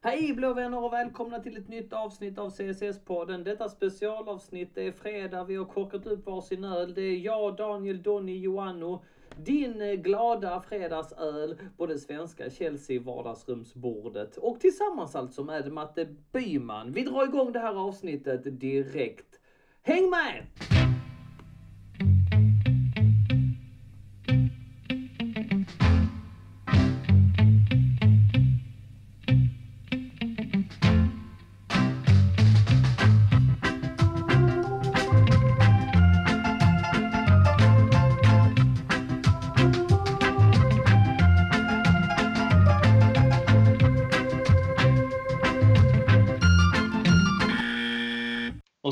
Hej 0.00 0.34
blå 0.34 0.54
vänner 0.54 0.84
och 0.84 0.92
välkomna 0.92 1.40
till 1.40 1.56
ett 1.56 1.68
nytt 1.68 1.92
avsnitt 1.92 2.38
av 2.38 2.50
CSS-podden. 2.50 3.44
Detta 3.44 3.68
specialavsnitt 3.68 4.74
det 4.74 4.86
är 4.86 4.92
fredag, 4.92 5.44
vi 5.44 5.56
har 5.56 5.64
korkat 5.64 6.06
upp 6.06 6.26
varsin 6.26 6.64
öl. 6.64 6.94
Det 6.94 7.02
är 7.02 7.16
jag, 7.16 7.56
Daniel, 7.56 8.02
Donny, 8.02 8.38
Joanno. 8.40 9.04
Din 9.36 9.80
eh, 9.80 9.92
glada 9.92 10.60
fredagsöl, 10.68 11.58
på 11.76 11.86
det 11.86 11.98
svenska 11.98 12.50
Chelsea 12.50 13.00
vardagsrumsbordet 13.00 14.36
och 14.36 14.60
tillsammans 14.60 15.16
alltså 15.16 15.44
med 15.44 15.72
Matte 15.72 16.04
Byman. 16.32 16.92
Vi 16.92 17.02
drar 17.02 17.24
igång 17.24 17.52
det 17.52 17.60
här 17.60 17.74
avsnittet 17.74 18.60
direkt. 18.60 19.40
Häng 19.82 20.10
med! 20.10 20.46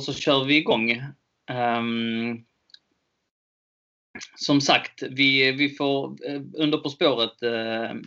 Så 0.07 0.15
kör 0.15 0.45
vi 0.45 0.57
igång. 0.57 1.03
Um, 1.51 2.45
som 4.37 4.61
sagt, 4.61 5.03
vi, 5.03 5.53
vi 5.53 5.69
får 5.69 6.29
eh, 6.29 6.41
under 6.55 6.79
På 6.79 6.91
spåret 6.91 7.43
uh, 7.43 8.01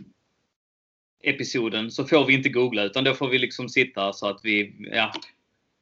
episoden 1.24 1.92
så 1.92 2.06
får 2.06 2.26
vi 2.26 2.34
inte 2.34 2.50
googla 2.50 2.84
utan 2.84 3.04
då 3.04 3.14
får 3.14 3.28
vi 3.30 3.40
liksom 3.40 3.70
sitta 3.70 4.14
så 4.14 4.28
att 4.28 4.40
vi, 4.44 4.76
ja, 4.92 5.12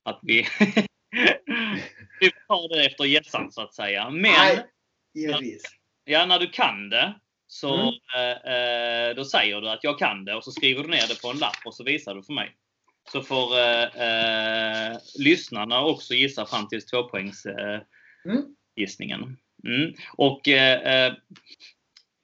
att 0.04 0.20
vi, 0.22 0.46
vi 2.20 2.32
tar 2.48 2.76
det 2.76 2.86
efter 2.86 3.06
gässan 3.06 3.52
så 3.52 3.62
att 3.62 3.74
säga. 3.74 4.10
Men, 4.10 4.22
Nej, 4.22 4.66
givetvis. 5.14 5.64
ja 6.06 6.26
när 6.26 6.40
du 6.40 6.50
kan 6.50 6.90
det 6.90 7.16
så 7.48 7.74
Mm. 7.74 7.94
eh, 8.16 8.54
eh, 8.54 9.16
då 9.16 9.26
säger 9.26 9.62
du 9.62 9.70
att 9.70 9.84
jag 9.84 10.00
kan 10.00 10.26
det 10.26 10.36
och 10.36 10.44
så 10.44 10.52
skriver 10.52 10.84
du 10.84 10.90
ner 10.90 11.08
det 11.08 11.22
på 11.22 11.30
en 11.30 11.38
lapp 11.38 11.58
och 11.66 11.74
så 11.74 11.84
visar 11.84 12.16
du 12.16 12.24
för 12.24 12.34
mig. 12.34 12.56
Så 13.12 13.22
får 13.22 13.60
eh, 13.60 13.84
eh, 13.84 14.98
lyssnarna 15.20 15.86
också 15.86 16.14
gissa 16.14 16.46
fram 16.46 16.68
till 16.68 16.82
tvåpoängs 16.82 17.46
eh, 17.46 17.82
Mm. 18.26 18.44
Mm. 19.66 19.94
Och 20.18 20.48
eh, 20.48 21.06
eh, 21.06 21.14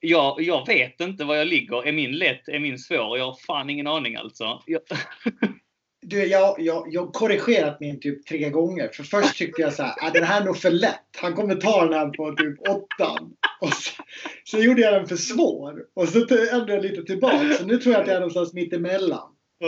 jag, 0.00 0.40
jag 0.40 0.66
vet 0.66 1.00
inte 1.00 1.24
var 1.24 1.34
jag 1.34 1.46
ligger. 1.46 1.86
Är 1.86 1.92
min 1.92 2.18
lätt? 2.18 2.48
Är 2.48 2.58
min 2.58 2.78
svår? 2.78 3.18
Jag 3.18 3.24
har 3.24 3.38
fan 3.46 3.70
ingen 3.70 3.86
aning 3.86 4.16
alltså. 4.16 4.62
Jag, 4.66 4.80
Du, 6.06 6.24
jag, 6.26 6.56
jag, 6.58 6.86
jag 6.90 7.12
korrigerat 7.12 7.80
min 7.80 8.00
typ 8.00 8.26
tre 8.26 8.50
gånger. 8.50 8.88
För 8.92 9.02
först 9.02 9.38
tyckte 9.38 9.62
jag 9.62 9.72
så 9.72 9.82
här, 9.82 9.94
ah, 10.00 10.10
den 10.10 10.24
här 10.24 10.40
är 10.40 10.44
nog 10.44 10.56
för 10.56 10.70
lätt. 10.70 11.16
Han 11.16 11.34
kommer 11.34 11.54
ta 11.54 11.84
den 11.84 11.92
här 11.92 12.08
på 12.08 12.32
typ 12.32 12.60
åttan. 12.60 13.36
Och 13.60 13.72
så, 13.72 14.02
så 14.44 14.58
gjorde 14.58 14.80
jag 14.80 14.92
den 14.94 15.06
för 15.06 15.16
svår. 15.16 15.84
Och 15.94 16.08
så 16.08 16.18
ändrade 16.18 16.74
jag 16.74 16.82
lite 16.82 17.02
tillbaka. 17.02 17.54
Så 17.54 17.66
nu 17.66 17.78
tror 17.78 17.92
jag 17.92 18.02
att 18.02 18.08
jag 18.08 18.16
är 18.16 18.20
någonstans 18.20 18.52
mitt 18.52 18.72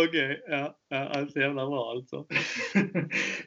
Okej, 0.05 0.43
ja, 0.49 0.75
ja, 0.89 0.97
alltså 0.97 1.39
jävla 1.39 1.67
bra 1.67 1.91
alltså. 1.91 2.25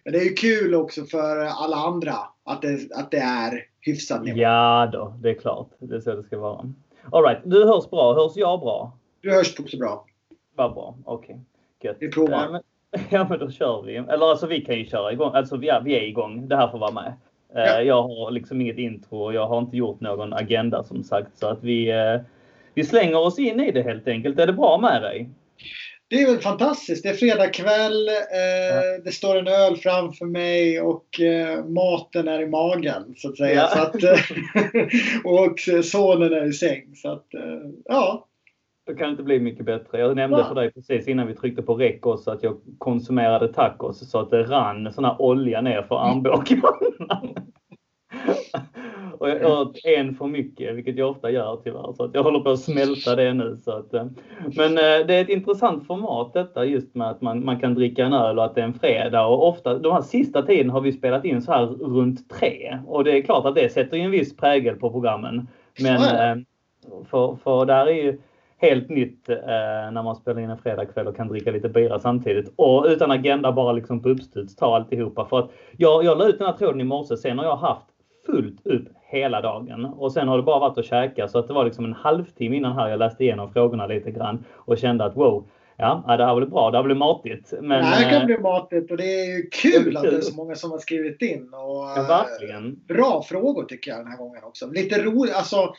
Men 0.03 0.13
det 0.13 0.19
är 0.19 0.23
ju 0.23 0.33
kul 0.33 0.75
också 0.75 1.05
för 1.05 1.37
alla 1.37 1.77
andra 1.77 2.13
att 2.43 2.61
det, 2.61 2.79
att 2.95 3.11
det 3.11 3.17
är 3.17 3.63
hyfsad 3.81 4.23
nivå. 4.23 4.37
Ja 4.39 4.89
då, 4.93 5.13
det 5.21 5.29
är 5.29 5.33
klart. 5.33 5.69
Det 5.79 5.95
är 5.95 5.99
så 5.99 6.15
det 6.15 6.23
ska 6.23 6.37
vara. 6.39 6.73
Alright, 7.11 7.39
du 7.43 7.65
hörs 7.65 7.89
bra. 7.89 8.13
Hörs 8.13 8.31
jag 8.35 8.59
bra? 8.59 8.97
Du 9.21 9.31
hörs 9.33 9.59
också 9.59 9.77
bra. 9.77 10.05
Vad 10.55 10.73
bra. 10.73 10.95
Okej. 11.05 11.39
Gött. 11.83 11.97
Vi 11.99 12.11
provar. 12.11 12.41
Ja 12.41 12.49
men, 12.51 12.61
ja, 13.09 13.27
men 13.29 13.39
då 13.39 13.51
kör 13.51 13.81
vi. 13.81 13.95
Eller 13.95 14.25
alltså 14.25 14.47
vi 14.47 14.61
kan 14.61 14.75
ju 14.75 14.85
köra 14.85 15.11
igång. 15.11 15.31
Alltså 15.33 15.57
vi 15.57 15.69
är, 15.69 15.81
vi 15.81 15.95
är 15.95 16.01
igång. 16.01 16.47
Det 16.47 16.55
här 16.55 16.67
får 16.67 16.79
vara 16.79 16.91
med. 16.91 17.13
Eh, 17.55 17.63
Ja. 17.63 17.81
Jag 17.81 18.03
har 18.03 18.31
liksom 18.31 18.61
inget 18.61 18.77
intro 18.77 19.17
och 19.17 19.33
jag 19.33 19.47
har 19.47 19.59
inte 19.59 19.77
gjort 19.77 19.99
någon 19.99 20.33
agenda 20.33 20.83
som 20.83 21.03
sagt. 21.03 21.37
Så 21.37 21.47
att 21.47 21.63
vi, 21.63 21.89
eh, 21.89 22.21
vi 22.73 22.83
slänger 22.83 23.17
oss 23.17 23.39
in 23.39 23.59
i 23.59 23.71
det 23.71 23.81
helt 23.81 24.07
enkelt. 24.07 24.39
Är 24.39 24.47
det 24.47 24.53
bra 24.53 24.77
med 24.77 25.01
dig? 25.01 25.29
Det 26.09 26.21
är 26.21 26.25
väl 26.31 26.39
fantastiskt. 26.41 27.03
Det 27.03 27.09
är 27.09 27.13
fredag 27.13 27.47
kväll. 27.47 28.07
Eh, 28.07 29.03
Det 29.03 29.11
står 29.11 29.37
en 29.37 29.47
öl 29.47 29.75
framför 29.77 30.25
mig 30.25 30.81
och 30.81 31.19
eh, 31.19 31.65
maten 31.65 32.27
är 32.27 32.41
i 32.41 32.47
magen 32.47 33.13
så 33.17 33.29
att 33.29 33.37
säga. 33.37 33.53
Ja. 33.61 33.67
Så 33.67 33.79
att, 33.81 34.03
eh, 34.03 34.19
och 35.23 35.83
sonen 35.85 36.33
är 36.33 36.45
i 36.49 36.53
säng. 36.53 36.95
Så 36.95 37.11
att, 37.11 37.33
eh, 37.33 37.69
ja. 37.85 38.25
Det 38.85 38.95
kan 38.95 39.09
inte 39.09 39.23
bli 39.23 39.39
mycket 39.39 39.65
bättre. 39.65 39.99
Jag 39.99 40.15
nämnde 40.15 40.37
Ja. 40.39 40.47
för 40.47 40.55
dig 40.55 40.71
precis 40.73 41.07
innan 41.07 41.27
vi 41.27 41.35
tryckte 41.35 41.61
på 41.61 41.75
räck 41.75 42.05
också 42.05 42.31
att 42.31 42.43
jag 42.43 42.57
konsumerade 42.77 43.53
tacos 43.53 44.11
så 44.11 44.19
att 44.19 44.29
det 44.29 44.43
rann 44.43 44.93
sån 44.93 45.05
här 45.05 45.21
olja 45.21 45.61
ner 45.61 45.81
för 45.81 45.95
armbågarna. 45.95 46.77
Och 49.19 49.29
jag 49.29 49.61
åt 49.61 49.85
en 49.85 50.15
för 50.15 50.27
mycket, 50.27 50.75
vilket 50.75 50.97
jag 50.97 51.09
ofta 51.09 51.31
gör 51.31 51.61
tyvärr. 51.63 51.93
Så 51.93 52.03
att 52.03 52.13
jag 52.13 52.23
håller 52.23 52.39
på 52.39 52.49
att 52.49 52.59
smälta 52.59 53.15
det 53.15 53.33
nu. 53.33 53.57
Så 53.57 53.71
att, 53.71 53.93
eh, 53.93 54.05
men 54.57 54.77
eh, 54.77 55.07
det 55.07 55.13
är 55.13 55.21
ett 55.21 55.29
intressant 55.29 55.87
format 55.87 56.33
detta 56.33 56.65
just 56.65 56.95
med 56.95 57.09
att 57.09 57.21
man, 57.21 57.45
man 57.45 57.59
kan 57.59 57.73
dricka 57.73 58.05
en 58.05 58.13
öl 58.13 58.39
och 58.39 58.45
att 58.45 58.55
det 58.55 58.61
är 58.61 58.65
en 58.65 58.73
fredag. 58.73 59.25
Och 59.25 59.47
ofta, 59.47 59.79
de 59.79 59.93
här 59.93 60.01
sista 60.01 60.41
tiden 60.41 60.69
har 60.69 60.81
vi 60.81 60.91
spelat 60.91 61.25
in 61.25 61.41
så 61.41 61.51
här 61.51 61.65
runt 61.65 62.29
tre. 62.29 62.77
Och 62.87 63.03
det 63.03 63.17
är 63.17 63.21
klart 63.21 63.45
att 63.45 63.55
det 63.55 63.73
sätter 63.73 63.97
ju 63.97 64.03
en 64.03 64.11
viss 64.11 64.37
prägel 64.37 64.75
på 64.75 64.91
programmen. 64.91 65.47
Men 65.81 66.01
eh, 66.01 66.43
för, 67.09 67.35
för 67.43 67.65
där 67.65 67.87
är 67.87 68.03
ju 68.03 68.17
helt 68.57 68.89
nytt 68.89 69.29
eh, 69.29 69.37
när 69.91 70.03
man 70.03 70.15
spelar 70.15 70.41
in 70.41 70.49
en 70.49 70.57
fredagkväll 70.57 71.07
och 71.07 71.15
kan 71.15 71.27
dricka 71.27 71.51
lite 71.51 71.69
bira 71.69 71.99
samtidigt. 71.99 72.53
Och 72.55 72.85
utan 72.87 73.11
agenda 73.11 73.51
bara 73.51 73.71
liksom 73.71 74.01
på 74.01 74.09
uppstuds 74.09 74.55
ta 74.55 74.75
alltihopa. 74.75 75.25
För 75.25 75.39
att 75.39 75.51
jag, 75.77 76.03
jag 76.03 76.17
la 76.17 76.27
ut 76.27 76.37
den 76.37 76.47
här 76.47 76.53
tråden 76.53 76.81
i 76.81 76.83
morse, 76.83 77.17
sen 77.17 77.37
har 77.37 77.45
jag 77.45 77.55
haft 77.55 77.85
fullt 78.25 78.67
upp 78.67 78.87
hela 79.09 79.41
dagen. 79.41 79.85
Och 79.85 80.11
sen 80.11 80.27
har 80.27 80.37
det 80.37 80.43
bara 80.43 80.59
varit 80.59 80.77
att 80.77 80.85
käka 80.85 81.27
så 81.27 81.39
att 81.39 81.47
det 81.47 81.53
var 81.53 81.65
liksom 81.65 81.85
en 81.85 81.93
halvtimme 81.93 82.55
innan 82.55 82.75
här 82.75 82.89
jag 82.89 82.99
läste 82.99 83.23
igenom 83.23 83.53
frågorna 83.53 83.87
lite 83.87 84.11
grann 84.11 84.45
och 84.53 84.77
kände 84.77 85.05
att 85.05 85.15
wow, 85.15 85.43
ja 85.77 86.03
det 86.17 86.25
här 86.25 86.35
blev 86.35 86.49
bra, 86.49 86.71
det 86.71 86.77
här 86.77 86.83
blev 86.83 86.97
matigt. 86.97 87.53
Men, 87.61 87.69
det 87.69 87.85
här 87.85 88.09
kan 88.09 88.21
eh, 88.21 88.25
bli 88.25 88.37
matigt 88.37 88.91
och 88.91 88.97
det 88.97 89.21
är 89.21 89.37
ju 89.37 89.49
kul 89.49 89.97
att 89.97 90.03
det 90.03 90.17
är 90.17 90.21
så 90.21 90.35
många 90.35 90.55
som 90.55 90.71
har 90.71 90.77
skrivit 90.77 91.21
in. 91.21 91.53
Och, 91.53 91.59
ja, 91.59 91.97
eh, 91.97 92.07
verkligen. 92.07 92.79
bra 92.87 93.23
frågor 93.23 93.63
tycker 93.63 93.91
jag 93.91 93.99
den 93.99 94.07
här 94.07 94.17
gången 94.17 94.43
också. 94.43 94.67
Lite 94.67 95.03
roligt, 95.03 95.35
alltså 95.35 95.73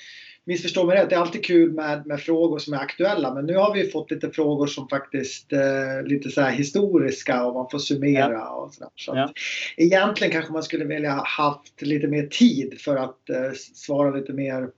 missförstå 0.46 0.84
mig 0.86 0.96
rätt, 0.96 1.10
det 1.10 1.16
är 1.16 1.20
alltid 1.20 1.44
kul 1.44 1.72
med, 1.72 2.06
med 2.06 2.20
frågor 2.20 2.58
som 2.58 2.74
är 2.74 2.78
aktuella. 2.78 3.34
Men 3.34 3.46
nu 3.46 3.56
har 3.56 3.74
vi 3.74 3.90
fått 3.90 4.10
lite 4.10 4.30
frågor 4.30 4.66
som 4.66 4.88
faktiskt 4.88 5.52
eh, 5.52 6.02
lite 6.04 6.30
så 6.30 6.42
historiska 6.42 7.44
och 7.44 7.54
man 7.54 7.70
får 7.70 7.78
summera 7.78 8.48
och 8.50 8.74
sådär. 8.74 8.90
Så 8.96 9.12
Ja. 9.16 9.32
egentligen 9.76 10.32
kanske 10.32 10.52
man 10.52 10.62
skulle 10.62 10.84
vilja 10.84 11.12
ha 11.12 11.24
haft 11.26 11.82
lite 11.82 12.06
mer 12.06 12.26
tid 12.26 12.80
för 12.80 12.96
att 12.96 13.30
eh, 13.30 13.52
svara 13.74 14.10
lite 14.16 14.32
mer 14.32 14.68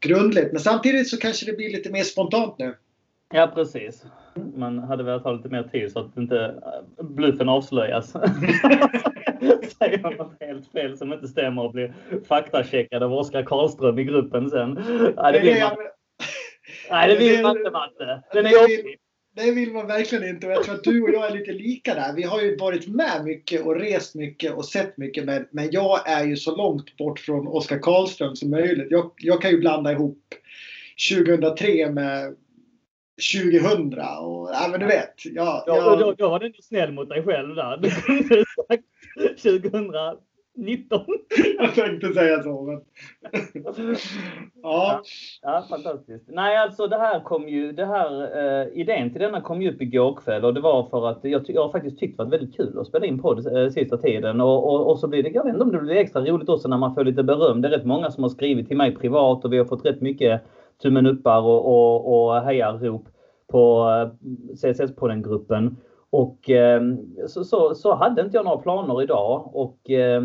grundligt. 0.00 0.52
Men 0.52 0.60
samtidigt 0.60 1.08
så 1.08 1.16
kanske 1.16 1.46
det 1.46 1.56
blir 1.56 1.72
lite 1.72 1.90
mer 1.90 2.02
spontant 2.04 2.58
nu. 2.58 2.74
Ja, 3.34 3.52
precis. 3.54 4.04
Man 4.56 4.78
hade 4.78 5.02
velat 5.04 5.22
ha 5.22 5.32
lite 5.32 5.48
mer 5.48 5.62
tid 5.62 5.92
så 5.92 5.98
att 5.98 6.16
inte 6.16 6.36
eh, 6.98 7.04
bluffen 7.04 7.48
avslöjas. 7.48 8.12
Säger 9.78 10.02
man 10.02 10.14
något 10.14 10.36
helt 10.40 10.72
fel 10.72 10.98
som 10.98 11.12
inte 11.12 11.28
stämmer 11.28 11.62
och 11.62 11.72
blir 11.72 11.94
faktacheckad 12.28 13.02
av 13.02 13.12
Oskar 13.12 13.42
Karlström 13.42 13.98
i 13.98 14.04
gruppen 14.04 14.50
sen. 14.50 14.74
Nej, 15.16 15.32
det 15.32 15.40
vill 15.40 15.60
man, 15.60 15.76
nej, 16.90 17.08
det 17.08 17.16
vill 17.18 17.42
man 17.42 17.58
inte, 17.58 17.70
Matte. 17.70 18.22
Den 18.32 18.46
är 18.46 18.50
jobbig. 18.50 18.96
Det 19.36 19.50
vill 19.50 19.72
man 19.72 19.86
verkligen 19.86 20.28
inte 20.28 20.46
och 20.46 20.52
jag 20.52 20.64
tror 20.64 20.74
att 20.74 20.84
du 20.84 21.02
och 21.02 21.10
jag 21.10 21.26
är 21.26 21.38
lite 21.38 21.52
lika 21.52 21.94
där. 21.94 22.12
Vi 22.16 22.22
har 22.22 22.40
ju 22.40 22.56
varit 22.56 22.88
med 22.88 23.24
mycket 23.24 23.66
och 23.66 23.80
rest 23.80 24.14
mycket 24.14 24.52
och 24.52 24.64
sett 24.64 24.96
mycket 24.96 25.24
men, 25.24 25.46
men 25.50 25.68
jag 25.70 26.08
är 26.10 26.24
ju 26.24 26.36
så 26.36 26.56
långt 26.56 26.96
bort 26.96 27.20
från 27.20 27.48
Oskar 27.48 27.78
Karlström 27.78 28.36
som 28.36 28.50
möjligt. 28.50 28.86
Jag, 28.90 29.10
jag 29.16 29.42
kan 29.42 29.50
ju 29.50 29.58
blanda 29.58 29.92
ihop 29.92 30.18
2003 31.10 31.90
med 31.90 32.36
2000 33.20 33.98
och 33.98 34.50
ja 34.52 34.68
men 34.70 34.80
du 34.80 34.86
vet. 34.86 35.14
Jag, 35.24 35.62
Ja, 35.66 35.76
jag, 35.76 35.98
då, 35.98 36.14
då 36.18 36.28
var 36.28 36.40
du 36.40 36.52
snäll 36.62 36.92
mot 36.92 37.08
dig 37.08 37.22
själv 37.22 37.54
där. 37.54 37.76
Du 37.76 37.90
kunde 37.90 38.44
sagt 38.68 38.84
2019. 39.42 40.20
jag 41.58 41.74
tänkte 41.74 42.12
säga 42.12 42.42
så. 42.42 42.62
Men, 42.62 42.80
ja, 44.62 45.02
Ja, 45.42 45.64
fantastiskt. 45.68 46.24
Nej, 46.28 46.56
alltså 46.56 46.86
det 46.86 46.98
här 46.98 47.20
kom 47.20 47.48
ju, 47.48 47.72
det 47.72 47.86
här 47.86 48.38
eh, 48.38 48.80
idén 48.80 49.12
till 49.12 49.20
denna 49.20 49.40
kom 49.40 49.62
ju 49.62 49.74
upp 49.74 49.82
igår 49.82 50.16
kväll 50.24 50.44
och 50.44 50.54
det 50.54 50.60
var 50.60 50.84
för 50.84 51.08
att 51.08 51.18
jag, 51.22 51.42
jag 51.46 51.62
har 51.62 51.72
faktiskt 51.72 51.98
tyckt 51.98 52.16
det 52.16 52.24
varit 52.24 52.32
väldigt 52.32 52.56
kul 52.56 52.78
att 52.78 52.86
spela 52.86 53.06
in 53.06 53.22
podd 53.22 53.56
eh, 53.56 53.68
sista 53.70 53.96
tiden 53.96 54.40
och, 54.40 54.74
och, 54.74 54.90
och 54.90 54.98
så 54.98 55.08
blir 55.08 55.22
det, 55.22 55.28
jag 55.28 55.44
vet 55.44 55.52
inte 55.52 55.64
om 55.64 55.72
det 55.72 55.78
blir 55.78 55.96
extra 55.96 56.24
roligt 56.24 56.48
också 56.48 56.68
när 56.68 56.78
man 56.78 56.94
får 56.94 57.04
lite 57.04 57.22
beröm. 57.22 57.62
Det 57.62 57.68
är 57.68 57.72
rätt 57.72 57.86
många 57.86 58.10
som 58.10 58.22
har 58.22 58.30
skrivit 58.30 58.68
till 58.68 58.76
mig 58.76 58.94
privat 58.94 59.44
och 59.44 59.52
vi 59.52 59.58
har 59.58 59.64
fått 59.64 59.86
rätt 59.86 60.00
mycket 60.00 60.42
tummen 60.82 61.06
uppar 61.06 61.40
och, 61.40 61.66
och, 61.66 62.26
och 62.26 62.40
hejarop 62.40 63.08
på 63.46 63.90
eh, 63.90 64.28
CSS-podden-gruppen. 64.54 65.76
Och 66.10 66.50
eh, 66.50 66.82
så, 67.26 67.44
så, 67.44 67.74
så 67.74 67.94
hade 67.94 68.22
inte 68.22 68.36
jag 68.36 68.44
några 68.44 68.58
planer 68.58 69.02
idag 69.02 69.50
och 69.54 69.90
eh, 69.90 70.24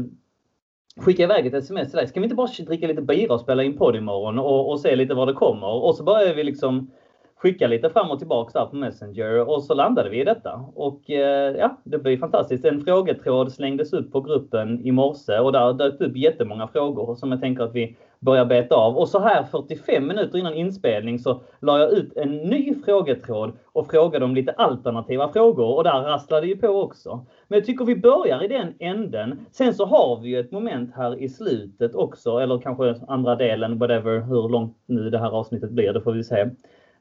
skicka 0.98 1.24
iväg 1.24 1.46
ett 1.46 1.54
sms 1.54 1.90
till 1.90 1.98
dig. 1.98 2.08
Ska 2.08 2.20
vi 2.20 2.24
inte 2.24 2.36
bara 2.36 2.48
dricka 2.68 2.88
lite 2.88 3.02
bira 3.02 3.34
och 3.34 3.42
spela 3.42 3.64
in 3.64 3.78
podd 3.78 3.96
imorgon 3.96 4.40
och, 4.40 4.70
och 4.72 4.80
se 4.80 4.96
lite 4.96 5.14
vad 5.14 5.28
det 5.28 5.34
kommer? 5.34 5.68
Och 5.68 5.96
så 5.96 6.04
började 6.04 6.34
vi 6.34 6.44
liksom 6.44 6.92
skicka 7.36 7.68
lite 7.68 7.90
fram 7.90 8.12
och 8.12 8.20
tillbaka 8.20 8.60
där 8.60 8.66
på 8.66 8.76
Messenger 8.76 9.50
och 9.50 9.64
så 9.64 9.74
landade 9.74 10.10
vi 10.10 10.22
i 10.22 10.24
detta. 10.24 10.66
Och 10.76 11.10
eh, 11.10 11.56
ja, 11.58 11.78
det 11.84 11.98
blir 11.98 12.18
fantastiskt. 12.18 12.66
En 12.66 12.82
frågetråd 12.82 13.52
slängdes 13.52 13.94
upp 13.94 14.12
på 14.12 14.22
gruppen 14.22 14.86
i 14.86 14.92
morse 14.92 15.40
och 15.40 15.52
där 15.52 15.74
dök 15.74 16.02
upp 16.02 16.18
jättemånga 16.18 16.68
frågor 16.68 17.16
som 17.16 17.32
jag 17.32 17.42
tänker 17.42 17.64
att 17.64 17.76
vi 17.76 17.98
börjar 18.20 18.46
beta 18.46 18.76
av. 18.76 18.98
Och 18.98 19.10
så 19.10 19.20
här 19.20 19.44
45 19.44 20.08
minuter 20.08 20.38
innan 20.38 20.54
inspelning 20.54 21.20
så 21.20 21.42
la 21.60 21.80
jag 21.80 21.92
ut 21.92 22.18
en 22.18 22.38
ny 22.38 22.76
frågetråd 22.86 23.52
och 23.74 23.92
frågade 23.92 24.26
om 24.26 24.36
lite 24.36 24.52
alternativa 24.52 25.30
frågor 25.34 25.78
och 25.78 25.84
där 25.84 26.02
rasslade 26.02 26.48
ju 26.48 26.58
på 26.58 26.68
också. 26.68 27.26
Men 27.48 27.60
jag 27.60 27.66
tycker 27.66 27.86
vi 27.86 27.96
börjar 27.96 28.44
i 28.44 28.48
den 28.48 28.74
änden. 28.80 29.46
Sen 29.52 29.74
så 29.74 29.86
har 29.86 30.20
vi 30.22 30.30
ju 30.30 30.40
ett 30.40 30.52
moment 30.52 30.92
här 30.96 31.20
i 31.20 31.30
slutet 31.30 31.96
också, 31.96 32.38
eller 32.38 32.60
kanske 32.60 32.96
andra 33.08 33.36
delen, 33.36 33.78
whatever, 33.78 34.20
hur 34.20 34.50
långt 34.50 34.78
nu 34.86 35.10
det 35.10 35.20
här 35.20 35.32
avsnittet 35.32 35.72
blir, 35.72 35.94
det 35.94 36.02
får 36.02 36.12
vi 36.12 36.24
se. 36.24 36.50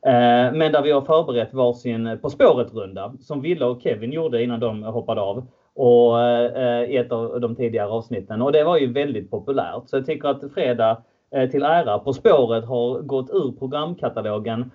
Eh, 0.06 0.52
men 0.52 0.72
där 0.72 0.82
vi 0.82 0.90
har 0.90 1.00
förberett 1.00 1.54
varsin 1.54 2.06
eh, 2.06 2.16
På 2.16 2.30
spåret-runda 2.30 3.12
som 3.20 3.40
Wille 3.40 3.64
och 3.64 3.82
Kevin 3.82 4.12
gjorde 4.12 4.42
innan 4.42 4.60
de 4.60 4.82
hoppade 4.82 5.20
av 5.20 5.46
och 5.74 6.20
eh, 6.20 6.84
i 6.84 6.96
ett 6.96 7.12
av 7.12 7.40
de 7.40 7.56
tidigare 7.56 7.88
avsnitten. 7.88 8.42
Och 8.42 8.52
det 8.52 8.64
var 8.64 8.78
ju 8.78 8.92
väldigt 8.92 9.30
populärt. 9.30 9.82
Så 9.88 9.96
jag 9.96 10.06
tycker 10.06 10.28
att 10.28 10.52
Fredag 10.54 11.02
till 11.50 11.62
ära 11.62 11.98
På 11.98 12.12
spåret 12.12 12.64
har 12.64 13.00
gått 13.00 13.30
ur 13.30 13.52
programkatalogen 13.58 14.70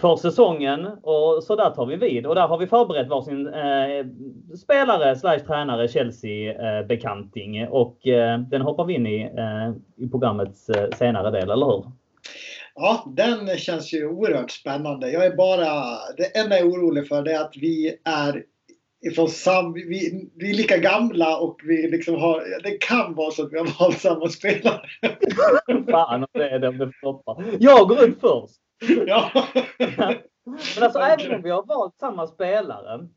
för 0.00 0.16
säsongen 0.16 0.86
och 1.02 1.42
så 1.42 1.56
där 1.56 1.70
tar 1.70 1.86
vi 1.86 1.96
vid. 1.96 2.26
Och 2.26 2.34
där 2.34 2.48
har 2.48 2.58
vi 2.58 2.66
förberett 2.66 3.08
varsin 3.08 3.46
eh, 3.46 4.06
spelare 4.56 5.16
slash 5.16 5.38
tränare 5.38 5.88
Chelsea-bekanting 5.88 7.56
eh, 7.56 7.68
och 7.68 8.06
eh, 8.06 8.38
den 8.38 8.62
hoppar 8.62 8.84
vi 8.84 8.94
in 8.94 9.06
i 9.06 9.30
i 9.96 10.08
programmets 10.08 10.70
senare 10.94 11.30
del, 11.30 11.50
eller 11.50 11.66
hur? 11.66 11.84
Ja, 12.78 13.04
den 13.16 13.58
känns 13.58 13.92
ju 13.92 14.06
oerhört 14.08 14.50
spännande. 14.50 15.10
Jag 15.10 15.26
är 15.26 15.36
bara, 15.36 15.98
det 16.16 16.38
enda 16.38 16.56
jag 16.56 16.66
är 16.66 16.70
orolig 16.70 17.08
för 17.08 17.22
det 17.22 17.32
är 17.32 17.40
att 17.40 17.56
vi 17.56 17.96
är 18.04 18.44
ifrån 19.06 19.28
sam, 19.28 19.72
vi, 19.72 20.28
vi 20.34 20.50
är 20.50 20.54
lika 20.54 20.76
gamla 20.76 21.38
och 21.38 21.60
vi 21.64 21.90
liksom 21.90 22.14
har, 22.14 22.62
det 22.62 22.70
kan 22.70 23.14
vara 23.14 23.30
så 23.30 23.42
att 23.42 23.52
vi 23.52 23.58
har 23.58 23.80
valt 23.80 24.00
samma 24.00 24.28
spelare. 24.28 24.80
Fan 25.90 26.22
om 26.22 26.28
det 26.32 26.50
är 26.50 26.58
det 26.58 26.68
om 26.68 26.78
det 26.78 26.92
floppar. 26.92 27.44
Jag 27.60 27.88
går 27.88 28.04
ut 28.04 28.20
först. 28.20 28.60
Ja. 29.06 29.30
Men 30.74 30.82
alltså 30.84 30.98
även 30.98 31.34
om 31.34 31.42
vi 31.42 31.50
har 31.50 31.66
valt 31.66 31.98
samma 31.98 32.26
spelare 32.26 33.08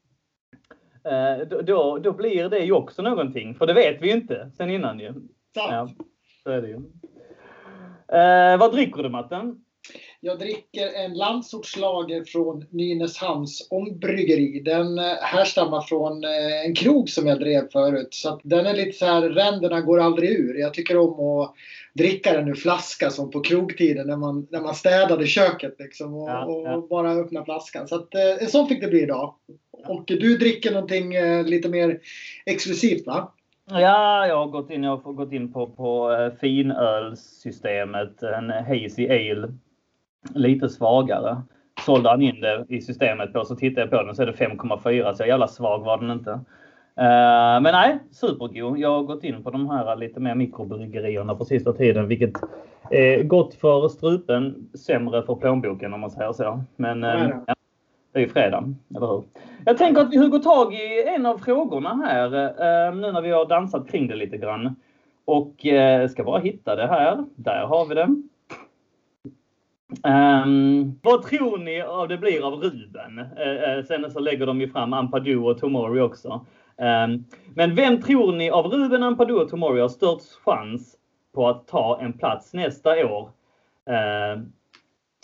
eh, 1.05 1.47
då, 1.47 1.97
då 1.97 2.11
blir 2.11 2.49
det 2.49 2.59
ju 2.59 2.71
också 2.71 3.01
någonting. 3.01 3.55
För 3.55 3.67
det 3.67 3.73
vet 3.73 4.01
vi 4.01 4.07
ju 4.07 4.13
inte 4.13 4.51
sen 4.57 4.69
innan 4.69 4.99
ju. 4.99 5.13
Sant. 5.13 5.27
Ja, 5.55 5.89
så 6.43 6.49
är 6.49 6.61
det 6.61 6.67
ju. 6.67 6.79
Eh, 8.13 8.57
vad 8.59 8.71
dricker 8.71 9.03
du 9.03 9.09
Matten? 9.09 9.55
Jag 10.21 10.39
dricker 10.39 10.93
en 11.05 11.13
landsortslager 11.13 12.23
från 12.23 12.65
Nynäshamns 12.69 13.67
ångbryggeri. 13.69 14.61
Den 14.65 14.99
eh, 14.99 15.05
härstammar 15.21 15.81
från 15.81 16.23
eh, 16.23 16.65
en 16.65 16.75
krog 16.75 17.09
som 17.09 17.27
jag 17.27 17.39
drev 17.39 17.69
förut. 17.71 18.13
Så 18.13 18.39
den 18.43 18.65
är 18.65 18.73
lite 18.73 18.97
så 18.97 19.05
här, 19.05 19.21
ränderna 19.21 19.81
går 19.81 19.99
aldrig 19.99 20.29
ur. 20.29 20.59
Jag 20.59 20.73
tycker 20.73 20.97
om 20.97 21.39
att 21.39 21.53
dricka 21.93 22.33
den 22.33 22.47
ur 22.47 22.55
flaska 22.55 23.09
som 23.09 23.31
på 23.31 23.41
krogtiden 23.41 24.07
när 24.07 24.17
man, 24.17 24.47
när 24.51 24.61
man 24.61 24.75
städade 24.75 25.27
köket 25.27 25.75
liksom 25.79 26.13
och, 26.13 26.29
ja, 26.29 26.45
ja. 26.47 26.75
och 26.75 26.87
bara 26.87 27.11
öppna 27.11 27.45
flaskan. 27.45 27.87
Så 27.87 27.95
att, 27.95 28.15
eh, 28.15 28.47
så 28.47 28.65
fick 28.65 28.81
det 28.81 28.87
bli 28.87 29.01
idag. 29.01 29.33
Och 29.87 30.03
du 30.05 30.37
dricker 30.37 30.71
någonting 30.71 31.13
lite 31.45 31.69
mer 31.69 31.99
exklusivt 32.45 33.07
va? 33.07 33.33
Ja, 33.71 34.27
jag 34.27 34.37
har 34.37 34.47
gått 34.47 34.69
in, 34.69 34.83
jag 34.83 34.97
har 34.97 35.13
gått 35.13 35.31
in 35.31 35.53
på, 35.53 35.67
på 35.67 36.11
eh, 36.11 36.31
finölssystemet, 36.39 38.23
en 38.23 38.49
Hazy 38.49 39.07
Ale. 39.09 39.53
Lite 40.33 40.69
svagare. 40.69 41.41
Sålde 41.85 42.09
han 42.09 42.21
in 42.21 42.41
det 42.41 42.65
i 42.69 42.81
systemet 42.81 43.33
på 43.33 43.45
så 43.45 43.55
tittade 43.55 43.81
jag 43.81 43.89
på 43.89 44.03
den 44.03 44.15
så 44.15 44.21
är 44.21 44.25
det 44.25 44.31
5,4 44.31 45.13
så 45.13 45.25
jävla 45.25 45.47
svag 45.47 45.79
var 45.79 45.97
den 45.97 46.11
inte. 46.11 46.31
Uh, 46.31 47.61
men 47.61 47.63
nej, 47.63 47.99
supergod. 48.11 48.77
Jag 48.77 48.89
har 48.89 49.03
gått 49.03 49.23
in 49.23 49.43
på 49.43 49.49
de 49.49 49.69
här 49.69 49.95
lite 49.95 50.19
mer 50.19 50.35
mikrobryggerierna 50.35 51.35
på 51.35 51.45
sista 51.45 51.73
tiden 51.73 52.07
vilket 52.07 52.33
är 52.89 53.23
gott 53.23 53.53
för 53.53 53.87
strupen, 53.87 54.69
sämre 54.73 55.23
för 55.23 55.35
plånboken 55.35 55.93
om 55.93 55.99
man 55.99 56.11
säger 56.11 56.33
så. 56.33 56.63
Men 56.75 57.03
uh, 57.03 57.29
ja, 57.47 57.55
det 58.11 58.19
är 58.19 58.23
ju 58.23 58.29
fredag, 58.29 58.73
eller 58.95 59.07
hur? 59.07 59.23
Jag 59.65 59.77
tänker 59.77 60.01
att 60.01 60.13
vi 60.13 60.17
hugger 60.17 60.39
tag 60.39 60.73
i 60.73 61.03
en 61.07 61.25
av 61.25 61.37
frågorna 61.37 61.95
här 62.05 62.33
eh, 62.35 62.95
nu 62.95 63.11
när 63.11 63.21
vi 63.21 63.31
har 63.31 63.45
dansat 63.45 63.89
kring 63.89 64.07
det 64.07 64.15
lite 64.15 64.37
grann. 64.37 64.75
Och 65.25 65.65
eh, 65.65 66.09
ska 66.09 66.23
bara 66.23 66.39
hitta 66.39 66.75
det 66.75 66.87
här. 66.87 67.25
Där 67.35 67.65
har 67.65 67.85
vi 67.85 67.95
det. 67.95 68.07
Um, 70.03 70.11
ehm, 70.13 70.99
vad 71.03 71.23
tror 71.23 71.57
ni 71.57 71.81
av 71.81 72.07
det 72.07 72.17
blir 72.17 72.47
av 72.47 72.53
Ruben? 72.53 73.19
Uh, 73.19 73.77
uh, 73.77 73.85
sen 73.85 74.11
så 74.11 74.19
lägger 74.19 74.45
de 74.45 74.61
ju 74.61 74.69
fram 74.69 74.93
Ampadu 74.93 75.37
och 75.37 75.57
Tomori 75.57 76.01
också. 76.01 76.45
Um, 76.77 77.25
men 77.55 77.75
vem 77.75 78.01
tror 78.01 78.31
ni 78.31 78.49
av 78.49 78.65
Ruben, 78.65 79.03
Ampadu 79.03 79.33
och 79.33 79.49
Tomori 79.49 79.81
har 79.81 79.89
störst 79.89 80.31
chans 80.45 80.95
på 81.35 81.47
att 81.47 81.67
ta 81.67 81.99
en 82.01 82.13
plats 82.13 82.53
nästa 82.53 83.05
år? 83.05 83.29
Uh, 83.89 84.43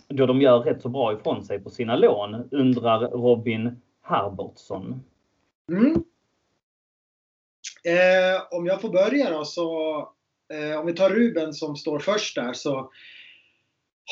då 0.07 0.25
de 0.25 0.41
gör 0.41 0.59
rätt 0.59 0.81
så 0.81 0.89
bra 0.89 1.13
ifrån 1.13 1.45
sig 1.45 1.59
på 1.59 1.69
sina 1.69 1.95
lån, 1.95 2.49
undrar 2.51 2.99
Robin 2.99 3.81
Herbertsson. 4.01 5.03
Mm. 5.71 6.03
Eh, 7.83 8.41
om 8.51 8.65
jag 8.65 8.81
får 8.81 8.89
börja 8.89 9.29
då 9.29 9.45
så, 9.45 9.97
eh, 10.53 10.79
om 10.79 10.85
vi 10.85 10.93
tar 10.93 11.09
Ruben 11.09 11.53
som 11.53 11.75
står 11.75 11.99
först 11.99 12.35
där 12.35 12.53
så 12.53 12.91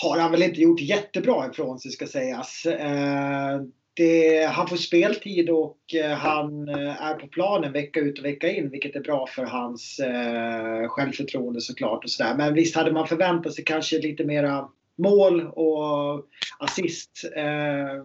har 0.02 0.20
han 0.20 0.32
väl 0.32 0.44
inte 0.44 0.62
gjort 0.62 0.82
jättebra 0.82 1.48
ifrån 1.48 1.80
sig 1.80 1.92
ska 1.92 2.08
sägas. 2.08 2.66
Eh, 2.66 3.62
det, 3.94 4.46
han 4.46 4.68
får 4.68 4.78
speltid 4.78 5.50
och 5.50 5.78
eh, 5.96 6.12
han 6.12 6.70
eh, 6.70 7.04
är 7.04 7.16
på 7.16 7.28
planen 7.28 7.72
vecka 7.72 8.00
ut 8.00 8.20
och 8.20 8.26
vecka 8.26 8.52
in 8.52 8.70
vilket 8.70 8.96
är 8.96 9.02
bra 9.02 9.28
för 9.28 9.44
hans 9.44 10.00
eh, 10.00 10.88
självförtroende 10.88 11.62
såklart. 11.62 12.04
Och 12.04 12.10
så 12.10 12.24
där. 12.24 12.36
Men 12.36 12.54
visst 12.54 12.76
hade 12.76 12.92
man 12.92 13.08
förväntat 13.08 13.54
sig 13.54 13.64
kanske 13.64 14.00
lite 14.00 14.24
mera 14.24 14.70
mål 14.98 15.48
och 15.48 16.26
assist. 16.60 17.32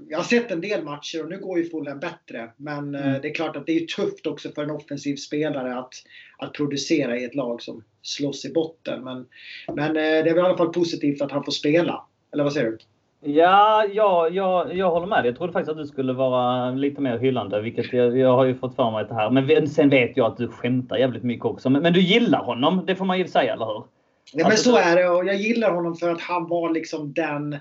jag 0.09 0.19
har 0.19 0.23
sett 0.23 0.51
en 0.51 0.61
del 0.61 0.85
matcher 0.85 1.23
och 1.23 1.31
nu 1.31 1.39
går 1.39 1.59
ju 1.59 1.65
Fulham 1.65 1.99
bättre. 1.99 2.51
Men 2.57 2.95
mm. 2.95 3.23
det 3.23 3.29
är 3.29 3.35
klart 3.35 3.57
att 3.57 3.67
det 3.67 3.73
är 3.73 3.87
tufft 3.87 4.27
också 4.27 4.49
för 4.49 4.63
en 4.63 4.71
offensiv 4.71 5.17
spelare 5.17 5.79
att, 5.79 5.95
att 6.39 6.53
producera 6.53 7.19
i 7.19 7.25
ett 7.25 7.35
lag 7.35 7.63
som 7.63 7.85
slåss 8.03 8.45
i 8.45 8.53
botten. 8.53 9.05
Men, 9.05 9.27
men 9.75 9.95
det 9.95 10.01
är 10.01 10.25
väl 10.25 10.37
i 10.37 10.41
alla 10.41 10.57
fall 10.57 10.73
positivt 10.73 11.23
att 11.23 11.33
han 11.33 11.45
får 11.45 11.53
spela. 11.53 12.05
Eller 12.33 12.45
vad 12.45 12.53
säger 12.53 12.71
du? 12.71 12.79
Ja, 13.21 13.85
ja, 13.93 14.29
ja, 14.29 14.73
jag 14.73 14.91
håller 14.91 15.07
med 15.07 15.19
dig. 15.19 15.27
Jag 15.27 15.37
trodde 15.37 15.53
faktiskt 15.53 15.71
att 15.71 15.77
du 15.77 15.87
skulle 15.87 16.13
vara 16.13 16.71
lite 16.71 17.01
mer 17.01 17.19
hyllande, 17.19 17.61
vilket 17.61 17.93
jag, 17.93 18.19
jag 18.19 18.37
har 18.37 18.45
ju 18.45 18.55
fått 18.55 18.77
för 18.77 18.91
mig 18.91 19.05
det 19.09 19.15
här. 19.15 19.31
Men 19.31 19.69
sen 19.69 19.89
vet 19.89 20.17
jag 20.17 20.27
att 20.27 20.37
du 20.37 20.49
skämtar 20.49 20.97
jävligt 20.97 21.23
mycket 21.23 21.45
också. 21.45 21.71
Men, 21.71 21.83
men 21.83 21.93
du 21.93 22.01
gillar 22.01 22.45
honom, 22.45 22.87
det 22.87 22.97
får 22.97 23.05
man 23.05 23.19
ju 23.19 23.29
säga, 23.29 23.53
eller 23.53 23.67
hur? 23.67 23.85
Ja, 24.33 24.49
men 24.49 24.57
så 24.57 24.77
är 24.77 24.97
det 24.97 25.09
och 25.09 25.27
jag 25.27 25.37
gillar 25.37 25.75
honom 25.75 25.97
för 25.97 26.11
att 26.11 26.21
han 26.21 26.49
var 26.49 26.71
liksom 26.71 27.13
den, 27.13 27.59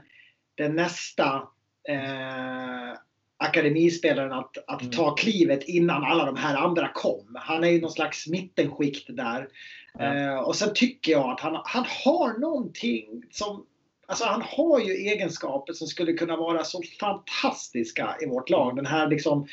den 0.56 0.76
nästa 0.76 1.44
eh, 1.90 2.98
akademispelaren 3.38 4.34
att, 4.34 4.58
att 4.68 4.82
mm. 4.82 4.94
ta 4.94 5.16
klivet 5.16 5.64
innan 5.64 6.04
alla 6.04 6.26
de 6.26 6.36
här 6.36 6.56
andra 6.56 6.88
kom. 6.94 7.38
Han 7.40 7.64
är 7.64 7.68
ju 7.68 7.82
någon 7.82 7.92
slags 7.92 8.28
mittenskikt 8.28 9.08
där. 9.10 9.48
Ja. 9.94 10.16
Eh, 10.16 10.40
och 10.40 10.56
sen 10.56 10.70
tycker 10.74 11.12
jag 11.12 11.30
att 11.30 11.40
han, 11.40 11.62
han 11.66 11.86
har 12.06 12.40
någonting 12.40 13.24
som 13.32 13.66
Alltså 14.10 14.26
han 14.26 14.42
har 14.42 14.80
ju 14.80 14.92
egenskaper 14.92 15.74
som 15.74 15.88
skulle 15.88 16.14
kunna 16.14 16.38
vara 16.38 16.64
så 16.64 16.82
fantastiska 17.00 18.16
i 18.22 18.26
vårt 18.26 18.50
lag. 18.50 18.76
Den 18.76 18.86
här 18.86 19.08
liksom 19.08 19.48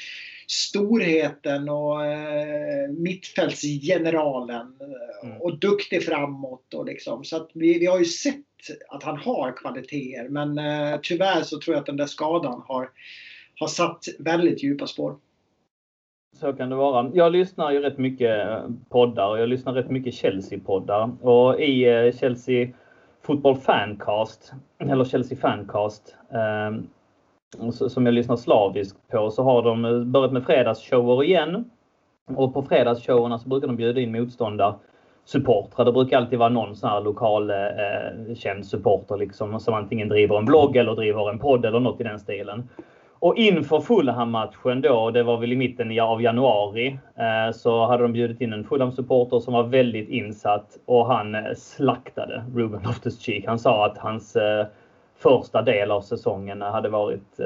storheten 0.47 1.69
och 1.69 2.05
eh, 2.05 2.91
mittfältsgeneralen 2.91 4.75
mm. 5.23 5.41
och 5.41 5.59
duktig 5.59 6.05
framåt. 6.05 6.75
Och 6.75 6.85
liksom. 6.85 7.25
Så 7.25 7.37
att 7.37 7.51
vi, 7.55 7.79
vi 7.79 7.87
har 7.87 7.99
ju 7.99 8.05
sett 8.05 8.45
att 8.89 9.03
han 9.03 9.17
har 9.17 9.57
kvaliteter 9.57 10.29
men 10.29 10.59
eh, 10.59 11.01
tyvärr 11.03 11.43
så 11.43 11.61
tror 11.61 11.75
jag 11.75 11.81
att 11.81 11.87
den 11.87 11.97
där 11.97 12.07
skadan 12.07 12.63
har, 12.67 12.91
har 13.61 13.69
satt 13.69 14.05
väldigt 14.19 14.63
djupa 14.63 14.87
spår. 14.87 15.17
Så 16.41 16.53
kan 16.53 16.71
det 16.71 16.77
vara. 16.77 17.11
Jag 17.15 17.33
lyssnar 17.33 17.73
ju 17.73 17.81
rätt 17.81 17.99
mycket 17.99 18.49
poddar 18.89 19.29
och 19.29 19.39
jag 19.39 19.49
lyssnar 19.49 19.73
rätt 19.73 19.91
mycket 19.91 20.15
Chelsea-poddar. 20.15 21.25
Och 21.27 21.61
i 21.61 21.85
eh, 21.85 22.13
Chelsea 22.13 22.69
Football 23.25 23.57
Fancast, 23.57 24.53
eller 24.79 25.05
Chelsea 25.05 25.39
Fancast, 25.39 26.17
ehm, 26.33 26.89
som 27.71 28.07
jag 28.07 28.15
lyssnar 28.15 28.37
slaviskt 28.37 29.09
på, 29.09 29.31
så 29.31 29.43
har 29.43 29.63
de 29.63 29.85
eh, 29.85 30.01
börjat 30.01 30.33
med 30.33 30.45
fredagsshower 30.45 31.25
igen. 31.25 31.71
Och 32.37 32.55
på 32.55 32.63
fredagsshowerna 32.63 33.39
så 33.39 33.49
brukar 33.49 33.67
de 33.67 33.77
bjuda 33.77 34.01
in 34.01 34.13
motståndarsupportrar. 34.13 35.85
Det 35.85 35.93
brukar 35.93 36.17
alltid 36.17 36.39
vara 36.39 36.49
någon 36.49 36.77
sån 36.77 36.91
här 36.91 37.01
lokal 37.01 37.51
eh, 37.51 37.57
eh, 37.57 38.35
känd 38.35 38.67
supporter 38.67 39.17
liksom 39.17 39.61
som 39.61 39.75
antingen 39.75 40.09
driver 40.09 40.39
en 40.39 40.45
blogg 40.45 40.77
eller 40.77 40.95
driver 40.95 41.31
en 41.31 41.39
podd 41.39 41.65
eller 41.65 41.81
något 41.81 42.01
i 42.01 42.05
den 42.05 42.19
stilen. 42.19 42.69
Och 43.25 43.37
inför 43.37 43.81
Fulham-matchen 43.81 44.81
då, 44.81 45.11
det 45.11 45.23
var 45.23 45.39
väl 45.39 45.53
i 45.53 45.57
mitten 45.57 46.01
av 46.01 46.23
januari, 46.23 46.99
eh, 47.17 47.55
så 47.55 47.87
hade 47.87 48.03
de 48.03 48.13
bjudit 48.13 48.41
in 48.41 48.53
en 48.53 48.65
Fulham-supporter 48.65 49.41
som 49.41 49.55
var 49.55 49.63
väldigt 49.63 50.09
insatt 50.09 50.79
och 50.85 51.07
han 51.07 51.35
eh, 51.35 51.55
slaktade 51.57 52.45
Ruben 52.55 52.81
Loftus-Cheek. 52.81 53.47
Han 53.47 53.59
sa 53.59 53.87
att 53.87 53.99
hans, 53.99 54.37
eh, 54.37 54.67
första 55.19 55.63
del 55.63 55.91
av 55.91 56.01
säsongen 56.01 56.63
hade 56.63 56.89
varit 56.89 57.41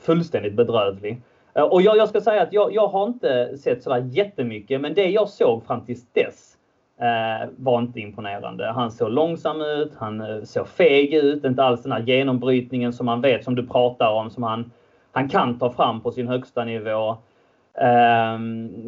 fullständigt 0.00 0.54
bedrövlig. 0.54 1.22
Och 1.70 1.82
jag, 1.82 1.96
jag 1.96 2.08
ska 2.08 2.20
säga 2.20 2.42
att 2.42 2.52
jag, 2.52 2.74
jag 2.74 2.88
har 2.88 3.06
inte 3.06 3.58
sett 3.58 3.82
sådär 3.82 4.08
jättemycket, 4.10 4.80
men 4.80 4.94
det 4.94 5.10
jag 5.10 5.28
såg 5.28 5.64
fram 5.64 5.84
tills 5.84 6.12
dess 6.12 6.56
var 7.56 7.78
inte 7.78 8.00
imponerande. 8.00 8.66
Han 8.66 8.90
såg 8.90 9.10
långsam 9.10 9.60
ut, 9.60 9.92
han 9.98 10.46
såg 10.46 10.68
feg 10.68 11.14
ut, 11.14 11.44
inte 11.44 11.62
alls 11.62 11.82
den 11.82 11.92
här 11.92 12.02
genombrytningen 12.02 12.92
som 12.92 13.06
man 13.06 13.20
vet, 13.20 13.44
som 13.44 13.54
du 13.54 13.66
pratar 13.66 14.12
om, 14.12 14.30
som 14.30 14.42
han, 14.42 14.70
han 15.12 15.28
kan 15.28 15.58
ta 15.58 15.70
fram 15.70 16.00
på 16.00 16.10
sin 16.10 16.28
högsta 16.28 16.64
nivå. 16.64 17.16
Eh, 17.74 18.38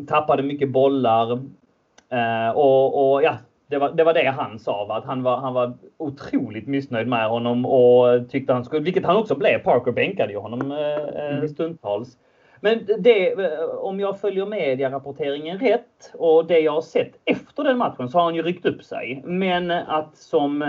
tappade 0.06 0.42
mycket 0.42 0.70
bollar. 0.70 1.32
Eh, 2.08 2.50
och, 2.54 3.12
och 3.12 3.22
ja, 3.22 3.36
det 3.66 3.78
var, 3.78 3.90
det 3.92 4.04
var 4.04 4.14
det 4.14 4.34
han 4.36 4.58
sa, 4.58 4.84
va? 4.84 4.96
att 4.96 5.04
han 5.04 5.22
var, 5.22 5.36
han 5.36 5.54
var 5.54 5.72
otroligt 5.96 6.66
missnöjd 6.66 7.08
med 7.08 7.28
honom 7.28 7.66
och 7.66 8.30
tyckte 8.30 8.52
han 8.52 8.64
skulle, 8.64 8.82
vilket 8.82 9.06
han 9.06 9.16
också 9.16 9.34
blev. 9.34 9.58
Parker 9.58 9.92
bänkade 9.92 10.32
ju 10.32 10.38
honom 10.38 10.72
eh, 10.72 11.34
mm. 11.34 11.48
stundtals. 11.48 12.16
Men 12.60 12.86
det, 12.98 13.34
om 13.78 14.00
jag 14.00 14.20
följer 14.20 14.46
medierapporteringen 14.46 15.58
rätt 15.58 16.12
och 16.14 16.46
det 16.46 16.58
jag 16.58 16.72
har 16.72 16.80
sett 16.80 17.12
efter 17.24 17.64
den 17.64 17.78
matchen 17.78 18.08
så 18.08 18.18
har 18.18 18.24
han 18.24 18.34
ju 18.34 18.42
ryckt 18.42 18.66
upp 18.66 18.84
sig. 18.84 19.22
Men 19.24 19.70
att 19.70 20.16
som 20.16 20.62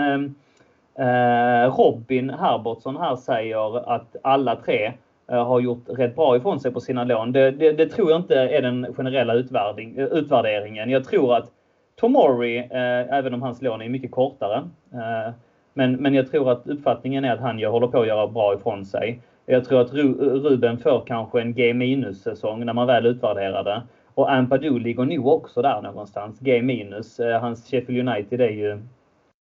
eh, 0.98 1.76
Robin 1.76 2.30
Herbertsson 2.30 2.96
här 2.96 3.16
säger 3.16 3.94
att 3.94 4.16
alla 4.22 4.56
tre 4.56 4.86
eh, 4.86 4.92
Eh, 5.32 5.46
har 5.46 5.60
gjort 5.60 5.84
rätt 5.88 6.16
bra 6.16 6.36
ifrån 6.36 6.60
sig 6.60 6.72
på 6.72 6.80
sina 6.80 7.04
lån. 7.04 7.32
Det, 7.32 7.50
det, 7.50 7.72
det 7.72 7.86
tror 7.86 8.10
jag 8.10 8.20
inte 8.20 8.34
är 8.34 8.62
den 8.62 8.94
generella 8.94 9.34
eh, 9.34 10.04
utvärderingen. 10.04 10.90
Jag 10.90 11.04
tror 11.04 11.36
att 11.36 11.50
Tomori, 11.96 12.58
eh, 12.58 13.14
även 13.14 13.34
om 13.34 13.42
hans 13.42 13.62
lån 13.62 13.82
är 13.82 13.88
mycket 13.88 14.10
kortare, 14.10 14.56
eh, 14.92 15.32
men, 15.74 15.92
men 15.92 16.14
jag 16.14 16.30
tror 16.30 16.50
att 16.50 16.68
uppfattningen 16.68 17.24
är 17.24 17.32
att 17.32 17.40
han 17.40 17.64
håller 17.64 17.86
på 17.86 18.00
att 18.00 18.06
göra 18.06 18.26
bra 18.26 18.54
ifrån 18.54 18.84
sig. 18.84 19.20
Jag 19.46 19.64
tror 19.64 19.80
att 19.80 19.92
Ruben 19.94 20.78
får 20.78 21.02
kanske 21.06 21.40
en 21.40 21.54
G 21.54 21.74
minus-säsong 21.74 22.66
när 22.66 22.72
man 22.72 22.86
väl 22.86 23.06
utvärderar 23.06 23.64
det. 23.64 23.82
Och 24.14 24.32
Ampadu 24.32 24.78
ligger 24.78 25.04
nog 25.04 25.26
också 25.26 25.62
där 25.62 25.82
någonstans. 25.82 26.40
G 26.40 26.62
minus. 26.62 27.20
Eh, 27.20 27.40
hans 27.40 27.70
Sheffield 27.70 28.08
United 28.08 28.40
är 28.40 28.50
ju 28.50 28.78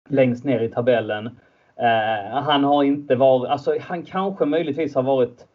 längst 0.09 0.45
ner 0.45 0.59
i 0.59 0.69
tabellen. 0.69 1.27
Eh, 1.75 2.41
han 2.41 2.63
har 2.63 2.83
inte 2.83 3.15
varit, 3.15 3.49
alltså 3.49 3.75
han 3.81 4.03
kanske 4.03 4.45
möjligtvis 4.45 4.95
har 4.95 5.03
varit 5.03 5.47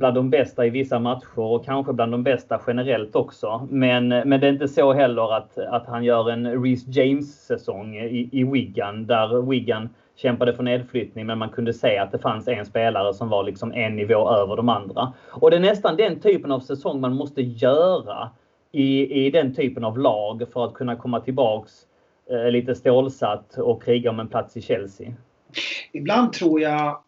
bland 0.00 0.14
de 0.14 0.30
bästa 0.30 0.66
i 0.66 0.70
vissa 0.70 0.98
matcher 0.98 1.38
och 1.38 1.64
kanske 1.64 1.92
bland 1.92 2.12
de 2.12 2.22
bästa 2.22 2.60
generellt 2.66 3.16
också. 3.16 3.68
Men, 3.70 4.08
men 4.08 4.40
det 4.40 4.46
är 4.46 4.52
inte 4.52 4.68
så 4.68 4.92
heller 4.92 5.36
att, 5.36 5.58
att 5.58 5.86
han 5.86 6.04
gör 6.04 6.30
en 6.30 6.62
Reece 6.64 6.86
James 6.86 7.46
säsong 7.46 7.96
i, 7.96 8.28
i 8.32 8.44
Wigan 8.44 9.06
där 9.06 9.50
Wigan 9.50 9.88
kämpade 10.16 10.54
för 10.54 10.62
nedflyttning 10.62 11.26
men 11.26 11.38
man 11.38 11.48
kunde 11.48 11.72
se 11.72 11.98
att 11.98 12.12
det 12.12 12.18
fanns 12.18 12.48
en 12.48 12.66
spelare 12.66 13.14
som 13.14 13.28
var 13.28 13.44
liksom 13.44 13.72
en 13.72 13.96
nivå 13.96 14.30
över 14.30 14.56
de 14.56 14.68
andra. 14.68 15.12
Och 15.30 15.50
det 15.50 15.56
är 15.56 15.60
nästan 15.60 15.96
den 15.96 16.20
typen 16.20 16.52
av 16.52 16.60
säsong 16.60 17.00
man 17.00 17.14
måste 17.14 17.42
göra 17.42 18.30
i, 18.72 19.26
i 19.26 19.30
den 19.30 19.54
typen 19.54 19.84
av 19.84 19.98
lag 19.98 20.44
för 20.52 20.64
att 20.64 20.74
kunna 20.74 20.96
komma 20.96 21.20
tillbaks 21.20 21.72
eh, 22.30 22.50
lite 22.50 22.74
stålsatt 22.74 23.58
och 23.58 23.82
kriga 23.82 24.10
om 24.10 24.20
en 24.20 24.28
plats 24.28 24.56
i 24.56 24.62
Chelsea. 24.62 25.12
Ibland 25.92 26.32
tror 26.32 26.60
jag 26.60 27.02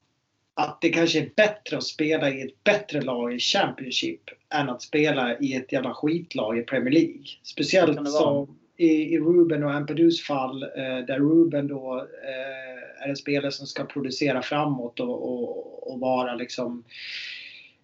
att 0.55 0.81
det 0.81 0.89
kanske 0.89 1.19
är 1.19 1.31
bättre 1.37 1.77
att 1.77 1.85
spela 1.85 2.31
i 2.31 2.43
ett 2.43 2.65
bättre 2.65 3.01
lag 3.01 3.35
i 3.35 3.39
Championship 3.39 4.21
än 4.55 4.69
att 4.69 4.83
spela 4.83 5.39
i 5.39 5.55
ett 5.55 5.73
jävla 5.73 5.95
skitlag 5.95 6.59
i 6.59 6.63
Premier 6.63 6.93
League. 6.93 7.25
Speciellt 7.43 8.11
som 8.11 8.59
i, 8.77 9.15
i 9.15 9.19
Ruben 9.19 9.65
och 9.65 9.75
Ampedus 9.75 10.23
fall 10.23 10.63
eh, 10.63 11.07
där 11.07 11.19
Ruben 11.19 11.69
då 11.69 12.07
eh, 12.25 13.05
är 13.05 13.09
en 13.09 13.17
spelare 13.17 13.53
som 13.53 13.67
ska 13.67 13.85
producera 13.85 14.43
framåt 14.43 15.01
och, 15.01 15.33
och, 15.33 15.93
och 15.93 16.01
vara 16.01 16.35
liksom 16.35 16.85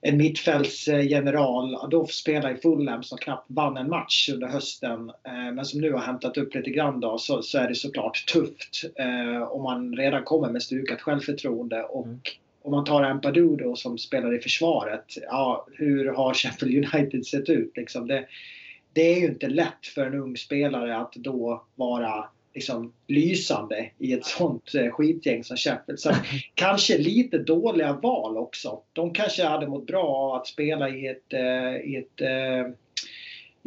en 0.00 0.16
mittfältsgeneral. 0.16 1.74
Adolf 1.74 2.10
spelar 2.10 2.54
i 2.54 2.56
Fulham 2.56 3.02
som 3.02 3.18
knappt 3.18 3.46
vann 3.48 3.76
en 3.76 3.88
match 3.88 4.28
under 4.32 4.46
hösten. 4.46 5.08
Eh, 5.08 5.52
men 5.54 5.64
som 5.64 5.80
nu 5.80 5.92
har 5.92 6.00
hämtat 6.00 6.36
upp 6.36 6.54
lite 6.54 6.70
grann 6.70 7.00
då, 7.00 7.18
så, 7.18 7.42
så 7.42 7.58
är 7.58 7.68
det 7.68 7.74
såklart 7.74 8.26
tufft. 8.32 8.84
Eh, 8.96 9.42
om 9.42 9.62
man 9.62 9.96
redan 9.96 10.24
kommer 10.24 10.50
med 10.50 10.62
stukat 10.62 11.00
självförtroende. 11.00 11.82
Och 11.82 12.06
mm. 12.06 12.20
Om 12.68 12.74
man 12.74 12.84
tar 12.84 13.02
Ampadu 13.02 13.56
då 13.56 13.76
som 13.76 13.98
spelar 13.98 14.34
i 14.34 14.40
försvaret. 14.40 15.04
Ja, 15.22 15.66
hur 15.72 16.06
har 16.12 16.34
Sheffield 16.34 16.94
United 16.94 17.26
sett 17.26 17.48
ut? 17.48 17.76
Liksom 17.76 18.06
det, 18.06 18.26
det 18.92 19.12
är 19.12 19.20
ju 19.20 19.26
inte 19.26 19.48
lätt 19.48 19.86
för 19.94 20.06
en 20.06 20.14
ung 20.14 20.36
spelare 20.36 20.96
att 20.96 21.12
då 21.12 21.64
vara 21.74 22.28
liksom 22.54 22.92
lysande 23.06 23.90
i 23.98 24.12
ett 24.12 24.24
sånt 24.24 24.74
eh, 24.74 24.90
skitgäng 24.90 25.44
som 25.44 25.56
Sheffield. 25.56 26.00
Så 26.00 26.10
kanske 26.54 26.98
lite 26.98 27.38
dåliga 27.38 27.92
val 27.92 28.36
också. 28.36 28.80
De 28.92 29.12
kanske 29.12 29.44
hade 29.44 29.66
mått 29.66 29.86
bra 29.86 30.04
av 30.04 30.32
att 30.32 30.46
spela 30.46 30.88
i 30.88 31.06
ett, 31.06 31.32
eh, 31.32 31.76
i 31.76 31.96
ett 31.96 32.20
eh, 32.20 32.72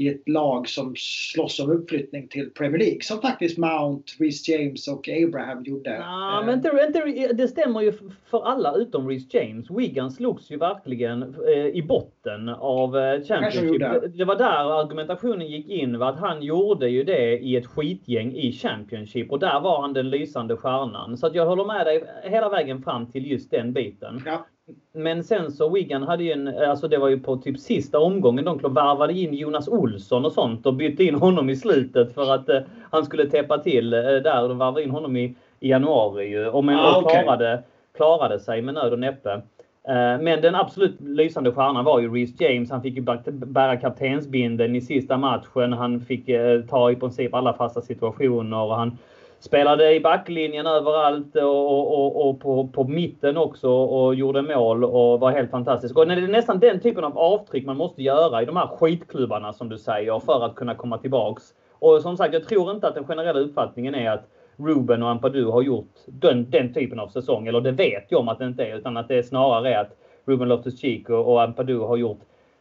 i 0.01 0.08
ett 0.08 0.29
lag 0.29 0.67
som 0.67 0.96
slåss 0.98 1.60
om 1.60 1.72
uppflyttning 1.72 2.27
till 2.27 2.50
Premier 2.50 2.79
League. 2.79 3.01
Som 3.01 3.22
faktiskt 3.22 3.58
Mount, 3.58 4.13
Reece 4.20 4.50
James 4.50 4.88
och 4.88 5.10
Abraham 5.10 5.63
gjorde. 5.63 5.89
Ja, 5.89 6.43
men 6.46 6.55
inte, 6.55 6.86
inte, 6.88 7.34
det 7.34 7.48
stämmer 7.48 7.81
ju 7.81 7.93
för 8.29 8.43
alla 8.43 8.75
utom 8.75 9.10
Reece 9.10 9.34
James. 9.34 9.65
Wigan 9.70 10.12
slogs 10.12 10.51
ju 10.51 10.58
verkligen 10.58 11.36
eh, 11.48 11.65
i 11.65 11.84
botten 11.88 12.50
av 12.50 12.98
eh, 12.98 13.24
Championship. 13.24 13.79
Det. 13.79 14.08
det 14.08 14.25
var 14.25 14.36
där 14.36 14.79
argumentationen 14.81 15.48
gick 15.48 15.70
in. 15.70 16.00
Var 16.00 16.10
att 16.10 16.20
han 16.20 16.43
gjorde 16.43 16.89
ju 16.89 17.03
det 17.03 17.39
i 17.39 17.55
ett 17.55 17.67
skitgäng 17.67 18.36
i 18.36 18.51
Championship 18.51 19.31
och 19.31 19.39
där 19.39 19.60
var 19.60 19.81
han 19.81 19.93
den 19.93 20.10
lysande 20.10 20.58
stjärnan. 20.58 21.17
Så 21.17 21.27
att 21.27 21.36
jag 21.36 21.46
håller 21.46 21.65
med 21.65 21.86
dig 21.86 22.03
hela 22.24 22.50
vägen 22.50 22.84
fram 22.84 23.12
till 23.12 23.31
just 23.31 23.51
den 23.51 23.74
biten. 23.74 24.22
Ja. 24.25 24.46
Men 24.94 25.24
sen 25.24 25.51
så 25.51 25.70
Wigan 25.70 26.04
hade 26.04 26.24
ju 26.24 26.32
en, 26.32 26.48
alltså 26.48 26.88
det 26.88 26.98
var 26.98 27.10
ju 27.10 27.20
på 27.20 27.38
typ 27.38 27.60
sista 27.60 28.00
omgången 28.00 28.46
de 28.46 28.60
varvade 28.62 29.13
in 29.13 29.34
Jonas 29.34 29.68
Olsson 29.68 30.25
och 30.25 30.32
sånt 30.32 30.66
och 30.66 30.74
bytte 30.74 31.04
in 31.04 31.16
honom 31.16 31.50
i 31.50 31.56
slutet 31.56 32.13
för 32.13 32.34
att 32.34 32.50
eh, 32.50 32.60
han 32.90 33.06
skulle 33.06 33.30
täppa 33.30 33.58
till 33.58 33.94
eh, 33.94 34.00
där. 34.00 34.48
De 34.48 34.58
varvade 34.58 34.84
in 34.84 34.92
honom 34.92 35.18
i, 35.18 35.36
i 35.60 35.70
januari 35.70 36.28
ju 36.28 36.48
och 36.48 36.63
men 36.63 36.80
ah, 36.80 37.01
okay. 37.01 37.24
klarade, 37.24 37.63
klarade 37.98 38.40
sig 38.40 38.62
med 38.62 38.74
nöd 38.74 38.94
och 38.94 39.00
näppe. 39.00 39.42
Eh, 39.88 40.22
men 40.22 40.42
den 40.42 40.56
absolut 40.56 41.01
lysande 41.01 41.51
stjärnan 41.51 41.86
var 41.86 42.00
ju 42.00 42.13
Reece 42.13 42.42
James. 42.42 42.72
Han 42.72 42.82
fick 42.82 42.96
ju 42.96 43.01
bära 43.32 43.78
kaptensbinden 43.78 44.75
i 44.75 44.82
sista 44.82 45.18
matchen. 45.18 45.74
Han 45.74 46.01
fick 46.01 46.30
eh, 46.30 46.62
ta 46.62 46.92
i 46.92 46.96
princip 46.96 47.34
alla 47.34 47.54
fasta 47.54 47.82
situationer 47.82 48.58
och 48.58 48.75
han 48.75 48.98
spelade 49.41 49.95
i 49.95 50.00
backlinjen 50.00 50.67
överallt 50.67 51.36
och, 51.36 52.00
och, 52.00 52.29
och 52.29 52.39
på, 52.39 52.67
på, 52.67 52.83
mitten 52.83 53.38
också 53.38 53.69
och 53.69 54.15
gjorde 54.15 54.41
mål 54.41 54.83
och 54.83 55.19
var 55.19 55.31
helt 55.31 55.51
fantastisk. 55.51 55.98
Och 55.98 56.07
det 56.07 56.13
är 56.13 56.27
nästan 56.27 56.60
den 56.60 56.79
typen 56.79 57.03
av 57.03 57.17
avtryck 57.17 57.65
man 57.65 57.77
måste 57.77 58.03
göra 58.03 58.41
i 58.41 58.45
de 58.45 58.57
här 58.57 58.67
skitklubbarna 58.67 59.53
som 59.53 59.69
du 59.69 59.77
säger 59.77 60.19
för 60.19 60.45
att 60.45 60.55
kunna 60.55 60.75
komma 60.75 60.98
tillbaks. 60.98 61.43
Och 61.79 62.01
som 62.01 62.17
sagt, 62.17 62.33
jag 62.33 62.48
tror 62.48 62.71
inte 62.71 62.88
att 62.88 62.95
den 62.95 63.07
generella 63.07 63.39
uppfattningen 63.39 63.95
är 63.95 64.12
att 64.12 64.27
Ruben 64.57 65.03
och 65.03 65.10
Ampadu 65.10 65.45
har 65.45 65.62
gjort 65.62 65.93
den, 66.05 66.50
den 66.50 66.74
typen 66.74 67.00
av 67.00 67.07
säsong. 67.07 67.48
Eller 67.48 67.62
det 67.62 67.71
vet 67.71 68.05
jag 68.10 68.19
om 68.19 68.27
att 68.27 68.39
det 68.39 68.45
inte 68.45 68.65
är. 68.65 68.77
Utan 68.77 68.98
att 68.98 69.07
det 69.07 69.17
är 69.17 69.24
snarare 69.24 69.79
att 69.79 69.98
Ruben 70.25 70.51
Loftus-Cheek 70.51 71.10
och, 71.10 71.31
och 71.31 71.41
Ampadu 71.41 71.79
har 71.79 71.98
gjort 71.98 72.19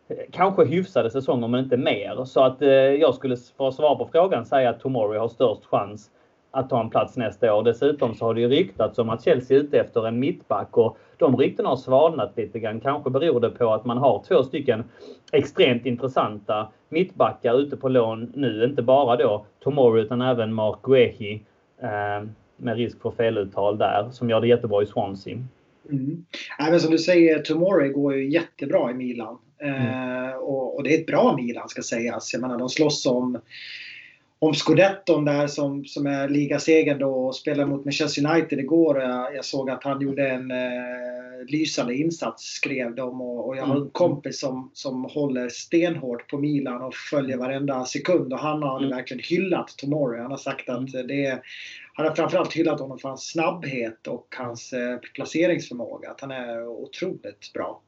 eh, 0.09 0.17
kanske 0.33 0.65
hyfsade 0.65 1.11
säsonger 1.11 1.49
men 1.49 1.65
inte 1.65 1.77
mer. 1.77 2.25
Så 2.25 2.41
att 2.41 2.63
eh, 2.63 2.69
jag 2.71 3.15
skulle 3.15 3.37
för 3.57 3.69
att 3.69 3.75
svara 3.75 3.95
på 3.95 4.09
frågan 4.13 4.47
säga 4.47 4.71
att 4.71 4.81
Tomori 4.81 5.19
har 5.19 5.29
störst 5.29 5.65
chans 5.65 6.11
att 6.51 6.71
ta 6.71 6.81
en 6.81 6.91
plats 6.91 7.17
nästa 7.17 7.55
år. 7.55 7.63
Dessutom 7.63 8.15
så 8.15 8.25
har 8.25 8.35
det 8.35 8.41
ju 8.41 8.49
ryktats 8.49 8.99
om 8.99 9.11
att 9.11 9.25
Chelsea 9.25 9.57
är 9.57 9.61
ute 9.63 9.79
efter 9.79 10.07
en 10.07 10.19
mittback 10.19 10.77
och 10.77 10.99
de 11.17 11.37
ryktena 11.37 11.69
har 11.69 11.77
svalnat 11.77 12.37
lite 12.37 12.59
grann. 12.59 12.81
Kanske 12.81 13.11
beror 13.11 13.41
det 13.41 13.51
på 13.51 13.73
att 13.73 13.85
man 13.85 13.99
har 13.99 14.25
två 14.29 14.43
stycken 14.43 14.85
extremt 15.33 15.87
intressanta 15.87 16.69
mittbackar 16.89 17.61
ute 17.61 17.77
på 17.77 17.89
lån 17.89 18.33
nu. 18.35 18.65
Inte 18.65 18.83
bara 18.83 19.17
då 19.17 19.47
Tomori 19.63 20.03
utan 20.03 20.23
även 20.23 20.55
Mark 20.55 20.83
Guehi 20.83 21.43
eh, 21.83 22.29
med 22.57 22.77
risk 22.77 23.03
för 23.03 23.11
feluttal 23.11 23.79
där 23.79 24.09
som 24.13 24.31
gör 24.31 24.41
det 24.41 24.49
jättebra 24.49 24.83
i 24.83 24.87
Swansea. 24.87 25.39
Mm. 25.91 26.25
Men 26.59 26.81
som 26.81 26.91
du 26.91 26.99
säger, 26.99 27.39
Tomori 27.39 27.89
går 27.89 28.15
ju 28.15 28.31
jättebra 28.31 28.91
i 28.91 28.95
Milan. 28.95 29.39
Mm. 29.61 30.29
Eh, 30.29 30.35
och, 30.35 30.77
och, 30.77 30.83
det 30.85 30.95
är 30.95 31.01
ett 31.01 31.07
bra 31.07 31.37
Milan 31.37 31.69
ska 31.69 31.83
sägas. 31.83 32.33
Jag 32.33 32.43
menar 32.43 32.59
de 32.59 32.69
slåss 32.69 33.07
om 33.07 33.39
om 34.43 34.55
scudetton 34.55 35.25
där 35.25 35.47
som, 35.47 35.85
som 35.85 36.07
är 36.07 36.29
ligasegern 36.29 36.99
då 36.99 37.27
och 37.27 37.37
spelar 37.37 37.67
mot 37.67 37.85
Manchester 37.85 38.27
United 38.27 38.59
igår. 38.59 39.01
Jag, 39.01 39.35
jag 39.35 39.45
såg 39.45 39.71
att 39.71 39.85
han 39.85 40.01
gjorde 40.01 40.29
en 40.29 40.51
eh, 40.51 41.47
lysande 41.49 41.95
insats 41.95 42.45
skrev 42.45 42.95
de 42.95 43.21
och, 43.21 43.49
och 43.49 43.57
jag 43.57 43.63
har 43.63 43.75
en 43.75 43.81
mm. 43.81 43.91
kompis 43.91 44.41
som, 44.41 44.71
som 44.75 45.05
håller 45.05 45.49
stenhårt 45.49 46.31
på 46.31 46.39
Milan 46.39 46.83
och 46.83 46.95
följer 46.95 47.37
varenda 47.37 47.85
sekund 47.85 48.33
och 48.33 48.39
han 48.39 48.63
har 48.63 48.79
mm. 48.79 48.91
verkligen 48.91 49.23
hyllat 49.23 49.69
Tomori. 49.77 50.21
Han 50.21 50.31
har 50.31 50.39
sagt 50.39 50.69
att 50.69 50.95
mm. 50.95 51.07
det 51.07 51.27
är, 51.27 51.41
han 51.95 52.07
har 52.07 52.15
framförallt 52.15 52.53
hyllat 52.53 52.81
honom 52.81 52.99
för 52.99 53.09
hans 53.09 53.31
snabbhet 53.31 54.07
och 54.07 54.35
hans 54.39 54.73
eh, 54.73 54.97
placeringsförmåga. 55.15 56.11
Att 56.11 56.21
han 56.21 56.31
är 56.31 56.69
otroligt 56.69 57.53
bra. 57.55 57.81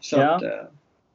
Så 0.00 0.16
ja. 0.16 0.36
att, 0.36 0.42
eh, 0.42 0.50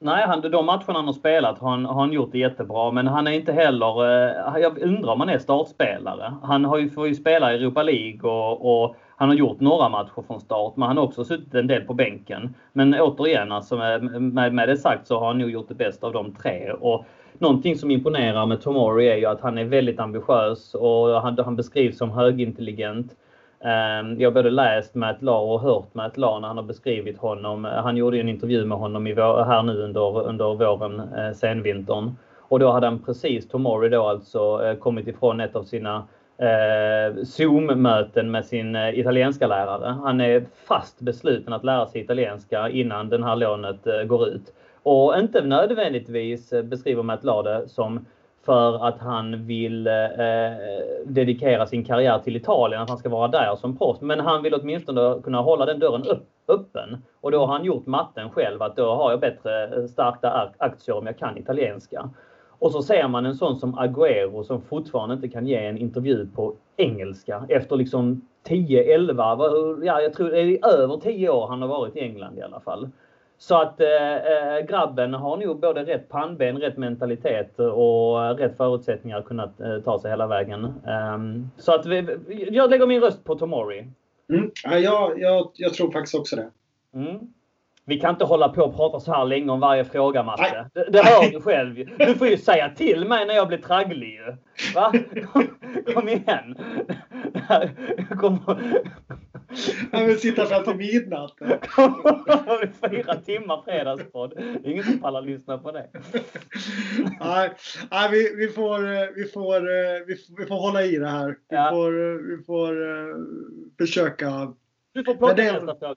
Nej, 0.04 0.24
han, 0.28 0.42
de 0.42 0.66
matcherna 0.66 0.94
han 0.94 1.06
har 1.06 1.14
spelat 1.14 1.60
har 1.60 1.70
han, 1.70 1.86
har 1.86 1.94
han 1.94 2.14
gjort 2.14 2.32
det 2.32 2.38
jättebra. 2.38 2.92
Men 2.92 3.08
han 3.08 3.28
är 3.28 3.32
inte 3.32 3.52
heller... 3.52 4.06
Eh, 4.06 4.62
jag 4.62 4.78
undrar 4.78 5.14
om 5.14 5.20
han 5.20 5.30
är 5.30 5.38
startspelare. 5.38 6.34
Han 6.44 6.66
har 6.66 6.78
ju, 6.78 6.90
får 6.90 7.08
ju 7.08 7.16
spela 7.16 7.54
i 7.54 7.56
Europa 7.56 7.84
League 7.84 8.32
och, 8.32 8.84
och 8.84 8.96
han 9.16 9.30
har 9.30 9.36
gjort 9.36 9.60
några 9.60 9.90
matcher 9.90 10.24
från 10.28 10.40
start. 10.40 10.74
Men 10.76 10.88
han 10.88 10.98
har 10.98 11.04
också 11.04 11.24
suttit 11.24 11.54
en 11.54 11.68
del 11.68 11.82
på 11.82 11.94
bänken. 11.94 12.56
Men 12.74 12.94
återigen, 12.94 13.52
alltså 13.52 13.78
med, 13.78 14.22
med, 14.22 14.54
med 14.54 14.70
det 14.70 14.78
sagt 14.78 15.08
så 15.08 15.20
har 15.20 15.28
han 15.28 15.38
nog 15.38 15.52
gjort 15.52 15.68
det 15.68 15.76
bästa 15.76 16.08
av 16.08 16.14
de 16.14 16.36
tre. 16.36 16.72
Och 16.72 17.06
någonting 17.34 17.76
som 17.76 17.92
imponerar 17.92 18.46
med 18.46 18.62
Tomori 18.62 19.10
är 19.10 19.18
ju 19.18 19.26
att 19.26 19.42
han 19.42 19.58
är 19.58 19.66
väldigt 19.66 20.00
ambitiös 20.00 20.74
och 20.74 21.22
han, 21.22 21.38
han 21.46 21.56
beskrivs 21.56 21.98
som 21.98 22.12
högintelligent. 22.12 23.16
Ehm, 23.64 24.22
jag 24.22 24.30
har 24.30 24.34
både 24.34 24.50
läst 24.50 24.96
Matt 24.96 25.22
Law 25.22 25.54
och 25.54 25.62
hört 25.62 25.94
Matt 25.94 26.18
Law 26.18 26.42
när 26.42 26.48
han 26.48 26.58
har 26.58 26.64
beskrivit 26.64 27.18
honom. 27.18 27.66
Han 27.66 27.98
gjorde 27.98 28.20
en 28.20 28.30
intervju 28.30 28.66
med 28.66 28.78
honom 28.78 29.08
i 29.08 29.14
vår, 29.14 29.44
här 29.44 29.64
nu 29.64 29.84
under, 29.84 30.22
under 30.28 30.46
våren, 30.46 31.00
eh, 31.00 31.34
senvintern. 31.34 32.16
Och 32.52 32.60
då 32.60 32.72
hade 32.72 32.88
han 32.88 33.00
precis, 33.00 33.48
Tomori 33.48 33.90
då 33.90 34.08
alltså, 34.08 34.66
eh, 34.66 34.76
kommit 34.76 35.08
ifrån 35.08 35.40
ett 35.40 35.56
av 35.56 35.64
sina 35.64 36.04
eh, 36.38 37.24
Zoom-möten 37.24 38.32
med 38.32 38.46
sin 38.46 38.76
eh, 38.76 39.00
italienska 39.00 39.48
lärare. 39.48 39.96
Han 40.04 40.22
är 40.22 40.44
fast 40.68 41.02
besluten 41.02 41.54
att 41.54 41.64
lära 41.64 41.86
sig 41.86 42.02
italienska 42.02 42.70
innan 42.70 43.10
den 43.10 43.24
här 43.24 43.36
lånet 43.36 43.88
eh, 43.88 44.04
går 44.04 44.28
ut. 44.28 44.54
Och 44.84 45.18
inte 45.18 45.42
nödvändigtvis 45.42 46.54
eh, 46.54 46.64
beskriver 46.64 47.04
Matt 47.04 47.24
Law 47.24 47.44
det 47.44 47.70
som 47.70 48.06
för 48.46 48.88
att 48.88 49.00
han 49.00 49.46
vill 49.46 49.88
eh, 49.88 49.94
dedikera 51.06 51.68
sin 51.68 51.86
karriär 51.86 52.20
till 52.20 52.36
Italien, 52.36 52.82
att 52.82 52.90
han 52.90 52.98
ska 52.98 53.10
vara 53.10 53.28
där 53.28 53.56
som 53.56 53.78
proffs. 53.78 54.02
Men 54.02 54.20
han 54.20 54.44
vill 54.44 54.54
åtminstone 54.54 55.22
kunna 55.24 55.42
hålla 55.42 55.66
den 55.66 55.80
dörren 55.80 56.04
upp, 56.04 56.28
öppen. 56.48 56.98
Och 57.22 57.32
då 57.32 57.40
har 57.40 57.54
han 57.54 57.66
gjort 57.66 57.86
matten 57.86 58.30
själv 58.30 58.62
att 58.62 58.76
då 58.76 58.96
har 58.96 59.12
jag 59.12 59.20
bättre 59.20 59.64
eh, 59.64 59.86
starka 59.86 60.52
aktier 60.58 60.98
om 60.98 61.06
jag 61.06 61.18
kan 61.18 61.38
italienska. 61.38 62.10
Och 62.60 62.72
så 62.72 62.82
ser 62.82 63.08
man 63.08 63.26
en 63.26 63.36
sån 63.36 63.56
som 63.56 63.76
Agüero 63.80 64.44
som 64.44 64.62
fortfarande 64.62 65.16
inte 65.16 65.28
kan 65.28 65.48
ge 65.48 65.66
en 65.66 65.78
intervju 65.78 66.28
på 66.36 66.54
engelska 66.78 67.46
efter 67.50 67.76
liksom 67.76 68.22
10, 68.44 68.96
11, 68.96 69.38
ja 69.84 70.02
jag 70.02 70.14
tror 70.14 70.30
det 70.30 70.40
är 70.40 70.68
över 70.68 70.98
10 70.98 71.30
år 71.30 71.48
han 71.48 71.62
har 71.62 71.70
varit 71.70 71.96
i 71.96 72.00
England 72.00 72.38
i 72.38 72.42
alla 72.42 72.60
fall. 72.60 72.90
Så 73.42 73.56
att 73.56 73.82
eh, 73.82 74.66
grabben 74.68 75.14
har 75.14 75.38
nog 75.38 75.60
både 75.60 75.84
rätt 75.84 76.10
pannben, 76.10 76.58
rätt 76.58 76.78
mentalitet 76.78 77.60
och 77.60 78.38
rätt 78.38 78.58
förutsättningar 78.58 79.20
att 79.20 79.26
kunna 79.26 79.44
eh, 79.44 79.84
ta 79.84 80.00
sig 80.00 80.12
hela 80.12 80.28
vägen. 80.28 80.66
Um, 81.16 81.52
så 81.58 81.76
att 81.76 81.86
vi, 81.86 82.18
jag 82.52 82.70
lägger 82.70 82.88
min 82.88 83.02
röst 83.02 83.24
på 83.24 83.36
Tomori. 83.36 83.88
Mm. 84.30 84.52
Ja, 84.64 84.78
jag, 84.78 85.20
jag, 85.20 85.52
jag 85.54 85.74
tror 85.74 85.92
faktiskt 85.92 86.16
också 86.16 86.36
det. 86.36 86.50
Mm. 86.94 87.20
Vi 87.86 88.00
kan 88.00 88.10
inte 88.10 88.26
hålla 88.26 88.50
på 88.50 88.64
och 88.64 88.76
prata 88.76 89.00
så 89.00 89.14
här 89.14 89.26
länge 89.26 89.52
om 89.52 89.60
varje 89.60 89.86
fråga, 89.86 90.24
Matte. 90.24 90.70
Det, 90.74 90.90
det 90.90 91.04
hör 91.04 91.32
du 91.32 91.42
själv. 91.42 91.76
Du 91.98 92.16
får 92.16 92.28
ju 92.28 92.38
säga 92.38 92.70
till 92.70 93.08
mig 93.08 93.26
när 93.26 93.34
jag 93.34 93.48
blir 93.48 93.58
tragglig 93.58 94.14
ju. 94.14 94.36
Va? 94.76 94.94
Kom, 95.32 95.48
kom 95.94 96.10
igen. 96.10 96.56
Kom, 98.20 98.40
han 99.92 100.06
vill 100.06 100.20
sitta 100.20 100.46
fram 100.46 100.64
till 100.64 100.76
midnatt. 100.76 101.34
Fyra 102.90 103.16
timmar 103.16 103.62
fredagspodd. 103.66 104.34
Det 104.36 104.68
är 104.68 104.72
ingen 104.72 104.84
som 104.84 105.00
pallar 105.00 105.22
lyssna 105.22 105.58
på 105.58 105.72
det. 105.72 105.90
nej, 107.20 107.52
nej 107.92 108.10
vi, 108.12 108.36
vi, 108.36 108.48
får, 108.48 108.80
vi, 109.16 109.24
får, 109.24 109.62
vi, 110.06 110.16
får, 110.16 110.38
vi 110.38 110.46
får 110.46 110.56
hålla 110.56 110.84
i 110.84 110.98
det 110.98 111.10
här. 111.10 111.28
Vi 111.28 111.56
ja. 111.56 111.70
får, 111.70 111.92
vi 112.38 112.44
får 112.44 112.76
försöka. 113.78 114.54
Du 114.94 115.04
får 115.04 115.16
plocka 115.16 115.36
nästa 115.36 115.76
fråga. 115.76 115.96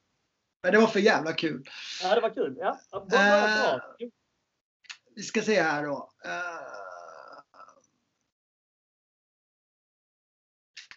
Men 0.64 0.72
det 0.72 0.78
var 0.78 0.86
för 0.86 1.00
jävla 1.00 1.32
kul. 1.32 1.64
Ja, 2.02 2.14
det 2.14 2.20
var 2.20 2.34
kul. 2.34 2.56
Ja, 2.58 2.80
bra, 2.90 3.06
bra. 3.08 3.74
Uh, 3.74 4.08
vi 5.16 5.22
ska 5.22 5.42
se 5.42 5.62
här 5.62 5.84
då. 5.84 6.10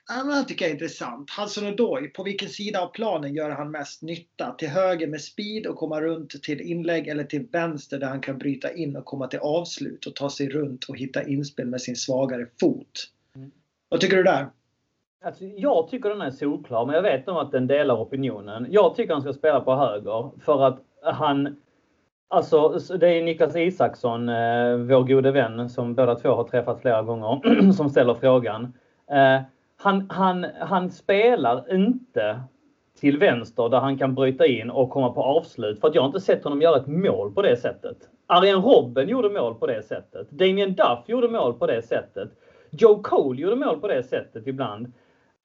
Han 0.05 0.45
tycker 0.45 0.65
jag 0.65 0.69
är 0.69 0.73
intressant. 0.73 1.29
Hudson 1.29 1.67
Odoi, 1.67 2.07
på 2.07 2.23
vilken 2.23 2.49
sida 2.49 2.81
av 2.81 2.87
planen 2.87 3.33
gör 3.35 3.49
han 3.49 3.71
mest 3.71 4.01
nytta? 4.01 4.55
Till 4.57 4.69
höger 4.69 5.07
med 5.07 5.21
speed 5.21 5.67
och 5.67 5.75
komma 5.75 6.01
runt 6.01 6.43
till 6.43 6.61
inlägg 6.61 7.07
eller 7.07 7.23
till 7.23 7.47
vänster 7.51 7.99
där 7.99 8.07
han 8.07 8.21
kan 8.21 8.37
bryta 8.37 8.73
in 8.73 8.95
och 8.95 9.05
komma 9.05 9.27
till 9.27 9.39
avslut 9.39 10.05
och 10.05 10.15
ta 10.15 10.29
sig 10.29 10.49
runt 10.49 10.83
och 10.83 10.97
hitta 10.97 11.27
inspel 11.27 11.67
med 11.67 11.81
sin 11.81 11.95
svagare 11.95 12.47
fot. 12.59 13.11
Mm. 13.35 13.51
Vad 13.89 14.01
tycker 14.01 14.17
du 14.17 14.23
där? 14.23 14.49
Alltså, 15.21 15.43
jag 15.45 15.87
tycker 15.87 16.09
den 16.09 16.21
är 16.21 16.31
solklar, 16.31 16.85
men 16.85 16.95
jag 16.95 17.01
vet 17.01 17.27
nog 17.27 17.37
att 17.37 17.51
den 17.51 17.67
delar 17.67 17.95
opinionen. 17.95 18.67
Jag 18.69 18.95
tycker 18.95 19.13
han 19.13 19.21
ska 19.21 19.33
spela 19.33 19.59
på 19.59 19.75
höger 19.75 20.31
för 20.39 20.63
att 20.63 20.79
han 21.03 21.55
Alltså, 22.29 22.69
det 22.99 23.07
är 23.07 23.23
Niklas 23.23 23.55
Isaksson, 23.55 24.29
eh, 24.29 24.75
vår 24.75 25.03
gode 25.03 25.31
vän, 25.31 25.69
som 25.69 25.95
båda 25.95 26.15
två 26.15 26.29
har 26.29 26.43
träffat 26.43 26.81
flera 26.81 27.01
gånger, 27.01 27.71
som 27.71 27.89
ställer 27.89 28.13
frågan. 28.13 28.73
Eh, 29.11 29.41
han, 29.77 30.09
han, 30.09 30.45
han 30.59 30.89
spelar 30.89 31.75
inte 31.75 32.39
till 32.99 33.17
vänster 33.17 33.69
där 33.69 33.79
han 33.79 33.97
kan 33.97 34.15
bryta 34.15 34.45
in 34.45 34.69
och 34.69 34.89
komma 34.89 35.11
på 35.11 35.23
avslut. 35.23 35.81
För 35.81 35.87
att 35.87 35.95
jag 35.95 36.01
har 36.01 36.07
inte 36.07 36.19
sett 36.19 36.43
honom 36.43 36.61
göra 36.61 36.77
ett 36.77 36.87
mål 36.87 37.33
på 37.33 37.41
det 37.41 37.57
sättet. 37.57 37.97
Arjen 38.27 38.61
Robben 38.61 39.09
gjorde 39.09 39.29
mål 39.29 39.55
på 39.55 39.67
det 39.67 39.83
sättet. 39.83 40.29
Damien 40.29 40.75
Duff 40.75 40.99
gjorde 41.05 41.27
mål 41.27 41.53
på 41.53 41.67
det 41.67 41.81
sättet. 41.81 42.29
Joe 42.71 43.01
Cole 43.03 43.41
gjorde 43.41 43.55
mål 43.55 43.79
på 43.79 43.87
det 43.87 44.03
sättet 44.03 44.47
ibland. 44.47 44.93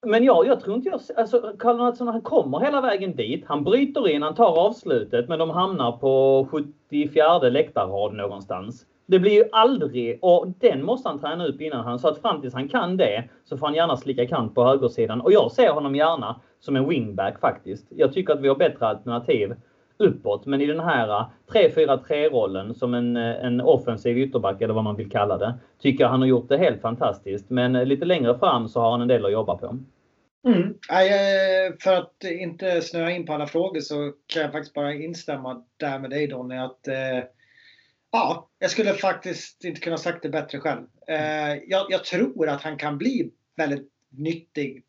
Men 0.05 0.23
jag, 0.23 0.47
jag 0.47 0.59
tror 0.59 0.75
inte 0.75 0.89
jag... 0.89 1.01
Alltså, 1.17 1.53
Karl 1.59 1.77
Mattsson, 1.77 2.07
han 2.07 2.21
kommer 2.21 2.59
hela 2.59 2.81
vägen 2.81 3.15
dit. 3.15 3.43
Han 3.47 3.63
bryter 3.63 4.09
in, 4.09 4.21
han 4.21 4.35
tar 4.35 4.67
avslutet, 4.67 5.29
men 5.29 5.39
de 5.39 5.49
hamnar 5.49 5.91
på 5.91 6.47
74 6.51 7.39
läktarrad 7.39 8.13
någonstans. 8.13 8.85
Det 9.05 9.19
blir 9.19 9.31
ju 9.31 9.43
aldrig, 9.51 10.19
och 10.21 10.47
den 10.59 10.85
måste 10.85 11.09
han 11.09 11.19
träna 11.19 11.47
upp 11.47 11.61
innan 11.61 11.85
han, 11.85 11.99
så 11.99 12.07
att 12.07 12.21
fram 12.21 12.41
tills 12.41 12.53
han 12.53 12.69
kan 12.69 12.97
det 12.97 13.29
så 13.43 13.57
får 13.57 13.67
han 13.67 13.75
gärna 13.75 13.97
slicka 13.97 14.27
kant 14.27 14.55
på 14.55 14.63
högersidan. 14.63 15.21
Och 15.21 15.33
jag 15.33 15.51
ser 15.51 15.69
honom 15.69 15.95
gärna 15.95 16.41
som 16.59 16.75
en 16.75 16.89
wingback 16.89 17.39
faktiskt. 17.39 17.87
Jag 17.89 18.13
tycker 18.13 18.33
att 18.33 18.41
vi 18.41 18.47
har 18.47 18.55
bättre 18.55 18.87
alternativ 18.87 19.53
uppåt. 19.97 20.45
Men 20.45 20.61
i 20.61 20.65
den 20.65 20.79
här 20.79 21.09
eh, 21.09 21.29
3-4-3 21.51 22.29
rollen 22.29 22.75
som 22.75 22.93
en, 22.93 23.17
eh, 23.17 23.45
en 23.45 23.61
offensiv 23.61 24.17
ytterback 24.17 24.61
eller 24.61 24.73
vad 24.73 24.83
man 24.83 24.95
vill 24.95 25.09
kalla 25.09 25.37
det. 25.37 25.53
Tycker 25.81 26.03
jag 26.03 26.09
han 26.09 26.19
har 26.19 26.27
gjort 26.27 26.49
det 26.49 26.57
helt 26.57 26.81
fantastiskt. 26.81 27.49
Men 27.49 27.75
eh, 27.75 27.85
lite 27.85 28.05
längre 28.05 28.39
fram 28.39 28.67
så 28.67 28.79
har 28.81 28.91
han 28.91 29.01
en 29.01 29.07
del 29.07 29.25
att 29.25 29.31
jobba 29.31 29.57
på. 29.57 29.77
Mm. 30.47 30.73
För 31.79 31.93
att 31.93 32.23
inte 32.23 32.81
snöa 32.81 33.11
in 33.11 33.25
på 33.25 33.33
alla 33.33 33.47
frågor 33.47 33.79
så 33.79 34.11
kan 34.27 34.41
jag 34.41 34.51
faktiskt 34.51 34.73
bara 34.73 34.93
instämma 34.93 35.63
där 35.77 35.99
med 35.99 36.09
dig 36.09 36.27
Donny 36.27 36.57
att 36.57 36.79
Ja, 38.11 38.49
jag 38.59 38.71
skulle 38.71 38.93
faktiskt 38.93 39.63
inte 39.63 39.81
kunna 39.81 39.97
sagt 39.97 40.23
det 40.23 40.29
bättre 40.29 40.59
själv. 40.59 40.81
Jag, 41.67 41.85
jag, 41.89 42.03
tror 42.03 42.49
att 42.49 42.61
han 42.61 42.77
kan 42.77 42.97
bli 42.97 43.31
väldigt 43.57 43.89
nyttig 44.09 44.83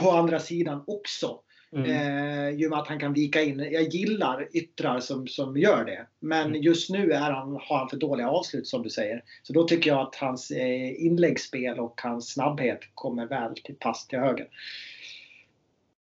på 0.00 0.10
andra 0.10 0.38
sidan 0.38 0.84
också. 0.86 1.40
Mm. 1.72 1.90
Eh, 1.90 2.68
med 2.68 2.78
att 2.78 2.88
han 2.88 3.00
kan 3.00 3.12
vika 3.12 3.42
in. 3.42 3.58
Jag 3.58 3.82
gillar 3.82 4.48
yttrar 4.52 5.00
som, 5.00 5.26
som 5.26 5.56
gör 5.56 5.84
det. 5.84 6.06
Men 6.20 6.46
mm. 6.46 6.62
just 6.62 6.90
nu 6.90 7.12
är 7.12 7.30
han, 7.30 7.58
har 7.62 7.78
han 7.78 7.88
för 7.88 7.96
dåliga 7.96 8.30
avslut 8.30 8.66
som 8.66 8.82
du 8.82 8.90
säger. 8.90 9.24
Så 9.42 9.52
då 9.52 9.64
tycker 9.64 9.90
jag 9.90 10.00
att 10.00 10.14
hans 10.14 10.50
eh, 10.50 11.04
inläggsspel 11.04 11.80
och 11.80 12.00
hans 12.02 12.32
snabbhet 12.32 12.80
kommer 12.94 13.26
väl 13.26 13.54
till 13.54 13.74
pass 13.74 14.06
till 14.06 14.18
höger. 14.18 14.46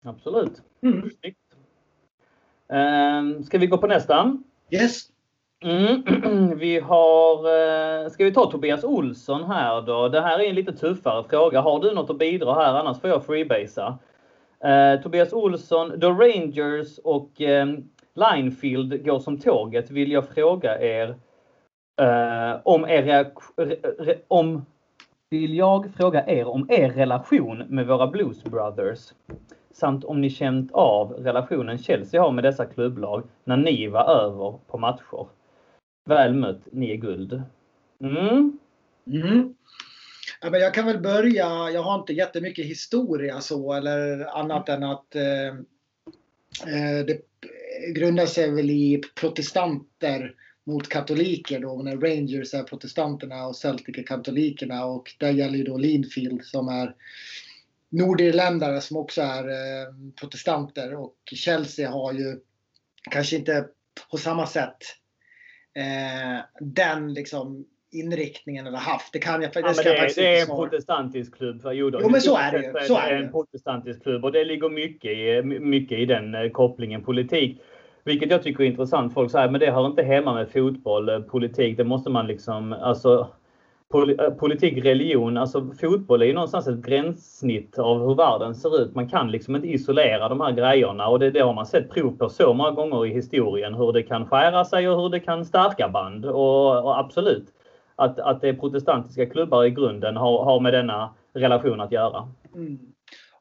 Absolut. 0.04 0.62
Mm. 0.82 1.10
Eh, 2.68 3.42
ska 3.42 3.58
vi 3.58 3.66
gå 3.66 3.78
på 3.78 3.86
nästa? 3.86 4.38
Yes. 4.70 5.08
Mm. 5.64 6.02
Vi 6.58 6.80
har, 6.80 7.36
eh, 8.04 8.10
ska 8.10 8.24
vi 8.24 8.32
ta 8.32 8.50
Tobias 8.50 8.84
Olsson 8.84 9.44
här 9.44 9.82
då? 9.82 10.08
Det 10.08 10.20
här 10.20 10.38
är 10.38 10.48
en 10.48 10.54
lite 10.54 10.72
tuffare 10.72 11.24
fråga. 11.30 11.60
Har 11.60 11.80
du 11.80 11.94
något 11.94 12.10
att 12.10 12.18
bidra 12.18 12.54
här? 12.54 12.74
Annars 12.74 13.00
får 13.00 13.10
jag 13.10 13.26
freebasea. 13.26 13.98
Eh, 14.66 15.00
Tobias 15.00 15.32
Olsson, 15.32 15.92
då 15.96 16.10
Rangers 16.10 16.98
och 16.98 17.40
eh, 17.40 17.66
Linefield 18.14 19.04
går 19.04 19.18
som 19.18 19.38
tåget 19.38 19.90
vill 19.90 20.12
jag 20.12 20.28
fråga 20.28 20.80
er 20.80 21.08
eh, 22.00 22.60
om 22.64 22.84
er 22.84 23.30
re, 24.04 24.18
om 24.28 24.66
vill 25.30 25.54
jag 25.54 25.90
fråga 25.96 26.26
er 26.26 26.48
om 26.48 26.66
er 26.70 26.90
relation 26.90 27.58
med 27.68 27.86
våra 27.86 28.06
Blues 28.06 28.44
Brothers 28.44 29.12
samt 29.70 30.04
om 30.04 30.20
ni 30.20 30.30
känt 30.30 30.72
av 30.72 31.12
relationen 31.12 31.78
Chelsea 31.78 32.22
har 32.22 32.32
med 32.32 32.44
dessa 32.44 32.66
klubblag 32.66 33.22
när 33.44 33.56
ni 33.56 33.86
var 33.86 34.04
över 34.04 34.58
på 34.66 34.78
matcher. 34.78 35.26
Väl 36.08 36.34
mött, 36.34 36.68
ni 36.72 36.90
är 36.90 36.96
guld. 36.96 37.42
Mm. 38.00 38.58
Mm. 39.06 39.54
Ja, 40.40 40.50
men 40.50 40.60
jag 40.60 40.74
kan 40.74 40.86
väl 40.86 41.00
börja. 41.00 41.70
Jag 41.70 41.82
har 41.82 42.00
inte 42.00 42.12
jättemycket 42.12 42.66
historia 42.66 43.40
så 43.40 43.72
eller 43.72 44.24
annat 44.38 44.68
än 44.68 44.82
att 44.82 45.14
eh, 45.14 45.48
eh, 46.66 47.04
det 47.06 47.20
grundar 47.94 48.26
sig 48.26 48.50
väl 48.50 48.70
i 48.70 49.02
protestanter 49.20 50.34
mot 50.66 50.88
katoliker 50.88 51.60
då 51.60 51.82
när 51.82 51.96
Rangers 51.96 52.54
är 52.54 52.62
protestanterna 52.62 53.46
och 53.46 53.56
Celtic 53.56 53.98
är 53.98 54.02
katolikerna. 54.02 54.84
Och 54.84 55.14
där 55.18 55.30
gäller 55.30 55.58
ju 55.58 55.64
då 55.64 55.76
Linfield 55.76 56.44
som 56.44 56.68
är 56.68 56.94
nordirländare 57.88 58.80
som 58.80 58.96
också 58.96 59.22
är 59.22 59.48
eh, 59.48 59.92
protestanter. 60.20 60.94
Och 60.94 61.16
Chelsea 61.32 61.90
har 61.90 62.12
ju 62.12 62.40
kanske 63.10 63.36
inte 63.36 63.68
på 64.10 64.16
samma 64.16 64.46
sätt 64.46 64.78
eh, 65.74 66.44
den 66.60 67.14
liksom 67.14 67.66
inriktningen 68.00 68.66
eller 68.66 68.78
haft. 68.78 69.12
Det 69.12 69.18
kan 69.18 69.42
jag, 69.42 69.52
det 69.52 69.60
ja, 69.60 69.74
ska 69.74 69.88
jag 69.88 69.96
det, 69.96 69.98
faktiskt 70.00 70.18
det 70.18 70.38
är 70.38 70.40
en 70.50 70.56
protestantisk 70.56 71.36
klubb. 71.36 71.60
Jo, 71.72 71.90
då, 71.90 71.98
Jo, 72.02 72.08
men 72.08 72.20
så 72.20 72.36
är 72.36 72.52
det 72.52 72.58
ju. 72.58 72.86
Så 72.86 72.96
är 72.98 73.10
det 73.10 73.18
det. 73.18 73.24
en 73.24 73.32
protestantisk 73.32 74.02
klubb 74.02 74.24
och 74.24 74.32
det 74.32 74.44
ligger 74.44 74.68
mycket 74.68 75.10
i, 75.10 75.42
mycket 75.60 75.98
i 75.98 76.06
den 76.06 76.34
eh, 76.34 76.50
kopplingen. 76.50 77.02
Politik, 77.02 77.60
vilket 78.04 78.30
jag 78.30 78.42
tycker 78.42 78.64
är 78.64 78.68
intressant. 78.68 79.14
Folk 79.14 79.30
säger 79.30 79.50
men 79.50 79.60
det 79.60 79.70
hör 79.70 79.86
inte 79.86 80.02
hemma 80.02 80.34
med 80.34 80.48
fotboll. 80.48 81.08
eh, 81.08 81.18
Politik, 81.18 81.76
det 81.76 81.84
måste 81.84 82.10
man 82.10 82.26
liksom... 82.26 82.72
Alltså, 82.72 83.28
eh, 84.18 84.30
politik, 84.30 84.84
religion. 84.84 85.36
Alltså 85.36 85.66
fotboll 85.80 86.22
är 86.22 86.26
ju 86.26 86.32
någonstans 86.32 86.68
ett 86.68 86.86
gränssnitt 86.86 87.78
av 87.78 88.06
hur 88.08 88.14
världen 88.14 88.54
ser 88.54 88.82
ut. 88.82 88.94
Man 88.94 89.08
kan 89.08 89.30
liksom 89.30 89.56
inte 89.56 89.68
isolera 89.68 90.28
de 90.28 90.40
här 90.40 90.52
grejerna 90.52 91.08
och 91.08 91.18
det, 91.18 91.30
det 91.30 91.40
har 91.40 91.54
man 91.54 91.66
sett 91.66 91.90
prov 91.90 92.16
på 92.18 92.28
så 92.28 92.54
många 92.54 92.70
gånger 92.70 93.06
i 93.06 93.14
historien. 93.14 93.74
Hur 93.74 93.92
det 93.92 94.02
kan 94.02 94.26
skära 94.26 94.64
sig 94.64 94.88
och 94.88 95.02
hur 95.02 95.08
det 95.08 95.20
kan 95.20 95.44
stärka 95.44 95.88
band. 95.88 96.26
Och, 96.26 96.84
och 96.84 96.98
absolut, 96.98 97.46
att, 97.96 98.18
att 98.18 98.40
det 98.40 98.48
är 98.48 98.52
protestantiska 98.52 99.26
klubbar 99.26 99.64
i 99.64 99.70
grunden 99.70 100.16
har, 100.16 100.44
har 100.44 100.60
med 100.60 100.72
denna 100.72 101.14
relation 101.32 101.80
att 101.80 101.92
göra. 101.92 102.28
Mm. 102.54 102.78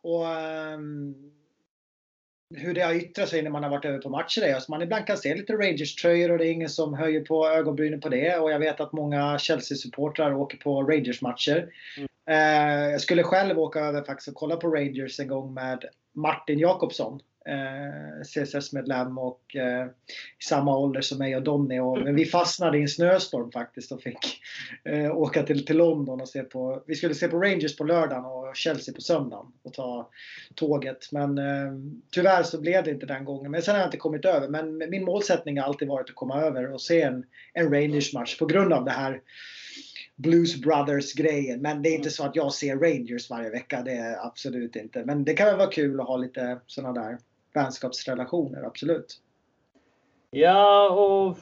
Och 0.01 0.27
ehm, 0.27 1.15
hur 2.55 2.73
det 2.73 2.81
har 2.81 2.93
yttrat 2.93 3.29
sig 3.29 3.41
när 3.41 3.49
man 3.49 3.63
har 3.63 3.69
varit 3.69 3.85
över 3.85 3.97
på 3.97 4.09
matcher 4.09 4.41
är 4.41 4.55
att 4.55 4.69
man 4.69 4.81
ibland 4.81 5.07
kan 5.07 5.17
se 5.17 5.35
lite 5.35 5.53
Rangers-tröjor 5.53 6.31
och 6.31 6.37
det 6.37 6.47
är 6.47 6.51
ingen 6.51 6.69
som 6.69 6.93
höjer 6.93 7.21
på 7.21 7.47
ögonbrynen 7.47 8.01
på 8.01 8.09
det. 8.09 8.37
Och 8.37 8.51
jag 8.51 8.59
vet 8.59 8.79
att 8.79 8.93
många 8.93 9.37
Chelsea-supportrar 9.37 10.33
åker 10.33 10.57
på 10.57 10.83
Rangers-matcher. 10.83 11.69
Mm. 11.97 12.07
Eh, 12.29 12.91
jag 12.91 13.01
skulle 13.01 13.23
själv 13.23 13.59
åka 13.59 13.79
över 13.79 14.03
faktiskt 14.03 14.27
och 14.27 14.35
kolla 14.35 14.55
på 14.55 14.67
Rangers 14.67 15.19
en 15.19 15.27
gång 15.27 15.53
med 15.53 15.85
Martin 16.13 16.59
Jakobsson. 16.59 17.19
Eh, 17.47 18.23
CSS-medlem 18.23 19.17
och 19.17 19.55
eh, 19.55 19.85
i 20.39 20.43
samma 20.43 20.77
ålder 20.77 21.01
som 21.01 21.17
mig 21.17 21.35
och 21.35 21.43
Donny. 21.43 21.79
Och, 21.79 21.97
men 21.97 22.15
vi 22.15 22.25
fastnade 22.25 22.77
i 22.77 22.81
en 22.81 22.87
snöstorm 22.87 23.51
faktiskt 23.51 23.91
och 23.91 24.01
fick 24.01 24.41
eh, 24.83 25.17
åka 25.17 25.43
till, 25.43 25.65
till 25.65 25.77
London 25.77 26.21
och 26.21 26.29
se 26.29 26.43
på... 26.43 26.83
Vi 26.87 26.95
skulle 26.95 27.15
se 27.15 27.27
på 27.27 27.39
Rangers 27.39 27.77
på 27.77 27.83
lördagen 27.83 28.25
och 28.25 28.55
Chelsea 28.55 28.95
på 28.95 29.01
söndagen 29.01 29.45
och 29.63 29.73
ta 29.73 30.09
tåget. 30.55 31.11
Men 31.11 31.37
eh, 31.37 31.73
tyvärr 32.11 32.43
så 32.43 32.61
blev 32.61 32.83
det 32.83 32.91
inte 32.91 33.05
den 33.05 33.25
gången. 33.25 33.51
Men 33.51 33.61
sen 33.61 33.73
har 33.75 33.81
jag 33.81 33.87
inte 33.87 33.97
kommit 33.97 34.25
över. 34.25 34.47
Men 34.47 34.77
min 34.77 35.05
målsättning 35.05 35.59
har 35.59 35.65
alltid 35.65 35.87
varit 35.87 36.09
att 36.09 36.15
komma 36.15 36.41
över 36.41 36.73
och 36.73 36.81
se 36.81 37.01
en, 37.01 37.25
en 37.53 37.73
Rangers-match 37.73 38.37
på 38.37 38.45
grund 38.45 38.73
av 38.73 38.85
det 38.85 38.91
här 38.91 39.21
Blues 40.15 40.61
Brothers-grejen. 40.61 41.61
Men 41.61 41.81
det 41.81 41.89
är 41.89 41.95
inte 41.95 42.09
så 42.09 42.23
att 42.23 42.35
jag 42.35 42.53
ser 42.53 42.75
Rangers 42.75 43.29
varje 43.29 43.49
vecka. 43.49 43.81
Det 43.81 43.91
är 43.91 44.25
absolut 44.27 44.75
inte. 44.75 45.05
Men 45.05 45.23
det 45.23 45.33
kan 45.33 45.47
väl 45.47 45.57
vara 45.57 45.71
kul 45.71 45.99
att 45.99 46.07
ha 46.07 46.17
lite 46.17 46.59
sådana 46.67 47.01
där 47.01 47.17
vänskapsrelationer, 47.55 48.63
absolut. 48.63 49.21
Ja, 50.31 50.89
och 50.89 51.37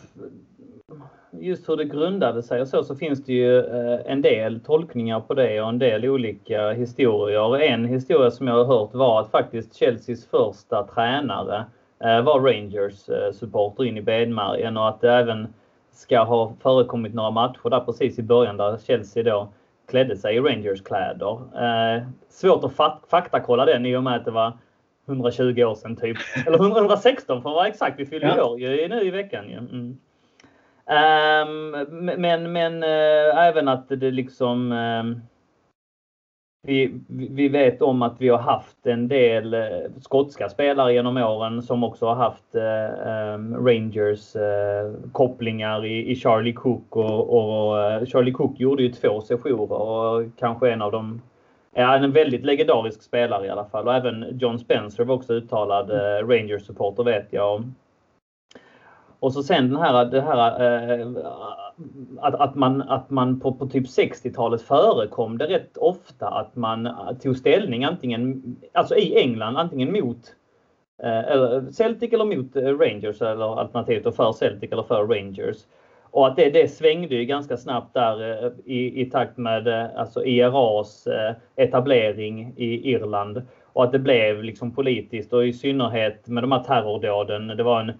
just 1.39 1.69
hur 1.69 1.77
det 1.77 1.85
grundade 1.85 2.43
sig 2.43 2.61
och 2.61 2.67
så, 2.67 2.83
så 2.83 2.95
finns 2.95 3.23
det 3.23 3.33
ju 3.33 3.59
eh, 3.59 3.99
en 4.05 4.21
del 4.21 4.59
tolkningar 4.59 5.19
på 5.19 5.33
det 5.33 5.61
och 5.61 5.69
en 5.69 5.79
del 5.79 6.05
olika 6.05 6.71
historier. 6.71 7.59
En 7.59 7.85
historia 7.85 8.31
som 8.31 8.47
jag 8.47 8.55
har 8.55 8.65
hört 8.65 8.93
var 8.93 9.21
att 9.21 9.31
faktiskt 9.31 9.75
Chelseas 9.75 10.25
första 10.25 10.87
tränare 10.87 11.65
eh, 11.99 12.21
var 12.21 12.39
Rangers 12.39 13.09
eh, 13.09 13.31
supporter 13.31 13.83
in 13.83 13.97
i 13.97 14.01
benmärgen 14.01 14.77
och 14.77 14.89
att 14.89 15.01
det 15.01 15.11
även 15.11 15.53
ska 15.91 16.23
ha 16.23 16.53
förekommit 16.61 17.13
några 17.13 17.31
matcher 17.31 17.69
där 17.69 17.79
precis 17.79 18.19
i 18.19 18.23
början 18.23 18.57
där 18.57 18.77
Chelsea 18.77 19.23
då 19.23 19.47
klädde 19.87 20.17
sig 20.17 20.35
i 20.35 20.39
Rangers 20.39 20.83
kläder. 20.83 21.39
Svårt 22.29 22.63
att 22.63 22.73
fak 22.73 23.03
faktakolla 23.09 23.65
den 23.65 23.85
i 23.85 23.95
och 23.95 24.03
med 24.03 24.15
att 24.15 24.25
det 24.25 24.31
var 24.31 24.57
120 25.07 25.63
år 25.63 25.75
sedan 25.75 25.95
typ. 25.95 26.17
Eller 26.47 26.57
116 26.57 27.41
för 27.41 27.49
att 27.49 27.55
vara 27.55 27.67
exakt. 27.67 27.99
Vi 27.99 28.05
fyller 28.05 28.37
Ja. 28.37 28.45
år 28.45 28.59
ju 28.59 28.87
nu 28.87 29.01
i 29.01 29.11
veckan 29.11 29.49
ju. 29.49 29.57
Mm. 29.57 29.97
Ehm, 30.85 31.71
men 32.21 32.51
men 32.51 32.83
eh, 32.83 33.37
även 33.47 33.67
att 33.67 33.89
det 33.89 34.11
liksom 34.11 34.71
ehm, 34.71 35.21
vi, 36.67 36.93
vi 37.07 37.47
vet 37.47 37.81
om 37.81 38.01
att 38.01 38.21
vi 38.21 38.29
har 38.29 38.37
haft 38.37 38.85
en 38.85 39.07
del 39.07 39.53
eh, 39.53 39.61
skotska 40.01 40.49
spelare 40.49 40.93
genom 40.93 41.17
åren 41.17 41.61
som 41.61 41.83
också 41.83 42.05
har 42.05 42.15
haft 42.15 42.55
ehm, 42.55 43.67
Rangers 43.67 44.35
kopplingar 45.11 45.85
i, 45.85 46.11
i 46.11 46.15
Charlie 46.15 46.53
Cook 46.53 46.95
och, 46.95 47.29
och 47.29 48.07
Charlie 48.07 48.31
Cook 48.31 48.59
gjorde 48.59 48.83
ju 48.83 48.91
två 48.91 49.21
sessioner 49.21 49.81
och 49.81 50.25
kanske 50.37 50.71
en 50.71 50.81
av 50.81 50.91
dem 50.91 51.21
Ja, 51.73 51.95
en 51.95 52.11
väldigt 52.11 52.45
legendarisk 52.45 53.01
spelare 53.01 53.45
i 53.45 53.49
alla 53.49 53.65
fall. 53.65 53.87
Och 53.87 53.93
även 53.93 54.37
John 54.39 54.59
Spencer 54.59 55.03
var 55.03 55.15
också 55.15 55.33
uttalad 55.33 55.91
eh, 55.91 56.27
Rangers-supporter 56.27 57.03
vet 57.03 57.27
jag. 57.33 57.71
Och 59.19 59.33
så 59.33 59.43
sen 59.43 59.69
den 59.69 59.81
här, 59.81 60.05
det 60.05 60.21
här 60.21 60.61
eh, 60.99 61.07
att, 62.19 62.35
att 62.35 62.55
man, 62.55 62.81
att 62.81 63.09
man 63.09 63.39
på, 63.39 63.53
på 63.53 63.67
typ 63.67 63.87
60-talet 63.87 64.61
förekom 64.61 65.37
det 65.37 65.47
rätt 65.47 65.77
ofta 65.77 66.27
att 66.27 66.55
man 66.55 66.89
tog 67.21 67.37
ställning 67.37 67.83
antingen, 67.83 68.55
alltså 68.73 68.95
i 68.95 69.21
England, 69.21 69.57
antingen 69.57 69.91
mot 69.91 70.35
eh, 71.03 71.19
eller 71.19 71.71
Celtic 71.71 72.13
eller 72.13 72.25
mot 72.25 72.55
eh, 72.55 72.77
Rangers 72.77 73.21
eller 73.21 73.59
alternativt 73.59 74.15
för 74.15 74.31
Celtic 74.31 74.71
eller 74.71 74.83
för 74.83 75.07
Rangers. 75.07 75.57
Och 76.13 76.27
att 76.27 76.35
det, 76.35 76.49
det 76.49 76.67
svängde 76.67 77.15
ju 77.15 77.25
ganska 77.25 77.57
snabbt 77.57 77.93
där 77.93 78.43
eh, 78.45 78.51
i, 78.65 79.01
i 79.01 79.05
takt 79.05 79.37
med 79.37 79.67
eh, 79.67 79.85
alltså 79.95 80.25
IRAs 80.25 81.07
eh, 81.07 81.33
etablering 81.55 82.53
i 82.57 82.91
Irland. 82.91 83.41
Och 83.73 83.83
att 83.83 83.91
det 83.91 83.99
blev 83.99 84.43
liksom 84.43 84.71
politiskt 84.71 85.33
och 85.33 85.47
i 85.47 85.53
synnerhet 85.53 86.27
med 86.27 86.43
de 86.43 86.51
här 86.51 86.63
terrordåden. 86.63 87.47
Det 87.47 87.63
var 87.63 87.79
en 87.79 87.93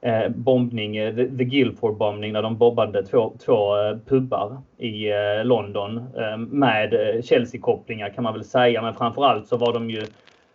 eh, 0.00 0.28
bombning, 0.28 0.92
the, 0.92 1.28
the 1.38 1.44
Guildford-bombning, 1.44 2.32
när 2.32 2.42
de 2.42 2.56
bombade 2.56 3.02
två, 3.02 3.32
två 3.44 3.74
pubbar 4.06 4.62
i 4.78 5.10
eh, 5.10 5.44
London 5.44 5.96
eh, 5.96 6.36
med 6.36 6.90
Chelsea-kopplingar 7.24 8.10
kan 8.10 8.24
man 8.24 8.34
väl 8.34 8.44
säga. 8.44 8.82
Men 8.82 8.94
framförallt 8.94 9.48
så 9.48 9.56
var 9.56 9.72
de 9.72 9.90
ju 9.90 10.02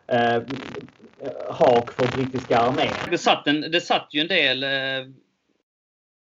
eh, 0.07 0.41
hak 1.49 1.91
för 1.91 2.17
brittiska 2.17 2.57
armén. 2.57 2.93
Det 3.11 3.17
satt, 3.17 3.47
en, 3.47 3.61
det 3.61 3.81
satt 3.81 4.07
ju 4.11 4.21
en 4.21 4.27
del 4.27 4.63
eh, 4.63 4.69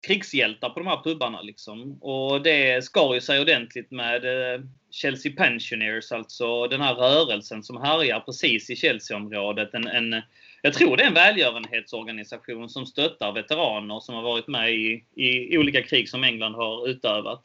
krigshjältar 0.07 0.69
på 0.69 0.79
de 0.79 0.87
här 0.87 1.03
pubbarna. 1.03 1.41
Liksom. 1.41 1.97
Och 2.01 2.41
det 2.41 2.83
skar 2.83 3.13
ju 3.13 3.21
sig 3.21 3.41
ordentligt 3.41 3.91
med 3.91 4.25
eh, 4.25 4.61
Chelsea 4.91 5.31
Pensioners, 5.37 6.11
alltså 6.11 6.67
den 6.67 6.81
här 6.81 6.95
rörelsen 6.95 7.63
som 7.63 7.77
härjar 7.77 8.19
precis 8.19 8.69
i 8.69 8.75
Chelsea-området. 8.75 9.73
En, 9.73 9.87
en, 9.87 10.21
jag 10.61 10.73
tror 10.73 10.97
det 10.97 11.03
är 11.03 11.07
en 11.07 11.13
välgörenhetsorganisation 11.13 12.69
som 12.69 12.85
stöttar 12.85 13.31
veteraner 13.31 13.99
som 13.99 14.15
har 14.15 14.21
varit 14.21 14.47
med 14.47 14.73
i, 14.73 15.03
i 15.15 15.57
olika 15.57 15.81
krig 15.81 16.09
som 16.09 16.23
England 16.23 16.55
har 16.55 16.87
utövat. 16.89 17.41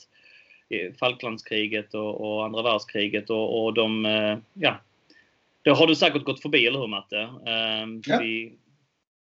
Falklandskriget 1.01 1.95
och, 1.95 2.21
och 2.21 2.45
andra 2.45 2.63
världskriget 2.63 3.31
och, 3.31 3.65
och 3.65 3.75
de, 3.75 4.07
eh, 4.07 4.39
ja. 4.55 4.81
Det 5.63 5.71
har 5.71 5.87
du 5.87 5.95
säkert 5.95 6.25
gått 6.25 6.43
förbi, 6.43 6.67
eller 6.67 6.79
hur 6.79 6.87
Matte? 6.87 7.19
Eh, 7.21 7.87
Ja. 8.07 8.19
vi, 8.21 8.53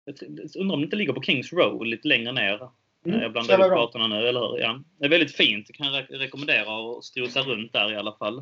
jag 0.06 0.16
undrar 0.58 0.76
om 0.76 0.82
det 0.82 0.86
inte 0.86 0.96
ligger 0.96 1.14
på 1.14 1.22
Kings 1.22 1.54
Road 1.54 1.88
lite 1.88 2.08
längre 2.08 2.32
ner. 2.32 2.70
Mm, 3.08 3.22
Jag 3.22 3.32
blandar 3.32 3.60
ihop 3.60 3.70
gatorna 3.78 4.08
nu, 4.08 4.28
eller 4.28 4.40
hur? 4.40 4.60
Ja. 4.60 4.80
Det 5.00 5.06
är 5.06 5.10
väldigt 5.10 5.36
fint. 5.36 5.66
Jag 5.70 5.76
kan 5.76 5.94
re 5.94 6.06
rekommendera 6.10 6.98
att 6.98 7.04
strosa 7.04 7.42
runt 7.42 7.74
där 7.74 7.92
i 7.94 7.96
alla 7.96 8.16
fall. 8.20 8.38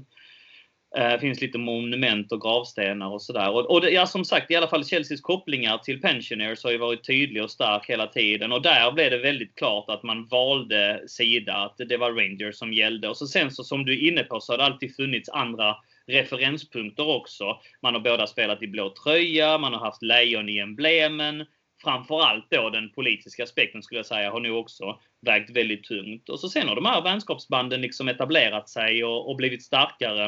Eh, 0.98 1.10
Det 1.10 1.20
finns 1.20 1.42
lite 1.42 1.58
monument 1.58 2.32
och 2.32 2.42
gravstenar 2.42 3.10
och 3.10 3.22
sådär. 3.22 3.50
Och, 3.52 3.72
och 3.72 3.82
det, 3.82 3.90
ja, 3.90 4.06
som 4.06 4.26
sagt, 4.26 4.52
i 4.52 4.56
alla 4.56 4.68
fall 4.68 4.84
Chelseas 4.84 5.22
kopplingar 5.22 5.78
till 5.78 6.02
pensioners 6.02 6.64
har 6.64 6.72
ju 6.72 6.78
varit 6.78 7.08
tydlig 7.08 7.44
och 7.44 7.52
stark 7.52 7.90
hela 7.90 8.08
tiden. 8.08 8.52
Och 8.52 8.62
där 8.62 8.92
blev 8.92 9.12
det 9.12 9.18
väldigt 9.18 9.56
klart 9.56 9.90
att 9.90 10.04
man 10.04 10.28
valde 10.28 11.04
sida, 11.08 11.54
att 11.54 11.78
det 11.90 11.98
var 11.98 12.12
Rangers 12.12 12.56
som 12.56 12.74
gällde. 12.74 13.10
Och 13.10 13.18
så 13.18 13.28
sen 13.28 13.52
så 13.52 13.64
som 13.64 13.86
du 13.86 13.94
är 13.94 14.08
inne 14.12 14.24
på 14.24 14.40
så 14.40 14.54
har 14.54 14.58
det 14.58 14.64
alltid 14.64 14.96
funnits 14.96 15.30
andra 15.30 15.76
referenspunkter 16.08 17.08
också. 17.08 17.58
Man 17.82 17.94
har 17.94 18.02
båda 18.02 18.28
spelat 18.28 18.64
i 18.64 18.68
blå 18.68 18.94
tröja, 19.04 19.58
man 19.58 19.74
har 19.74 19.80
haft 19.80 20.02
lejon 20.04 20.50
i 20.50 20.58
emblemen. 20.60 21.46
Framförallt 21.86 22.50
då 22.50 22.70
den 22.70 22.90
politiska 22.90 23.44
aspekten 23.44 23.84
skulle 23.84 24.00
jag 24.00 24.06
säga 24.06 24.32
har 24.32 24.40
nu 24.40 24.52
också 24.52 25.00
vägt 25.22 25.50
väldigt 25.50 25.84
tungt. 25.84 26.30
Och 26.30 26.40
så 26.40 26.50
sen 26.50 26.68
har 26.68 26.76
de 26.76 26.86
här 26.86 27.02
vänskapsbanden 27.02 27.82
liksom 27.82 28.08
etablerat 28.08 28.70
sig 28.70 29.04
och, 29.04 29.30
och 29.30 29.36
blivit 29.36 29.64
starkare. 29.64 30.26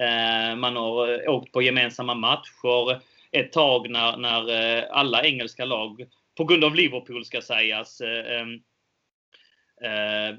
Eh, 0.00 0.56
man 0.56 0.76
har 0.76 1.12
eh, 1.12 1.34
åkt 1.34 1.52
på 1.52 1.62
gemensamma 1.62 2.14
matcher 2.14 3.00
ett 3.32 3.52
tag 3.52 3.90
när, 3.90 4.16
när 4.16 4.76
eh, 4.78 4.84
alla 4.90 5.24
engelska 5.24 5.64
lag, 5.64 6.06
på 6.36 6.44
grund 6.44 6.64
av 6.64 6.74
Liverpool 6.74 7.24
ska 7.24 7.42
sägas, 7.42 8.00
eh, 8.00 8.48
eh, 9.84 10.34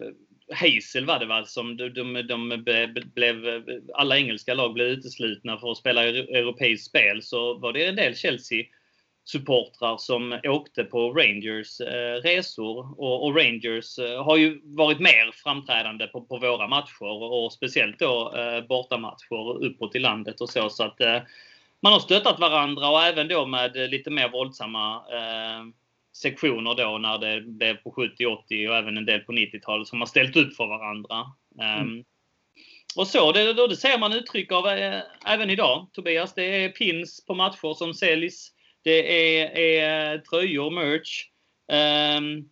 Hazel 0.53 1.05
var 1.05 1.19
det 1.19 1.25
va, 1.25 1.45
som 1.45 1.77
de, 1.77 1.89
de, 1.89 2.13
de 2.13 2.63
be- 2.63 3.03
blev, 3.15 3.63
alla 3.93 4.17
engelska 4.17 4.53
lag 4.53 4.73
blev 4.73 4.87
uteslutna 4.87 5.57
för 5.57 5.71
att 5.71 5.77
spela 5.77 6.03
europeiskt 6.03 6.87
spel 6.89 7.21
så 7.21 7.57
var 7.57 7.73
det 7.73 7.85
en 7.85 7.95
del 7.95 8.15
Chelsea 8.15 8.65
supportrar 9.25 9.97
som 9.97 10.39
åkte 10.43 10.83
på 10.83 11.11
Rangers 11.11 11.81
eh, 11.81 12.21
resor. 12.21 13.01
Och, 13.01 13.25
och 13.25 13.35
Rangers 13.35 13.99
eh, 13.99 14.23
har 14.23 14.37
ju 14.37 14.61
varit 14.63 14.99
mer 14.99 15.31
framträdande 15.33 16.07
på, 16.07 16.21
på 16.21 16.37
våra 16.37 16.67
matcher 16.67 17.23
och 17.23 17.53
speciellt 17.53 17.99
då 17.99 18.35
eh, 18.37 18.67
bortamatcher 18.67 19.65
uppåt 19.65 19.95
i 19.95 19.99
landet 19.99 20.41
och 20.41 20.49
så. 20.49 20.69
så 20.69 20.83
att 20.83 21.01
eh, 21.01 21.21
man 21.79 21.93
har 21.93 21.99
stöttat 21.99 22.39
varandra 22.39 22.89
och 22.89 23.03
även 23.03 23.27
då 23.27 23.45
med 23.45 23.75
lite 23.75 24.09
mer 24.09 24.29
våldsamma 24.29 24.95
eh, 24.95 25.65
sektioner 26.13 26.75
då 26.75 26.97
när 26.97 27.17
det 27.17 27.41
blev 27.41 27.77
på 27.77 27.91
70, 27.91 28.25
80 28.25 28.67
och 28.67 28.75
även 28.75 28.97
en 28.97 29.05
del 29.05 29.19
på 29.19 29.31
90-talet 29.31 29.87
som 29.87 29.99
har 29.99 30.07
ställt 30.07 30.35
upp 30.35 30.55
för 30.55 30.67
varandra. 30.67 31.25
Mm. 31.61 32.03
Och 32.95 33.07
så, 33.07 33.31
det, 33.31 33.67
det 33.67 33.75
ser 33.75 33.97
man 33.97 34.13
uttryck 34.13 34.51
av 34.51 34.67
äh, 34.67 35.01
även 35.25 35.49
idag, 35.49 35.87
Tobias. 35.93 36.33
Det 36.33 36.43
är 36.43 36.69
pins 36.69 37.25
på 37.25 37.33
matcher 37.33 37.73
som 37.73 37.93
säljs. 37.93 38.51
Det 38.85 39.39
är, 39.39 39.57
är 39.57 40.17
tröjor, 40.17 40.71
merch. 40.71 41.25
Um, 41.71 42.49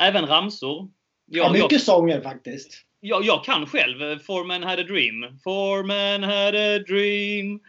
även 0.00 0.26
ramsor. 0.26 0.90
Jag, 1.26 1.46
ja, 1.46 1.52
mycket 1.52 1.72
jag, 1.72 1.80
sånger 1.80 2.20
faktiskt. 2.20 2.86
Jag, 3.00 3.24
jag 3.24 3.44
kan 3.44 3.66
själv 3.66 4.02
eh, 4.02 4.18
Foreman 4.18 4.62
had 4.62 4.78
a 4.78 4.82
dream. 4.82 5.38
Foreman 5.44 6.22
had 6.22 6.54
a 6.54 6.78
dream 6.78 7.60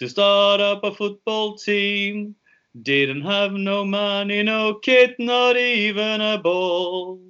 to 0.00 0.08
start 0.08 0.60
up 0.60 0.84
a 0.84 0.94
football 0.94 1.58
team. 1.58 2.34
Didn't 2.74 3.22
have 3.22 3.52
no 3.58 3.84
money, 3.84 4.42
no 4.42 4.80
kit, 4.82 5.18
not 5.18 5.56
even 5.56 6.20
a 6.20 6.38
ball. 6.38 7.20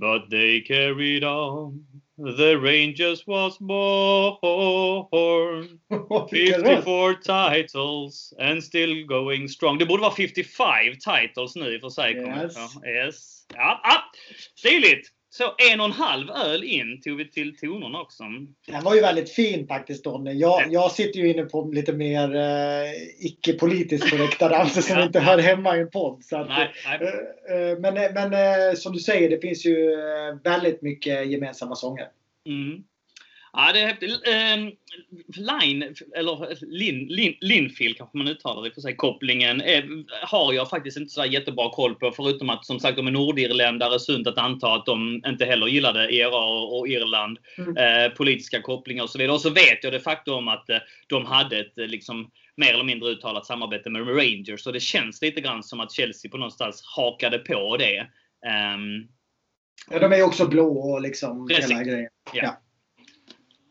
But 0.00 0.30
they 0.30 0.60
carried 0.60 1.24
on. 1.24 1.86
The 2.18 2.58
Rangers 2.58 3.24
was 3.26 3.58
born. 3.58 4.38
54 6.30 7.14
titles 7.14 8.34
and 8.40 8.64
still 8.64 9.06
going 9.06 9.48
strong. 9.48 9.78
Det 9.78 9.86
borde 9.86 10.02
vara 10.02 10.14
55 10.14 10.98
titles 10.98 11.56
nu 11.56 11.74
i 11.74 11.76
och 11.76 11.80
för 11.80 11.88
sig. 11.88 12.16
Yes. 12.16 12.56
yes. 12.86 13.46
Ja, 13.54 13.80
ja. 13.84 14.02
Stiligt! 14.56 15.17
Så 15.30 15.44
en 15.72 15.80
och 15.80 15.86
en 15.86 15.92
halv 15.92 16.30
öl 16.30 16.64
in 16.64 17.00
tog 17.00 17.16
vi 17.16 17.30
till 17.30 17.56
tonerna 17.56 18.00
också. 18.00 18.24
Den 18.66 18.84
var 18.84 18.94
ju 18.94 19.00
väldigt 19.00 19.30
fin 19.30 19.66
faktiskt 19.66 20.04
Donny. 20.04 20.32
Jag, 20.32 20.72
jag 20.72 20.92
sitter 20.92 21.20
ju 21.20 21.30
inne 21.30 21.42
på 21.42 21.64
lite 21.64 21.92
mer 21.92 22.36
eh, 22.36 22.92
icke-politiskt 23.18 24.10
korrekta 24.10 24.50
ramsor 24.50 24.80
som 24.80 24.96
ja. 24.96 25.04
inte 25.04 25.20
hör 25.20 25.38
hemma 25.38 25.76
i 25.76 25.80
en 25.80 25.90
podd. 25.90 26.24
Så 26.24 26.36
att, 26.36 26.48
nej, 26.48 26.72
nej. 26.86 27.00
Eh, 27.50 27.70
eh 27.70 27.78
men 27.78 27.94
men 27.94 28.32
eh, 28.32 28.74
som 28.74 28.92
du 28.92 28.98
säger, 28.98 29.30
det 29.30 29.40
finns 29.40 29.66
ju 29.66 29.92
eh, 29.92 30.34
väldigt 30.44 30.82
mycket 30.82 31.30
gemensamma 31.30 31.74
sånger. 31.74 32.08
Mm. 32.46 32.84
Ja, 33.60 33.72
det 33.72 33.80
är 33.80 33.86
häftigt. 33.86 34.10
Eh, 34.26 34.56
line, 35.42 35.94
eller 36.16 36.64
Lin, 36.66 37.06
Lin, 37.08 37.34
Linfield 37.40 37.96
kanske 37.96 38.18
man 38.18 38.28
uttalar 38.28 38.62
det 38.62 38.70
för 38.70 38.80
sig, 38.80 38.96
kopplingen 38.96 39.60
är, 39.60 40.04
har 40.26 40.52
jag 40.52 40.70
faktiskt 40.70 40.96
inte 40.96 41.12
så 41.12 41.24
jättebra 41.24 41.70
koll 41.70 41.94
på. 41.94 42.12
Förutom 42.12 42.50
att 42.50 42.66
som 42.66 42.80
sagt 42.80 42.96
de 42.96 43.06
är 43.06 43.10
nordirländare, 43.10 44.00
sunt 44.00 44.26
att 44.26 44.38
anta 44.38 44.74
att 44.74 44.86
de 44.86 45.22
inte 45.26 45.44
heller 45.44 45.66
gillade 45.66 46.14
ERA 46.14 46.44
och, 46.44 46.78
och 46.78 46.88
Irland. 46.88 47.38
Mm. 47.58 47.76
Eh, 47.76 48.10
politiska 48.12 48.62
kopplingar 48.62 49.02
och 49.02 49.10
så 49.10 49.18
vidare. 49.18 49.34
Och 49.34 49.40
så 49.40 49.50
vet 49.50 49.84
jag 49.84 49.92
de 49.92 50.00
facto 50.00 50.32
om 50.32 50.48
att 50.48 50.70
eh, 50.70 50.78
de 51.06 51.26
hade 51.26 51.58
ett 51.58 51.78
eh, 51.78 51.86
liksom, 51.86 52.30
mer 52.56 52.74
eller 52.74 52.84
mindre 52.84 53.08
uttalat 53.08 53.46
samarbete 53.46 53.90
med 53.90 54.08
Rangers. 54.08 54.60
Så 54.60 54.72
det 54.72 54.80
känns 54.80 55.22
lite 55.22 55.40
grann 55.40 55.62
som 55.62 55.80
att 55.80 55.92
Chelsea 55.92 56.30
på 56.30 56.36
någonstans 56.36 56.82
hakade 56.96 57.38
på 57.38 57.76
det. 57.76 58.00
Um, 58.74 59.08
ja, 59.90 59.98
de 59.98 60.12
är 60.12 60.16
ju 60.16 60.22
också 60.22 60.48
blå 60.48 60.78
och 60.78 61.00
liksom 61.00 61.48
Precis. 61.48 61.70
hela 61.70 61.82
grejen. 61.82 62.10
Ja. 62.32 62.40
ja. 62.42 62.60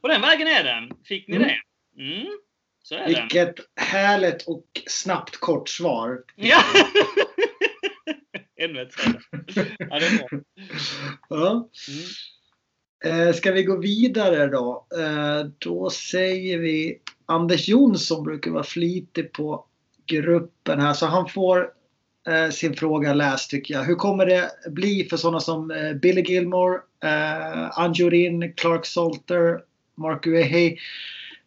På 0.08 0.14
den 0.14 0.22
vägen 0.22 0.48
är 0.48 0.64
den. 0.64 0.92
Fick 1.04 1.28
ni 1.28 1.36
mm. 1.36 1.48
det? 1.48 2.04
Mm. 2.04 2.28
Så 2.84 2.96
är 2.96 3.08
Vilket 3.08 3.56
det. 3.56 3.82
härligt 3.82 4.48
och 4.48 4.66
snabbt 4.88 5.38
kort 5.38 5.70
svar. 5.70 6.24
Ja! 6.36 6.64
Ännu 8.62 8.82
ett 8.82 8.94
svar. 8.94 9.22
Ja, 9.78 10.00
det 10.00 10.06
är 10.06 10.18
bra. 10.18 10.40
Ja. 11.30 11.70
Mm. 13.04 13.28
Eh, 13.28 13.34
ska 13.34 13.52
vi 13.52 13.64
gå 13.64 13.78
vidare 13.78 14.48
då? 14.48 14.88
Eh, 15.00 15.46
då 15.58 15.90
säger 15.90 16.58
vi 16.58 17.02
Anders 17.26 17.68
Jonsson 17.68 18.24
brukar 18.24 18.52
vara 18.52 18.64
flitig 18.64 19.32
på 19.32 19.66
gruppen 20.06 20.80
här 20.80 20.94
så 20.94 21.06
han 21.06 21.30
får 21.30 21.70
eh, 22.28 22.50
sin 22.50 22.74
fråga 22.74 23.14
läst 23.14 23.50
tycker 23.50 23.74
jag. 23.74 23.84
Hur 23.84 23.96
kommer 23.96 24.26
det 24.26 24.52
bli 24.70 25.08
för 25.10 25.18
sådana 25.18 25.40
som 25.40 25.72
eh, 25.72 25.94
Billy 25.94 26.22
Gilmore, 26.22 26.80
eh, 27.04 27.80
Anjurin, 27.80 28.54
Clark 28.54 28.86
Salter, 28.86 29.68
Mark 29.98 30.28
Uehi. 30.28 30.78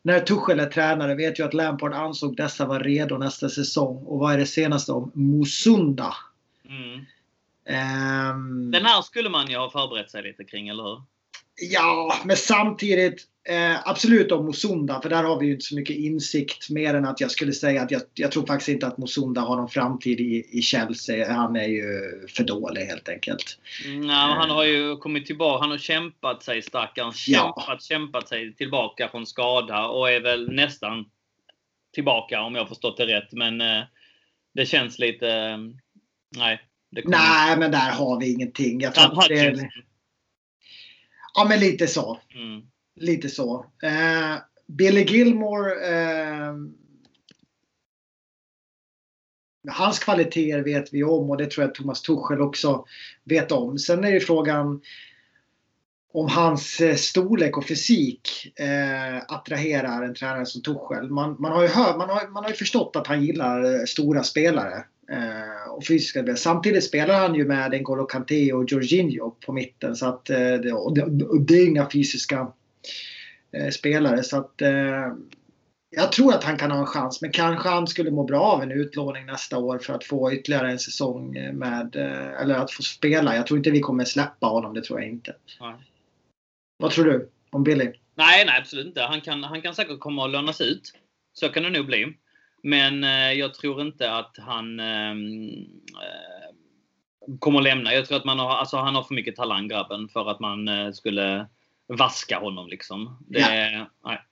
När 0.03 0.21
Tuchel 0.21 0.61
är 0.61 0.67
tränare 0.67 1.15
vet 1.15 1.39
jag 1.39 1.49
att 1.49 1.55
Lampard 1.55 1.93
ansåg 1.93 2.37
dessa 2.37 2.67
var 2.67 2.81
redo 2.81 3.19
nästa 3.19 3.49
säsong. 3.49 4.05
Och 4.07 4.19
vad 4.19 4.35
är 4.35 4.39
det 4.39 4.47
senaste 4.47 4.93
om 4.93 5.11
Musunda? 5.15 6.15
Mm. 6.69 7.07
Um, 8.31 8.71
Den 8.71 8.85
här 8.85 9.03
skulle 9.03 9.31
man 9.31 9.51
ju 9.51 9.57
ha 9.57 9.71
förberett 9.71 10.11
sig 10.11 10.23
lite 10.23 10.45
kring, 10.45 10.69
eller 10.69 10.83
hur? 10.83 11.03
Ja, 11.61 12.17
men 12.25 12.37
samtidigt 12.37 13.27
Eh, 13.49 13.89
absolut 13.89 14.33
om 14.33 14.47
Mosunda, 14.47 15.01
för 15.03 15.09
där 15.09 15.25
har 15.25 15.41
vi 15.41 15.47
ju 15.47 15.53
inte 15.53 15.65
så 15.65 15.75
mycket 15.75 15.97
insikt 15.97 16.71
mer 16.71 16.95
än 16.95 17.05
att 17.05 17.21
jag 17.21 17.31
skulle 17.31 17.53
säga 17.53 17.83
att 17.83 17.91
jag, 17.91 18.03
jag 18.15 18.33
tror 18.33 18.47
faktiskt 18.47 18.69
inte 18.69 18.87
att 18.87 18.99
Mosunda 18.99 19.41
har 19.41 19.57
någon 19.57 19.69
framtid 19.69 20.21
i, 20.21 20.59
i 20.59 20.63
Chelsea. 20.63 21.33
Han 21.33 21.57
är 21.57 21.67
ju 21.67 21.85
för 22.29 22.45
dålig 22.45 22.85
helt 22.85 23.09
enkelt. 23.09 23.59
Mm, 23.87 24.09
han 24.09 24.51
har 24.51 24.65
ju 24.65 24.97
kommit 24.97 25.27
tillbaka. 25.27 25.63
Han 25.63 25.71
har 25.71 25.79
kämpat 25.79 26.43
sig 26.43 26.63
stackaren. 26.63 27.13
Kämpat, 27.13 27.65
ja. 27.69 27.79
kämpat 27.81 28.29
sig 28.29 28.55
tillbaka 28.55 29.09
från 29.09 29.27
skada 29.27 29.87
och 29.87 30.11
är 30.11 30.21
väl 30.21 30.53
nästan 30.53 31.05
tillbaka 31.95 32.41
om 32.43 32.55
jag 32.55 32.69
förstått 32.69 32.97
det 32.97 33.07
rätt. 33.07 33.33
Men 33.33 33.61
eh, 33.61 33.83
det 34.55 34.67
känns 34.67 34.99
lite... 34.99 35.29
Eh, 35.29 35.59
nej. 36.37 36.61
nej, 37.05 37.59
men 37.59 37.71
där 37.71 37.91
har 37.91 38.21
vi 38.21 38.33
ingenting. 38.33 38.81
Jag 38.81 38.95
tror 38.95 39.15
Ja, 41.35 41.47
men 41.49 41.61
lite 41.61 41.87
så. 41.87 42.21
Mm. 42.35 42.63
Lite 42.97 43.29
så. 43.29 43.67
Eh, 43.83 44.37
Billy 44.67 45.05
Gilmore. 45.05 45.73
Eh, 45.73 46.55
hans 49.69 49.99
kvaliteter 49.99 50.63
vet 50.63 50.93
vi 50.93 51.05
om 51.05 51.31
och 51.31 51.37
det 51.37 51.51
tror 51.51 51.67
jag 51.67 51.75
Thomas 51.75 52.03
Tuchel 52.03 52.41
också 52.41 52.85
vet 53.25 53.53
om. 53.53 53.79
Sen 53.79 54.05
är 54.05 54.13
det 54.13 54.21
frågan 54.21 54.81
om 56.13 56.29
hans 56.29 56.81
eh, 56.81 56.95
storlek 56.95 57.57
och 57.57 57.67
fysik 57.67 58.53
eh, 58.59 59.17
attraherar 59.29 60.03
en 60.03 60.15
tränare 60.15 60.47
som 60.47 60.63
Tuchel. 60.63 61.11
Man, 61.11 61.37
man, 61.39 61.53
har 61.53 61.63
ju 61.63 61.69
hört, 61.69 61.97
man, 61.97 62.09
har, 62.09 62.29
man 62.29 62.43
har 62.45 62.51
ju 62.51 62.57
förstått 62.57 62.97
att 62.97 63.07
han 63.07 63.25
gillar 63.25 63.75
eh, 63.75 63.85
stora 63.85 64.23
spelare. 64.23 64.85
Eh, 65.11 65.60
och 65.71 65.87
fysiska 65.87 66.21
spelare. 66.21 66.37
Samtidigt 66.37 66.85
spelar 66.85 67.15
han 67.15 67.35
ju 67.35 67.45
med 67.45 67.73
N'Golo 67.73 68.07
Kanté 68.07 68.53
och 68.53 68.73
Jorginho 68.73 69.31
på 69.31 69.53
mitten. 69.53 69.97
Så 69.97 70.07
att, 70.07 70.31
eh, 70.31 70.75
och 70.75 70.95
det, 70.95 71.25
och 71.25 71.51
är 71.51 71.67
inga 71.67 71.91
fysiska 71.91 72.53
eh, 73.53 73.69
spelare. 73.69 74.23
Så 74.23 74.37
att, 74.37 74.63
eh, 74.63 75.13
jag 75.97 76.13
tror 76.13 76.35
att 76.35 76.45
han 76.45 76.57
kan 76.57 76.71
ha 76.71 76.79
en 76.79 76.87
chans, 76.87 77.23
men 77.23 77.33
kanske 77.33 77.69
han 77.69 77.87
skulle 77.87 78.11
må 78.11 78.25
bra 78.25 78.41
av 78.41 78.63
en 78.63 78.73
utlåning 78.73 79.27
nästa 79.27 79.59
år 79.59 79.79
för 79.79 79.95
att 79.95 80.05
få 80.05 80.33
ytterligare 80.33 80.71
en 80.71 80.79
säsong 80.79 81.33
med, 81.53 81.97
eller 82.41 82.55
att 82.55 82.73
få 82.73 82.83
spela. 82.83 83.37
Jag 83.37 83.47
tror 83.47 83.59
inte 83.59 83.71
vi 83.71 83.81
kommer 83.81 84.05
släppa 84.05 84.47
honom, 84.47 84.75
det 84.75 84.85
tror 84.85 85.01
jag 85.01 85.09
inte. 85.09 85.35
Nej. 85.61 85.75
Vad 86.79 86.91
tror 86.91 87.05
du 87.05 87.29
om 87.51 87.65
Billy? 87.65 87.93
Nej, 88.15 88.45
nej 88.45 88.59
absolut 88.59 88.87
inte. 88.87 89.03
Han 89.03 89.21
kan, 89.21 89.45
han 89.45 89.63
kan 89.63 89.75
säkert 89.75 90.01
komma 90.01 90.25
att 90.25 90.31
lånas 90.31 90.61
ut. 90.61 90.93
Så 91.33 91.49
kan 91.49 91.63
det 91.63 91.71
nog 91.71 91.87
bli. 91.87 92.15
Men 92.63 93.05
eh, 93.05 93.33
jag 93.33 93.55
tror 93.55 93.83
inte 93.83 94.13
att 94.13 94.37
han 94.39 94.81
ehm, 94.81 95.49
eh, 95.89 97.37
kommer 97.39 97.59
att 97.59 97.65
lämna. 97.65 97.95
Jag 97.95 98.07
tror 98.07 98.19
att 98.19 98.25
man 98.25 98.39
har, 98.39 98.51
alltså, 98.51 98.77
han 98.77 98.95
har 98.95 99.03
för 99.03 99.15
mycket 99.15 99.37
talang 99.37 99.69
grabben 99.69 100.09
för 100.09 100.31
att 100.31 100.41
man 100.41 100.69
eh, 100.69 100.93
skulle 100.93 101.47
vaska 101.87 102.39
honom 102.39 102.69
liksom. 102.69 103.19
Det, 103.29 103.41
ja. 103.41 103.91
nej. 104.05 104.23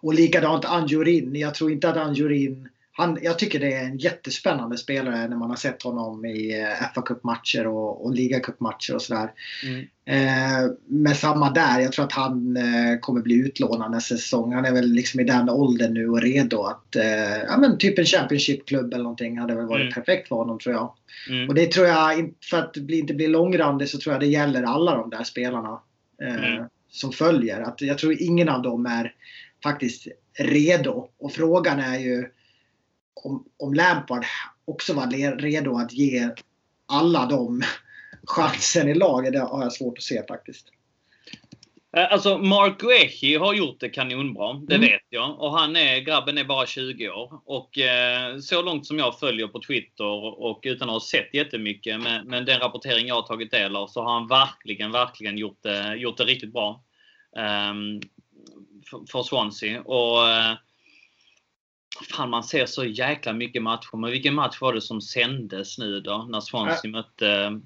Och 0.00 0.14
likadant 0.14 0.64
Anjurin. 0.64 1.34
Jag 1.34 1.54
tror 1.54 1.72
inte 1.72 1.88
att 1.88 1.96
Anjurin 1.96 2.68
han, 2.96 3.18
jag 3.22 3.38
tycker 3.38 3.60
det 3.60 3.72
är 3.72 3.84
en 3.84 3.98
jättespännande 3.98 4.78
spelare 4.78 5.28
när 5.28 5.36
man 5.36 5.50
har 5.50 5.56
sett 5.56 5.82
honom 5.82 6.24
i 6.24 6.60
eh, 6.60 6.92
fa 6.94 7.02
Cup-matcher 7.02 7.66
och, 7.66 8.04
och 8.04 8.14
ligacup-matcher 8.14 8.94
och 8.94 9.02
sådär. 9.02 9.30
Mm. 9.64 9.86
Eh, 10.06 10.70
men 10.86 11.14
samma 11.14 11.50
där, 11.50 11.80
jag 11.80 11.92
tror 11.92 12.04
att 12.04 12.12
han 12.12 12.56
eh, 12.56 12.98
kommer 13.00 13.20
bli 13.20 13.34
utlånad 13.34 13.90
nästa 13.90 14.16
säsong. 14.16 14.52
Han 14.52 14.64
är 14.64 14.72
väl 14.72 14.92
liksom 14.92 15.20
i 15.20 15.24
den 15.24 15.50
åldern 15.50 15.94
nu 15.94 16.08
och 16.08 16.22
redo 16.22 16.62
att, 16.62 16.96
eh, 16.96 17.38
ja 17.48 17.56
men 17.58 17.78
typ 17.78 17.98
en 17.98 18.04
Championship-klubb 18.04 18.92
eller 18.92 19.02
någonting 19.02 19.38
hade 19.38 19.54
väl 19.54 19.66
varit 19.66 19.82
mm. 19.82 19.92
perfekt 19.92 20.28
för 20.28 20.36
honom 20.36 20.58
tror 20.58 20.74
jag. 20.74 20.94
Mm. 21.28 21.48
Och 21.48 21.54
det 21.54 21.66
tror 21.72 21.86
jag, 21.86 22.32
för 22.50 22.58
att 22.58 22.76
bli, 22.76 22.98
inte 22.98 23.14
bli 23.14 23.28
långrandig 23.28 23.88
så 23.88 23.98
tror 23.98 24.12
jag 24.14 24.20
det 24.20 24.26
gäller 24.26 24.62
alla 24.62 24.96
de 24.96 25.10
där 25.10 25.24
spelarna 25.24 25.80
eh, 26.22 26.52
mm. 26.52 26.64
som 26.90 27.12
följer. 27.12 27.60
Att 27.60 27.80
jag 27.80 27.98
tror 27.98 28.22
ingen 28.22 28.48
av 28.48 28.62
dem 28.62 28.86
är 28.86 29.14
faktiskt 29.62 30.06
redo. 30.38 31.08
Och 31.18 31.32
frågan 31.32 31.80
är 31.80 31.98
ju 31.98 32.26
om, 33.14 33.44
om 33.56 33.74
Lampard 33.74 34.24
också 34.64 34.94
var 34.94 35.36
redo 35.36 35.76
att 35.76 35.92
ge 35.92 36.28
alla 36.86 37.26
dem 37.26 37.62
chansen 38.26 38.88
i 38.88 38.94
laget, 38.94 39.32
det 39.32 39.40
har 39.40 39.62
jag 39.62 39.72
svårt 39.72 39.98
att 39.98 40.04
se 40.04 40.22
faktiskt. 40.28 40.70
Eh, 41.96 42.12
alltså 42.12 42.38
Mark 42.38 42.80
Guehi 42.80 43.36
har 43.36 43.54
gjort 43.54 43.80
det 43.80 43.88
kanonbra, 43.88 44.52
det 44.52 44.74
mm. 44.74 44.88
vet 44.88 45.02
jag. 45.08 45.40
Och 45.40 45.58
han 45.58 45.76
är, 45.76 45.98
grabben 45.98 46.38
är 46.38 46.44
bara 46.44 46.66
20 46.66 47.08
år. 47.08 47.40
Och 47.44 47.78
eh, 47.78 48.38
så 48.38 48.62
långt 48.62 48.86
som 48.86 48.98
jag 48.98 49.18
följer 49.18 49.46
på 49.46 49.60
Twitter 49.60 50.40
och 50.44 50.60
utan 50.62 50.88
att 50.88 50.94
ha 50.94 51.00
sett 51.00 51.34
jättemycket, 51.34 52.00
men, 52.00 52.26
men 52.26 52.44
den 52.44 52.60
rapportering 52.60 53.06
jag 53.06 53.14
har 53.14 53.22
tagit 53.22 53.50
del 53.50 53.76
av, 53.76 53.86
så 53.86 54.02
har 54.02 54.12
han 54.12 54.28
verkligen, 54.28 54.92
verkligen 54.92 55.38
gjort 55.38 55.58
det, 55.62 55.94
gjort 55.96 56.16
det 56.16 56.24
riktigt 56.24 56.52
bra. 56.52 56.82
Um, 57.36 58.00
för, 58.90 59.12
för 59.12 59.22
Swansea. 59.22 59.82
Och, 59.82 60.28
uh, 60.28 60.54
Fan, 62.10 62.30
man 62.30 62.44
ser 62.44 62.66
så 62.66 62.84
jäkla 62.84 63.32
mycket 63.32 63.62
matcher. 63.62 63.96
Men 63.96 64.10
vilken 64.10 64.34
match 64.34 64.60
var 64.60 64.72
det 64.72 64.80
som 64.80 65.00
sändes 65.00 65.78
nu 65.78 66.00
då? 66.00 66.26
När 66.30 66.40
Swansea 66.40 66.90
mötte... 66.90 67.60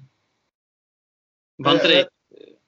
Var 1.57 1.73
inte 1.73 1.87
det... 1.87 2.09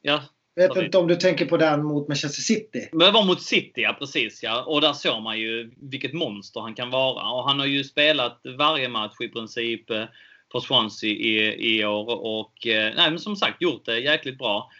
Ja. 0.02 0.24
Jag 0.54 0.76
vet 0.76 0.84
inte 0.84 0.97
om 0.97 1.08
du 1.08 1.15
tänker 1.15 1.45
på 1.45 1.58
den 1.58 1.84
mot 1.84 2.08
Manchester 2.08 2.41
City? 2.41 2.89
Men 2.91 3.00
det 3.00 3.12
var 3.12 3.26
mot 3.26 3.41
City, 3.41 3.82
ja 3.82 3.95
precis. 4.00 4.43
Ja. 4.43 4.63
Och 4.63 4.82
där 4.82 4.93
såg 4.93 5.21
man 5.21 5.39
ju 5.39 5.71
vilket 5.78 6.13
monster 6.13 6.62
han 6.62 6.76
kan 6.76 6.89
vara. 6.89 7.32
Och 7.32 7.47
han 7.47 7.60
har 7.60 7.65
ju 7.65 7.84
spelat 7.84 8.41
varje 8.58 8.89
match 8.89 9.15
i 9.21 9.28
princip 9.28 9.88
för 10.52 10.60
Swansea 10.60 11.10
i, 11.10 11.78
i 11.78 11.86
år. 11.86 12.26
Och 12.26 12.54
nej, 12.65 12.93
men 12.95 13.19
som 13.19 13.36
sagt 13.36 13.62
gjort 13.62 13.86
det 13.86 14.00
jäkligt 14.00 14.38
bra. 14.38 14.71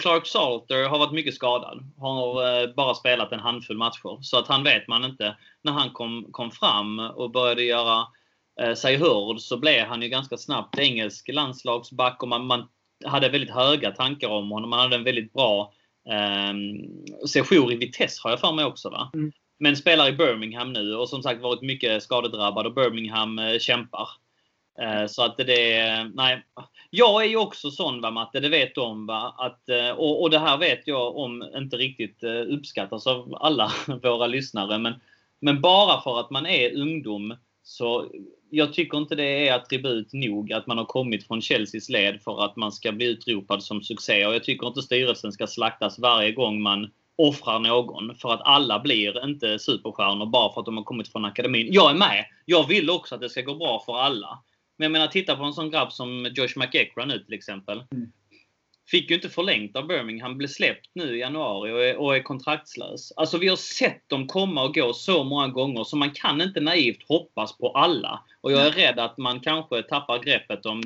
Clark 0.00 0.26
Salter 0.26 0.88
har 0.88 0.98
varit 0.98 1.12
mycket 1.12 1.34
skadad. 1.34 1.84
Har 1.98 2.74
bara 2.74 2.94
spelat 2.94 3.32
en 3.32 3.40
handfull 3.40 3.76
matcher. 3.76 4.18
Så 4.22 4.38
att 4.38 4.48
han 4.48 4.64
vet 4.64 4.88
man 4.88 5.04
inte. 5.04 5.36
När 5.62 5.72
han 5.72 5.90
kom, 5.90 6.26
kom 6.30 6.50
fram 6.50 6.98
och 6.98 7.30
började 7.30 7.62
göra 7.62 8.06
sig 8.76 8.96
hörd 8.96 9.40
så 9.40 9.56
blev 9.56 9.86
han 9.86 10.02
ju 10.02 10.08
ganska 10.08 10.36
snabbt 10.36 10.78
engelsk 10.78 11.28
landslagsback 11.28 12.22
och 12.22 12.28
man, 12.28 12.46
man 12.46 12.68
hade 13.04 13.28
väldigt 13.28 13.54
höga 13.54 13.90
tankar 13.90 14.28
om 14.28 14.50
honom. 14.50 14.72
Han 14.72 14.80
hade 14.80 14.96
en 14.96 15.04
väldigt 15.04 15.32
bra 15.32 15.72
eh, 16.08 16.54
sejour 17.26 17.72
i 17.72 17.76
Vitesse 17.76 18.20
har 18.22 18.30
jag 18.30 18.40
för 18.40 18.52
mig 18.52 18.64
också. 18.64 18.90
Va? 18.90 19.10
Mm. 19.14 19.32
Men 19.58 19.76
spelar 19.76 20.08
i 20.08 20.12
Birmingham 20.12 20.72
nu 20.72 20.94
och 20.94 21.08
som 21.08 21.22
sagt 21.22 21.42
varit 21.42 21.62
mycket 21.62 22.02
skadedrabbad 22.02 22.66
och 22.66 22.74
Birmingham 22.74 23.38
eh, 23.38 23.58
kämpar. 23.58 24.08
Eh, 24.80 25.06
så 25.06 25.22
att 25.22 25.36
det, 25.36 26.10
nej. 26.14 26.44
Jag 26.90 27.24
är 27.24 27.28
ju 27.28 27.36
också 27.36 27.70
sån 27.70 28.00
va 28.00 28.10
Matte, 28.10 28.40
det 28.40 28.48
vet 28.48 28.74
du 28.74 28.80
om 28.80 29.06
va. 29.06 29.34
Att, 29.38 29.68
eh, 29.68 29.90
och, 29.90 30.22
och 30.22 30.30
det 30.30 30.38
här 30.38 30.58
vet 30.58 30.86
jag 30.86 31.16
om 31.16 31.50
inte 31.56 31.76
riktigt 31.76 32.22
eh, 32.22 32.30
uppskattas 32.30 33.06
av 33.06 33.36
alla 33.40 33.72
våra 34.02 34.26
lyssnare. 34.26 34.78
Men, 34.78 34.94
men 35.40 35.60
bara 35.60 36.00
för 36.00 36.20
att 36.20 36.30
man 36.30 36.46
är 36.46 36.76
ungdom 36.76 37.36
så 37.62 38.10
jag 38.50 38.72
tycker 38.72 38.98
inte 38.98 39.14
det 39.14 39.48
är 39.48 39.54
attribut 39.54 40.12
nog 40.12 40.52
att 40.52 40.66
man 40.66 40.78
har 40.78 40.84
kommit 40.84 41.26
från 41.26 41.40
Chelseas 41.40 41.88
led 41.88 42.22
för 42.22 42.44
att 42.44 42.56
man 42.56 42.72
ska 42.72 42.92
bli 42.92 43.06
utropad 43.06 43.62
som 43.62 43.82
succé. 43.82 44.26
Och 44.26 44.34
jag 44.34 44.44
tycker 44.44 44.66
inte 44.66 44.82
styrelsen 44.82 45.32
ska 45.32 45.46
slaktas 45.46 45.98
varje 45.98 46.32
gång 46.32 46.62
man 46.62 46.90
offrar 47.16 47.58
någon. 47.58 48.14
För 48.14 48.34
att 48.34 48.40
alla 48.44 48.78
blir 48.78 49.24
inte 49.24 49.58
superstjärnor 49.58 50.26
bara 50.26 50.52
för 50.52 50.60
att 50.60 50.66
de 50.66 50.76
har 50.76 50.84
kommit 50.84 51.12
från 51.12 51.24
akademin. 51.24 51.68
Jag 51.70 51.90
är 51.90 51.94
med! 51.94 52.24
Jag 52.44 52.68
vill 52.68 52.90
också 52.90 53.14
att 53.14 53.20
det 53.20 53.28
ska 53.28 53.42
gå 53.42 53.54
bra 53.54 53.82
för 53.86 53.96
alla. 53.96 54.38
Men 54.82 54.92
jag 54.92 54.92
menar, 54.92 55.06
titta 55.06 55.36
på 55.36 55.44
en 55.44 55.52
sån 55.52 55.70
grabb 55.70 55.92
som 55.92 56.32
Josh 56.34 56.56
McEachran 56.56 57.08
nu 57.08 57.18
till 57.18 57.34
exempel. 57.34 57.84
Mm. 57.92 58.12
Fick 58.86 59.10
ju 59.10 59.16
inte 59.16 59.28
förlängt 59.28 59.76
av 59.76 59.86
Birmingham, 59.86 60.38
blev 60.38 60.48
släppt 60.48 60.90
nu 60.94 61.16
i 61.16 61.20
januari 61.20 61.72
och 61.72 61.84
är, 61.84 61.96
och 61.96 62.16
är 62.16 62.22
kontraktslös. 62.22 63.12
Alltså 63.16 63.38
vi 63.38 63.48
har 63.48 63.56
sett 63.56 64.08
dem 64.08 64.26
komma 64.26 64.64
och 64.64 64.74
gå 64.74 64.92
så 64.92 65.24
många 65.24 65.48
gånger 65.48 65.84
så 65.84 65.96
man 65.96 66.10
kan 66.10 66.40
inte 66.40 66.60
naivt 66.60 67.08
hoppas 67.08 67.58
på 67.58 67.68
alla. 67.68 68.22
Och 68.40 68.52
jag 68.52 68.66
är 68.66 68.70
rädd 68.70 68.98
att 68.98 69.18
man 69.18 69.40
kanske 69.40 69.82
tappar 69.82 70.18
greppet 70.18 70.66
om 70.66 70.82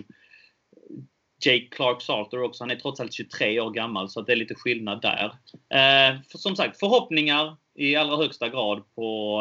Jake 1.45 1.69
Clark 1.71 2.03
Salter 2.03 2.43
också. 2.43 2.65
Han 2.65 2.71
är 2.71 2.77
trots 2.77 3.01
allt 3.01 3.13
23 3.13 3.61
år 3.61 3.71
gammal 3.71 4.09
så 4.09 4.21
det 4.21 4.33
är 4.33 4.37
lite 4.37 4.55
skillnad 4.55 5.03
där. 5.03 5.25
Eh, 5.53 6.21
för, 6.31 6.39
som 6.39 6.57
sagt, 6.57 6.79
förhoppningar 6.79 7.57
i 7.75 7.97
allra 7.97 8.17
högsta 8.17 8.49
grad 8.49 8.83
på 8.95 9.41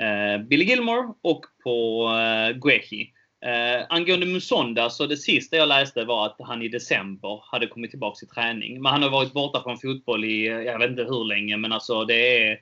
eh, 0.00 0.46
Billy 0.46 0.64
Gilmore 0.64 1.12
och 1.22 1.44
på 1.64 2.06
eh, 2.08 2.56
Guehi. 2.56 3.12
Eh, 3.46 3.86
angående 3.88 4.26
Musonda 4.26 4.90
så 4.90 5.06
det 5.06 5.16
sista 5.16 5.56
jag 5.56 5.68
läste 5.68 6.04
var 6.04 6.26
att 6.26 6.36
han 6.38 6.62
i 6.62 6.68
december 6.68 7.42
hade 7.52 7.66
kommit 7.66 7.90
tillbaka 7.90 8.18
till 8.18 8.28
träning. 8.28 8.82
Men 8.82 8.92
han 8.92 9.02
har 9.02 9.10
varit 9.10 9.32
borta 9.32 9.62
från 9.62 9.78
fotboll 9.78 10.24
i, 10.24 10.46
jag 10.46 10.78
vet 10.78 10.90
inte 10.90 11.02
hur 11.02 11.24
länge, 11.24 11.56
men 11.56 11.72
alltså 11.72 12.04
det 12.04 12.48
är 12.48 12.60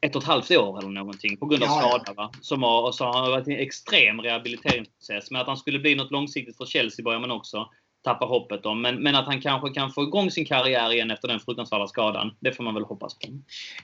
ett 0.00 0.16
och 0.16 0.22
ett 0.22 0.28
halvt 0.28 0.50
år 0.50 0.78
eller 0.78 0.88
någonting 0.88 1.36
på 1.36 1.46
grund 1.46 1.62
av 1.62 1.68
ja, 1.68 1.88
skada. 1.88 2.12
Va? 2.12 2.30
Som 2.40 2.62
har, 2.62 2.92
så 2.92 3.04
har 3.04 3.30
varit 3.30 3.46
en 3.46 3.56
extrem 3.56 4.20
rehabiliteringsprocess. 4.20 5.30
Men 5.30 5.40
att 5.40 5.46
han 5.46 5.56
skulle 5.56 5.78
bli 5.78 5.94
något 5.94 6.10
långsiktigt 6.10 6.56
för 6.56 6.66
Chelsea 6.66 7.04
börjar 7.04 7.20
man 7.20 7.30
också 7.30 7.70
tappa 8.04 8.24
hoppet 8.24 8.66
om. 8.66 8.82
Men, 8.82 9.02
men 9.02 9.14
att 9.14 9.26
han 9.26 9.40
kanske 9.40 9.70
kan 9.70 9.90
få 9.90 10.02
igång 10.02 10.30
sin 10.30 10.44
karriär 10.44 10.92
igen 10.92 11.10
efter 11.10 11.28
den 11.28 11.40
fruktansvärda 11.40 11.86
skadan. 11.86 12.30
Det 12.40 12.52
får 12.52 12.64
man 12.64 12.74
väl 12.74 12.84
hoppas 12.84 13.14
på. 13.14 13.28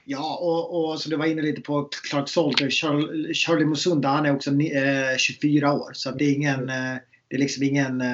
Ja, 0.05 0.37
och, 0.41 0.91
och 0.91 0.99
så 0.99 1.09
du 1.09 1.15
var 1.15 1.25
inne 1.25 1.41
lite 1.41 1.61
på 1.61 1.89
Clark 2.09 2.29
Salter. 2.29 2.69
Charlie, 2.69 3.33
Charlie 3.33 3.65
Musunda, 3.65 4.09
han 4.09 4.25
är 4.25 4.35
också 4.35 4.51
eh, 4.51 5.17
24 5.17 5.73
år. 5.73 5.89
Så 5.93 6.11
det 6.11 6.25
är 6.25 6.33
ingen... 6.35 6.69
Eh, 6.69 6.95
det 7.27 7.35
är 7.35 7.39
liksom 7.39 7.63
ingen 7.63 8.01
eh, 8.01 8.05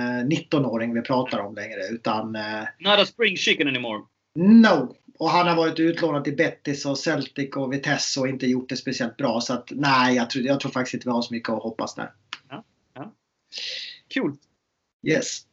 19-åring 0.51 0.93
vi 0.93 1.01
pratar 1.01 1.39
om 1.39 1.55
längre. 1.55 1.79
Utan... 1.91 2.35
Eh, 2.35 2.63
Not 2.79 2.99
a 2.99 3.05
spring 3.05 3.37
chicken 3.37 3.67
anymore. 3.67 4.01
No! 4.35 4.95
Och 5.19 5.29
han 5.29 5.47
har 5.47 5.55
varit 5.55 5.79
utlånad 5.79 6.23
till 6.23 6.35
Betis 6.35 6.85
och 6.85 6.97
Celtic 6.97 7.55
och 7.55 7.73
Vitesse 7.73 8.19
och 8.19 8.27
inte 8.27 8.47
gjort 8.47 8.69
det 8.69 8.77
speciellt 8.77 9.17
bra. 9.17 9.41
Så 9.41 9.53
att 9.53 9.71
nej, 9.71 10.15
jag 10.15 10.29
tror, 10.29 10.45
jag 10.45 10.59
tror 10.59 10.71
faktiskt 10.71 10.93
inte 10.93 11.07
vi 11.07 11.11
har 11.11 11.21
så 11.21 11.33
mycket 11.33 11.49
att 11.49 11.63
hoppas 11.63 11.95
där. 11.95 12.11
Ja, 12.49 12.63
ja. 12.93 13.13
Cool. 14.13 14.35
Yes. 15.07 15.46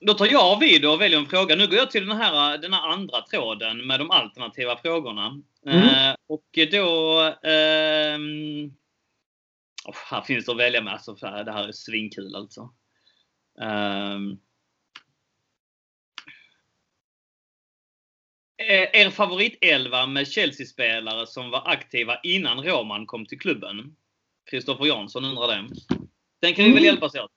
Då 0.00 0.14
tar 0.14 0.26
jag 0.26 0.60
vid 0.60 0.86
och 0.86 1.00
väljer 1.00 1.18
en 1.18 1.26
fråga. 1.26 1.56
Nu 1.56 1.66
går 1.66 1.76
jag 1.76 1.90
till 1.90 2.06
den 2.06 2.16
här, 2.16 2.58
den 2.58 2.72
här 2.72 2.88
andra 2.88 3.22
tråden 3.22 3.86
med 3.86 4.00
de 4.00 4.10
alternativa 4.10 4.76
frågorna. 4.76 5.42
Mm. 5.66 5.78
Eh, 5.78 6.16
och 6.26 6.58
då... 6.72 7.20
Eh, 7.22 8.18
oh, 9.84 9.96
här 10.10 10.20
finns 10.20 10.46
det 10.46 10.52
att 10.52 10.58
välja 10.58 10.80
med. 10.80 10.92
Alltså, 10.92 11.14
det 11.14 11.52
här 11.52 11.68
är 11.68 11.72
svinkul 11.72 12.34
alltså. 12.36 12.74
Eh, 13.60 14.20
er 18.92 19.10
favoritelva 19.10 20.06
med 20.06 20.28
Chelsea-spelare 20.28 21.26
som 21.26 21.50
var 21.50 21.68
aktiva 21.68 22.20
innan 22.22 22.62
Roman 22.64 23.06
kom 23.06 23.26
till 23.26 23.40
klubben? 23.40 23.96
Kristoffer 24.50 24.86
Jansson 24.86 25.24
undrar 25.24 25.48
det. 25.48 25.68
Den 26.40 26.54
kan 26.54 26.64
vi 26.64 26.70
väl 26.70 26.78
mm. 26.78 26.84
hjälpas 26.84 27.14
åt? 27.14 27.30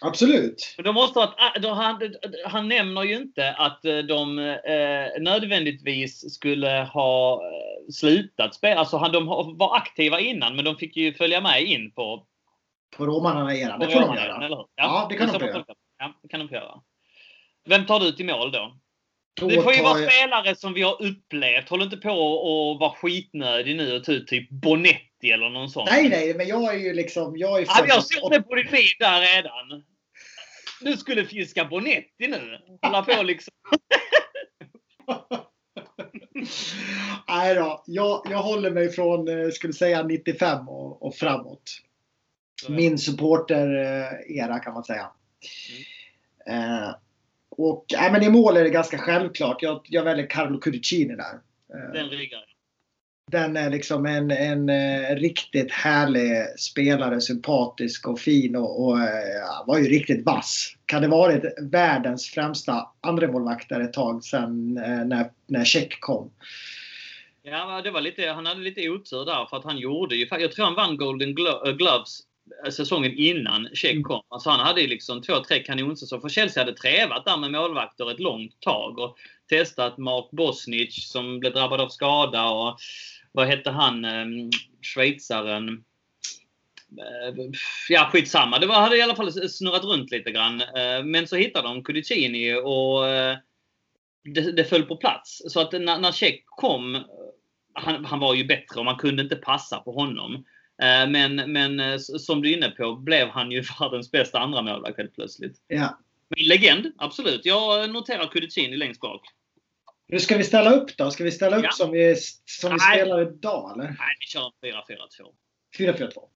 Absolut. 0.00 0.74
Men 0.76 0.84
de 0.84 0.94
måste 0.94 1.20
ah, 1.20 1.58
då 1.62 1.70
han, 1.70 2.14
han 2.46 2.68
nämner 2.68 3.02
ju 3.02 3.16
inte 3.16 3.52
att 3.52 3.84
eh, 3.84 3.98
de 3.98 4.38
eh, 4.38 5.22
nödvändigtvis 5.22 6.34
skulle 6.34 6.88
ha 6.92 7.32
eh, 7.32 7.92
slutat 7.92 8.54
spela. 8.54 8.80
Alltså 8.80 8.96
han, 8.96 9.12
de 9.12 9.26
var 9.58 9.76
aktiva 9.76 10.20
innan 10.20 10.56
men 10.56 10.64
de 10.64 10.76
fick 10.76 10.96
ju 10.96 11.14
följa 11.14 11.40
med 11.40 11.62
in 11.62 11.92
på... 11.92 12.26
På 12.96 13.06
romarna-eran. 13.06 13.80
Det 13.80 13.88
får 13.88 14.00
de 14.00 14.16
göra. 14.16 14.48
Ja, 14.48 14.68
ja, 14.76 15.06
det 15.10 15.16
kan 15.16 15.28
de 15.28 15.40
få 15.40 15.46
göra. 15.46 15.64
Ja, 15.98 16.14
det 16.22 16.28
kan 16.28 16.40
de 16.40 16.48
få 16.48 16.54
göra. 16.54 16.80
Vem 17.68 17.86
tar 17.86 18.00
du 18.00 18.12
till 18.12 18.26
mål 18.26 18.52
då? 18.52 18.76
Det 19.40 19.62
får 19.62 19.72
ju 19.72 19.82
vara 19.82 20.00
jag... 20.00 20.12
spelare 20.12 20.56
som 20.56 20.74
vi 20.74 20.82
har 20.82 21.02
upplevt. 21.02 21.68
Håll 21.68 21.82
inte 21.82 21.96
på 21.96 22.10
och 22.10 22.78
vara 22.78 22.90
skitnödig 22.90 23.76
nu 23.76 23.96
och 23.96 24.04
ta 24.04 24.12
ut 24.12 24.26
typ 24.26 24.50
Bonetti 24.50 25.30
eller 25.30 25.50
någon 25.50 25.70
sån. 25.70 25.86
Nej, 25.90 26.08
nej, 26.08 26.34
men 26.34 26.46
jag 26.48 26.74
är 26.74 26.78
ju 26.78 26.92
liksom... 26.92 27.36
Jag, 27.36 27.60
är 27.60 27.66
ja, 27.68 27.84
jag 27.88 28.04
såg 28.04 28.30
det 28.30 28.42
på 28.42 28.54
din 28.54 28.68
feed 28.68 28.96
där 28.98 29.20
redan. 29.20 29.84
Du 30.80 30.96
skulle 30.96 31.24
fiska 31.24 31.64
Bonetti 31.64 32.26
nu. 32.28 32.58
Hålla 32.82 33.02
på 33.02 33.22
liksom. 33.22 33.52
Nej 37.28 37.54
då, 37.54 37.82
jag, 37.86 38.26
jag 38.30 38.38
håller 38.38 38.70
mig 38.70 38.88
från, 38.92 39.28
eh, 39.28 39.48
skulle 39.50 39.72
säga 39.72 40.02
95 40.02 40.68
och, 40.68 41.02
och 41.06 41.14
framåt. 41.14 41.62
Min 42.68 42.98
supporter-era 42.98 44.58
kan 44.58 44.74
man 44.74 44.84
säga. 44.84 45.10
Mm. 46.46 46.82
Eh, 46.82 46.94
och 47.58 47.94
äh, 47.94 48.12
men 48.12 48.22
i 48.22 48.30
mål 48.30 48.56
är 48.56 48.64
det 48.64 48.70
ganska 48.70 48.98
självklart. 48.98 49.62
Jag, 49.62 49.80
jag 49.84 50.02
väljer 50.02 50.26
Carlo 50.26 50.58
Cudicini 50.58 51.16
där. 51.16 51.40
Eh, 51.74 51.92
Den 51.92 52.08
ryggar 52.08 52.44
den 53.30 53.56
är 53.56 53.70
liksom 53.70 54.06
en, 54.06 54.30
en, 54.30 54.68
eh, 54.68 55.16
riktigt 55.16 55.72
härlig 55.72 56.58
spelare. 56.58 57.20
Sympatisk 57.20 58.08
och 58.08 58.20
fin 58.20 58.56
och, 58.56 58.84
och 58.84 58.98
ja, 58.98 59.64
var 59.66 59.78
ju 59.78 59.84
riktigt 59.84 60.26
vass. 60.26 60.74
Kan 60.86 61.02
det 61.02 61.08
varit 61.08 61.44
världens 61.72 62.30
främsta 62.30 62.88
andremålvaktare 63.00 63.84
ett 63.84 63.92
tag 63.92 64.24
sedan 64.24 64.76
eh, 64.76 65.04
när, 65.04 65.30
när 65.46 65.64
Check 65.64 66.00
kom. 66.00 66.30
Ja, 67.42 67.80
det 67.84 67.90
var 67.90 68.00
lite, 68.00 68.26
han 68.26 68.46
hade 68.46 68.60
lite 68.60 68.88
otur 68.88 69.24
där 69.24 69.46
för 69.50 69.56
att 69.56 69.64
han 69.64 69.78
gjorde 69.78 70.16
ju, 70.16 70.26
jag 70.30 70.52
tror 70.52 70.64
han 70.64 70.74
vann 70.74 70.96
Golden 70.96 71.34
Gloves 71.34 72.20
säsongen 72.70 73.12
innan 73.16 73.68
Check 73.74 73.92
mm. 73.92 74.02
kom. 74.02 74.22
Alltså 74.28 74.50
han 74.50 74.60
hade 74.60 74.80
ju 74.80 74.86
liksom 74.86 75.22
två, 75.22 75.40
tre 75.48 75.62
kanonsäsonger. 75.62 76.20
För 76.20 76.28
Chelsea 76.28 76.64
hade 76.64 76.76
trävat 76.76 77.24
där 77.24 77.36
med 77.36 77.50
målvakter 77.50 78.10
ett 78.10 78.20
långt 78.20 78.60
tag 78.60 78.98
och 78.98 79.16
testat 79.48 79.98
Mark 79.98 80.30
Bosnich 80.30 81.06
som 81.06 81.40
blev 81.40 81.52
drabbad 81.52 81.80
av 81.80 81.88
skada 81.88 82.50
och 82.50 82.78
vad 83.32 83.46
hette 83.46 83.70
han, 83.70 84.04
ehm, 84.04 84.50
schweizaren? 84.82 85.84
Eh, 86.98 87.34
ja, 87.88 88.08
skitsamma. 88.12 88.58
Det 88.58 88.66
var, 88.66 88.74
hade 88.74 88.96
i 88.96 89.02
alla 89.02 89.16
fall 89.16 89.32
snurrat 89.32 89.84
runt 89.84 90.10
lite 90.10 90.30
grann. 90.30 90.60
Eh, 90.60 91.04
men 91.04 91.26
så 91.26 91.36
hittade 91.36 91.68
de 91.68 91.84
Kudicini 91.84 92.54
och 92.54 93.08
eh, 93.08 93.36
det, 94.24 94.52
det 94.52 94.64
föll 94.64 94.82
på 94.82 94.96
plats. 94.96 95.42
Så 95.48 95.60
att 95.60 95.72
när, 95.72 95.98
när 95.98 96.12
Check 96.12 96.44
kom, 96.46 97.04
han, 97.72 98.04
han, 98.04 98.20
var 98.20 98.34
ju 98.34 98.44
bättre 98.44 98.78
och 98.78 98.84
man 98.84 98.96
kunde 98.96 99.22
inte 99.22 99.36
passa 99.36 99.78
på 99.78 99.92
honom. 99.92 100.44
Men, 101.08 101.52
men 101.52 102.00
som 102.00 102.42
du 102.42 102.50
är 102.52 102.56
inne 102.56 102.70
på 102.70 102.96
blev 102.96 103.28
han 103.28 103.50
ju 103.50 103.62
världens 103.80 104.10
bästa 104.10 104.38
andra 104.38 104.62
målvakt 104.62 104.98
helt 104.98 105.14
plötsligt. 105.14 105.56
Ja. 105.68 105.98
Men 106.28 106.46
legend, 106.46 106.92
absolut. 106.98 107.40
Jag 107.44 107.90
noterar 107.90 108.26
Kudicini 108.26 108.76
längst 108.76 109.00
bak. 109.00 109.20
Hur 110.08 110.18
ska 110.18 110.36
vi 110.36 110.44
ställa 110.44 110.70
upp 110.70 110.96
då? 110.96 111.10
Ska 111.10 111.24
vi 111.24 111.30
ställa 111.30 111.56
upp 111.56 111.64
Ja. 111.64 111.70
som 111.70 111.90
vi, 111.90 112.16
som 112.44 112.70
vi 112.70 112.76
Nej. 112.76 112.98
spelar 112.98 113.22
idag 113.22 113.72
eller? 113.72 113.84
Nej, 113.84 114.16
vi 114.20 114.26
kör 114.26 114.40
en 114.40 114.72
4-4-2. 115.78 115.98
4-4-2. 115.98 116.28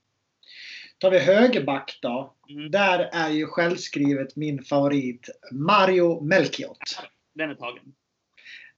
Tar 0.98 1.10
vi 1.10 1.18
högerback 1.18 1.98
då. 2.02 2.34
Mm. 2.50 2.70
Där 2.70 2.98
är 3.12 3.28
ju 3.30 3.46
självskrivet 3.46 4.36
min 4.36 4.64
favorit 4.64 5.28
Mario 5.52 6.20
Melchiot. 6.20 6.78
Den 7.34 7.50
är 7.50 7.54
tagen. 7.54 7.94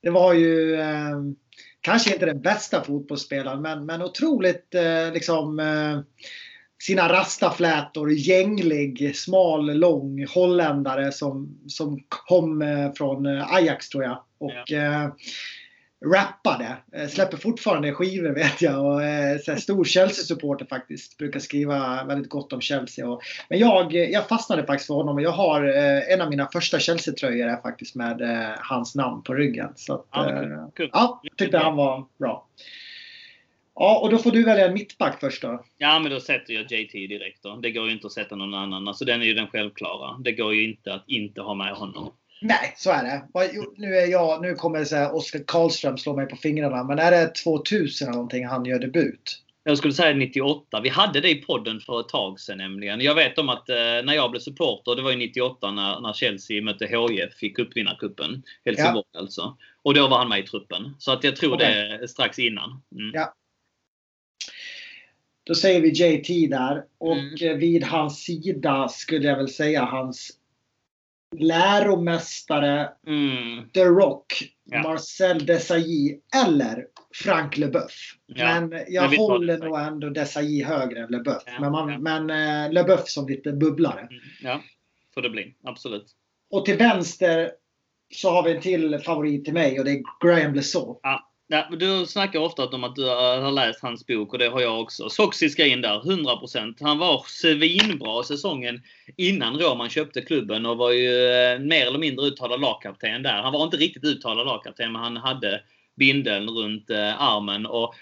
Det 0.03 0.11
var 0.11 0.33
ju 0.35 0.75
eh, 0.75 1.19
kanske 1.81 2.12
inte 2.12 2.26
den 2.26 2.41
bästa 2.41 2.85
fotbollsspelaren 2.85 3.62
men, 3.62 3.87
men 3.87 4.03
otroligt 4.03 4.74
eh, 4.74 5.12
liksom 5.12 5.59
eh, 5.61 6.01
sina 6.83 7.12
rastaflätor, 7.12 8.12
gänglig, 8.12 9.16
smal, 9.16 9.78
lång 9.78 10.26
holländare 10.26 11.12
som, 11.12 11.59
som 11.66 12.01
kom 12.09 12.62
eh, 12.62 12.93
från 12.93 13.26
eh, 13.26 13.55
Ajax 13.55 13.89
tror 13.89 14.05
jag. 14.05 14.22
Och 14.39 14.72
eh, 14.72 15.09
rappade. 16.05 16.76
Eh, 16.92 17.09
släpper 17.09 17.36
fortfarande 17.36 17.92
skivor 17.92 18.30
vet 18.34 18.62
jag. 18.62 18.86
Och, 18.86 19.03
eh, 19.03 19.38
så 19.38 19.53
här, 19.53 19.59
stor 19.59 19.84
Chelsea-supporter 19.84 20.66
faktiskt. 20.66 21.18
Brukar 21.18 21.40
skriva 21.40 22.05
väldigt 22.05 22.30
gott 22.30 22.53
om 22.53 22.61
Chelsea. 22.61 23.09
Och, 23.09 23.22
men 23.48 23.59
jag, 23.59 23.94
jag 23.94 24.28
fastnade 24.28 24.66
faktiskt 24.66 24.86
för 24.86 24.94
honom 24.94 25.14
och 25.16 25.22
jag 25.22 25.30
har 25.30 25.68
eh, 25.68 26.12
en 26.12 26.20
av 26.20 26.30
mina 26.30 26.48
första 26.53 26.78
Chelsea-tröjor 26.78 27.48
är 27.48 27.57
faktiskt 27.62 27.94
med 27.94 28.20
eh, 28.20 28.55
hans 28.59 28.94
namn 28.94 29.22
på 29.22 29.34
ryggen. 29.34 29.72
Så 29.76 29.94
att, 29.94 30.07
Ja, 30.12 30.30
eh. 30.30 30.68
Kul. 30.76 30.90
ja, 30.92 31.22
tyckte 31.36 31.59
han 31.59 31.76
var 31.76 32.07
bra. 32.18 32.46
Ja, 33.74 34.01
och 34.03 34.11
då 34.11 34.18
får 34.18 34.30
du 34.30 34.44
välja 34.44 34.66
en 34.66 34.74
mittback 34.74 35.20
först 35.20 35.42
då. 35.42 35.64
Ja, 35.78 35.98
men 35.98 36.12
då 36.12 36.20
sätter 36.20 36.55
jag 36.55 36.62
JT 36.62 36.92
direkt 36.92 37.42
då. 37.42 37.57
Det 37.57 37.70
går 37.70 37.86
ju 37.86 37.92
inte 37.92 38.07
att 38.07 38.12
sätta 38.12 38.36
någon 38.36 38.55
annan. 38.55 38.88
Alltså 38.88 39.05
den 39.05 39.20
är 39.22 39.26
ju 39.26 39.34
den 39.34 39.46
självklara. 39.46 40.18
Det 40.18 40.32
går 40.32 40.55
ju 40.55 40.64
inte 40.64 40.94
att 40.94 41.05
inte 41.07 41.40
ha 41.40 41.55
med 41.55 41.74
honom. 41.74 42.12
Nej, 42.41 42.74
så 42.76 42.91
är 42.91 43.03
det. 43.05 43.22
Nu, 43.76 43.97
är 43.97 44.07
jag, 44.07 44.43
nu 44.43 44.55
kommer 44.55 44.84
så 44.84 44.97
här 44.97 45.14
Oskar 45.14 45.41
Karlström 45.47 45.99
slå 45.99 46.16
mig 46.16 46.26
på 46.26 46.36
fingrarna. 46.36 46.84
Men 46.84 46.99
är 46.99 47.11
det 47.11 47.34
2000 47.34 48.09
eller 48.09 48.14
någonting 48.14 48.47
han 48.47 48.64
gör 48.64 48.78
debut? 48.78 49.43
Jag 49.64 49.78
skulle 49.78 49.95
säga 49.95 50.14
98. 50.14 50.80
Vi 50.80 50.88
hade 50.88 51.20
det 51.20 51.30
i 51.30 51.34
podden 51.34 51.80
för 51.80 52.01
ett 52.01 52.09
tag 52.09 52.41
sedan 52.41 52.59
nämligen. 52.59 53.01
Jag 53.01 53.14
vet 53.14 53.38
om 53.38 53.49
att 53.49 53.68
eh, 53.68 53.76
när 53.76 54.14
jag 54.14 54.30
blev 54.30 54.41
supporter, 54.41 54.97
det 54.97 55.03
var 55.03 55.11
ju 55.11 55.16
98 55.16 55.70
när, 55.70 56.01
när 56.01 56.12
Chelsea 56.12 56.62
mötte 56.62 56.86
HIF 56.86 57.43
i 57.43 57.51
cupvinnarcupen. 57.51 58.43
Helsingborg 58.64 59.05
alltså. 59.18 59.57
Och 59.82 59.95
då 59.95 60.09
var 60.09 60.18
han 60.18 60.28
med 60.28 60.41
i 60.41 60.43
truppen. 60.43 60.95
Så 60.99 61.12
att 61.12 61.24
jag 61.24 61.36
tror 61.36 61.55
Okej. 61.55 61.99
det 62.01 62.09
strax 62.09 62.38
innan. 62.38 62.82
Mm. 62.93 63.11
Ja. 63.14 63.34
Då 65.45 65.55
säger 65.55 65.80
vi 65.80 65.88
JT 65.88 66.47
där. 66.51 66.84
Och 66.99 67.16
Mm. 67.16 67.34
eh, 67.51 67.57
vid 67.57 67.84
hans 67.84 68.22
sida 68.22 68.88
skulle 68.88 69.28
jag 69.28 69.36
väl 69.36 69.49
säga 69.49 69.84
hans 69.84 70.30
läromästare 71.37 72.89
Mm. 73.07 73.70
The 73.70 73.85
Rock, 73.85 74.43
Ja. 74.64 74.83
Marcel 74.83 75.47
Desailly 75.47 76.20
eller 76.45 76.87
Frank 77.14 77.57
Leboeuf. 77.57 78.14
Ja, 78.26 78.61
Men 78.61 78.85
jag 78.89 79.11
men 79.11 79.18
håller 79.18 79.59
nog 79.59 79.78
ändå 79.81 80.11
Desailly 80.11 80.64
högre 80.64 81.01
än 81.01 81.11
Leboeuf. 81.11 81.43
Ja, 81.47 81.61
men 81.61 81.72
man, 81.72 82.03
men 82.03 82.31
eh, 82.66 82.72
Leboeuf 82.72 83.09
som 83.09 83.28
lite 83.28 83.53
bubblare. 83.53 84.01
Mm. 84.01 84.12
Ja, 84.43 84.61
får 85.14 85.22
det 85.22 85.31
bli. 85.31 85.55
Absolut. 85.64 86.07
Och 86.51 86.64
till 86.64 86.76
vänster 86.76 87.51
så 88.14 88.31
har 88.31 88.43
vi 88.43 88.55
en 88.55 88.61
till 88.61 88.99
favorit 88.99 89.45
till 89.45 89.55
mig 89.55 89.78
och 89.78 89.85
det 89.85 89.91
är 89.91 90.03
Graham 90.26 90.55
Lesaux. 90.55 91.01
Ja, 91.03 91.30
Ja, 91.53 91.68
du 91.70 92.07
snackar 92.07 92.38
ofta 92.40 92.66
om 92.66 92.84
att 92.84 92.96
du 92.96 93.07
eh, 93.07 93.42
har 93.42 93.51
läst 93.51 93.82
hans 93.82 94.07
bok 94.07 94.32
och 94.32 94.38
det 94.38 94.48
har 94.48 94.61
jag 94.61 94.80
också. 94.80 95.09
Soxy 95.09 95.48
ska 95.48 95.66
in 95.66 95.80
där, 95.80 96.01
100%. 96.01 96.76
Han 96.80 96.98
var 96.98 97.24
svinbra 97.26 98.22
säsongen 98.22 98.82
innan 99.16 99.59
Roman 99.59 99.88
köpte 99.88 100.20
klubben 100.20 100.66
och 100.66 100.76
var 100.76 100.90
ju 100.90 101.09
eh, 101.09 101.59
mer 101.59 101.86
eller 101.86 101.98
mindre 101.98 102.26
uttalad 102.26 102.61
lagkapten 102.61 103.22
där. 103.22 103.42
Han 103.42 103.53
var 103.53 103.64
inte 103.64 103.76
riktigt 103.76 104.05
uttalad 104.05 104.46
lagkapten 104.46 104.92
men 104.92 105.03
han 105.03 105.16
hade 105.16 105.62
bindeln 105.96 106.48
runt 106.48 106.90
eh, 106.90 107.22
armen. 107.22 107.66
Och 107.66 107.94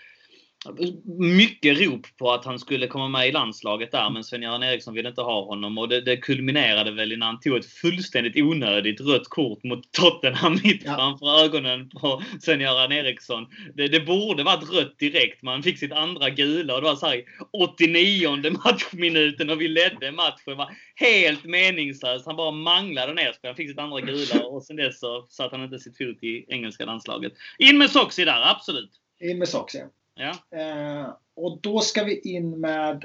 mycket 1.19 1.81
rop 1.81 2.17
på 2.17 2.33
att 2.33 2.45
han 2.45 2.59
skulle 2.59 2.87
komma 2.87 3.09
med 3.09 3.29
i 3.29 3.33
landslaget 3.33 3.93
där 3.93 4.11
men 4.11 4.25
Sven-Göran 4.25 4.63
Eriksson 4.63 4.95
ville 4.95 5.09
inte 5.09 5.21
ha 5.21 5.45
honom 5.45 5.79
och 5.79 5.89
det, 5.89 6.01
det 6.01 6.17
kulminerade 6.17 6.91
väl 6.91 7.19
när 7.19 7.27
han 7.27 7.41
tog 7.41 7.57
ett 7.57 7.67
fullständigt 7.67 8.37
onödigt 8.37 9.01
rött 9.01 9.29
kort 9.29 9.65
mot 9.65 9.93
Tottenham 9.93 10.53
mitt 10.65 10.83
Ja. 10.85 10.97
framför 10.97 11.45
ögonen 11.45 11.89
på 11.89 12.23
Sven-Göran 12.41 12.93
Eriksson. 12.93 13.47
Det, 13.75 13.89
det 13.89 14.01
borde 14.01 14.43
varit 14.43 14.73
rött 14.73 14.99
direkt. 14.99 15.43
Man 15.43 15.63
fick 15.63 15.79
sitt 15.79 15.93
andra 15.93 16.31
gula 16.31 16.75
och 16.75 16.81
det 16.81 16.87
var 16.89 16.97
så 16.97 17.07
här 17.07 17.17
i 17.17 17.25
89 17.53 18.51
matchminuten 18.65 19.51
och 19.51 19.61
vi 19.61 19.69
ledde 19.69 20.13
matchen. 20.13 20.39
Det 20.45 20.55
var 20.55 20.71
helt 20.95 21.45
meningslöst. 21.45 22.27
Han 22.27 22.37
bara 22.37 22.51
manglade 22.51 23.15
ner. 23.15 23.35
Han 23.43 23.55
fick 23.55 23.69
sitt 23.69 23.79
andra 23.79 24.01
gula 24.01 24.47
och 24.47 24.65
sen 24.65 24.77
dess 24.77 25.01
så 25.01 25.27
satte 25.31 25.57
han 25.57 25.65
inte 25.65 25.79
sitt 25.79 25.99
fot 25.99 26.23
i 26.23 26.45
engelska 26.49 26.85
landslaget. 26.85 27.33
In 27.59 27.79
med 27.79 27.91
Soxy 27.91 28.25
där, 28.25 28.51
absolut. 28.51 28.91
In 29.21 29.39
med 29.39 29.49
Sox 29.49 29.75
ja. 30.19 30.35
Ja, 30.51 30.59
Eh, 30.59 31.15
och 31.35 31.59
då 31.63 31.81
ska 31.81 32.05
vi 32.05 32.21
in 32.21 32.61
med 32.61 33.05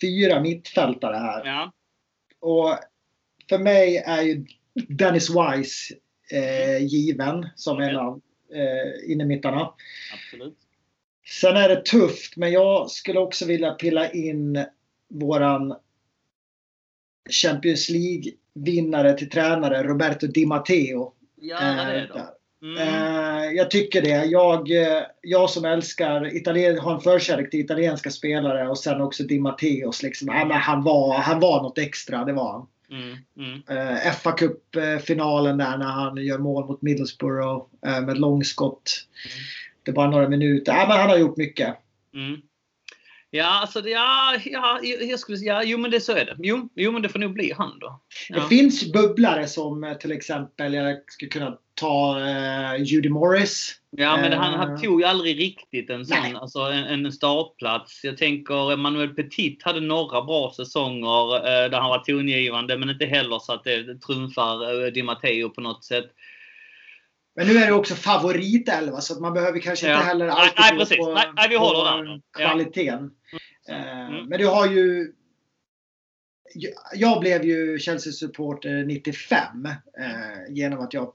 fyra 0.00 0.40
mittfältare 0.40 1.16
här. 1.16 1.44
ja. 1.46 1.72
Och 2.40 2.78
för 3.48 3.58
mig 3.58 3.96
är 3.96 4.22
ju 4.22 4.46
Dennis 4.88 5.30
Wise 5.30 5.94
eh, 6.32 6.86
given 6.86 7.48
som 7.56 7.76
Okej. 7.76 7.88
en 7.88 7.96
av 7.96 8.20
eh, 8.52 9.12
innermittarna. 9.12 9.74
Absolut. 10.14 10.58
Sen 11.40 11.56
är 11.56 11.68
det 11.68 11.84
tufft, 11.84 12.36
men 12.36 12.52
jag 12.52 12.90
skulle 12.90 13.20
också 13.20 13.46
vilja 13.46 13.72
pilla 13.72 14.10
in 14.12 14.64
våran 15.08 15.74
Champions 17.42 17.88
League-vinnare 17.90 19.12
till 19.18 19.30
tränare 19.30 19.82
Roberto 19.82 20.26
Di 20.26 20.46
Matteo. 20.46 21.12
Eh, 21.42 21.86
det 21.86 22.06
då. 22.06 22.14
där. 22.14 22.26
Mm. 22.62 22.78
Eh, 22.78 23.52
jag 23.52 23.70
tycker 23.70 24.02
det. 24.02 24.24
Jag, 24.24 24.70
eh, 24.70 25.02
jag 25.22 25.50
som 25.50 25.64
älskar 25.64 26.36
Italien, 26.36 26.78
har 26.78 26.94
en 26.94 27.00
förkärlek 27.00 27.50
till 27.50 27.60
italienska 27.60 28.10
spelare 28.10 28.68
och 28.68 28.78
sen 28.78 29.00
också 29.00 29.22
Di 29.22 29.40
Matteos. 29.40 30.02
Liksom. 30.02 30.28
Ja, 30.28 30.44
men 30.44 30.56
han, 30.56 30.82
var, 30.84 31.18
han 31.18 31.40
var 31.40 31.62
något 31.62 31.78
extra, 31.78 32.24
det 32.24 32.32
var 32.32 32.52
han. 32.52 32.66
Mm. 32.90 33.16
Mm. 33.38 33.96
Eh, 34.06 34.12
fa 34.12 34.32
Cup-finalen 34.32 35.58
där 35.58 35.76
när 35.78 35.86
han 35.86 36.16
gör 36.16 36.38
mål 36.38 36.66
mot 36.66 36.82
Middlesbrough 36.82 37.66
med 38.06 38.18
långskott. 38.18 38.92
Det 39.82 39.90
är 39.90 39.94
bara 39.94 40.10
några 40.10 40.28
minuter. 40.28 40.72
Ja, 40.72 40.86
men 40.88 40.96
han 40.96 41.10
har 41.10 41.18
gjort 41.18 41.36
mycket. 41.36 41.76
Mm. 42.14 42.40
Ja, 43.30 43.60
alltså 43.60 43.80
det, 43.80 43.90
ja, 43.90 44.36
ja, 44.44 44.80
jag 44.82 45.18
skulle 45.18 45.38
säga, 45.38 45.52
ja, 45.52 45.62
jo 45.64 45.78
men 45.78 45.90
det 45.90 46.00
så 46.00 46.12
är 46.12 46.24
det. 46.24 46.36
Jo, 46.38 46.68
jo 46.74 46.92
men 46.92 47.02
det 47.02 47.08
får 47.08 47.18
nog 47.18 47.32
bli 47.32 47.52
han 47.56 47.78
då. 47.78 48.00
Det 48.28 48.38
Ja. 48.38 48.48
finns 48.48 48.92
bubblare 48.92 49.46
som 49.46 49.96
till 50.00 50.12
exempel, 50.12 50.74
jag 50.74 50.98
skulle 51.06 51.28
kunna 51.28 51.58
ta 51.78 52.20
eh, 52.20 52.82
Judy 52.82 53.08
Morris. 53.08 53.74
Ja, 53.90 54.16
men 54.16 54.32
han, 54.32 54.54
han 54.54 54.70
Eh. 54.74 54.80
tog 54.80 55.00
ju 55.00 55.06
aldrig 55.06 55.38
riktigt 55.38 55.90
en 55.90 56.06
sån, 56.06 56.18
Nej. 56.22 56.34
alltså 56.34 56.58
en, 56.60 57.04
en 57.04 57.12
startplats. 57.12 58.00
Jag 58.04 58.16
tänker 58.16 58.76
Manuel 58.76 59.14
Petit 59.14 59.62
hade 59.62 59.80
några 59.80 60.22
bra 60.22 60.52
säsonger 60.56 61.36
eh, 61.36 61.70
där 61.70 61.80
han 61.80 61.88
var 61.90 61.98
tongivande, 61.98 62.78
men 62.78 62.90
inte 62.90 63.06
heller 63.06 63.38
så 63.38 63.52
att 63.52 63.64
det 63.64 64.00
trumfar 64.00 64.84
eh, 64.86 64.92
Di 64.92 65.02
Matteo 65.02 65.48
på 65.50 65.60
något 65.60 65.84
sätt. 65.84 66.04
Men 67.36 67.46
nu 67.46 67.56
är 67.56 67.66
det 67.66 67.72
också 67.72 67.94
favoritelva 67.94 69.00
så 69.00 69.14
att 69.14 69.20
man 69.20 69.34
behöver 69.34 69.58
kanske 69.60 69.86
Ja. 69.88 69.94
inte 69.94 70.06
heller 70.06 70.26
Nej, 70.26 70.34
alltid 70.36 70.54
nej, 70.58 70.72
gå 70.72 70.78
precis. 70.78 70.96
på, 70.96 71.12
Nej, 71.14 71.24
nej, 71.36 71.48
vi 71.48 71.56
på 71.56 71.64
håller. 71.64 72.20
Ja. 72.38 72.46
kvaliteten. 72.46 73.10
Eh, 73.68 74.08
Mm. 74.08 74.26
Men 74.26 74.38
du 74.38 74.46
har 74.46 74.66
ju... 74.66 75.12
Jag 76.94 77.20
blev 77.20 77.44
ju 77.44 77.78
Chelsea-supporter 77.78 78.84
95 78.84 79.66
eh, 79.66 79.74
genom 80.54 80.80
att 80.80 80.94
jag 80.94 81.12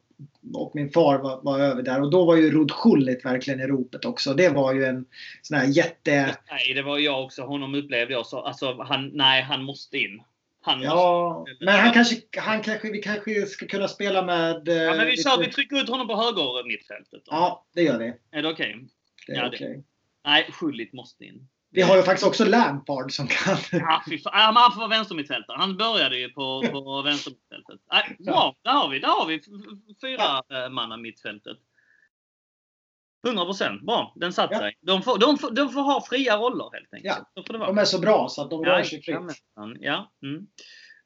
och 0.54 0.72
min 0.76 0.90
far 0.90 1.18
var, 1.18 1.42
var 1.42 1.60
över 1.60 1.82
där 1.84 2.02
och 2.02 2.12
då 2.12 2.26
var 2.26 2.36
ju 2.36 2.52
Rod 2.52 2.72
Schullit 2.72 3.26
verkligen 3.26 3.60
i 3.60 3.68
ropet 3.68 4.06
också. 4.06 4.34
Det 4.34 4.50
var 4.50 4.74
ju 4.74 4.84
en 4.86 5.06
sån 5.42 5.58
här 5.58 5.68
jätte... 5.68 6.36
Nej, 6.52 6.74
det 6.74 6.82
var 6.82 6.98
jag 6.98 7.24
också. 7.24 7.42
Honom 7.42 7.76
upplevde 7.76 8.14
jag 8.14 8.26
så. 8.26 8.40
Alltså, 8.40 8.82
han, 8.82 9.12
nej, 9.14 9.42
han 9.42 9.64
måste 9.64 9.98
in. 9.98 10.22
Han 10.62 10.78
måste 10.80 10.90
Ja, 10.96 11.46
men 11.60 11.80
han 11.80 11.94
kanske, 11.94 12.16
han 12.38 12.62
kanske, 12.62 12.92
vi 12.92 13.02
kanske 13.02 13.46
ska 13.46 13.66
kunna 13.68 13.88
spela 13.88 14.26
med... 14.26 14.68
eh, 14.68 14.76
Ja, 14.76 14.96
men 14.96 15.06
vi, 15.06 15.12
lite- 15.12 15.24
kör, 15.30 15.40
vi 15.40 15.52
trycker 15.52 15.76
ut 15.82 15.90
honom 15.90 16.08
på 16.08 16.16
höger 16.16 16.68
mittfältet. 16.68 17.12
Då. 17.26 17.32
Ja, 17.32 17.66
det 17.74 17.82
gör 17.84 18.00
vi. 18.00 18.14
Är 18.38 18.42
det 18.42 18.50
okej? 18.50 18.76
Det 19.28 19.34
är 19.34 19.38
Ja, 19.38 19.48
okej. 19.48 19.84
Nej, 20.26 20.50
Schullit 20.52 20.94
måste 20.94 21.26
in. 21.26 21.48
Vi 21.74 21.82
har 21.82 21.98
ju 21.98 22.04
faktiskt 22.04 22.28
också 22.28 22.46
Lampard 22.46 23.12
som 23.12 23.28
kan... 23.28 23.58
Ja, 23.80 24.04
fy 24.10 24.20
fan. 24.20 24.56
Han 24.56 24.72
får 24.72 24.80
vara 24.80 24.90
vänstermittfältare. 24.90 25.58
Han 25.60 25.78
började 25.78 26.18
ju 26.18 26.30
på, 26.30 26.64
på 26.72 27.02
vänstermittfältet. 27.06 27.80
Bra, 28.20 28.56
där 28.62 28.72
har 28.72 28.90
vi, 28.90 29.00
där 29.00 29.08
har 29.08 29.28
vi 29.28 29.42
fyra 30.02 30.44
ja. 30.48 30.70
manna 30.70 30.98
mittfältet. 30.98 31.58
100% 33.28 33.86
bra, 33.86 34.14
den 34.16 34.34
satt 34.34 34.50
Ja. 34.52 34.60
sig. 34.60 34.78
De 34.82 35.02
får, 35.02 35.18
de, 35.18 35.38
får, 35.38 35.52
de 35.52 35.70
får 35.70 35.82
ha 35.82 36.06
fria 36.10 36.38
roller 36.38 36.70
helt 36.74 36.94
enkelt. 36.94 37.28
Ja. 37.34 37.68
De 37.68 37.78
är 37.78 37.86
så 37.86 38.00
bra 38.00 38.30
så 38.30 38.42
att 38.42 38.50
de 38.50 38.66
rör 38.66 38.84
sig 38.84 39.02
fritt. 39.02 39.18
Ja. 39.80 40.12
Mm. 40.24 40.48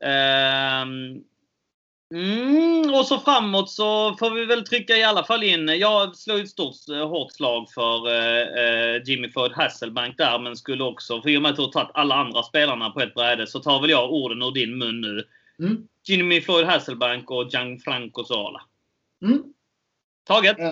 Ehm, 0.04 1.24
mm, 2.14 2.94
och 2.94 3.06
så 3.06 3.20
framåt 3.20 3.72
så 3.72 4.16
får 4.20 4.32
vi 4.32 4.46
väl 4.46 4.66
trycka 4.66 4.98
i 4.98 5.04
alla 5.04 5.24
fall 5.24 5.44
in. 5.44 5.68
Jag 5.68 6.16
slår 6.16 6.40
ett 6.40 6.50
stort 6.50 6.90
eh, 6.92 7.10
hårt 7.10 7.32
slag 7.32 7.70
för 7.72 8.08
eh, 8.08 8.64
eh, 8.64 9.02
Jimmy 9.06 9.32
Ford 9.32 9.52
Hasselbank 9.52 10.18
där, 10.18 10.40
men 10.40 10.56
skulle 10.56 10.84
också, 10.84 11.22
för 11.22 11.30
i 11.30 11.38
och 11.38 11.42
med 11.42 11.50
att 11.52 11.56
du 11.56 11.62
har 11.62 11.72
tagit 11.72 11.92
alla 11.94 12.16
andra 12.16 12.44
spelarna 12.44 12.90
på 12.90 13.02
ett 13.02 13.14
bräde, 13.14 13.48
så 13.48 13.60
tar 13.60 13.82
väl 13.82 13.90
jag 13.90 14.12
orden 14.12 14.42
ur 14.42 14.52
din 14.52 14.78
mun 14.78 15.02
nu. 15.02 15.24
Mm. 15.60 15.88
Jimmy 16.08 16.42
Floyd 16.42 16.66
Hasselbank 16.66 17.32
och 17.32 17.50
Gianfranco 17.50 18.24
Zola. 18.24 18.62
Mm. 19.22 19.44
Taget? 20.24 20.60
Uh, 20.60 20.66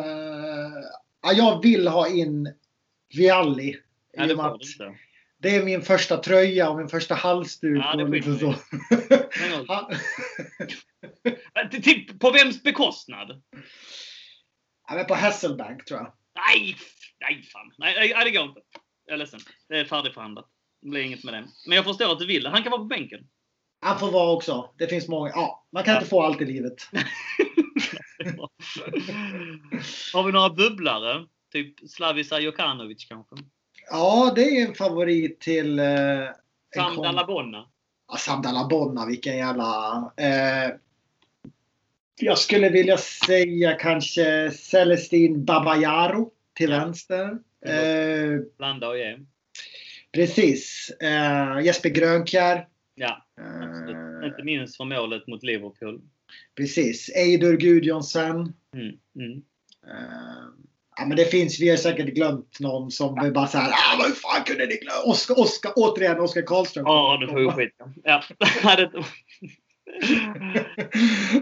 ja, 1.22 1.32
jag 1.34 1.62
vill 1.62 1.88
ha 1.88 2.08
in 2.08 2.54
Vialli. 3.16 3.78
Ja, 4.14 4.26
det, 4.26 4.36
får 4.36 4.58
du 4.60 4.86
inte. 4.86 5.00
Det 5.46 5.56
är 5.56 5.64
min 5.64 5.82
första 5.82 6.18
tröja 6.18 6.70
och 6.70 6.78
min 6.78 6.88
första 6.88 7.16
halsduk. 7.16 7.78
Ja, 7.78 8.04
och 8.04 8.10
liksom 8.10 8.39
så. 8.39 8.56
Typ 11.84 12.20
på 12.20 12.32
vems 12.32 12.64
bekostnad? 12.64 13.41
Ja, 14.88 14.96
men 14.96 15.06
på 15.06 15.16
Hasselbank 15.16 15.86
tror 15.86 16.00
jag. 16.00 16.14
Nej, 16.36 16.76
nej 17.20 17.43
fan. 17.43 17.72
Nej, 17.78 18.14
nej, 18.16 18.26
det 18.26 18.32
går 18.32 18.43
inte. 18.43 18.62
Jag 19.06 19.14
är 19.14 19.18
ledsen. 19.18 19.39
Det 19.70 19.78
är 19.78 19.86
färdigförhandlat. 19.86 20.46
Det 20.82 20.89
blir 20.89 21.02
inget 21.02 21.24
med 21.24 21.34
det. 21.34 21.48
Men 21.68 21.76
jag 21.76 21.86
förstår 21.86 22.12
att 22.12 22.20
du 22.20 22.26
vill. 22.28 22.48
Han 22.48 22.64
kan 22.64 22.72
vara 22.72 22.82
på 22.82 22.86
bänken. 22.86 23.28
Han 23.82 24.00
får 24.00 24.12
vara 24.12 24.32
också. 24.32 24.74
Det 24.78 24.88
finns 24.88 25.08
många. 25.08 25.30
Ja, 25.30 25.68
man 25.72 25.84
kan 25.84 25.93
ja. 25.93 26.00
inte 26.00 26.10
få 26.10 26.22
allt 26.22 26.41
i 26.41 26.46
livet. 26.46 26.89
Har 30.14 30.24
vi 30.24 30.32
några 30.32 30.50
bubblare? 30.50 31.26
Typ 31.52 31.89
Slavica 31.89 32.39
Jokanovic 32.39 33.06
kanske? 33.06 33.36
Ja, 33.90 34.34
det 34.36 34.42
är 34.42 34.68
en 34.68 34.76
favorit 34.76 35.40
till... 35.40 35.80
Eh, 35.80 35.86
Sam 36.76 36.96
Dalabonna. 36.96 37.66
Ja, 38.08 38.18
Sam 38.18 38.42
Dalabonna, 38.42 39.06
vilken 39.06 39.38
jävla... 39.38 39.96
Eh, 40.18 40.76
jag 42.20 42.38
skulle 42.38 42.70
vilja 42.70 42.98
säga 42.98 43.74
kanske 43.74 44.52
Celestin 44.52 45.46
Babayaro 45.46 46.32
till 46.54 46.70
ja. 46.70 46.80
vänster. 46.80 47.38
Eh, 47.66 48.42
Blanda 48.58 48.90
och 48.90 48.98
ge. 48.98 49.18
Precis. 50.12 50.90
Eh, 51.02 51.60
Jesper 51.66 51.90
Grönkjär. 51.90 52.68
Ja, 52.96 53.26
absolut. 53.38 54.26
Inte 54.26 54.44
minst 54.44 54.78
för 54.78 54.86
målet 54.86 55.28
mot 55.28 55.44
Liverpool. 55.44 56.02
Precis. 56.56 57.10
Eidur 57.10 57.58
Gudjonsen. 57.58 58.54
Mm, 58.74 58.98
mm. 59.16 59.44
Ja, 60.98 61.06
men 61.06 61.18
det 61.18 61.26
finns, 61.26 61.60
vi 61.60 61.70
har 61.70 61.78
säkert 61.78 62.06
glömt 62.06 62.60
någon 62.60 62.91
som 62.91 63.32
bara 63.34 63.48
såhär, 63.48 63.72
ah, 63.72 63.98
vad 63.98 64.18
fan 64.18 64.43
kunde 64.43 64.66
ni 64.66 64.76
glömma? 64.76 65.02
Oskar, 65.06 65.39
Oskar, 65.39 65.74
återigen 65.76 66.20
Oskar 66.20 66.41
Karlström. 66.41 66.84
Ja, 66.86 67.18
du 67.22 67.28
får 67.28 67.41
ju 67.41 67.52
skit. 67.52 67.76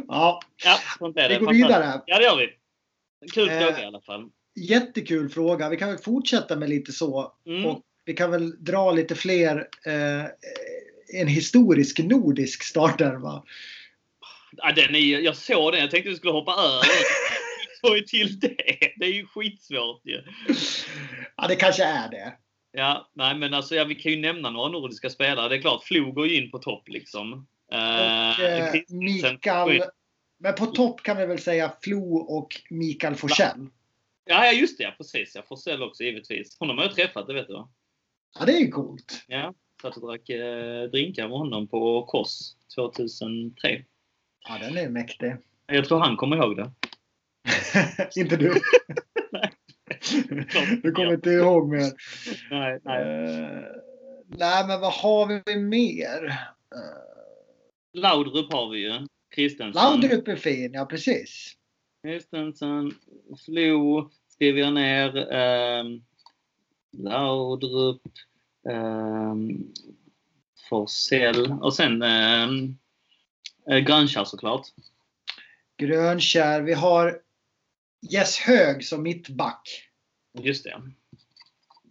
Ja. 0.08 0.40
ja. 0.64 0.78
ja 1.16 1.28
vi 1.30 1.36
går 1.36 1.54
vidare. 1.54 2.02
Ja, 2.06 2.18
det 2.18 2.24
gör 2.24 2.38
vi. 2.38 2.50
Kul 3.34 3.50
fråga 3.50 3.78
uh, 3.78 3.84
i 3.84 3.86
alla 3.86 4.02
fall. 4.02 4.30
Jättekul 4.56 5.30
fråga. 5.30 5.70
Vi 5.70 5.78
kan 5.78 5.90
väl 5.90 5.98
fortsätta 5.98 6.56
med 6.56 6.70
lite 6.70 6.92
så. 6.92 7.34
Mm. 7.48 7.66
Och 7.66 7.82
vi 8.06 8.14
kan 8.14 8.32
väl 8.32 8.64
dra 8.64 8.92
lite 8.92 9.16
fler 9.16 9.68
eh, 9.86 10.26
en 11.22 11.28
historisk 11.28 12.00
nordisk 12.00 12.64
startelva. 12.64 13.44
Ja, 14.52 14.72
den 14.72 14.96
är, 14.96 15.20
jag 15.20 15.36
såg 15.36 15.74
den. 15.74 15.82
Jag 15.82 15.92
tänkte 15.92 16.10
att 16.10 16.14
vi 16.14 16.18
skulle 16.18 16.34
hoppa 16.34 16.52
över. 16.52 16.88
Ju 17.90 18.02
till 18.02 18.40
det. 18.40 18.94
Det 18.98 19.06
är 19.06 19.14
ju 19.14 19.26
skitsvårt 19.26 20.02
ju. 20.06 20.22
Ja, 21.36 21.48
det 21.48 21.56
kanske 21.56 21.84
är 21.84 22.10
det. 22.10 22.34
Ja, 22.72 23.10
nej 23.14 23.36
men 23.36 23.54
alltså 23.54 23.76
ja, 23.76 23.84
vi 23.84 23.96
kan 23.96 24.12
ju 24.12 24.20
nämna 24.20 24.50
några 24.50 24.70
nordiska 24.70 25.10
spelare. 25.10 25.50
Det 25.50 25.56
är 25.56 25.62
klart, 25.62 25.84
Flo 25.84 26.12
går 26.12 26.28
ju 26.28 26.44
in 26.44 26.52
på 26.52 26.60
topp 26.60 26.90
liksom. 26.90 27.48
Och 27.68 28.44
eh, 28.44 28.74
Mikael... 28.90 29.84
Men 30.38 30.56
på 30.56 30.66
topp 30.66 31.04
kan 31.04 31.18
vi 31.18 31.26
väl 31.26 31.40
säga 31.40 31.74
Flo 31.82 32.16
och 32.16 32.62
Mikael 32.70 33.16
Forsell. 33.16 33.68
Ja, 34.26 34.52
just 34.52 34.78
det. 34.78 34.94
Precis. 34.98 35.36
Ja, 35.36 35.42
Forsell 35.48 35.84
också 35.84 36.04
givetvis. 36.04 36.60
Honom 36.60 36.78
har 36.78 36.86
jag 36.86 36.96
träffat, 36.96 37.28
det 37.28 37.34
vet 37.34 37.48
du 37.48 37.54
va? 37.54 37.70
Ja, 38.40 38.46
det 38.46 38.52
är 38.52 38.60
ju 38.60 38.68
coolt. 38.68 39.24
Ja, 39.28 39.54
satt 39.82 39.98
och 39.98 40.08
drack 40.08 40.30
eh, 40.30 40.84
drinkar 40.84 41.28
med 41.28 41.38
honom 41.38 41.68
på 41.68 42.06
Kors 42.06 42.40
2003. 42.76 43.84
Ja, 44.50 44.58
den 44.60 44.78
är 44.78 44.90
mäktig. 44.90 45.36
Jag 45.66 45.86
tror 45.86 46.00
han 46.00 46.18
kommer 46.18 46.38
ihåg 46.38 46.58
det. 46.58 46.72
inte 48.16 48.38
du? 48.38 48.54
du 50.84 50.92
kommer 50.92 51.14
inte 51.14 51.30
ihåg 51.30 51.70
mer? 51.70 51.92
Nej, 52.50 52.80
nej. 52.84 53.04
Uh, 53.04 53.66
nej, 54.28 54.68
men 54.68 54.80
vad 54.80 54.94
har 54.94 55.44
vi 55.46 55.56
mer? 55.56 56.24
Uh, 56.76 58.02
Laudrup 58.02 58.54
har 58.54 58.70
vi 58.70 58.80
ju. 58.80 59.08
Kristensen. 59.36 59.84
Laudrup 59.84 60.28
är 60.28 60.36
fin, 60.36 60.74
ja 60.74 60.86
precis. 60.86 61.54
Kristensen, 62.04 62.92
Flo 63.46 64.10
skriver 64.28 64.60
jag 64.60 64.74
ner. 64.74 65.18
Uh, 65.18 66.00
Laudrup. 66.92 68.02
Um, 68.66 69.74
Forsell 70.70 71.52
och 71.62 71.74
sen 71.74 72.04
um, 72.04 72.78
Grönkärr 73.66 74.24
såklart. 74.24 74.68
Grönkärr. 75.78 76.62
Vi 76.62 76.74
har 76.74 77.20
Jess 78.10 78.40
Hög 78.40 78.86
som 78.86 79.04
mittback. 79.04 79.90
Just 80.40 80.64
det. 80.64 80.82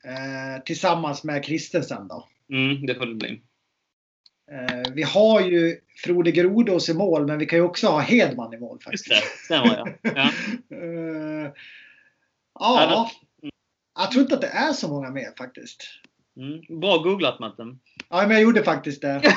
Eh, 0.05 0.63
tillsammans 0.65 1.25
med 1.25 1.45
Kristensen 1.45 2.09
då. 2.09 2.29
Mm, 2.53 2.87
det 2.87 2.95
får 2.95 3.07
det 3.07 3.15
bli. 3.15 3.43
Eh, 4.53 4.93
vi 4.95 5.03
har 5.03 5.41
ju 5.41 5.81
Frode 6.05 6.31
Grodås 6.31 6.89
i 6.89 6.95
mål, 6.95 7.27
men 7.27 7.39
vi 7.39 7.47
kan 7.47 7.59
ju 7.59 7.65
också 7.65 7.87
ha 7.87 8.01
Hedman 8.01 8.55
i 8.55 8.59
mål. 8.59 8.81
Faktiskt. 8.81 9.11
Just 9.11 9.23
det, 9.23 9.45
stämmer 9.45 9.77
ja. 9.77 9.89
ja. 10.15 10.31
eh, 10.77 11.53
ja. 12.55 13.11
Jag 13.99 14.11
tror 14.11 14.23
inte 14.23 14.35
att 14.35 14.41
det 14.41 14.47
är 14.47 14.73
så 14.73 14.89
många 14.89 15.11
mer 15.11 15.29
faktiskt. 15.39 15.83
Mm. 16.37 16.81
Bra 16.81 16.97
googlat 16.97 17.39
Matten. 17.39 17.79
Ja, 18.09 18.21
men 18.21 18.31
jag 18.31 18.43
gjorde 18.43 18.65
faktiskt 18.65 19.03
det. 19.03 19.23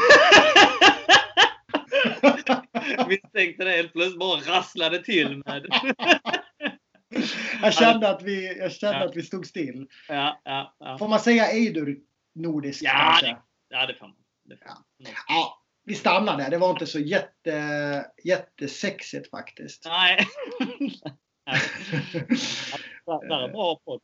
Misstänkte 3.07 3.63
det 3.63 3.71
helt 3.71 3.93
plötsligt 3.93 4.19
bara 4.19 4.39
rasslade 4.39 5.03
till 5.03 5.43
med. 5.45 5.65
jag 7.61 7.73
kände 7.73 8.09
att 8.09 8.23
vi, 8.23 8.57
jag 8.57 8.71
kände 8.71 8.99
ja. 8.99 9.05
att 9.05 9.15
vi 9.15 9.23
stod 9.23 9.45
still. 9.45 9.87
Ja, 10.07 10.41
ja, 10.43 10.75
ja. 10.79 10.97
Får 10.97 11.07
man 11.07 11.19
säga 11.19 11.51
Eidur 11.51 11.97
nordisk 12.35 12.83
ja, 12.83 12.91
kanske? 12.91 13.25
Det, 13.25 13.37
ja, 13.69 13.85
det 13.85 13.95
får 13.95 14.07
man. 14.07 14.15
Det 14.43 14.57
får 14.57 14.65
man. 14.65 14.83
Ja. 14.97 15.09
ja. 15.27 15.63
vi 15.83 15.95
stannar 15.95 16.37
där. 16.37 16.49
Det 16.49 16.57
var 16.57 16.69
inte 16.69 16.87
så 16.87 16.99
jätte, 16.99 18.05
jättesexigt 18.23 19.29
faktiskt. 19.29 19.85
Nej. 19.85 20.27
det 23.05 23.35
är 23.35 23.51
bra 23.51 23.79
podd. 23.85 24.01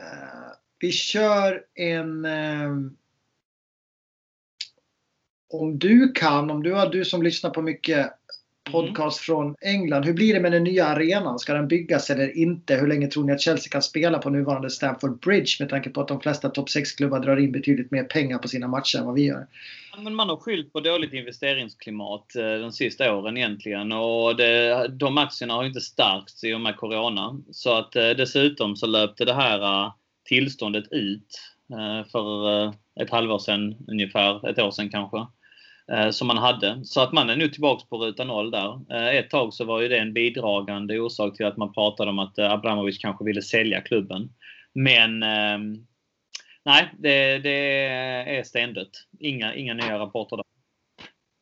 Uh, 0.00 0.52
vi 0.78 0.92
kör 0.92 1.64
en... 1.74 2.26
Om 5.50 5.78
du 5.78 6.12
kan, 6.12 6.50
om 6.50 6.62
du 6.62 6.72
har 6.72 6.86
du 6.86 7.04
som 7.04 7.22
lyssnar 7.22 7.50
på 7.50 7.62
mycket 7.62 8.10
podcast 8.72 9.28
mm. 9.28 9.36
från 9.36 9.56
England. 9.60 10.04
Hur 10.04 10.12
blir 10.12 10.34
det 10.34 10.40
med 10.40 10.52
den 10.52 10.64
nya 10.64 10.86
arenan? 10.86 11.38
Ska 11.38 11.54
den 11.54 11.68
byggas 11.68 12.10
eller 12.10 12.38
inte? 12.38 12.74
Hur 12.74 12.86
länge 12.86 13.06
tror 13.06 13.24
ni 13.24 13.32
att 13.32 13.40
Chelsea 13.40 13.70
kan 13.70 13.82
spela 13.82 14.18
på 14.18 14.30
nuvarande 14.30 14.70
Stamford 14.70 15.20
Bridge 15.20 15.56
med 15.60 15.68
tanke 15.68 15.90
på 15.90 16.00
att 16.00 16.08
de 16.08 16.20
flesta 16.20 16.48
topp 16.48 16.68
6-klubbar 16.68 17.20
drar 17.20 17.36
in 17.36 17.52
betydligt 17.52 17.90
mer 17.90 18.04
pengar 18.04 18.38
på 18.38 18.48
sina 18.48 18.68
matcher 18.68 18.98
än 18.98 19.06
vad 19.06 19.14
vi 19.14 19.26
gör? 19.26 19.46
men 19.98 20.14
man 20.14 20.28
har 20.28 20.36
skyllt 20.36 20.72
på 20.72 20.80
dåligt 20.80 21.12
investeringsklimat 21.12 22.36
eh, 22.36 22.52
de 22.60 22.72
sista 22.72 23.14
åren 23.14 23.36
egentligen 23.36 23.92
och 23.92 24.36
det, 24.36 24.88
de 24.88 25.18
aktierna 25.18 25.54
har 25.54 25.64
inte 25.64 25.80
stärkts 25.80 26.44
i 26.44 26.54
och 26.54 26.60
med 26.60 26.76
Corona. 26.76 27.40
Så 27.50 27.78
att 27.78 27.96
eh, 27.96 28.10
dessutom 28.10 28.76
så 28.76 28.86
löpte 28.86 29.24
det 29.24 29.34
här 29.34 29.62
eh, 29.62 29.92
tillståndet 30.24 30.84
ut 30.90 31.40
för 32.12 32.68
ett 33.00 33.10
halvår 33.10 33.38
sedan 33.38 33.76
ungefär, 33.88 34.48
ett 34.48 34.58
år 34.58 34.70
sedan 34.70 34.88
kanske. 34.88 35.26
Eh, 35.92 36.10
som 36.10 36.26
man 36.26 36.38
hade. 36.38 36.84
Så 36.84 37.00
att 37.00 37.12
man 37.12 37.30
är 37.30 37.36
nu 37.36 37.48
tillbaks 37.48 37.84
på 37.84 37.98
ruta 37.98 38.24
noll 38.24 38.50
där. 38.50 38.80
Eh, 38.90 39.16
ett 39.16 39.30
tag 39.30 39.54
så 39.54 39.64
var 39.64 39.80
ju 39.80 39.88
det 39.88 39.98
en 39.98 40.12
bidragande 40.12 41.00
orsak 41.00 41.36
till 41.36 41.46
att 41.46 41.56
man 41.56 41.72
pratade 41.72 42.10
om 42.10 42.18
att 42.18 42.38
eh, 42.38 42.52
Abramovic 42.52 42.98
kanske 42.98 43.24
ville 43.24 43.42
sälja 43.42 43.80
klubben. 43.80 44.32
Men 44.72 45.22
ehm, 45.22 45.86
nej, 46.64 46.90
det, 46.98 47.38
det 47.38 47.58
är 48.38 48.42
stendött. 48.42 49.06
Inga, 49.18 49.54
inga 49.54 49.74
nya 49.74 49.98
rapporter 49.98 50.36
där. 50.36 50.44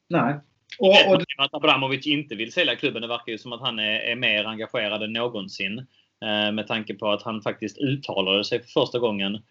Nej. 0.09 0.35
Och, 0.79 1.15
och... 1.15 1.23
Att 1.39 1.55
Abramovic 1.55 2.07
inte 2.07 2.35
vill 2.35 2.53
sälja 2.53 2.77
klubben, 2.77 3.03
det 3.03 3.09
verkar 3.09 3.33
ju 3.33 3.39
som 3.39 3.53
att 3.53 3.61
han 3.61 3.79
är, 3.79 4.01
är 4.01 4.17
mer 4.17 4.45
engagerad 4.45 5.03
än 5.03 5.13
någonsin. 5.13 5.87
Med 6.53 6.67
tanke 6.67 6.95
på 6.95 7.11
att 7.11 7.23
han 7.23 7.43
faktiskt 7.43 7.79
uttalade 7.79 8.45
sig 8.45 8.63
för 8.63 8.69
första 8.69 8.99
gången 8.99 9.43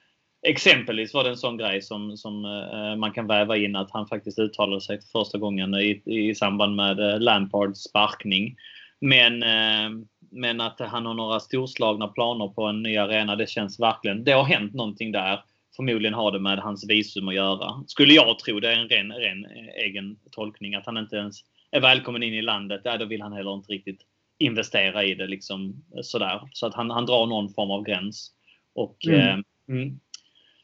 Exempelvis 0.48 1.14
var 1.14 1.24
det 1.24 1.30
en 1.30 1.38
sån 1.38 1.58
grej 1.58 1.82
som, 1.82 2.18
som 2.18 2.46
uh, 2.46 2.96
man 2.96 3.12
kan 3.12 3.28
väva 3.28 3.58
in 3.58 3.76
att 3.76 3.92
han 3.92 4.08
faktiskt 4.08 4.40
uttalade 4.40 4.82
sig 4.82 5.02
för 5.02 5.08
första 5.08 5.38
gången 5.38 5.76
i, 5.76 6.02
i 6.06 6.36
samband 6.36 6.76
med 6.76 7.00
uh, 7.00 7.20
Lampards 7.20 7.80
sparkning. 7.84 8.56
Men, 9.00 9.44
uh, 9.44 10.06
men 10.32 10.62
att 10.62 10.80
han 10.80 11.06
har 11.06 11.14
några 11.14 11.40
storslagna 11.40 12.08
planer 12.08 12.48
på 12.48 12.64
en 12.64 12.84
ny 12.84 12.98
arena, 12.98 13.36
det 13.36 13.50
känns 13.50 13.80
verkligen... 13.80 14.24
Det 14.24 14.32
har 14.32 14.44
hänt 14.44 14.74
någonting 14.74 15.12
där. 15.12 15.44
Förmodligen 15.76 16.14
har 16.14 16.32
det 16.32 16.40
med 16.40 16.60
hans 16.60 16.90
visum 16.90 17.28
att 17.28 17.36
göra. 17.36 17.84
Skulle 17.88 18.14
jag 18.14 18.40
tro. 18.40 18.60
Det 18.60 18.72
är 18.72 18.78
en 18.78 18.90
ren, 18.90 19.12
ren 19.12 19.46
egen 19.86 20.18
tolkning. 20.32 20.76
Att 20.76 20.86
han 20.86 20.98
inte 20.98 21.16
ens 21.16 21.40
är 21.72 21.82
välkommen 21.82 22.24
in 22.24 22.34
i 22.34 22.42
landet. 22.42 22.82
Ja, 22.84 22.98
då 22.98 23.06
vill 23.06 23.22
han 23.22 23.34
heller 23.34 23.54
inte 23.54 23.72
riktigt 23.72 24.02
investera 24.40 25.04
i 25.04 25.16
det 25.16 25.28
liksom 25.28 25.84
sådär. 26.02 26.42
Så 26.52 26.68
att 26.68 26.74
han, 26.74 26.90
han 26.90 27.06
drar 27.06 27.26
någon 27.26 27.50
form 27.50 27.72
av 27.72 27.84
gräns. 27.84 28.32
Och 28.76 29.08
mm. 29.08 29.44
Mm, 29.70 30.00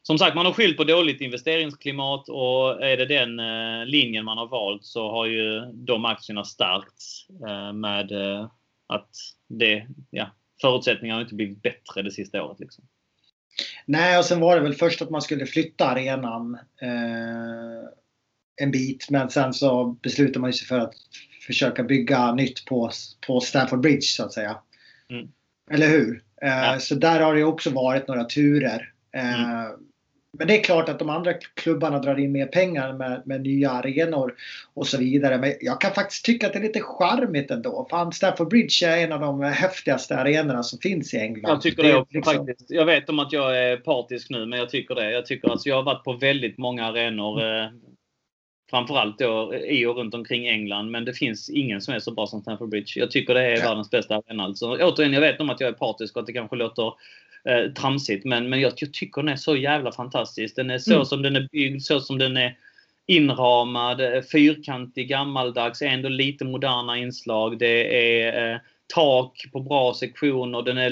som 0.04 0.18
sagt, 0.18 0.36
man 0.36 0.46
har 0.46 0.54
skilt 0.54 0.78
på 0.78 0.84
dåligt 0.84 1.22
investeringsklimat 1.22 2.30
och 2.30 2.84
är 2.84 2.98
det 2.98 3.06
den 3.06 3.40
eh, 3.40 3.86
linjen 3.86 4.26
man 4.26 4.38
har 4.38 4.48
valt 4.48 4.86
så 4.86 5.12
har 5.12 5.26
ju 5.26 5.62
de 5.74 6.06
aktierna 6.06 6.44
stärkts 6.44 7.28
eh, 7.48 7.74
med 7.74 8.12
eh, 8.12 8.50
att 8.88 9.10
det, 9.50 9.88
ja, 10.10 10.30
förutsättningarna 10.62 11.18
har 11.18 11.24
inte 11.24 11.36
blivit 11.36 11.62
bättre 11.62 12.02
det 12.02 12.12
sista 12.12 12.44
året. 12.44 12.60
Liksom. 12.60 12.84
Nej, 13.86 14.18
och 14.18 14.26
sen 14.26 14.40
var 14.40 14.56
det 14.56 14.62
väl 14.62 14.74
först 14.74 15.02
att 15.02 15.10
man 15.10 15.22
skulle 15.22 15.46
flytta 15.46 15.86
arenan 15.86 16.58
eh, 16.82 17.90
en 18.62 18.72
bit. 18.72 19.10
Men 19.10 19.30
sen 19.30 19.54
så 19.54 19.86
beslutade 19.86 20.40
man 20.40 20.54
sig 20.54 20.68
för 20.68 20.80
att 20.80 20.94
försöka 21.48 21.84
bygga 21.84 22.34
nytt 22.34 22.66
på, 22.66 22.92
på 23.28 23.40
Stamford 23.40 23.80
Bridge 23.80 24.02
så 24.02 24.26
att 24.26 24.34
säga. 24.34 24.58
Mm. 25.10 25.28
Eller 25.72 25.88
hur? 25.88 26.24
Eh, 26.42 26.50
Ja. 26.50 26.80
Så 26.80 26.96
där 26.96 27.20
har 27.20 27.36
det 27.36 27.44
också 27.44 27.70
varit 27.70 28.08
några 28.08 28.24
turer. 28.24 28.94
Eh, 29.16 29.42
Mm. 29.44 29.72
Men 30.38 30.48
det 30.48 30.60
är 30.60 30.64
klart 30.64 30.90
att 30.90 31.00
de 31.00 31.10
andra 31.10 31.34
klubbarna 31.34 32.00
drar 32.00 32.20
in 32.20 32.32
mer 32.32 32.46
pengar 32.46 32.94
med, 32.94 33.22
med 33.26 33.42
nya 33.42 33.72
arenor 33.72 34.34
och 34.74 34.88
så 34.88 34.98
vidare. 34.98 35.38
Men 35.38 35.54
jag 35.62 35.82
kan 35.82 35.92
faktiskt 35.92 36.26
tycka 36.26 36.48
att 36.48 36.54
det 36.54 36.60
är 36.60 36.64
lite 36.64 36.82
charmigt 36.82 37.52
ändå. 37.52 37.88
Fan, 37.90 38.12
Stamford 38.12 38.50
Bridge 38.50 38.88
är 38.88 38.98
en 39.04 39.12
av 39.12 39.20
de 39.20 39.42
häftigaste 39.44 40.18
arenorna 40.18 40.64
som 40.64 40.80
finns 40.80 41.14
i 41.14 41.18
England. 41.18 41.52
Jag 41.52 41.62
tycker 41.62 41.84
det 41.84 41.90
är 41.90 42.00
också 42.02 42.22
faktiskt. 42.22 42.72
Jag 42.72 42.86
vet 42.86 43.10
om 43.10 43.20
att 43.20 43.32
jag 43.32 43.60
är 43.60 43.78
partisk 43.78 44.30
nu, 44.30 44.46
men 44.46 44.60
jag 44.60 44.70
tycker 44.70 44.96
det. 44.96 45.12
Jag 45.12 45.26
tycker 45.26 45.50
alltså 45.50 45.70
jag 45.70 45.76
har 45.76 45.84
varit 45.84 46.04
på 46.04 46.14
väldigt 46.14 46.58
många 46.58 46.86
arenor. 46.86 47.44
Eh, 47.44 47.68
framförallt 48.70 49.20
då 49.20 49.56
i 49.56 49.86
och 49.86 49.96
runt 49.96 50.14
omkring 50.14 50.48
England. 50.48 50.92
Men 50.92 51.06
det 51.06 51.14
finns 51.14 51.50
ingen 51.50 51.82
som 51.82 51.94
är 51.94 52.00
så 52.00 52.12
bra 52.12 52.28
som 52.28 52.42
Stamford 52.42 52.70
Bridge. 52.70 53.00
Jag 53.00 53.12
tycker 53.12 53.34
det 53.34 53.42
är 53.42 53.58
Ja. 53.58 53.64
världens 53.66 53.90
bästa 53.90 54.16
arena. 54.16 54.44
Alltså, 54.44 54.78
återigen, 54.82 55.14
jag 55.14 55.22
vet 55.22 55.42
om 55.42 55.50
att 55.50 55.60
jag 55.60 55.68
är 55.68 55.74
partisk 55.74 56.16
och 56.16 56.20
att 56.22 56.28
det 56.28 56.34
kanske 56.34 56.56
låter 56.56 56.94
eh, 57.50 57.72
tramsigt. 57.74 58.26
Men, 58.26 58.50
men 58.50 58.62
jag, 58.62 58.74
jag 58.76 58.94
tycker 58.94 59.22
den 59.22 59.30
är 59.32 59.36
så 59.36 59.56
jävla 59.56 59.92
fantastisk. 59.92 60.56
Den 60.56 60.70
är 60.70 60.78
så 60.78 60.94
Mm. 60.94 61.06
som 61.06 61.22
den 61.22 61.36
är 61.36 61.48
byggd, 61.52 61.82
så 61.82 62.00
som 62.00 62.18
den 62.18 62.38
är 62.38 62.58
inramad, 63.08 64.02
eh, 64.02 64.22
fyrkantig, 64.32 65.10
gammaldags, 65.10 65.82
ändå 65.82 66.10
lite 66.10 66.46
moderna 66.46 66.98
inslag. 66.98 67.60
Det 67.60 68.12
är 68.22 68.54
eh, 68.54 68.60
tak 68.94 69.46
på 69.52 69.60
bra 69.60 69.94
sektioner, 69.94 70.62
den 70.62 70.78
är 70.78 70.90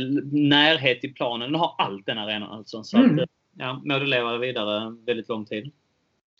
närhet 0.50 1.02
till 1.02 1.14
planen. 1.14 1.52
Den 1.52 1.60
har 1.60 1.76
allt 1.78 2.06
den 2.06 2.18
arenan 2.18 2.52
alltså. 2.52 2.84
Så 2.84 2.98
Mm. 2.98 3.14
att, 3.14 3.20
eh, 3.20 3.26
ja, 3.58 3.82
må 3.86 4.00
det 4.00 4.06
leva 4.06 4.38
vidare 4.38 4.96
väldigt 5.06 5.30
lång 5.30 5.46
tid. 5.46 5.72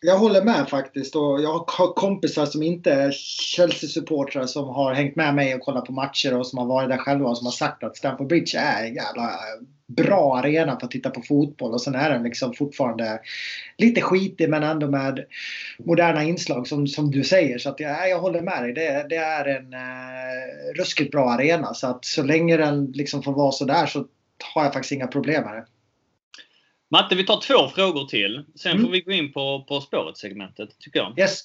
Jag 0.04 0.18
håller 0.18 0.44
med 0.44 0.70
faktiskt 0.70 1.16
och 1.16 1.42
jag 1.42 1.54
har 1.68 1.94
kompisar 1.94 2.46
som 2.46 2.64
inte 2.64 2.92
är 2.94 3.12
Chelsea-supportrar 3.12 4.46
som 4.46 4.68
har 4.68 4.94
hängt 4.94 5.16
med 5.16 5.36
mig 5.36 5.56
och 5.56 5.62
kollat 5.62 5.86
på 5.86 5.92
matcher 5.94 6.38
och 6.38 6.48
som 6.48 6.60
har 6.60 6.66
varit 6.66 6.90
där 6.90 6.98
själva 6.98 7.30
och 7.30 7.38
som 7.38 7.46
har 7.48 7.52
sagt 7.52 7.84
att 7.84 7.98
Stamford 7.98 8.28
Bridge 8.28 8.58
är 8.58 8.88
en 8.88 8.96
jävla 8.96 9.30
bra 9.96 10.38
arena 10.38 10.80
för 10.80 10.86
att 10.86 10.92
titta 10.92 11.10
på 11.10 11.22
fotboll 11.22 11.74
och 11.74 11.82
sen 11.82 11.96
är 11.96 12.10
den 12.10 12.24
liksom 12.24 12.54
fortfarande 12.54 13.20
lite 13.78 14.02
skitig 14.02 14.50
men 14.50 14.64
ändå 14.64 14.88
med 14.88 15.26
moderna 15.80 16.24
inslag 16.24 16.68
som, 16.68 16.88
som 16.88 17.12
du 17.12 17.24
säger. 17.24 17.58
Så 17.58 17.70
att 17.70 17.80
jag, 17.80 18.10
jag 18.10 18.20
håller 18.20 18.42
med 18.42 18.64
dig. 18.64 18.74
Det, 18.74 19.06
det 19.10 19.16
är 19.16 19.46
en 19.46 19.74
eh, 19.74 20.78
ruskigt 20.78 21.12
bra 21.12 21.30
arena 21.32 21.74
så 21.74 21.88
att 21.88 22.06
så 22.06 22.24
länge 22.24 22.58
den 22.58 22.86
liksom 22.86 23.24
får 23.24 23.34
vara 23.34 23.52
så 23.52 23.66
där 23.66 23.86
så 23.86 24.06
har 24.54 24.64
jag 24.64 24.74
faktiskt 24.74 24.92
inga 24.92 25.08
problem 25.08 25.44
med 25.44 25.54
det. 25.54 25.66
Matte, 26.92 27.16
vi 27.16 27.24
tar 27.24 27.42
två 27.42 27.68
frågor 27.76 28.06
till. 28.06 28.44
Sen 28.56 28.72
Mm. 28.72 28.86
får 28.86 28.92
vi 28.92 29.02
gå 29.02 29.12
in 29.12 29.34
på, 29.34 29.66
på 29.68 29.82
spåret-segmentet, 29.82 30.80
tycker 30.80 31.00
jag. 31.00 31.20
Yes. 31.20 31.44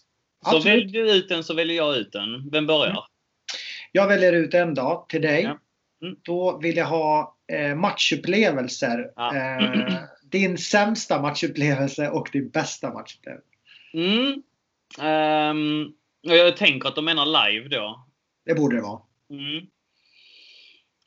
Så 0.51 0.59
väljer 0.59 1.05
du 1.05 1.12
ut 1.12 1.30
en 1.30 1.44
så 1.44 1.55
väljer 1.55 1.76
jag 1.76 1.97
ut 1.97 2.14
en. 2.14 2.51
Vem 2.51 2.66
börjar? 2.66 3.05
Jag 3.92 4.07
väljer 4.09 4.32
ut 4.32 4.55
en 4.55 4.74
dag 4.74 5.09
till 5.09 5.22
dig. 5.22 5.42
Ja. 5.42 5.59
Mm. 6.07 6.16
Då 6.22 6.59
vill 6.59 6.76
jag 6.76 6.86
ha 6.86 7.36
matchupplevelser. 7.76 9.11
Ja. 9.16 9.36
Eh, 9.36 9.94
din 10.22 10.59
sämsta 10.59 11.22
matchupplevelse 11.22 12.09
och 12.09 12.28
din 12.32 12.49
bästa 12.49 12.92
matchupplevelse. 12.92 13.47
Mm. 13.92 14.42
Och 16.28 16.36
jag 16.36 16.57
tänker 16.57 16.88
att 16.88 16.94
de 16.94 17.05
menar 17.05 17.51
live 17.51 17.68
då. 17.68 18.07
Det 18.47 18.55
borde 18.55 18.76
det 18.76 18.82
vara. 18.82 19.01
Mm. 19.30 19.66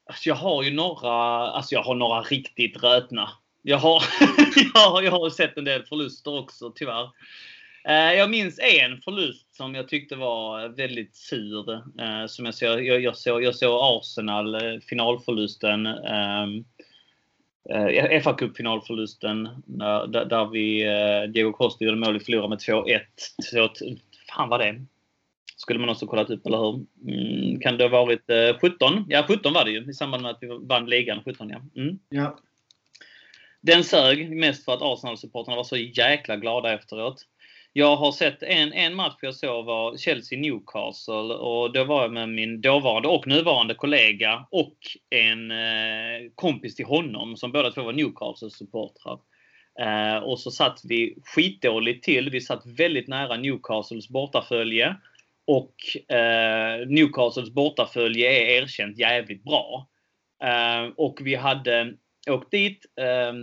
Alltså 0.05 0.29
jag 0.29 0.35
har 0.35 0.63
ju 0.63 0.73
några, 0.73 1.11
alltså 1.51 1.75
jag 1.75 1.83
har 1.83 1.95
några 1.95 2.21
riktigt 2.21 2.83
rötna. 2.83 3.29
Jag 3.61 3.77
har, 3.77 4.03
jag 4.73 4.89
har, 4.89 5.01
jag 5.01 5.11
har 5.11 5.29
sett 5.29 5.57
en 5.57 5.63
del 5.63 5.85
förluster 5.85 6.39
också 6.39 6.71
tyvärr. 6.75 7.09
Eh, 7.87 8.13
Jag 8.13 8.29
minns 8.29 8.59
en 8.59 9.01
förlust 9.01 9.55
som 9.55 9.75
jag 9.75 9.87
tyckte 9.87 10.15
var 10.15 10.67
väldigt 10.69 11.15
sur. 11.15 11.73
eh, 11.73 12.25
Som 12.27 12.45
jag, 12.45 12.53
såg, 12.55 12.85
jag, 12.85 13.01
jag, 13.01 13.17
såg, 13.17 13.43
jag 13.43 13.55
såg 13.55 13.79
Arsenal, 13.81 14.55
eh, 14.55 14.79
finalförlusten. 14.89 15.85
ehm, 15.85 16.65
eh, 17.69 18.21
fa 18.21 18.33
Cup-finalförlusten 18.33 19.49
där, 19.65 20.07
där 20.07 20.25
där 20.25 20.45
vi, 20.45 20.83
Diego 21.33 21.51
Costa 21.51 21.85
gjorde 21.85 21.97
mål, 21.97 22.13
vi 22.13 22.19
förlorade 22.19 22.49
med 22.49 22.59
2-1. 22.59 23.01
Så, 23.43 23.63
att- 23.63 23.77
fan 24.35 24.49
vad 24.49 24.59
det 24.59 24.85
skulle 25.55 25.79
man 25.79 25.89
också 25.89 26.07
kollat 26.07 26.29
upp, 26.29 26.45
eller 26.45 26.57
hur? 26.57 26.85
Mm, 27.07 27.59
kan 27.59 27.77
det 27.77 27.83
ha 27.83 27.89
varit 28.05 28.29
eh, 28.29 28.57
17? 28.61 29.05
Ja, 29.09 29.23
17 29.27 29.53
var 29.53 29.65
det 29.65 29.71
ju 29.71 29.89
i 29.89 29.93
samband 29.93 30.23
med 30.23 30.31
att 30.31 30.37
vi 30.41 30.47
vann 30.61 30.85
ligan. 30.85 31.21
17, 31.25 31.49
ja. 31.49 31.61
Mm. 31.81 31.99
Ja. 32.09 32.37
Den 33.61 33.83
sög 33.83 34.31
mest 34.37 34.65
för 34.65 34.73
att 34.73 34.81
Arsenal-supportrarna 34.81 35.55
var 35.55 35.63
så 35.63 35.77
jäkla 35.77 36.35
glada 36.37 36.73
efteråt. 36.73 37.25
Jag 37.79 37.95
har 37.95 38.11
sett 38.11 38.43
en, 38.43 38.73
en 38.73 38.95
match 38.95 39.15
jag 39.21 39.35
såg 39.35 39.65
var 39.65 39.97
Chelsea-Newcastle 39.97 41.33
och 41.33 41.73
då 41.73 41.83
var 41.83 42.01
jag 42.01 42.11
med 42.11 42.29
min 42.29 42.61
dåvarande 42.61 43.07
och 43.07 43.27
nuvarande 43.27 43.73
kollega 43.73 44.47
och 44.51 44.77
en 45.09 45.51
eh, 45.51 46.31
kompis 46.35 46.75
till 46.75 46.85
honom 46.85 47.37
som 47.37 47.51
båda 47.51 47.71
två 47.71 47.83
var 47.83 47.93
Newcastle-supportrar. 47.93 49.19
Eh, 49.79 50.23
och 50.23 50.39
så 50.39 50.51
satt 50.51 50.81
vi 50.83 51.15
skitdåligt 51.23 52.03
till. 52.03 52.29
Vi 52.29 52.41
satt 52.41 52.65
väldigt 52.65 53.07
nära 53.07 53.37
Newcastles 53.37 54.09
bortafölje. 54.09 54.95
Och 55.47 55.75
eh, 56.15 56.87
Newcastles 56.87 57.49
bortafölje 57.49 58.31
är 58.31 58.63
erkänt 58.63 58.99
jävligt 58.99 59.43
bra. 59.43 59.87
Eh, 60.43 60.91
och 60.97 61.19
vi 61.21 61.35
hade 61.35 61.93
åkt 62.29 62.51
dit 62.51 62.85
eh, 63.01 63.33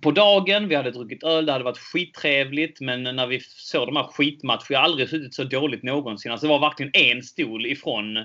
på 0.00 0.10
dagen. 0.10 0.68
Vi 0.68 0.74
hade 0.74 0.90
druckit 0.90 1.22
öl. 1.22 1.46
Det 1.46 1.52
hade 1.52 1.64
varit 1.64 1.78
skittrevligt. 1.78 2.80
Men 2.80 3.02
när 3.02 3.26
vi 3.26 3.40
såg 3.40 3.88
de 3.88 3.96
här 3.96 4.04
skitmatcherna. 4.04 4.64
Jag 4.68 4.78
har 4.78 4.84
aldrig 4.84 5.08
suttit 5.08 5.34
så 5.34 5.44
dåligt 5.44 5.82
någonsin. 5.82 6.32
Alltså 6.32 6.46
det 6.46 6.52
var 6.52 6.60
verkligen 6.60 6.92
en 6.94 7.22
stol 7.22 7.66
ifrån 7.66 8.18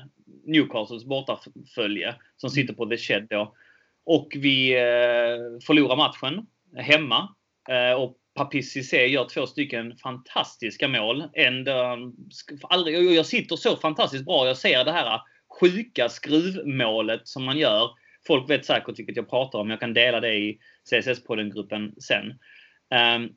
Newcastles 0.45 1.05
bortafölje. 1.05 2.15
Som 2.37 2.49
sitter 2.49 2.73
på 2.73 2.85
The 2.85 2.97
Shed 2.97 3.27
då. 3.29 3.55
Och 4.05 4.27
vi 4.35 4.73
eh, 4.73 5.65
förlorar 5.67 5.95
matchen 5.95 6.45
hemma. 6.75 7.35
Eh, 7.69 8.01
och 8.01 8.17
Papissi 8.35 8.83
Cissé 8.83 9.07
gör 9.07 9.25
två 9.25 9.47
stycken 9.47 9.97
fantastiska 9.97 10.87
mål. 10.87 11.23
En 11.33 11.67
aldrig, 12.61 13.13
jag 13.13 13.25
sitter 13.25 13.55
så 13.55 13.75
fantastiskt 13.75 14.25
bra. 14.25 14.47
Jag 14.47 14.57
ser 14.57 14.85
det 14.85 14.91
här 14.91 15.21
sjuka 15.59 16.09
skruvmålet 16.09 17.27
som 17.27 17.43
man 17.43 17.57
gör. 17.57 17.89
Folk 18.27 18.49
vet 18.49 18.65
säkert 18.65 18.99
vilket 18.99 19.15
jag 19.15 19.29
pratar 19.29 19.59
om. 19.59 19.69
Jag 19.69 19.79
kan 19.79 19.93
dela 19.93 20.19
det 20.19 20.33
i 20.33 20.59
CSS-podden-gruppen 20.91 21.93
sen. 22.01 22.33
Ehm, 22.95 23.29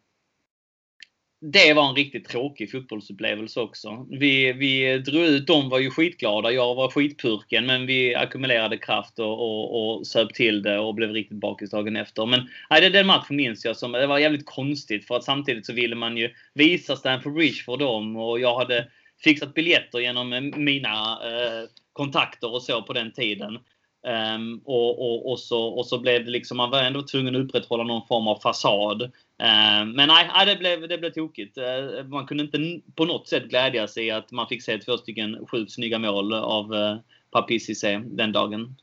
det 1.41 1.75
var 1.75 1.89
en 1.89 1.95
riktigt 1.95 2.29
tråkig 2.29 2.71
fotbollsupplevelse 2.71 3.61
också. 3.61 4.07
Vi, 4.11 4.53
vi 4.53 4.99
drog 4.99 5.25
ut, 5.25 5.47
de 5.47 5.69
var 5.69 5.79
ju 5.79 5.91
skitglada, 5.91 6.51
jag 6.51 6.75
var 6.75 6.91
skitpurken 6.91 7.67
men 7.67 7.87
vi 7.87 8.15
ackumulerade 8.15 8.77
kraft 8.79 9.19
och, 9.19 9.33
och, 9.33 9.99
och 9.99 10.07
söp 10.07 10.35
till 10.35 10.63
det 10.63 10.79
och 10.79 10.95
blev 10.95 11.11
riktigt 11.11 11.41
bakis 11.41 11.71
dagen 11.71 11.97
efter. 11.97 12.27
Men 12.27 12.49
nej, 12.71 12.91
den 12.91 13.07
matchen 13.07 13.37
minns 13.37 13.65
jag 13.65 13.77
som, 13.77 13.93
det 13.93 14.07
var 14.07 14.19
jävligt 14.19 14.47
konstigt 14.47 15.07
för 15.07 15.17
att 15.17 15.25
samtidigt 15.25 15.67
så 15.67 15.73
ville 15.73 15.97
man 15.97 16.17
ju 16.17 16.31
visa 16.55 16.97
Stamford 16.97 17.35
Bridge 17.35 17.63
för 17.65 17.77
dem 17.77 18.17
och 18.17 18.41
jag 18.41 18.59
hade 18.59 18.89
fixat 19.25 19.55
biljetter 19.55 19.99
genom 19.99 20.53
mina 20.57 21.19
eh, 21.25 21.69
kontakter 21.93 22.55
och 22.55 22.63
så 22.63 22.83
på 22.83 22.93
den 22.93 23.13
tiden. 23.13 23.59
Um, 24.07 24.61
och, 24.65 24.99
och, 24.99 25.31
och, 25.31 25.41
så, 25.41 25.67
och 25.67 25.87
så 25.87 25.99
blev 25.99 26.25
det 26.25 26.31
liksom, 26.31 26.57
man 26.57 26.71
var 26.71 26.83
ändå 26.83 27.03
tvungen 27.03 27.37
att 27.37 27.43
upprätthålla 27.43 27.85
någon 27.85 28.07
form 28.07 28.29
av 28.29 28.41
fasad. 28.41 29.03
Um, 29.03 29.91
men 29.93 30.09
nej, 30.09 30.31
nej 30.35 30.47
det, 30.47 30.57
blev, 30.57 30.89
det 30.89 30.99
blev 30.99 31.11
tokigt. 31.11 31.59
Uh, 31.59 32.05
man 32.09 32.27
kunde 32.27 32.45
inte 32.45 32.81
på 32.95 33.05
något 33.05 33.29
sätt 33.29 33.49
glädja 33.49 33.89
sig 33.89 34.11
att 34.11 34.31
man 34.33 34.49
fick 34.49 34.63
se 34.63 34.79
två 34.79 34.99
stycken 34.99 35.47
sjukt 35.47 35.73
snygga 35.73 35.99
mål 35.99 36.35
av 36.35 36.75
eh, 36.75 36.81
uh, 36.81 36.99
Papi 37.31 37.59
den 38.05 38.33
dagen. 38.33 38.77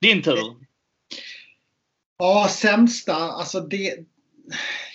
Din 0.00 0.22
tur! 0.22 0.38
Eh, 0.38 0.54
ja, 2.18 2.48
sämsta. 2.50 3.14
Alltså 3.14 3.60
det. 3.60 3.98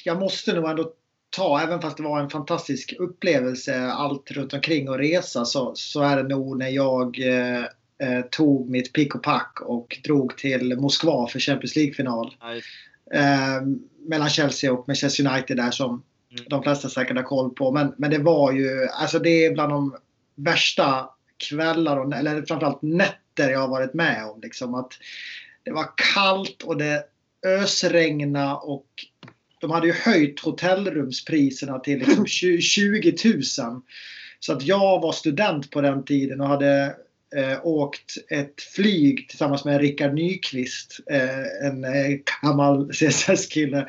Jag 0.05 0.19
måste 0.19 0.53
nog 0.53 0.69
ändå 0.69 0.93
ta, 1.29 1.61
även 1.61 1.81
fast 1.81 1.97
det 1.97 2.03
var 2.03 2.19
en 2.19 2.29
fantastisk 2.29 2.95
upplevelse 2.99 3.87
allt 3.87 4.31
runt 4.31 4.53
omkring 4.53 4.89
och 4.89 4.97
resa 4.97 5.45
så, 5.45 5.71
så 5.75 6.01
är 6.01 6.17
det 6.17 6.35
nog 6.35 6.57
när 6.57 6.69
jag 6.69 7.19
eh, 7.19 7.65
eh, 8.03 8.21
tog 8.21 8.69
mitt 8.69 8.93
pick 8.93 9.15
och 9.15 9.23
pack 9.23 9.61
och 9.61 9.99
drog 10.03 10.37
till 10.37 10.77
Moskva 10.77 11.27
för 11.27 11.39
Champions 11.39 11.75
League-final. 11.75 12.35
Eh, 13.13 13.61
mellan 14.07 14.29
Chelsea 14.29 14.73
och 14.73 14.87
Manchester 14.87 15.27
United 15.27 15.57
där 15.57 15.71
som 15.71 16.03
Mm. 16.31 16.45
de 16.49 16.63
flesta 16.63 16.89
säkert 16.89 17.15
har 17.15 17.23
koll 17.23 17.49
på. 17.49 17.71
Men, 17.71 17.93
men 17.97 18.11
det 18.11 18.17
var 18.17 18.51
ju, 18.51 18.87
alltså 18.87 19.19
det 19.19 19.45
är 19.45 19.53
bland 19.53 19.71
de 19.71 19.95
värsta 20.35 21.09
kvällar, 21.37 21.97
och, 21.97 22.13
eller 22.13 22.41
framförallt 22.41 22.81
nätter 22.81 23.49
jag 23.49 23.59
har 23.59 23.67
varit 23.67 23.93
med 23.93 24.25
om. 24.25 24.41
Liksom 24.41 24.75
att 24.75 24.93
det 25.63 25.71
var 25.71 25.89
kallt 26.13 26.61
och 26.63 26.77
det 26.77 27.03
ösregna 27.45 28.57
och 28.57 28.87
de 29.61 29.71
hade 29.71 29.87
ju 29.87 29.93
höjt 29.93 30.39
hotellrumspriserna 30.39 31.79
till 31.79 31.99
liksom 31.99 32.25
20 32.61 33.15
000 33.25 33.43
Så 34.39 34.53
att 34.53 34.63
jag 34.63 35.01
var 35.01 35.11
student 35.11 35.71
på 35.71 35.81
den 35.81 36.05
tiden 36.05 36.41
och 36.41 36.47
hade 36.47 36.95
eh, 37.35 37.65
åkt 37.65 38.13
ett 38.29 38.61
flyg 38.75 39.29
tillsammans 39.29 39.65
med 39.65 39.81
Rickard 39.81 40.13
Nyqvist, 40.13 40.99
eh, 41.11 41.67
en 41.67 41.83
eh, 41.83 42.17
gammal 42.41 42.89
CSS-kille. 42.93 43.87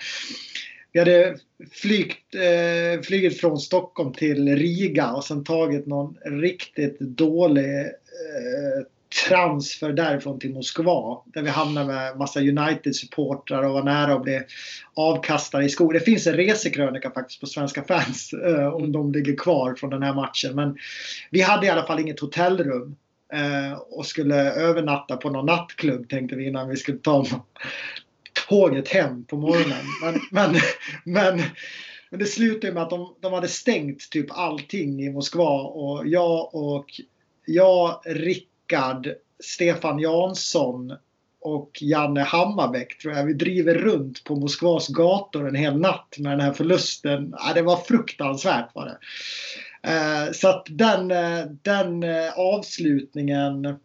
Vi 0.92 0.98
hade 0.98 1.36
flygt, 1.70 2.34
eh, 2.34 3.02
flygit 3.02 3.40
från 3.40 3.58
Stockholm 3.58 4.12
till 4.12 4.56
Riga 4.56 5.12
och 5.12 5.24
sen 5.24 5.44
tagit 5.44 5.86
någon 5.86 6.16
riktigt 6.24 7.00
dålig 7.00 7.80
eh, 7.80 8.86
transfer 9.28 9.92
därifrån 9.92 10.38
till 10.38 10.52
Moskva. 10.52 11.22
Där 11.24 11.42
vi 11.42 11.50
hamnade 11.50 11.86
med 11.86 12.16
massa 12.16 12.40
United-supportrar 12.40 13.62
och 13.62 13.72
var 13.72 13.82
nära 13.82 14.14
att 14.14 14.22
bli 14.22 14.40
avkastade 14.94 15.64
i 15.64 15.68
skor. 15.68 15.92
Det 15.92 16.00
finns 16.00 16.26
en 16.26 16.34
resekrönika 16.34 17.10
faktiskt 17.10 17.40
på 17.40 17.46
Svenska 17.46 17.84
fans 17.84 18.32
eh, 18.32 18.68
om 18.68 18.92
de 18.92 19.12
ligger 19.12 19.36
kvar 19.36 19.74
från 19.74 19.90
den 19.90 20.02
här 20.02 20.14
matchen. 20.14 20.54
Men 20.54 20.78
vi 21.30 21.40
hade 21.40 21.66
i 21.66 21.70
alla 21.70 21.86
fall 21.86 22.00
inget 22.00 22.20
hotellrum. 22.20 22.96
Eh, 23.32 23.78
och 23.78 24.06
skulle 24.06 24.52
övernatta 24.52 25.16
på 25.16 25.30
någon 25.30 25.46
nattklubb 25.46 26.08
tänkte 26.08 26.36
vi 26.36 26.46
innan 26.46 26.68
vi 26.68 26.76
skulle 26.76 26.98
ta 26.98 27.26
tåget 28.48 28.88
hem 28.88 29.24
på 29.24 29.36
morgonen. 29.36 29.84
Men, 30.02 30.20
men, 30.30 30.60
men, 31.04 31.42
men 32.10 32.20
det 32.20 32.26
slutade 32.26 32.72
med 32.72 32.82
att 32.82 32.90
de, 32.90 33.14
de 33.20 33.32
hade 33.32 33.48
stängt 33.48 34.10
typ 34.10 34.26
allting 34.30 35.02
i 35.02 35.10
Moskva 35.10 35.62
och 35.62 36.06
jag 36.06 36.54
och 36.54 36.86
jag, 37.46 38.00
Rickard, 38.06 39.08
Stefan 39.44 39.98
Jansson 39.98 40.92
och 41.40 41.78
Janne 41.80 42.20
Hammarbäck 42.20 42.98
tror 42.98 43.14
jag. 43.14 43.24
Vi 43.24 43.32
driver 43.32 43.74
runt 43.74 44.24
på 44.24 44.36
Moskvas 44.36 44.88
gator 44.88 45.48
en 45.48 45.54
hel 45.54 45.78
natt 45.78 46.16
med 46.18 46.32
den 46.32 46.40
här 46.40 46.52
förlusten. 46.52 47.34
Ja, 47.38 47.54
det 47.54 47.62
var 47.62 47.76
fruktansvärt 47.76 48.74
var 48.74 48.86
det. 48.86 48.98
Eh, 49.82 50.32
så 50.32 50.48
att 50.48 50.66
den, 50.70 51.10
eh, 51.10 51.44
den 51.62 52.02
eh, 52.02 52.38
avslutningen 52.38 53.78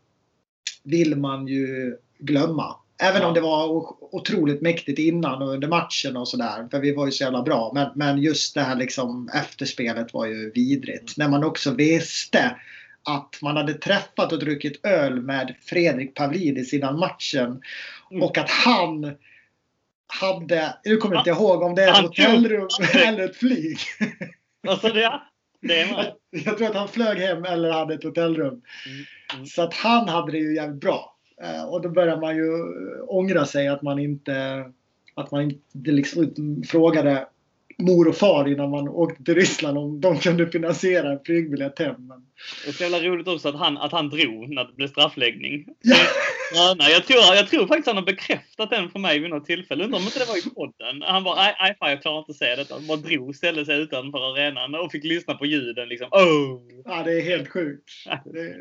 vill 0.83 1.15
man 1.15 1.47
ju 1.47 1.97
glömma. 2.19 2.75
Även 3.01 3.23
om 3.23 3.33
det 3.33 3.41
var 3.41 3.67
otroligt 4.15 4.61
mäktigt 4.61 4.99
innan 4.99 5.41
och 5.41 5.49
under 5.49 5.67
matchen 5.67 6.17
och 6.17 6.27
sådär. 6.27 6.67
För 6.71 6.79
vi 6.79 6.95
var 6.95 7.05
ju 7.05 7.11
så 7.11 7.23
jävla 7.23 7.41
bra. 7.41 7.71
Men, 7.73 7.89
men 7.95 8.21
just 8.21 8.53
det 8.55 8.61
här 8.61 8.75
liksom 8.75 9.29
efterspelet 9.33 10.13
var 10.13 10.25
ju 10.25 10.51
vidrigt. 10.51 11.17
När 11.17 11.29
man 11.29 11.43
också 11.43 11.71
visste 11.71 12.55
att 13.03 13.39
man 13.41 13.57
hade 13.57 13.73
träffat 13.73 14.31
och 14.31 14.39
druckit 14.39 14.85
öl 14.85 15.21
med 15.21 15.55
Fredrik 15.61 16.15
Pavlidis 16.15 16.73
innan 16.73 16.99
matchen. 16.99 17.61
Mm. 18.11 18.23
Och 18.23 18.37
att 18.37 18.49
han 18.49 19.15
hade, 20.07 20.77
nu 20.85 20.97
kommer 20.97 21.15
jag 21.15 21.21
inte 21.21 21.29
ihåg 21.29 21.61
om 21.61 21.75
det 21.75 21.83
är 21.83 21.91
ett 21.91 21.97
hotellrum 21.97 22.67
eller 22.93 23.25
ett 23.25 23.35
flyg. 23.35 23.77
Alltså 24.67 24.87
det, 24.89 25.21
det. 25.67 26.13
Jag 26.45 26.57
tror 26.57 26.67
att 26.67 26.75
han 26.75 26.87
flög 26.87 27.17
hem 27.17 27.45
eller 27.45 27.71
hade 27.71 27.93
ett 27.93 28.03
hotellrum. 28.03 28.47
Mm. 28.47 28.61
Mm. 29.33 29.45
Så 29.45 29.61
att 29.61 29.73
han 29.73 30.09
hade 30.09 30.31
det 30.31 30.37
ju 30.37 30.55
jävligt 30.55 30.81
bra. 30.81 31.15
Eh, 31.43 31.63
och 31.63 31.81
då 31.81 31.89
börjar 31.89 32.17
man 32.17 32.35
ju 32.35 32.51
ångra 33.01 33.45
sig 33.45 33.67
att 33.67 33.81
man 33.81 33.99
inte, 33.99 34.65
att 35.13 35.31
man 35.31 35.41
inte 35.41 35.91
liksom 35.91 36.63
frågade 36.67 37.27
mor 37.77 38.07
och 38.07 38.15
far 38.15 38.47
innan 38.47 38.69
man 38.69 38.87
åkte 38.87 39.23
till 39.23 39.35
Ryssland 39.35 39.77
om 39.77 40.01
de 40.01 40.19
kunde 40.19 40.51
finansiera 40.51 41.11
en 41.11 41.19
flygbiljett 41.25 41.79
hem. 41.79 42.07
Men... 42.07 42.25
Det 42.63 42.69
är 42.69 42.73
så 42.73 42.83
jävla 42.83 42.99
roligt 42.99 43.27
också 43.27 43.49
att 43.49 43.59
han, 43.59 43.77
att 43.77 43.91
han 43.91 44.09
drog 44.09 44.49
när 44.49 44.63
det 44.63 44.73
blev 44.73 44.87
straffläggning. 44.87 45.65
Ja. 45.81 45.95
Ja, 46.53 46.75
nej, 46.77 46.91
jag, 46.91 47.05
tror, 47.05 47.19
jag 47.19 47.47
tror 47.47 47.67
faktiskt 47.67 47.87
han 47.87 47.95
har 47.95 48.03
bekräftat 48.03 48.69
den 48.69 48.89
för 48.89 48.99
mig 48.99 49.19
vid 49.19 49.29
något 49.29 49.45
tillfälle. 49.45 49.83
Undrar 49.83 49.99
om 49.99 50.05
inte 50.05 50.19
det 50.19 50.25
var 50.25 50.37
i 50.47 50.49
podden. 50.49 51.01
Han 51.01 51.23
bara, 51.23 51.35
nej, 51.35 51.55
nej 51.59 51.75
fan 51.79 51.89
jag 51.89 52.01
klarar 52.01 52.19
inte 52.19 52.31
att 52.31 52.37
se 52.37 52.55
detta. 52.55 52.73
Han 52.73 52.87
bara 52.87 52.97
drog, 52.97 53.35
ställde 53.35 53.65
sig 53.65 53.81
utanför 53.81 54.31
arenan 54.31 54.75
och 54.75 54.91
fick 54.91 55.03
lyssna 55.03 55.33
på 55.33 55.45
ljuden. 55.45 55.89
Liksom. 55.89 56.07
Oh! 56.11 56.61
Ja, 56.85 57.03
det 57.03 57.11
är 57.11 57.21
helt 57.21 57.49
sjukt. 57.49 57.89
Det... 58.25 58.55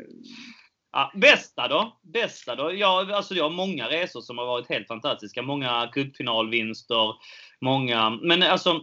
Ja, 0.91 1.11
bästa 1.15 1.67
då? 1.67 1.99
Bästa 2.13 2.55
då? 2.55 2.73
Ja, 2.73 3.15
alltså 3.15 3.35
jag 3.35 3.43
har 3.43 3.51
många 3.51 3.89
resor 3.89 4.21
som 4.21 4.37
har 4.37 4.45
varit 4.45 4.69
helt 4.69 4.87
fantastiska. 4.87 5.41
Många 5.41 5.89
cupfinalvinster. 5.93 7.13
Många, 7.61 8.09
men 8.09 8.43
alltså 8.43 8.81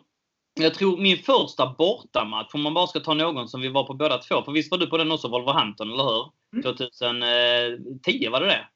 jag 0.54 0.74
tror 0.74 0.98
min 0.98 1.16
första 1.16 1.74
bortamatch, 1.78 2.54
om 2.54 2.62
man 2.62 2.74
bara 2.74 2.86
ska 2.86 3.00
ta 3.00 3.14
någon 3.14 3.48
som 3.48 3.60
vi 3.60 3.68
var 3.68 3.84
på 3.84 3.94
båda 3.94 4.18
två. 4.18 4.42
För 4.42 4.52
visst 4.52 4.70
var 4.70 4.78
du 4.78 4.86
på 4.86 4.98
den 4.98 5.12
också, 5.12 5.28
Wolverhampton, 5.28 5.92
eller 5.92 6.04
hur? 6.04 6.30
Mm. 6.52 6.62
2010 6.62 8.28
var 8.28 8.40
det 8.40 8.46
det? 8.46 8.68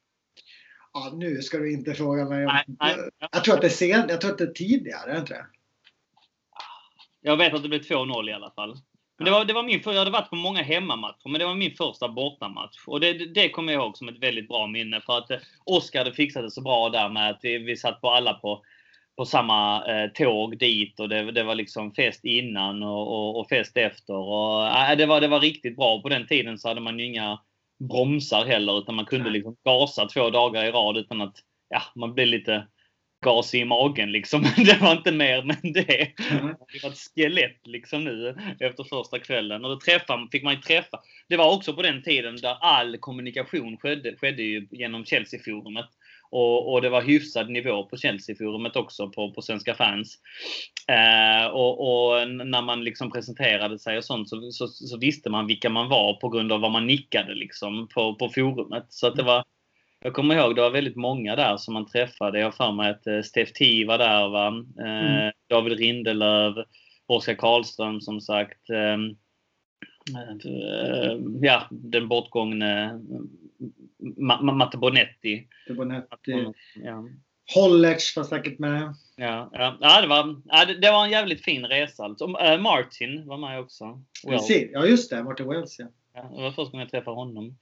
Ja, 0.93 1.13
nu 1.15 1.43
ska 1.43 1.59
du 1.59 1.73
inte 1.73 1.95
fråga 1.95 2.25
mig. 2.25 2.47
Nej, 2.47 2.65
nej. 2.81 2.97
Jag 3.33 3.45
tror 3.45 3.55
att 3.55 3.61
det 3.61 3.67
är 3.67 3.69
sen, 3.69 4.07
jag 4.09 4.21
tror 4.21 4.31
att 4.31 4.39
det 4.39 4.45
är 4.45 4.53
tidigare, 4.53 5.19
inte 5.19 5.35
det? 5.35 5.47
Jag 7.21 7.37
vet 7.37 7.55
att 7.55 7.63
det 7.63 7.69
blev 7.69 7.81
2-0 7.81 8.31
i 8.31 8.33
alla 8.33 8.51
fall. 8.51 8.77
Men 9.19 9.25
det 9.25 9.31
var, 9.31 9.45
det 9.45 9.53
var 9.53 9.63
min, 9.63 9.83
jag 9.85 9.95
hade 9.95 10.11
varit 10.11 10.31
på 10.31 10.37
många 10.37 10.63
hemmamatcher, 10.63 11.29
men 11.29 11.39
det 11.39 11.45
var 11.45 11.55
min 11.55 11.75
första 11.75 12.09
bortamatch. 12.09 12.77
Och 12.87 13.01
det, 13.01 13.13
det 13.13 13.49
kommer 13.49 13.73
jag 13.73 13.83
ihåg 13.83 13.97
som 13.97 14.09
ett 14.09 14.23
väldigt 14.23 14.49
bra 14.49 14.67
minne. 14.67 15.01
För 15.01 15.19
att 15.19 15.31
eh, 15.31 15.39
Oskar 15.65 15.99
hade 15.99 16.13
fixat 16.13 16.43
det 16.43 16.51
så 16.51 16.63
bra 16.63 16.89
där 16.89 17.09
med 17.09 17.31
att 17.31 17.39
vi, 17.43 17.59
vi 17.59 17.77
satt 17.77 18.01
på 18.01 18.11
alla 18.11 18.35
på, 18.35 18.63
på 19.17 19.25
samma 19.25 19.87
eh, 19.87 20.11
tåg 20.11 20.59
dit 20.59 21.01
och 21.01 21.09
det, 21.09 21.33
det, 21.33 21.43
var 21.43 21.55
liksom 21.55 21.95
fest 21.95 22.25
innan 22.25 22.83
och, 22.83 23.09
och, 23.09 23.41
och 23.41 23.49
fest 23.49 23.77
efter. 23.77 24.15
Och, 24.15 24.67
äh, 24.67 24.97
det, 24.97 25.07
var, 25.07 25.21
det 25.21 25.29
var 25.29 25.41
riktigt 25.41 25.77
bra. 25.77 26.03
På 26.03 26.09
den 26.09 26.27
tiden 26.27 26.59
så 26.59 26.69
hade 26.69 26.81
man 26.81 26.99
ju 26.99 27.05
inga 27.05 27.41
bromsar 27.79 28.47
heller 28.47 28.79
utan 28.79 28.95
man 28.95 29.05
kunde 29.05 29.31
liksom 29.31 29.57
gasa 29.65 30.07
två 30.07 30.31
dagar 30.31 30.65
i 30.65 30.71
rad 30.71 30.97
utan 30.97 31.21
att 31.21 31.37
ja, 31.69 31.83
man 31.95 32.15
blev 32.15 32.27
lite 32.27 32.67
gasig 33.25 33.61
i 33.61 33.65
magen 33.65 34.13
liksom. 34.13 34.43
Det 34.57 34.81
var 34.81 34.93
inte 34.93 35.13
mer 35.13 35.43
men 35.43 35.73
det. 35.73 36.13
Mm. 36.31 36.55
Det 36.73 36.83
var 36.83 36.91
ett 36.91 36.99
skelett 37.15 37.67
liksom 37.67 38.05
nu 38.05 38.37
efter 38.61 38.85
första 38.85 39.19
kvällen. 39.19 39.65
Och 39.65 39.71
då 39.71 39.81
träffade, 39.81 40.29
fick 40.33 40.43
man 40.43 40.55
ju 40.55 40.61
träffa. 40.61 41.01
Det 41.29 41.37
var 41.37 41.57
också 41.57 41.75
på 41.75 41.83
den 41.83 42.03
tiden 42.03 42.37
där 42.37 42.57
all 42.61 42.97
kommunikation 42.99 43.77
skedde, 43.77 44.17
skedde 44.17 44.43
ju 44.43 44.69
genom 44.71 45.05
Chelsea-forumet. 45.05 45.89
Och, 46.31 46.73
och, 46.73 46.83
det 46.83 46.89
var 46.89 47.03
hyfsad 47.03 47.51
nivå 47.51 47.85
på 47.85 47.97
Chelsea-forumet 47.97 48.77
också 48.77 49.11
på, 49.11 49.33
på 49.33 49.43
Svenska 49.43 49.75
fans. 49.75 50.19
Eh, 50.89 51.47
och, 51.47 51.81
och, 51.81 52.29
när 52.29 52.63
man 52.63 52.85
liksom 52.85 53.11
presenterade 53.11 53.79
sig 53.79 53.99
och 53.99 54.05
sånt 54.05 54.29
så, 54.29 54.51
så, 54.51 54.69
så, 54.69 54.99
visste 54.99 55.31
man 55.31 55.47
vilka 55.47 55.71
man 55.71 55.89
var 55.89 56.15
på 56.15 56.29
grund 56.29 56.53
av 56.53 56.61
vad 56.61 56.71
man 56.71 56.87
nickade 56.87 57.35
liksom 57.35 57.89
på, 57.95 58.15
på 58.15 58.29
forumet. 58.29 58.87
Så 58.89 59.07
att 59.07 59.17
det 59.17 59.23
var, 59.23 59.45
jag 60.01 60.15
kommer 60.15 60.35
ihåg 60.35 60.57
det 60.57 60.63
var 60.63 60.71
väldigt 60.71 60.97
många 60.97 61.37
där 61.37 61.57
som 61.57 61.75
man 61.75 61.87
träffade. 61.87 62.39
Jag 62.39 62.47
har 62.47 62.53
för 62.53 62.73
mig 62.73 62.91
att 62.91 63.07
eh, 63.07 63.23
Steff 63.23 63.53
T 63.53 63.85
var 63.85 63.99
där. 63.99 64.29
Va? 64.29 64.47
Eh, 64.79 65.17
mm. 65.17 65.33
David 65.49 65.79
Rindelöv, 65.79 66.55
Oskar 67.07 67.35
Karlström 67.35 68.01
som 68.01 68.21
sagt. 68.21 68.71
Eh, 68.71 68.99
eh 70.17 71.19
ja, 71.41 71.67
den 71.71 72.09
bortgångne 72.09 73.01
Matte 74.43 74.79
Bonetti. 74.79 75.49
Bonetti. 75.69 76.53
Ja. 76.75 77.05
Hollertz 77.55 78.17
var 78.17 78.25
säkert 78.25 78.59
med. 78.59 78.95
Ja, 79.17 79.51
ja. 79.53 79.77
ja, 79.81 80.01
det, 80.01 80.07
var, 80.07 80.41
ja 80.45 80.65
det, 80.65 80.75
det, 80.75 80.91
var 80.91 81.05
en 81.05 81.11
jävligt 81.11 81.45
fin 81.45 81.67
resa. 81.67 82.05
Alltså. 82.05 82.27
Uh, 82.27 82.61
Martin 82.61 83.27
var 83.27 83.39
med 83.39 83.61
också. 83.61 84.03
Wells. 84.27 84.51
Ja, 84.73 84.87
just 84.87 85.11
det. 85.11 85.25
Martin 85.25 85.49
Wells, 85.49 85.79
ja. 85.79 85.87
ja. 86.15 86.23
Det 86.23 86.43
var 86.43 86.51
första 86.51 86.71
gången 86.71 86.81
jag 86.81 86.91
träffade 86.91 87.17
honom. 87.17 87.59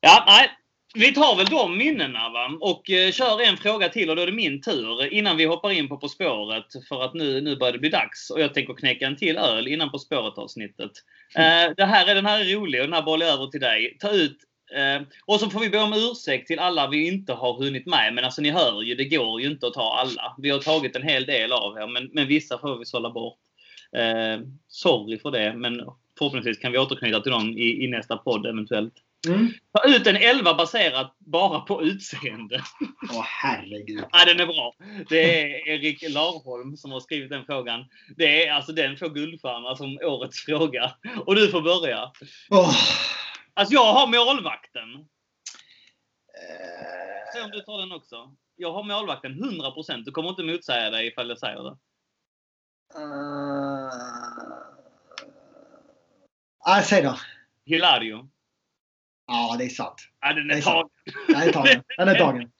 Ja, 0.00 0.24
nej. 0.26 0.50
Vi 0.94 1.14
tar 1.14 1.36
väl 1.36 1.46
de 1.46 1.78
minnena 1.78 2.28
va? 2.28 2.58
och 2.60 2.90
uh, 2.90 3.10
kör 3.10 3.48
en 3.48 3.56
fråga 3.56 3.88
till 3.88 4.10
och 4.10 4.16
då 4.16 4.22
är 4.22 4.26
det 4.26 4.32
min 4.32 4.62
tur 4.62 5.12
innan 5.12 5.36
vi 5.36 5.44
hoppar 5.44 5.70
in 5.70 5.88
på 5.88 5.96
På 5.96 6.08
spåret 6.08 6.66
för 6.88 7.02
att 7.02 7.14
nu, 7.14 7.40
nu 7.40 7.56
börjar 7.56 7.72
det 7.72 7.78
bli 7.78 7.88
dags 7.88 8.30
och 8.30 8.40
jag 8.40 8.54
tänker 8.54 8.74
knäcka 8.74 9.06
en 9.06 9.16
till 9.16 9.36
öl 9.36 9.68
innan 9.68 9.90
På 9.90 9.98
spåret 9.98 10.38
avsnittet. 10.38 10.92
Uh, 11.38 11.74
det 11.76 11.84
här 11.84 12.10
är 12.10 12.14
den 12.14 12.26
här 12.26 12.40
är 12.40 12.54
rolig 12.54 12.80
och 12.80 12.86
den 12.86 12.94
här 12.94 13.02
bollar 13.02 13.26
över 13.26 13.46
till 13.46 13.60
dig. 13.60 13.96
Ta 14.00 14.10
ut 14.10 14.38
Eh, 14.74 15.02
och 15.24 15.40
så 15.40 15.50
får 15.50 15.60
vi 15.60 15.70
be 15.70 15.82
om 15.82 15.92
ursäkt 15.92 16.46
till 16.46 16.58
alla 16.58 16.88
vi 16.88 17.06
inte 17.06 17.32
har 17.32 17.64
hunnit 17.64 17.86
med. 17.86 18.14
Men 18.14 18.24
alltså 18.24 18.42
ni 18.42 18.50
hör 18.50 18.82
ju, 18.82 18.94
det 18.94 19.04
går 19.04 19.40
ju 19.40 19.46
inte 19.46 19.66
att 19.66 19.74
ta 19.74 19.98
alla. 20.00 20.34
Vi 20.38 20.50
har 20.50 20.58
tagit 20.58 20.96
en 20.96 21.02
hel 21.02 21.26
del 21.26 21.52
av 21.52 21.78
er, 21.78 21.86
men, 21.86 22.10
men 22.12 22.26
vissa 22.26 22.58
får 22.58 22.78
vi 22.78 22.84
sålla 22.84 23.10
bort. 23.10 23.38
Eh, 23.96 24.40
sorry 24.68 25.18
för 25.18 25.30
det, 25.30 25.54
men 25.54 25.82
förhoppningsvis 26.18 26.58
kan 26.58 26.72
vi 26.72 26.78
återknyta 26.78 27.20
till 27.20 27.32
dem 27.32 27.58
i, 27.58 27.84
i 27.84 27.88
nästa 27.88 28.16
podd 28.16 28.46
eventuellt. 28.46 28.94
Mm. 29.28 29.52
Ta 29.72 29.88
ut 29.88 30.06
en 30.06 30.16
11 30.16 30.54
baserat 30.54 31.16
bara 31.18 31.60
på 31.60 31.82
utseende. 31.82 32.62
Åh 33.12 33.24
herregud. 33.24 34.04
ja, 34.12 34.24
den 34.24 34.40
är 34.40 34.46
bra. 34.46 34.74
Det 35.08 35.40
är 35.40 35.68
Erik 35.68 36.02
Larholm 36.08 36.76
som 36.76 36.92
har 36.92 37.00
skrivit 37.00 37.30
den 37.30 37.44
frågan. 37.44 37.84
Det 38.16 38.46
är 38.46 38.52
alltså 38.52 38.72
den 38.72 38.96
får 38.96 39.08
guldstjärna 39.08 39.76
som 39.76 39.98
årets 40.02 40.44
fråga. 40.44 40.92
Och 41.26 41.34
du 41.34 41.48
får 41.48 41.62
börja. 41.62 42.12
Oh. 42.50 42.74
Alltså 43.56 43.74
jag 43.74 43.92
har 43.92 44.06
målvakten. 44.06 44.94
Uh... 44.94 45.06
Se 47.34 47.42
om 47.42 47.50
du 47.50 47.60
tar 47.60 47.78
den 47.78 47.92
också. 47.92 48.34
Jag 48.56 48.72
har 48.72 48.82
målvakten 48.82 49.32
100%. 49.32 50.04
Du 50.04 50.10
kommer 50.10 50.30
inte 50.30 50.42
motsäga 50.42 50.90
dig 50.90 51.06
ifall 51.06 51.28
jag 51.28 51.38
säger 51.38 51.62
det. 51.62 51.76
Uh... 52.98 53.90
Säg 56.84 57.02
då. 57.02 57.18
Hilario. 57.64 58.28
Ja, 59.26 59.56
det 59.58 59.64
är 59.64 59.68
sant. 59.68 60.00
Ja, 60.20 60.32
den 60.32 60.50
är, 60.50 60.60
tagen. 60.60 60.90
Den 61.28 61.48
är 61.48 61.52
tagen. 61.52 61.82
Den 61.96 62.08
är 62.08 62.14
tagen. 62.14 62.50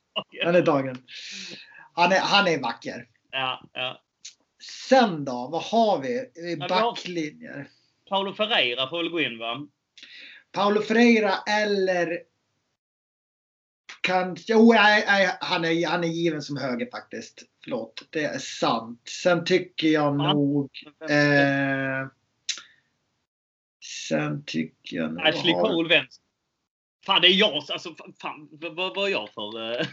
Den 0.44 0.54
är 0.54 0.62
tagen. 0.62 1.06
Han 1.92 2.12
är, 2.12 2.20
han 2.20 2.46
är 2.46 2.60
vacker. 2.60 3.08
Ja, 3.30 3.62
ja. 3.72 4.02
Sen 4.88 5.24
då? 5.24 5.48
Vad 5.52 5.62
har 5.62 5.98
vi 5.98 6.30
backlinjer? 6.56 7.68
Paulo 8.08 8.34
Ferreira 8.34 8.88
får 8.88 8.98
väl 8.98 9.08
gå 9.08 9.20
in 9.20 9.38
va? 9.38 9.66
Paulo 10.56 10.82
Ferreira 10.82 11.32
eller 11.46 12.18
kan, 14.00 14.36
jo, 14.46 14.72
nej, 14.72 15.04
nej, 15.06 15.36
han, 15.40 15.64
är, 15.64 15.86
han 15.86 16.04
är 16.04 16.08
given 16.08 16.42
som 16.42 16.56
höger 16.56 16.88
faktiskt. 16.90 17.42
Förlåt, 17.64 18.02
det 18.10 18.24
är 18.24 18.38
sant. 18.38 19.00
Sen 19.08 19.44
tycker 19.44 19.88
jag 19.88 20.20
Ja. 20.20 20.32
nog... 20.32 20.70
Eh, 21.10 22.08
sen 24.08 24.44
tycker 24.46 24.96
jag 24.96 25.14
nog... 25.14 25.26
Ashley 25.26 25.52
Cole 25.52 25.88
vänster. 25.88 26.24
Fan, 27.06 27.20
det 27.22 27.28
är 27.28 27.32
jag. 27.34 27.54
Alltså, 27.54 27.94
fan, 28.22 28.48
vad, 28.52 28.76
vad 28.76 28.96
vad 28.96 29.06
är 29.08 29.12
jag 29.12 29.28
för 29.34 29.72
eh, 29.80 29.86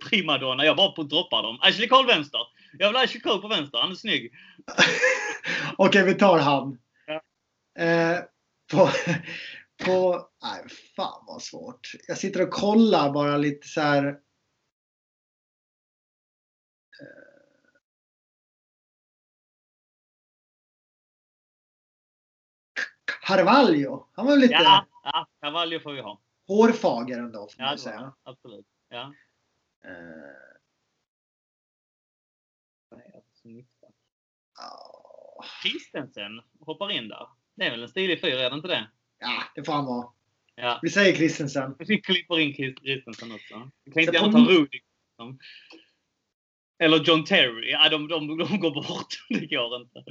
primadonna? 0.10 0.64
Jag 0.64 0.76
bara 0.76 0.92
på 0.92 1.02
droppar 1.02 1.42
dem. 1.42 1.58
Ashley 1.60 1.88
Cole 1.88 2.14
vänster. 2.14 2.40
Jag 2.78 2.88
vill 2.88 2.96
ha 2.96 3.04
Ashley 3.04 3.20
Cole 3.20 3.40
på 3.40 3.48
vänster. 3.48 3.78
Han 3.78 3.90
är 3.90 3.94
snygg. 3.94 4.32
Okej, 5.76 6.04
vi 6.04 6.14
tar 6.14 6.38
han. 6.38 6.78
Ja. 7.06 7.22
Eh, 7.84 8.18
på, 8.72 8.90
på... 9.86 10.28
Nej, 10.42 10.68
fan 10.96 11.24
vad 11.26 11.42
svårt. 11.42 11.92
Jag 12.08 12.18
sitter 12.18 12.42
och 12.42 12.50
kollar 12.50 13.12
bara 13.12 13.36
lite 13.36 13.68
så 13.68 13.80
här. 13.80 14.06
Eh, 14.08 14.16
Carvalho. 23.26 24.06
Han 24.12 24.26
var 24.26 24.36
lite 24.36 24.54
Ja, 24.54 24.86
ja 25.04 25.26
Cavallo 25.40 25.80
får 25.80 25.92
vi 25.92 26.00
ha. 26.00 26.20
hårfager 26.46 27.18
ändå 27.18 27.48
får 27.48 27.62
man 27.62 27.70
Ja, 27.70 27.76
säga. 27.78 28.14
absolut. 28.22 28.66
Ja. 28.88 29.14
Eh, 29.84 29.90
ja. 34.56 35.44
Christensen 35.62 36.30
hoppar 36.60 36.90
in 36.90 37.08
där. 37.08 37.28
Det 37.54 37.64
är 37.66 37.70
väl 37.70 37.82
en 37.82 37.88
stilig 37.88 38.20
fyr, 38.20 38.34
är 38.34 38.50
det 38.50 38.56
inte 38.56 38.68
det? 38.68 38.90
Ja, 39.20 39.42
det 39.54 39.64
får 39.64 39.72
han 39.72 39.84
vara. 39.86 40.06
Ja. 40.54 40.78
Vi 40.82 40.90
säger 40.90 41.16
Christensen. 41.16 41.74
Vi 41.78 42.00
klipper 42.00 42.38
in 42.38 42.52
Chris- 42.54 42.80
Christensen 42.82 43.32
också. 43.32 43.70
Vi 43.84 43.92
kan 43.92 44.02
inte 44.02 44.16
gärna 44.16 44.32
ta 44.32 44.66
liksom. 44.72 45.38
Eller 46.78 46.98
John 47.04 47.24
Terry. 47.24 47.70
Ja, 47.70 47.88
de, 47.88 48.08
de, 48.08 48.26
de 48.38 48.60
går 48.60 48.74
bort. 48.74 49.06
Det 49.28 49.46
går 49.46 49.76
inte. 49.80 50.04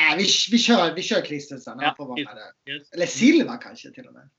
Nej, 0.00 0.16
vi, 0.18 0.24
vi, 0.50 0.58
kör, 0.58 0.94
vi 0.94 1.02
kör 1.02 1.22
Christensen. 1.22 1.72
Han 1.78 1.84
Ja, 1.84 1.94
får 1.96 2.06
vara 2.06 2.16
med 2.24 2.36
där. 2.66 2.72
Yes. 2.74 2.92
Eller 2.92 3.06
Silva 3.06 3.56
kanske 3.56 3.90
till 3.90 4.06
och 4.06 4.12
med. 4.14 4.30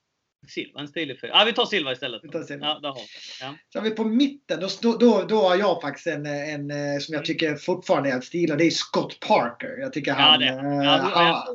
Silva, 0.48 0.80
en 0.80 0.88
stilig 0.88 1.20
fyr. 1.22 1.28
Ja, 1.34 1.44
vi 1.46 1.54
tar 1.54 1.66
Silva 1.66 1.92
istället. 1.92 2.22
Vi 2.24 2.30
tar 2.30 2.44
Silva. 2.44 2.66
Ja, 2.68 2.80
där 2.80 2.90
har 2.90 2.96
vi. 2.96 3.02
Ja. 3.42 3.56
Så 3.70 3.80
har 3.80 3.84
vi 3.84 3.92
på 3.92 4.04
mitten. 4.04 4.60
Då, 4.82 4.98
då, 4.98 5.26
då, 5.30 5.36
har 5.42 5.56
jag 5.56 5.82
faktiskt 5.82 6.08
en, 6.08 6.26
en 6.26 6.72
eh, 6.72 7.00
som 7.00 7.14
jag 7.14 7.26
tycker 7.26 7.56
fortfarande 7.56 8.10
är 8.10 8.18
ett 8.18 8.24
stil 8.24 8.52
och 8.52 8.58
det 8.58 8.66
är 8.66 8.72
Scott 8.72 9.20
Parker. 9.20 9.78
Jag 9.80 9.94
tycker 9.94 10.12
Ja, 10.12 10.18
han... 10.18 10.40
det. 10.40 10.48
eh, 10.48 10.54
Ja, 10.56 10.98
han, 10.98 11.12
ja, 11.26 11.48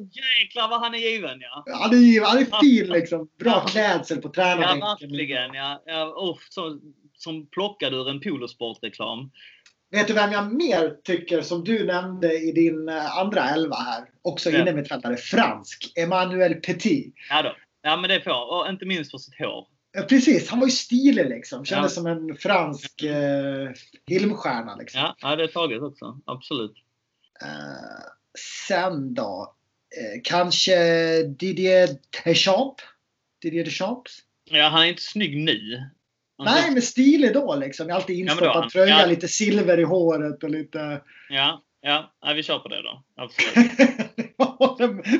jäklar 0.42 0.68
vad 0.68 0.80
han 0.80 0.94
är 0.94 0.98
given 0.98 1.40
ja. 1.40 1.64
han, 1.80 1.90
är, 1.92 2.24
han 2.26 2.38
är 2.38 2.60
fin 2.62 2.86
liksom. 2.92 3.28
Bra 3.40 3.50
Ja. 3.52 3.68
klädsel 3.68 4.18
på 4.22 4.28
Ja, 4.28 4.32
tränarbänken. 4.32 4.80
verkligen. 5.10 5.54
Ja, 5.54 5.82
ja, 5.86 6.04
oh, 6.16 6.36
så, 6.50 6.78
som 7.16 7.46
plockad 7.46 7.94
ur 7.94 8.08
en 8.10 8.20
polosportreklam. 8.20 9.30
Vet 9.90 10.06
du 10.08 10.12
vem 10.14 10.32
jag 10.32 10.52
mer 10.54 10.94
tycker 11.04 11.42
som 11.42 11.64
du 11.64 11.84
nämnde 11.86 12.38
i 12.38 12.52
din 12.52 12.88
eh, 12.88 13.18
andra 13.18 13.48
elva 13.50 13.76
här? 13.76 14.04
Också 14.22 14.50
Ja. 14.50 14.60
innermittfältare. 14.60 15.16
Fransk. 15.16 15.92
Emmanuel 15.98 16.54
Petit. 16.54 17.14
Ja. 17.30 17.54
Ja 17.88 17.96
men 17.96 18.10
det 18.10 18.20
får 18.20 18.52
Och 18.60 18.68
inte 18.68 18.86
minst 18.86 19.10
för 19.10 19.18
sitt 19.18 19.38
hår. 19.38 19.66
Ja, 19.92 20.02
Precis, 20.02 20.50
han 20.50 20.60
var 20.60 20.66
ju 20.66 20.70
stilig 20.72 21.28
liksom. 21.28 21.64
Kändes 21.64 21.92
Ja. 21.96 22.02
som 22.02 22.06
en 22.06 22.36
fransk 22.36 23.02
eh, 23.02 23.70
filmstjärna. 24.08 24.76
Liksom. 24.76 25.00
Ja, 25.00 25.16
ja, 25.20 25.36
det 25.36 25.42
är 25.44 25.48
taget 25.48 25.82
också. 25.82 26.18
Absolut. 26.24 26.74
Eh, 27.42 28.10
sen 28.38 29.14
då? 29.14 29.54
Eh, 29.96 30.20
kanske 30.24 30.76
Didier 31.22 31.88
Deschamps? 32.24 32.82
Didier 33.42 33.64
Deschamps? 33.64 34.18
Ja, 34.50 34.68
han 34.68 34.82
är 34.82 34.86
inte 34.86 35.02
snygg 35.02 35.36
nu. 35.36 35.82
Nej, 36.44 36.70
men 36.72 36.82
stilig 36.82 37.34
då 37.34 37.56
liksom. 37.56 37.90
Alltid 37.92 38.16
Ja, 38.16 38.24
då, 38.24 38.32
instoppad 38.32 38.70
tröja, 38.70 39.00
ja. 39.00 39.06
lite 39.06 39.28
silver 39.28 39.80
i 39.80 39.84
håret 39.84 40.42
och 40.42 40.50
lite... 40.50 41.00
Ja, 41.28 41.62
ja, 41.88 42.12
ja, 42.20 42.32
vi 42.32 42.42
kör 42.42 42.58
på 42.58 42.68
det 42.68 42.82
då. 42.82 43.04
Absolut. 43.16 43.76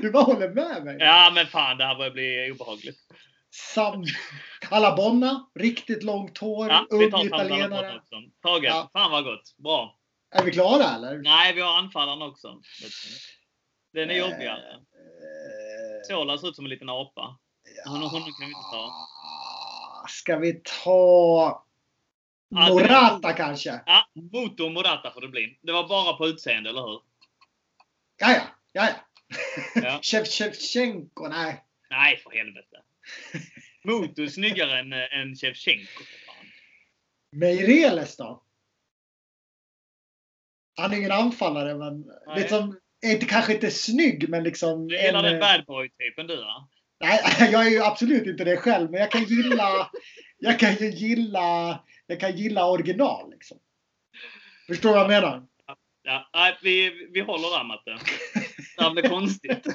du, 0.02 0.10
bara 0.10 0.22
håller, 0.22 0.48
med 0.48 0.84
mig. 0.84 0.96
Ja, 1.00 1.30
men 1.34 1.46
fan 1.46 1.78
det 1.78 1.84
här 1.84 1.96
börjar 1.96 2.10
bli 2.10 2.50
obehagligt. 2.50 2.98
Sam 3.50 4.04
Alabonna, 4.70 5.48
riktigt 5.54 6.02
långt 6.02 6.38
hår, 6.38 6.68
Ja, 6.68 6.86
vi 6.90 7.10
ung 7.10 7.20
italienare. 7.26 8.00
Taget. 8.42 8.70
Ja. 8.70 8.90
Fan 8.92 9.10
vad 9.10 9.24
gott. 9.24 9.56
Bra. 9.56 9.98
Är 10.30 10.44
vi 10.44 10.52
klara 10.52 10.94
eller? 10.94 11.18
Nej, 11.18 11.54
vi 11.54 11.60
har 11.60 11.78
anfallaren 11.78 12.22
också. 12.22 12.60
Den 13.92 14.10
är 14.10 14.14
Eh, 14.14 14.18
jobbigare. 14.18 14.72
Eh, 14.72 16.08
Sola 16.08 16.38
ser 16.38 16.48
ut 16.48 16.56
som 16.56 16.64
en 16.64 16.70
liten 16.70 16.88
apa. 16.88 17.38
Honom, 17.86 18.10
honom 18.10 18.32
kan 18.32 18.40
vi 18.40 18.46
inte 18.46 18.70
ta. 18.72 18.92
Ska 20.08 20.36
vi 20.36 20.62
ta 20.84 21.64
Ja, 21.64 21.67
Morata 22.50 23.32
kanske? 23.32 23.80
Ja, 23.86 24.08
Moto 24.32 24.68
Morata 24.68 25.10
får 25.10 25.20
det 25.20 25.28
bli. 25.28 25.58
Det 25.62 25.72
var 25.72 25.88
bara 25.88 26.12
på 26.12 26.26
utseende, 26.26 26.70
eller 26.70 26.82
hur? 26.82 27.00
Ja, 28.18 28.32
ja. 28.32 28.42
ja, 28.72 28.88
ja. 29.74 30.00
Shevchenko, 30.24 31.28
nej. 31.28 31.64
Nej, 31.90 32.16
för 32.16 32.30
helvete. 32.30 32.76
Moto 33.84 34.22
är 34.22 34.26
snyggare 34.26 34.78
än, 34.78 34.92
äh, 34.92 35.18
än 35.20 35.34
Shevchenko. 35.36 36.02
Meireles 37.36 38.16
då? 38.16 38.42
Han 40.76 40.92
är 40.92 40.96
ingen 40.96 41.12
anfallare 41.12 41.74
men 41.74 42.00
Nej. 42.26 42.40
liksom, 42.40 42.78
är 43.00 43.12
inte, 43.12 43.26
kanske 43.26 43.54
inte 43.54 43.70
snygg 43.70 44.28
men 44.28 44.44
liksom... 44.44 44.88
Du 44.88 45.02
gillar 45.02 45.24
en, 45.24 45.32
den 45.32 45.40
bad 45.40 45.64
boy-typen 45.66 46.26
du, 46.26 46.36
va? 46.36 46.68
Nej, 47.00 47.20
jag 47.52 47.66
är 47.66 47.70
ju 47.70 47.82
absolut 47.82 48.26
inte 48.26 48.44
det 48.44 48.56
själv 48.56 48.90
men 48.90 49.00
jag 49.00 49.10
kan 49.10 49.24
gilla... 49.24 49.90
jag 50.38 50.58
kan 50.58 50.74
ju 50.74 50.90
gilla... 50.90 51.84
Jag 52.10 52.20
kan 52.20 52.36
gilla 52.36 52.70
original 52.70 53.30
liksom. 53.30 53.58
Förstår 54.66 54.88
du 54.88 54.94
vad 54.94 55.02
jag 55.02 55.22
menar? 55.22 55.46
Ja, 56.02 56.30
nej, 56.34 56.58
vi, 56.62 57.08
vi 57.12 57.20
håller 57.20 57.58
där, 57.58 57.64
Matte. 57.64 57.98
Det 58.78 58.90
blir 58.90 59.08
konstigt. 59.08 59.66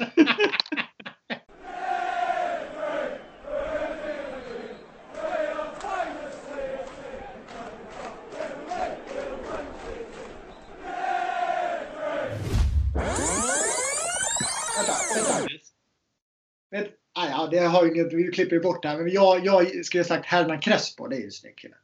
Vet, 16.71 16.87
ah, 17.13 17.27
ja, 17.29 17.47
det 17.51 17.59
har 17.59 17.85
inget, 17.85 18.13
vi 18.13 18.31
klipper 18.31 18.59
bort 18.59 18.81
det 18.81 18.89
här. 18.89 18.97
Men 18.97 19.09
jag, 19.09 19.45
jag 19.45 19.85
skulle 19.85 20.03
sagt 20.03 20.25
Hernan 20.25 20.61
Crespo, 20.61 21.07
det 21.07 21.15
är 21.15 21.19
ju 21.19 21.25
en 21.25 21.31
snygg 21.31 21.57
kille. 21.57 21.75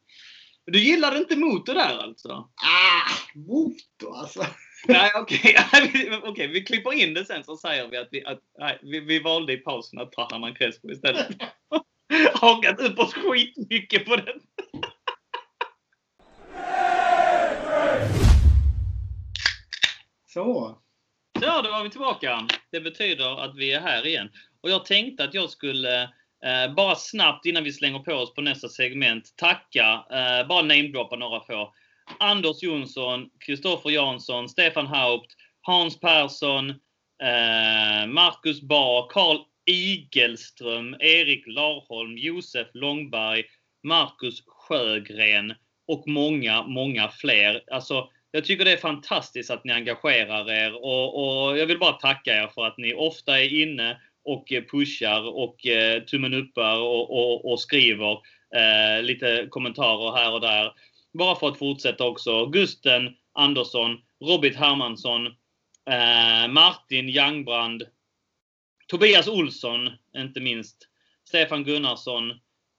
Du 0.65 0.79
gillade 0.79 1.17
inte 1.17 1.35
Moto 1.35 1.73
där 1.73 1.97
alltså? 1.97 2.29
Ah, 2.29 3.11
motor 3.35 4.17
alltså. 4.17 4.45
Nej, 4.87 5.11
okej. 5.15 5.55
Okay. 5.73 6.19
Okej, 6.23 6.47
vi 6.47 6.63
klipper 6.63 6.93
in 6.93 7.13
det 7.13 7.25
sen 7.25 7.43
så 7.43 7.57
säger 7.57 7.87
vi 7.87 7.97
att 7.97 8.07
vi, 8.11 8.25
att, 8.25 8.39
nej, 8.59 8.79
vi, 8.81 8.99
vi 8.99 9.19
valde 9.19 9.53
i 9.53 9.57
pausen 9.57 9.99
att 9.99 10.11
ta 10.11 10.27
Herman 10.31 10.55
Crespo 10.55 10.91
istället. 10.91 11.27
Hakat 12.33 12.79
upp 12.79 12.99
oss 12.99 13.13
skitmycket 13.13 14.05
på 14.05 14.15
den. 14.15 14.39
Så. 20.25 20.79
Så, 21.39 21.61
då 21.61 21.71
var 21.71 21.83
vi 21.83 21.89
tillbaka. 21.89 22.47
Det 22.71 22.81
betyder 22.81 23.43
att 23.43 23.55
vi 23.55 23.73
är 23.73 23.81
här 23.81 24.07
igen. 24.07 24.29
Och 24.61 24.69
jag 24.69 24.85
tänkte 24.85 25.23
att 25.23 25.33
jag 25.33 25.49
skulle 25.49 26.09
eh, 26.45 26.73
bara 26.73 26.95
snabbt 26.95 27.45
innan 27.45 27.63
vi 27.63 27.73
slänger 27.73 27.99
på 27.99 28.13
oss 28.13 28.33
på 28.33 28.41
nästa 28.41 28.69
segment 28.69 29.33
tacka, 29.35 30.05
eh, 30.11 30.47
bara 30.47 30.61
namedroppa 30.61 31.15
några 31.15 31.39
få. 31.39 31.73
Anders 32.19 32.63
Jonsson, 32.63 33.29
Kristoffer 33.39 33.89
Jansson, 33.89 34.49
Stefan 34.49 34.87
Haupt, 34.87 35.35
Hans 35.61 35.99
Persson, 35.99 36.69
eh, 37.23 38.07
Marcus 38.07 38.61
Bar, 38.61 39.09
Karl 39.09 39.37
Igelström, 39.65 40.95
Erik 40.99 41.43
Larholm, 41.47 42.17
Josef 42.17 42.67
Långberg, 42.73 43.43
Marcus 43.83 44.43
Sjögren 44.47 45.53
och 45.87 46.07
många, 46.07 46.63
många 46.63 47.09
fler. 47.09 47.63
Alltså, 47.71 48.09
jag 48.31 48.45
tycker 48.45 48.65
det 48.65 48.71
är 48.71 48.77
fantastiskt 48.77 49.51
att 49.51 49.63
ni 49.63 49.73
engagerar 49.73 50.51
er 50.51 50.73
och, 50.75 51.47
och 51.49 51.57
jag 51.57 51.65
vill 51.65 51.79
bara 51.79 51.93
tacka 51.93 52.43
er 52.43 52.47
för 52.47 52.65
att 52.65 52.77
ni 52.77 52.93
ofta 52.93 53.39
är 53.39 53.61
inne 53.61 54.01
och 54.25 54.51
eh, 54.51 54.63
pushar 54.63 55.21
och 55.21 55.67
eh, 55.67 56.03
tummen 56.03 56.33
uppar 56.33 56.79
och, 56.79 57.11
och, 57.11 57.51
och 57.51 57.59
skriver 57.59 58.11
eh, 58.55 59.03
lite 59.03 59.47
kommentarer 59.49 60.17
här 60.17 60.33
och 60.33 60.41
där. 60.41 60.73
Bara 61.13 61.35
för 61.35 61.47
att 61.47 61.59
fortsätta 61.59 62.07
också. 62.07 62.45
Gusten 62.45 63.15
Andersson, 63.33 63.97
Robert 64.19 64.55
Hermansson, 64.55 65.27
eh, 65.89 66.47
Martin 66.49 67.09
Jangbrand, 67.09 67.83
Tobias 68.87 69.27
Olsson, 69.27 69.89
inte 70.17 70.39
minst, 70.39 70.87
Stefan 71.27 71.63
Gunnarsson, 71.63 72.33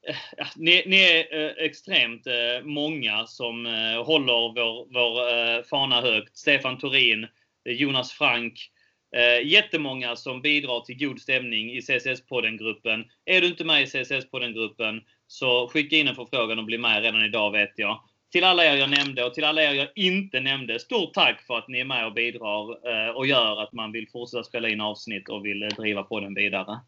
Eh, 0.08 0.46
ni, 0.56 0.82
ni 0.86 0.96
är 0.96 1.44
eh, 1.44 1.64
extremt 1.64 2.26
eh, 2.26 2.64
många 2.64 3.26
som 3.26 3.66
eh, 3.66 4.04
håller 4.04 4.54
vår, 4.54 4.92
vår 4.92 5.28
eh, 5.28 5.62
fana 5.62 6.00
högt. 6.00 6.36
Stefan 6.36 6.78
Torin, 6.78 7.24
eh, 7.64 7.72
Jonas 7.72 8.12
Frank, 8.12 8.70
Eh, 9.16 9.46
jättemånga 9.46 10.16
som 10.16 10.42
bidrar 10.42 10.80
till 10.80 10.98
god 10.98 11.20
stämning 11.20 11.72
i 11.72 11.80
CSS-podden-gruppen. 11.80 13.04
Är 13.24 13.40
du 13.40 13.46
inte 13.46 13.64
med 13.64 13.82
i 13.82 13.86
CSS-podden-gruppen 13.86 15.00
så 15.26 15.68
skicka 15.68 15.96
in 15.96 16.08
en 16.08 16.14
förfrågan 16.14 16.58
och 16.58 16.64
bli 16.64 16.78
med 16.78 17.02
redan 17.02 17.24
idag 17.24 17.50
vet 17.50 17.72
jag. 17.76 18.00
Till 18.32 18.44
alla 18.44 18.64
er 18.64 18.76
jag 18.76 18.90
nämnde 18.90 19.24
och 19.24 19.34
till 19.34 19.44
alla 19.44 19.62
er 19.62 19.74
jag 19.74 19.88
inte 19.94 20.40
nämnde, 20.40 20.78
stort 20.78 21.14
tack 21.14 21.42
för 21.46 21.58
att 21.58 21.68
ni 21.68 21.80
är 21.80 21.84
med 21.84 22.06
och 22.06 22.12
bidrar 22.12 22.90
eh, 22.92 23.10
och 23.10 23.26
gör 23.26 23.62
att 23.62 23.72
man 23.72 23.92
vill 23.92 24.08
fortsätta 24.12 24.42
spela 24.42 24.68
in 24.68 24.80
avsnitt 24.80 25.28
och 25.28 25.46
vill 25.46 25.62
eh, 25.62 25.68
driva 25.68 26.02
podden 26.02 26.34
vidare. 26.34 26.80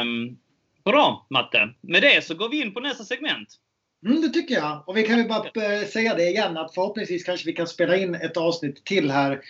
Um, 0.00 0.38
bra 0.84 1.26
Matte! 1.30 1.74
Med 1.80 2.02
det 2.02 2.24
så 2.24 2.34
går 2.34 2.48
vi 2.48 2.60
in 2.62 2.74
på 2.74 2.80
nästa 2.80 3.04
segment. 3.04 3.48
Mm, 4.06 4.20
det 4.20 4.28
tycker 4.28 4.54
jag. 4.54 4.82
Och 4.86 4.96
vi 4.96 5.02
kan 5.02 5.18
ju 5.18 5.28
bara 5.28 5.78
eh, 5.78 5.86
säga 5.86 6.14
det 6.14 6.28
igen 6.28 6.56
att 6.56 6.74
förhoppningsvis 6.74 7.24
kanske 7.24 7.46
vi 7.46 7.52
kan 7.52 7.66
spela 7.66 7.96
in 7.96 8.14
ett 8.14 8.36
avsnitt 8.36 8.84
till 8.84 9.10
här 9.10 9.40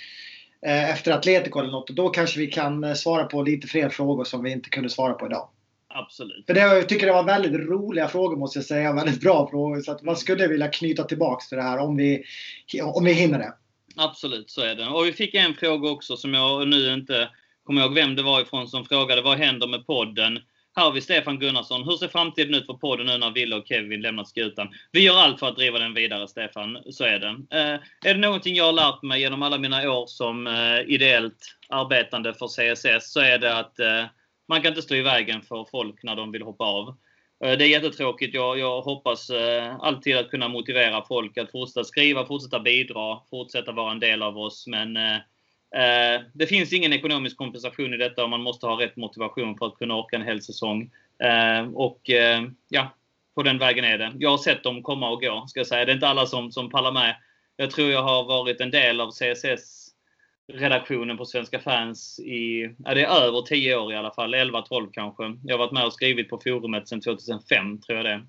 efter 0.66 1.12
Atletico 1.12 1.58
eller 1.58 1.70
något. 1.70 1.90
Och 1.90 1.96
då 1.96 2.08
kanske 2.08 2.38
vi 2.38 2.46
kan 2.46 2.84
eh, 2.84 2.94
svara 2.94 3.24
på 3.24 3.42
lite 3.42 3.66
fler 3.66 3.88
frågor 3.88 4.24
som 4.24 4.42
vi 4.42 4.52
inte 4.52 4.70
kunde 4.70 4.90
svara 4.90 5.12
på 5.12 5.26
idag. 5.26 5.48
Absolut. 5.88 6.46
För 6.46 6.54
det, 6.54 6.60
jag 6.60 6.88
tycker 6.88 7.06
det 7.06 7.12
var 7.12 7.24
väldigt 7.24 7.68
roliga 7.68 8.08
frågor 8.08 8.36
måste 8.36 8.58
jag 8.58 8.66
säga. 8.66 8.92
Väldigt 8.94 9.20
bra 9.20 9.48
frågor. 9.50 9.80
Så 9.80 9.92
att 9.92 10.02
man 10.02 10.16
skulle 10.16 10.46
vilja 10.46 10.68
knyta 10.68 11.04
tillbaks 11.04 11.48
till 11.48 11.58
det 11.58 11.64
här 11.64 11.78
om 11.78 11.96
vi, 11.96 12.24
om 12.82 13.04
vi 13.04 13.12
hinner 13.12 13.38
det. 13.38 13.54
Absolut, 13.96 14.50
så 14.50 14.60
är 14.60 14.74
det. 14.74 14.86
Och 14.86 15.06
vi 15.06 15.12
fick 15.12 15.34
en 15.34 15.54
fråga 15.54 15.90
också 15.90 16.16
som 16.16 16.34
jag 16.34 16.68
nu 16.68 16.94
inte 16.94 17.28
kommer 17.64 17.82
ihåg 17.82 17.94
vem 17.94 18.16
det 18.16 18.22
var 18.22 18.40
ifrån 18.40 18.68
som 18.68 18.84
frågade. 18.84 19.22
Vad 19.22 19.38
händer 19.38 19.66
med 19.66 19.86
podden? 19.86 20.38
Här 20.76 20.84
har 20.84 20.92
vi 20.92 21.00
Stefan 21.00 21.38
Gunnarsson. 21.38 21.84
Hur 21.84 21.96
ser 21.96 22.08
framtiden 22.08 22.54
ut 22.54 22.66
för 22.66 22.74
podden 22.74 23.06
nu 23.06 23.18
när 23.18 23.30
Wille 23.30 23.56
och 23.56 23.66
Kevin 23.66 24.00
lämnat 24.00 24.28
skutan? 24.28 24.68
Vi 24.92 25.00
gör 25.00 25.16
allt 25.16 25.40
för 25.40 25.48
att 25.48 25.56
driva 25.56 25.78
den 25.78 25.94
vidare, 25.94 26.28
Stefan. 26.28 26.78
Så 26.90 27.04
är 27.04 27.18
det. 27.18 27.58
Eh, 27.58 27.80
är 28.10 28.14
det 28.14 28.20
någonting 28.20 28.54
jag 28.54 28.64
har 28.64 28.72
lärt 28.72 29.02
mig 29.02 29.20
genom 29.20 29.42
alla 29.42 29.58
mina 29.58 29.90
år 29.90 30.06
som 30.06 30.46
eh, 30.46 30.80
ideellt 30.86 31.56
arbetande 31.68 32.34
för 32.34 32.46
CSS 32.46 33.12
så 33.12 33.20
är 33.20 33.38
det 33.38 33.58
att 33.58 33.80
eh, 33.80 34.04
man 34.48 34.62
kan 34.62 34.68
inte 34.68 34.82
stå 34.82 34.94
i 34.94 35.02
vägen 35.02 35.42
för 35.42 35.66
folk 35.70 36.02
när 36.02 36.16
de 36.16 36.32
vill 36.32 36.42
hoppa 36.42 36.64
av. 36.64 36.88
Eh, 37.44 37.58
det 37.58 37.64
är 37.64 37.68
jättetråkigt. 37.68 38.34
Jag, 38.34 38.58
jag 38.58 38.82
hoppas 38.82 39.30
eh, 39.30 39.76
alltid 39.80 40.16
att 40.16 40.30
kunna 40.30 40.48
motivera 40.48 41.04
folk 41.08 41.38
att 41.38 41.50
fortsätta 41.50 41.84
skriva, 41.84 42.26
fortsätta 42.26 42.60
bidra, 42.60 43.18
fortsätta 43.30 43.72
vara 43.72 43.92
en 43.92 44.00
del 44.00 44.22
av 44.22 44.38
oss. 44.38 44.66
Men 44.66 44.96
Eh, 44.96 45.18
Eh, 45.76 46.22
det 46.32 46.46
finns 46.46 46.72
ingen 46.72 46.92
ekonomisk 46.92 47.36
kompensation 47.36 47.94
i 47.94 47.96
detta 47.96 48.24
och 48.24 48.30
man 48.30 48.42
måste 48.42 48.66
ha 48.66 48.80
rätt 48.80 48.96
motivation 48.96 49.58
för 49.58 49.66
att 49.66 49.78
kunna 49.78 49.94
orka 49.94 50.16
en 50.16 50.22
hel 50.22 50.42
säsong. 50.42 50.90
Eh, 51.22 51.68
och 51.74 52.10
eh, 52.10 52.42
ja, 52.68 52.94
på 53.34 53.42
den 53.42 53.58
vägen 53.58 53.84
är 53.84 53.98
det. 53.98 54.12
Jag 54.18 54.30
har 54.30 54.38
sett 54.38 54.62
dem 54.62 54.82
komma 54.82 55.10
och 55.10 55.22
gå, 55.22 55.44
ska 55.46 55.60
jag 55.60 55.66
säga. 55.66 55.84
Det 55.84 55.92
är 55.92 55.94
inte 55.94 56.08
alla 56.08 56.26
som, 56.26 56.52
som 56.52 56.70
pallar 56.70 56.92
med. 56.92 57.16
Jag 57.56 57.70
tror 57.70 57.90
jag 57.90 58.02
har 58.02 58.24
varit 58.24 58.60
en 58.60 58.70
del 58.70 59.00
av 59.00 59.10
CSS 59.10 59.90
redaktionen 60.52 61.16
på 61.16 61.24
Svenska 61.24 61.58
fans 61.58 62.20
i, 62.20 62.74
ja, 62.84 62.94
det 62.94 63.04
är 63.04 63.22
över 63.22 63.42
10 63.42 63.76
år 63.76 63.92
i 63.92 63.96
alla 63.96 64.10
fall, 64.10 64.34
11-12 64.34 64.88
kanske. 64.92 65.36
Jag 65.44 65.54
har 65.54 65.58
varit 65.58 65.72
med 65.72 65.86
och 65.86 65.92
skrivit 65.92 66.28
på 66.28 66.38
forumet 66.38 66.88
sedan 66.88 67.00
2005, 67.00 67.80
tror 67.80 67.96
jag 67.96 68.06
det 68.06 68.26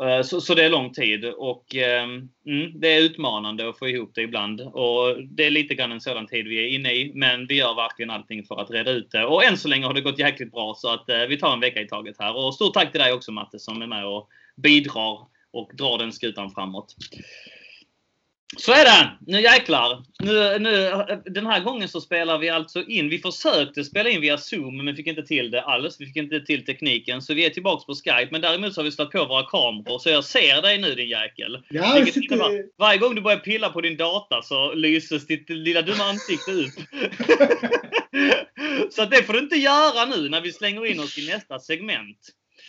Eh, 0.00 0.22
så, 0.22 0.40
så, 0.40 0.54
det 0.54 0.64
är 0.64 0.70
lång 0.70 0.92
tid 0.92 1.24
och 1.24 1.74
ehm, 1.74 2.28
mm, 2.46 2.80
det 2.80 2.88
är 2.88 3.00
utmanande 3.00 3.68
att 3.68 3.78
få 3.78 3.88
ihop 3.88 4.10
det 4.14 4.22
ibland. 4.22 4.60
Och 4.60 5.22
det 5.24 5.46
är 5.46 5.50
lite 5.50 5.74
grann 5.74 5.92
en 5.92 6.00
sådan 6.00 6.26
tid 6.26 6.48
vi 6.48 6.64
är 6.64 6.68
inne 6.68 6.92
i. 6.92 7.12
Men 7.14 7.46
vi 7.46 7.54
gör 7.54 7.74
verkligen 7.74 8.10
allting 8.10 8.44
för 8.44 8.60
att 8.60 8.70
reda 8.70 8.90
ut 8.90 9.10
det. 9.10 9.24
Och 9.24 9.44
än 9.44 9.58
så 9.58 9.68
länge 9.68 9.86
har 9.86 9.94
det 9.94 10.00
gått 10.00 10.18
jäkligt 10.18 10.52
bra 10.52 10.74
så 10.76 10.88
att 10.88 11.08
eh, 11.08 11.22
vi 11.28 11.38
tar 11.38 11.52
en 11.52 11.60
vecka 11.60 11.80
i 11.80 11.88
taget 11.88 12.16
här. 12.18 12.36
Och 12.36 12.54
stort 12.54 12.74
tack 12.74 12.90
till 12.92 13.00
dig 13.00 13.12
också 13.12 13.32
Matte 13.32 13.58
som 13.58 13.82
är 13.82 13.86
med 13.86 14.06
och 14.06 14.28
bidrar 14.56 15.18
och 15.52 15.70
drar 15.74 15.98
den 15.98 16.12
skutan 16.12 16.50
framåt. 16.50 16.96
Så 18.56 18.72
är 18.72 18.84
det! 18.84 19.10
Nu 19.26 19.40
jäklar! 19.40 20.02
Nu, 20.18 20.58
nu, 20.58 20.90
den 21.24 21.46
här 21.46 21.60
gången 21.60 21.88
så 21.88 22.00
spelar 22.00 22.38
vi 22.38 22.48
alltså 22.48 22.82
in. 22.82 23.08
Vi 23.08 23.18
försökte 23.18 23.84
spela 23.84 24.08
in 24.08 24.20
via 24.20 24.38
Zoom 24.38 24.84
men 24.84 24.96
fick 24.96 25.06
inte 25.06 25.22
till 25.22 25.50
det 25.50 25.62
alls. 25.62 26.00
Vi 26.00 26.06
fick 26.06 26.16
inte 26.16 26.40
till 26.40 26.64
tekniken. 26.64 27.22
Så 27.22 27.34
vi 27.34 27.46
är 27.46 27.50
tillbaks 27.50 27.86
på 27.86 27.94
Skype. 27.94 28.28
Men 28.30 28.40
däremot 28.40 28.74
så 28.74 28.80
har 28.80 28.84
vi 28.84 28.92
slagit 28.92 29.12
på 29.12 29.24
våra 29.24 29.46
kameror. 29.46 29.98
Så 29.98 30.08
jag 30.10 30.24
ser 30.24 30.62
dig 30.62 30.78
nu 30.78 30.94
din 30.94 31.08
jäkel. 31.08 31.58
Ja, 31.68 32.06
sitter... 32.06 32.78
Varje 32.78 32.98
gång 32.98 33.14
du 33.14 33.20
börjar 33.20 33.38
pilla 33.38 33.68
på 33.68 33.80
din 33.80 33.96
data 33.96 34.42
så 34.42 34.74
lyses 34.74 35.26
ditt 35.26 35.50
lilla 35.50 35.82
dumma 35.82 36.04
ansikte 36.04 36.50
ut. 36.50 36.74
så 38.90 39.04
det 39.04 39.22
får 39.22 39.32
du 39.32 39.38
inte 39.38 39.56
göra 39.56 40.04
nu 40.04 40.28
när 40.28 40.40
vi 40.40 40.52
slänger 40.52 40.86
in 40.86 41.00
oss 41.00 41.18
i 41.18 41.26
nästa 41.26 41.58
segment. 41.58 42.18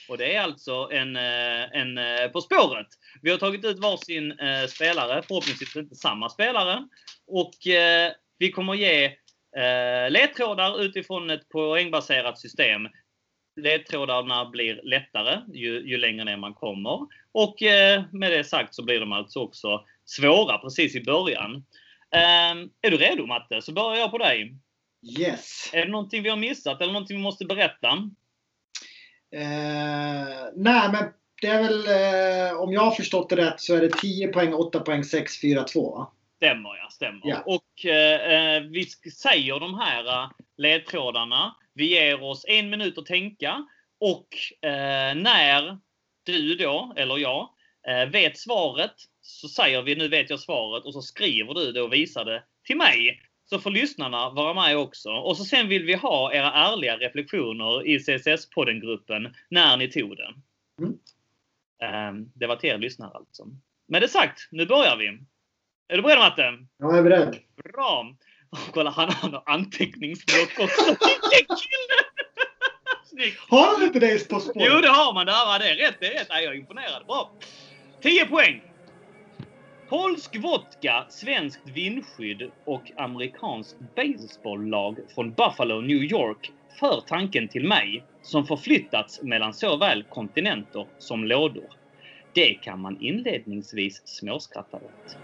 Och 0.10 0.18
det 0.18 0.36
är 0.36 0.42
alltså 0.42 0.90
en, 0.92 1.16
eh, 1.16 1.64
en 1.74 1.98
eh, 1.98 2.28
På 2.34 2.42
spåret. 2.42 2.88
Vi 3.22 3.32
har 3.32 3.38
tagit 3.38 3.66
ut 3.66 3.80
varsin 3.80 4.32
eh, 4.32 4.68
spelare, 4.68 5.22
förhoppningsvis 5.28 5.76
inte 5.76 5.96
samma 5.96 6.30
spelare. 6.30 6.88
Och 7.28 7.68
eh, 7.68 8.12
vi 8.38 8.52
kommer 8.52 8.74
ge 8.74 9.06
eh, 9.58 10.10
ledtrådar 10.10 10.82
utifrån 10.82 11.30
ett 11.30 11.50
poängbaserat 11.50 12.40
system. 12.40 12.88
Ledtrådarna 13.62 14.46
blir 14.46 14.82
lättare 14.84 15.42
ju, 15.54 15.90
ju 15.90 15.98
längre 15.98 16.24
ner 16.24 16.38
man 16.38 16.54
kommer. 16.54 17.00
Och 17.32 17.62
eh, 17.62 18.04
med 18.12 18.32
det 18.32 18.44
sagt 18.44 18.76
så 18.76 18.84
blir 18.84 19.00
de 19.00 19.12
alltså 19.12 19.40
också 19.40 19.86
svåra 20.06 20.58
precis 20.58 20.96
i 20.96 21.04
början. 21.04 21.66
är 22.82 22.92
du 22.92 22.98
redo 22.98 23.26
Matte? 23.26 23.62
Så 23.62 23.72
börjar 23.72 24.00
jag 24.00 24.12
på 24.12 24.18
dig. 24.18 24.56
Yes. 25.20 25.70
Är 25.74 25.86
det 25.86 25.92
någonting 25.92 26.24
vi 26.24 26.30
har 26.30 26.38
missat 26.38 26.82
eller 26.82 26.94
någonting 26.94 27.18
vi 27.18 27.24
måste 27.24 27.46
berätta? 27.46 28.10
Eh, 29.34 30.28
nej, 30.56 30.90
men 30.92 31.06
det 31.42 31.48
är 31.48 31.64
väl, 31.64 31.88
eh, 31.88 32.62
om 32.62 32.74
jag 32.74 32.82
har 32.82 32.92
förstått 32.92 33.30
det 33.30 33.36
rätt, 33.36 33.62
så 33.62 33.76
är 33.76 33.82
det 33.82 33.90
10 33.90 34.28
poäng, 34.28 34.54
8 34.54 34.80
poäng, 34.80 35.04
6, 35.04 35.42
4, 35.42 35.64
2 35.64 36.08
Stämmer 36.38 36.70
ja, 36.70 36.90
stämmer. 36.90 37.22
Ja. 37.24 37.44
Och 37.46 37.86
eh, 37.86 38.62
vi 38.62 38.86
säger 39.12 39.60
de 39.60 39.80
här 39.80 40.24
eh, 40.24 40.30
ledtrådarna. 40.58 41.56
Vi 41.74 41.90
ger 41.90 42.24
oss 42.24 42.46
en 42.48 42.70
minut 42.70 42.98
att 42.98 43.06
tänka. 43.06 43.66
Och 44.00 44.28
eh, 44.70 45.16
när 45.16 45.78
du 46.26 46.56
då, 46.56 46.94
eller 46.96 47.18
jag, 47.18 47.50
eh, 47.88 48.10
vet 48.10 48.38
svaret 48.38 48.94
så 49.22 49.48
säger 49.48 49.82
vi 49.82 49.96
nu 49.96 50.08
vet 50.08 50.30
jag 50.30 50.40
svaret 50.40 50.86
och 50.86 50.94
så 50.94 51.02
skriver 51.02 51.54
du 51.54 51.72
det 51.72 51.82
och 51.82 51.94
visar 51.94 52.26
det 52.26 52.44
till 52.68 52.78
mig 52.78 53.22
så 53.46 53.60
får 53.60 53.72
lyssnarna 53.72 54.30
vara 54.30 54.54
med 54.54 54.78
också. 54.78 55.10
Och 55.10 55.38
så 55.38 55.44
sen 55.44 55.68
vill 55.68 55.84
vi 55.86 55.94
ha 55.94 56.34
era 56.34 56.52
ärliga 56.52 56.98
reflektioner 56.98 57.88
i 57.88 58.00
CSS-podden-gruppen 58.00 59.36
när 59.50 59.78
ni 59.78 59.92
tog 59.92 60.18
den. 60.18 60.34
Mm. 60.82 61.00
Um, 62.10 62.32
det 62.36 62.48
var 62.48 62.56
till 62.56 62.70
er 62.70 62.78
lyssnare 62.78 63.12
alltså. 63.14 63.44
Med 63.88 64.02
det 64.02 64.08
sagt, 64.08 64.48
nu 64.52 64.66
börjar 64.66 64.98
vi. 64.98 65.08
Är 65.88 65.98
du 65.98 66.02
beredd 66.02 66.20
Matte? 66.20 66.58
Jag 66.78 66.98
är 66.98 67.04
beredd. 67.04 67.40
Bra! 67.74 68.16
Och 68.50 68.74
kolla, 68.74 68.90
han 68.90 69.10
har 69.10 69.44
anteckningsblock 69.46 70.60
också. 70.60 70.86
Vilken 70.86 71.56
kille! 71.56 72.00
Snyggt! 73.06 73.40
Har 73.50 73.74
han 73.74 73.84
inte 73.84 74.00
det 74.00 74.30
på 74.30 74.40
spår? 74.40 74.64
Jo, 74.66 74.82
det 74.82 74.88
har 74.88 75.14
man. 75.14 75.26
Där 75.26 75.60
det. 75.60 75.88
Rätt, 75.88 75.96
det 76.00 76.08
är 76.08 76.20
rätt. 76.20 76.28
Jag 76.30 76.44
är 76.44 76.54
imponerad. 76.54 77.06
Bra! 77.08 77.32
10 78.02 78.26
poäng! 78.26 78.73
Polsk 79.94 80.36
vodka, 80.44 81.06
svenskt 81.10 81.70
vindskydd 81.70 82.52
och 82.66 82.92
amerikanskt 82.98 83.78
baseballlag 83.96 84.98
från 85.16 85.34
Buffalo, 85.34 85.82
New 85.82 86.04
York 86.04 86.52
för 86.80 87.02
tanken 87.08 87.48
till 87.48 87.68
mig 87.68 88.04
som 88.22 88.46
förflyttats 88.46 89.22
mellan 89.22 89.54
såväl 89.54 90.04
kontinenter 90.04 90.88
som 90.98 91.26
lådor. 91.26 91.70
Det 92.34 92.54
kan 92.54 92.80
man 92.80 93.02
inledningsvis 93.02 94.02
småskratta 94.06 94.78
åt. 94.78 95.18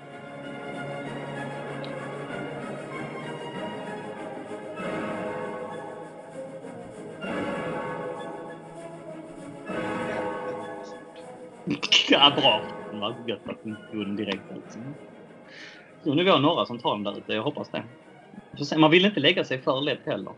Ja, 12.11 12.33
bra 12.35 12.78
var 12.99 13.15
gött 13.27 13.49
att 13.49 13.63
den 13.63 13.77
tog 13.91 14.17
direkt. 14.17 14.43
Liksom. 14.55 14.95
Så 16.03 16.13
nu 16.13 16.23
vi 16.23 16.29
har 16.29 16.39
några 16.39 16.65
som 16.65 16.79
tar 16.79 16.95
den 16.95 17.03
där 17.03 17.17
ute. 17.17 17.33
Jag 17.33 17.43
hoppas 17.43 17.69
det. 17.69 17.83
Man 18.77 18.91
vill 18.91 19.05
inte 19.05 19.19
lägga 19.19 19.43
sig 19.43 19.61
för 19.61 19.81
lätt 19.81 20.05
heller. 20.05 20.33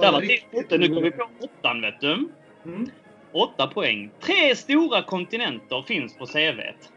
Där 0.00 0.12
var 0.12 0.20
riktigt... 0.20 0.70
Nu 0.70 0.88
kommer 0.88 1.00
vi 1.00 1.10
på 1.10 1.28
åttan, 1.40 1.80
vet 1.80 2.00
du. 2.00 2.28
Mm. 2.64 2.90
Åtta 3.32 3.66
poäng. 3.66 4.10
Tre 4.20 4.56
stora 4.56 5.02
kontinenter 5.02 5.82
finns 5.82 6.16
på 6.16 6.26
CVt. 6.26 6.92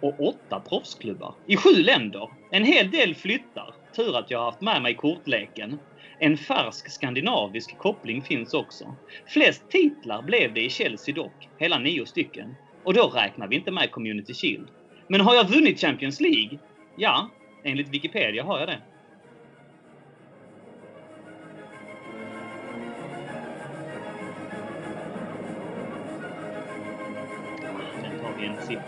Och 0.00 0.28
åtta 0.28 0.60
proffsklubbar. 0.68 1.34
I 1.46 1.56
sju 1.56 1.82
länder. 1.82 2.30
En 2.50 2.64
hel 2.64 2.90
del 2.90 3.14
flyttar. 3.14 3.74
Tur 3.96 4.16
att 4.16 4.30
jag 4.30 4.38
har 4.38 4.44
haft 4.44 4.60
med 4.60 4.82
mig 4.82 4.94
kortleken. 4.94 5.78
En 6.18 6.36
färsk 6.36 6.90
skandinavisk 6.90 7.78
koppling 7.78 8.22
finns 8.22 8.54
också. 8.54 8.94
Flest 9.26 9.68
titlar 9.68 10.22
blev 10.22 10.54
det 10.54 10.64
i 10.64 10.70
Chelsea 10.70 11.14
dock. 11.14 11.48
Hela 11.58 11.78
nio 11.78 12.06
stycken. 12.06 12.54
Och 12.84 12.94
då 12.94 13.08
räknar 13.08 13.48
vi 13.48 13.56
inte 13.56 13.70
med 13.70 13.90
Community 13.90 14.34
Shield. 14.34 14.68
Men 15.08 15.20
har 15.20 15.34
jag 15.34 15.48
vunnit 15.48 15.80
Champions 15.80 16.20
League? 16.20 16.58
Ja, 16.96 17.30
enligt 17.62 17.88
Wikipedia 17.88 18.44
har 18.44 18.58
jag 18.58 18.68
det. 18.68 18.78
Den 28.02 28.20
tar 28.20 28.34
vi 28.38 28.46
en 28.46 28.62
sipp. 28.62 28.78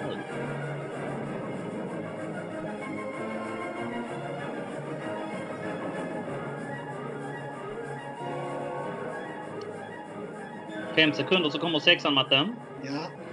Fem 10.95 11.13
sekunder 11.13 11.51
så 11.51 11.59
kommer 11.59 11.79
sexan, 11.79 12.15
Matte. 12.15 12.49
Ja. 12.83 13.26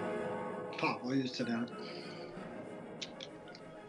Fan 0.83 0.99
vad 1.03 1.15
just 1.15 1.37
det 1.37 1.43
där. 1.43 1.63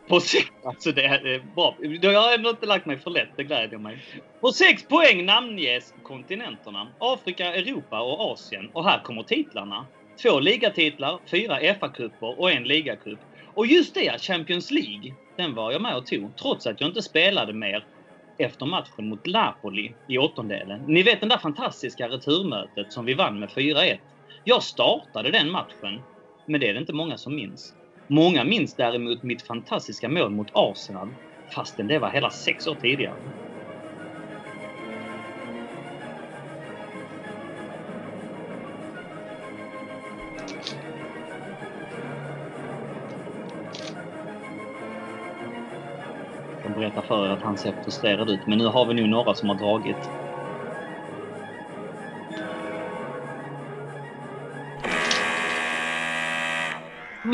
På 0.08 0.20
sex, 0.20 0.46
alltså 0.64 0.92
det 0.92 1.04
är 1.04 1.42
bra. 1.54 1.76
Jag 2.02 2.22
har 2.22 2.34
ändå 2.34 2.50
inte 2.50 2.66
lagt 2.66 2.86
mig 2.86 2.98
för 2.98 3.10
lätt, 3.10 3.28
det 3.36 3.44
gläder 3.44 3.78
mig. 3.78 4.04
På 4.40 4.52
sex 4.52 4.88
poäng 4.88 5.24
namnges 5.24 5.94
kontinenterna. 6.02 6.88
Afrika, 6.98 7.54
Europa 7.54 8.00
och 8.00 8.32
Asien. 8.32 8.70
Och 8.72 8.84
här 8.84 9.02
kommer 9.02 9.22
titlarna. 9.22 9.86
Två 10.22 10.40
ligatitlar, 10.40 11.18
fyra 11.30 11.58
FA-cuper 11.60 12.38
och 12.38 12.50
en 12.50 12.64
ligacup. 12.64 13.18
Och 13.54 13.66
just 13.66 13.94
det, 13.94 14.20
Champions 14.20 14.70
League, 14.70 15.14
den 15.36 15.54
var 15.54 15.72
jag 15.72 15.82
med 15.82 15.96
och 15.96 16.06
tog. 16.06 16.36
Trots 16.36 16.66
att 16.66 16.80
jag 16.80 16.90
inte 16.90 17.02
spelade 17.02 17.52
mer 17.52 17.84
efter 18.38 18.66
matchen 18.66 19.08
mot 19.08 19.26
Napoli 19.26 19.94
i 20.08 20.18
åttondelen. 20.18 20.80
Ni 20.86 21.02
vet 21.02 21.20
den 21.20 21.28
där 21.28 21.38
fantastiska 21.38 22.08
returmötet 22.08 22.92
som 22.92 23.04
vi 23.04 23.14
vann 23.14 23.38
med 23.38 23.48
4-1. 23.48 23.98
Jag 24.44 24.62
startade 24.62 25.30
den 25.30 25.50
matchen, 25.50 26.02
men 26.46 26.60
det 26.60 26.68
är 26.68 26.74
det 26.74 26.80
inte 26.80 26.92
många 26.92 27.18
som 27.18 27.34
minns. 27.34 27.72
Många 28.06 28.44
minns 28.44 28.74
däremot 28.74 29.22
mitt 29.22 29.46
fantastiska 29.46 30.08
mål 30.08 30.30
mot 30.30 30.50
Arsenal, 30.52 31.14
fastän 31.54 31.86
det 31.86 31.98
var 31.98 32.10
hela 32.10 32.30
sex 32.30 32.66
år 32.66 32.74
tidigare. 32.74 33.16
Jag 46.50 46.62
kan 46.62 46.74
berätta 46.74 47.02
för 47.02 47.26
er 47.26 47.30
att 47.30 47.42
han 47.42 47.58
ser 47.58 47.72
frustrerad 47.84 48.30
ut, 48.30 48.46
men 48.46 48.58
nu 48.58 48.66
har 48.66 48.86
vi 48.86 48.94
nog 48.94 49.08
några 49.08 49.34
som 49.34 49.48
har 49.48 49.56
dragit. 49.56 50.23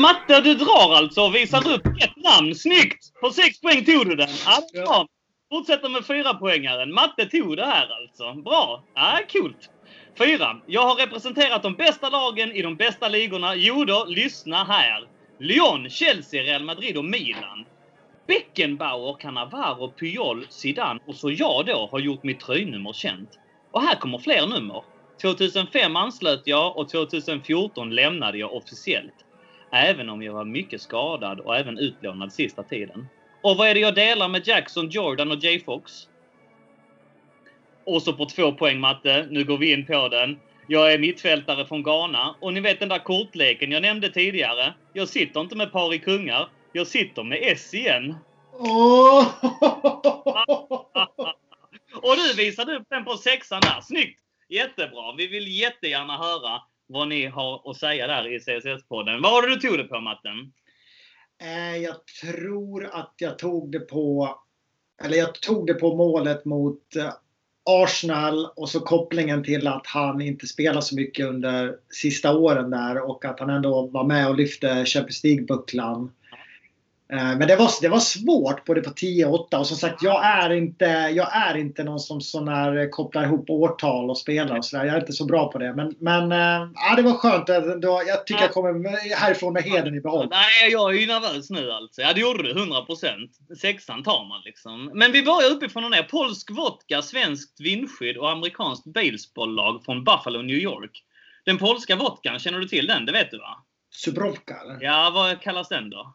Matte, 0.01 0.41
du 0.41 0.53
drar 0.53 0.95
alltså 0.95 1.21
och 1.21 1.35
visar 1.35 1.73
upp 1.73 1.87
ett 1.87 2.15
namn. 2.15 2.55
Snyggt! 2.55 3.13
På 3.21 3.29
sex 3.29 3.61
poäng 3.61 3.85
tog 3.85 4.09
du 4.09 4.15
den. 4.15 4.29
Alltså. 4.45 5.07
Fortsätter 5.49 5.89
med 5.89 6.05
fyra 6.05 6.33
poängaren. 6.33 6.93
Matte 6.93 7.25
tog 7.25 7.57
det 7.57 7.65
här 7.65 7.87
alltså. 8.01 8.41
Bra! 8.41 8.83
Ja, 8.95 9.19
coolt. 9.31 9.69
Fyra. 10.17 10.57
Jag 10.67 10.81
har 10.81 10.95
representerat 10.95 11.63
de 11.63 11.73
bästa 11.73 12.09
lagen 12.09 12.51
i 12.51 12.61
de 12.61 12.75
bästa 12.75 13.07
ligorna. 13.07 13.55
Jo 13.55 13.85
då, 13.85 14.05
lyssna 14.07 14.63
här. 14.63 15.07
Lyon, 15.39 15.89
Chelsea, 15.89 16.43
Real 16.43 16.63
Madrid 16.63 16.97
och 16.97 17.05
Milan. 17.05 17.65
Beckenbauer, 18.27 19.13
Cannavaro, 19.19 19.93
Puyol, 19.99 20.45
Zidane 20.49 20.99
och 21.07 21.15
så 21.15 21.31
jag 21.31 21.65
då 21.65 21.89
har 21.91 21.99
gjort 21.99 22.23
mitt 22.23 22.39
tröjnummer 22.39 22.93
känt. 22.93 23.29
Och 23.71 23.81
här 23.81 23.95
kommer 23.95 24.17
fler 24.17 24.47
nummer. 24.47 24.83
2005 25.21 25.95
anslöt 25.95 26.41
jag 26.45 26.77
och 26.77 26.89
2014 26.89 27.95
lämnade 27.95 28.37
jag 28.37 28.53
officiellt. 28.53 29.25
Även 29.71 30.09
om 30.09 30.21
jag 30.21 30.33
var 30.33 30.45
mycket 30.45 30.81
skadad 30.81 31.39
och 31.39 31.55
även 31.55 31.77
utlånad 31.77 32.33
sista 32.33 32.63
tiden. 32.63 33.07
Och 33.41 33.57
vad 33.57 33.67
är 33.67 33.73
det 33.73 33.79
jag 33.79 33.95
delar 33.95 34.27
med 34.27 34.47
Jackson, 34.47 34.89
Jordan 34.89 35.31
och 35.31 35.37
J 35.37 35.59
Fox? 35.59 36.07
Och 37.85 38.01
så 38.01 38.13
på 38.13 38.25
två 38.25 38.51
poäng 38.51 38.79
matte, 38.79 39.27
nu 39.29 39.43
går 39.43 39.57
vi 39.57 39.73
in 39.73 39.85
på 39.85 40.07
den. 40.07 40.39
Jag 40.67 40.93
är 40.93 40.99
mittfältare 40.99 41.65
från 41.65 41.83
Ghana 41.83 42.35
och 42.39 42.53
ni 42.53 42.59
vet 42.59 42.79
den 42.79 42.89
där 42.89 42.99
kortleken 42.99 43.71
jag 43.71 43.81
nämnde 43.81 44.09
tidigare. 44.09 44.73
Jag 44.93 45.07
sitter 45.07 45.41
inte 45.41 45.55
med 45.55 45.71
par 45.71 45.93
i 45.93 45.99
kungar. 45.99 46.49
Jag 46.73 46.87
sitter 46.87 47.23
med 47.23 47.39
S 47.41 47.73
igen. 47.73 48.15
Åh! 48.53 49.27
Och 51.95 52.15
du 52.15 52.33
visade 52.37 52.75
upp 52.75 52.87
den 52.89 53.05
på 53.05 53.17
sexan 53.17 53.61
där. 53.61 53.81
Snyggt! 53.81 54.19
Jättebra. 54.49 55.13
Vi 55.17 55.27
vill 55.27 55.59
jättegärna 55.59 56.17
höra 56.17 56.61
vad 56.91 57.07
ni 57.07 57.25
har 57.25 57.69
att 57.69 57.77
säga 57.77 58.07
där 58.07 58.35
i 58.35 58.39
CSS-podden. 58.39 59.21
Vad 59.23 59.31
var 59.31 59.41
det 59.41 59.55
du 59.55 59.61
tog 59.61 59.77
det 59.77 59.83
på 59.83 59.99
Matten? 59.99 60.53
Eh, 61.41 61.77
jag 61.77 61.95
tror 62.21 62.85
att 62.85 63.13
jag 63.17 63.39
tog 63.39 63.71
det 63.71 63.79
på 63.79 64.35
eller 65.03 65.17
jag 65.17 65.33
tog 65.33 65.67
det 65.67 65.73
på 65.73 65.95
målet 65.95 66.45
mot 66.45 66.95
eh, 66.95 67.13
Arsenal 67.69 68.45
och 68.55 68.69
så 68.69 68.79
kopplingen 68.79 69.43
till 69.43 69.67
att 69.67 69.87
han 69.87 70.21
inte 70.21 70.47
spelar 70.47 70.81
så 70.81 70.95
mycket 70.95 71.25
under 71.25 71.75
sista 71.89 72.37
åren 72.37 72.69
där 72.69 73.09
och 73.09 73.25
att 73.25 73.39
han 73.39 73.49
ändå 73.49 73.87
var 73.87 74.03
med 74.03 74.29
och 74.29 74.37
lyfte 74.37 74.85
Champions 74.85 75.23
League-bucklan. 75.23 76.11
Eh, 77.11 77.37
Men 77.37 77.47
det 77.47 77.55
var, 77.55 77.69
det 77.81 77.87
var 77.89 77.99
svårt 77.99 78.65
både 78.65 78.81
på 78.81 78.89
10 78.89 79.25
och 79.25 79.33
8 79.33 79.59
och 79.59 79.67
som 79.67 79.77
sagt 79.77 80.03
jag 80.03 80.25
är 80.25 80.49
inte, 80.49 80.85
jag 81.15 81.35
är 81.35 81.57
inte 81.57 81.83
någon 81.83 81.99
som 81.99 82.21
sån 82.21 82.47
här 82.47 82.91
kopplar 82.91 83.23
ihop 83.23 83.49
årtal 83.49 84.09
och 84.09 84.17
spelar 84.17 84.57
och 84.57 84.65
sådär. 84.65 84.85
Jag 84.85 84.95
är 84.95 84.99
inte 84.99 85.13
så 85.13 85.25
bra 85.25 85.51
på 85.51 85.57
det. 85.57 85.73
Men, 85.73 85.95
men 85.99 86.31
äh, 86.31 86.69
ja, 86.73 86.95
det 86.95 87.01
var 87.01 87.13
skönt. 87.13 87.49
ändå. 87.49 88.01
Jag 88.07 88.27
tycker 88.27 88.41
jag 88.41 88.51
kommer 88.51 89.15
härifrån 89.15 89.53
med 89.53 89.63
heden 89.63 89.95
i 89.95 90.01
behåll. 90.01 90.27
Nej, 90.29 90.71
jag 90.71 90.95
är 90.95 90.99
ju 90.99 91.07
nervös 91.07 91.49
nu 91.49 91.71
alltså. 91.71 92.01
Ja, 92.01 92.13
det 92.13 92.21
gjorde 92.21 92.43
du. 92.43 92.53
100%. 92.53 93.55
Sexan 93.61 94.03
tar 94.03 94.27
man 94.29 94.41
liksom. 94.45 94.91
Men 94.93 95.11
vi 95.11 95.23
börjar 95.23 95.51
uppifrån 95.51 95.83
och 95.85 95.91
ner. 95.91 96.03
Polsk 96.03 96.51
vodka, 96.51 97.01
svenskt 97.01 97.61
vindskydd 97.61 98.17
och 98.17 98.31
amerikanskt 98.31 98.85
baseballlag 98.85 99.85
från 99.85 100.03
Buffalo, 100.03 100.41
New 100.41 100.57
York. 100.57 101.03
Den 101.45 101.57
polska 101.57 101.95
vodkan, 101.95 102.39
känner 102.39 102.59
du 102.59 102.67
till 102.67 102.87
den? 102.87 103.05
Det 103.05 103.11
vet 103.11 103.31
du 103.31 103.37
va? 103.37 103.63
Subrovka? 103.93 104.55
Ja, 104.81 105.11
vad 105.13 105.41
kallas 105.41 105.69
den 105.69 105.89
då? 105.89 106.13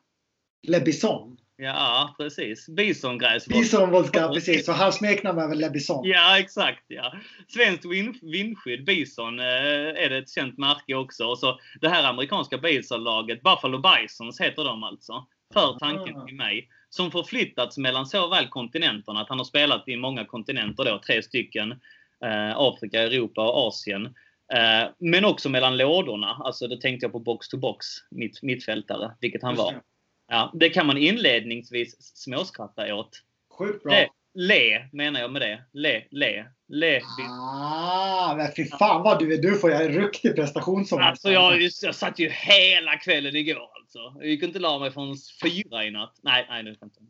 Lebison. 0.68 1.36
Ja, 1.58 2.14
precis. 2.18 2.68
Bisongräsvodka. 2.68 3.60
Bison 3.60 3.90
vodka, 3.90 4.28
precis. 4.28 4.66
Så 4.66 4.72
hans 4.72 4.96
smeknamn 4.96 5.38
är 5.38 5.48
väl 5.48 5.58
Lebison. 5.58 6.04
Ja, 6.04 6.38
exakt. 6.38 6.84
Ja. 6.86 7.12
Svenskt 7.48 7.84
vin, 7.84 8.18
vindskydd, 8.22 8.84
Bison, 8.84 9.40
eh, 9.40 9.46
är 9.46 10.10
det 10.10 10.18
ett 10.18 10.30
känt 10.30 10.58
märke 10.58 10.94
också. 10.94 11.24
Och 11.24 11.38
så 11.38 11.58
det 11.80 11.88
här 11.88 12.04
amerikanska 12.04 12.58
baseballaget, 12.58 13.42
Buffalo 13.42 13.78
Bisons 13.78 14.40
heter 14.40 14.64
de 14.64 14.82
alltså. 14.84 15.26
För 15.52 15.78
tanken 15.78 16.16
Ah. 16.16 16.26
till 16.26 16.36
mig. 16.36 16.68
Som 16.90 17.10
förflyttats 17.10 17.78
mellan 17.78 18.06
såväl 18.06 18.48
kontinenterna, 18.48 19.20
att 19.20 19.28
han 19.28 19.38
har 19.38 19.44
spelat 19.44 19.88
i 19.88 19.96
många 19.96 20.24
kontinenter 20.24 20.84
då, 20.84 21.00
tre 21.06 21.22
stycken. 21.22 21.72
Eh, 22.24 22.56
Afrika, 22.56 23.02
Europa 23.02 23.48
och 23.50 23.68
Asien. 23.68 24.06
Eh, 24.52 24.88
men 24.98 25.24
också 25.24 25.48
mellan 25.48 25.76
lådorna. 25.76 26.40
Alltså 26.44 26.66
då 26.68 26.76
tänkte 26.76 27.04
jag 27.04 27.12
på 27.12 27.18
box 27.18 27.48
to 27.48 27.56
box, 27.56 27.86
mitt, 28.10 28.42
mittfältare, 28.42 29.12
vilket 29.20 29.42
han 29.42 29.56
var. 29.56 29.74
Det. 30.28 30.34
Ja, 30.34 30.50
det 30.54 30.68
kan 30.68 30.86
man 30.86 30.96
inledningsvis 30.96 32.16
småskratta 32.16 32.94
åt. 32.94 33.22
Sjukt 33.58 33.82
bra. 33.82 33.92
Le, 33.92 34.08
le 34.34 34.88
menar 34.92 35.20
jag 35.20 35.32
med 35.32 35.42
det. 35.42 35.62
Le, 35.72 36.02
le, 36.10 36.44
le. 36.68 37.00
Ah, 37.28 38.34
men 38.36 38.52
fy 38.56 38.64
fan 38.64 39.02
vad 39.02 39.18
du 39.18 39.34
är. 39.34 39.42
Du 39.42 39.58
får 39.58 39.70
jag 39.70 39.84
en 39.84 39.92
riktig 39.92 40.36
prestationsångest. 40.36 41.08
Alltså 41.08 41.30
jag, 41.30 41.62
jag 41.82 41.94
satt 41.94 42.18
ju 42.18 42.28
hela 42.28 42.96
kvällen 42.96 43.36
igår 43.36 43.68
alltså. 43.80 44.20
Jag 44.20 44.28
gick 44.30 44.42
inte 44.42 44.58
la 44.58 44.78
mig 44.78 44.90
från 44.90 45.16
fyra 45.42 45.84
i 45.84 45.90
natt. 45.90 46.14
Nej, 46.22 46.46
nej, 46.48 46.62
det 46.62 46.70
inte. 46.70 47.00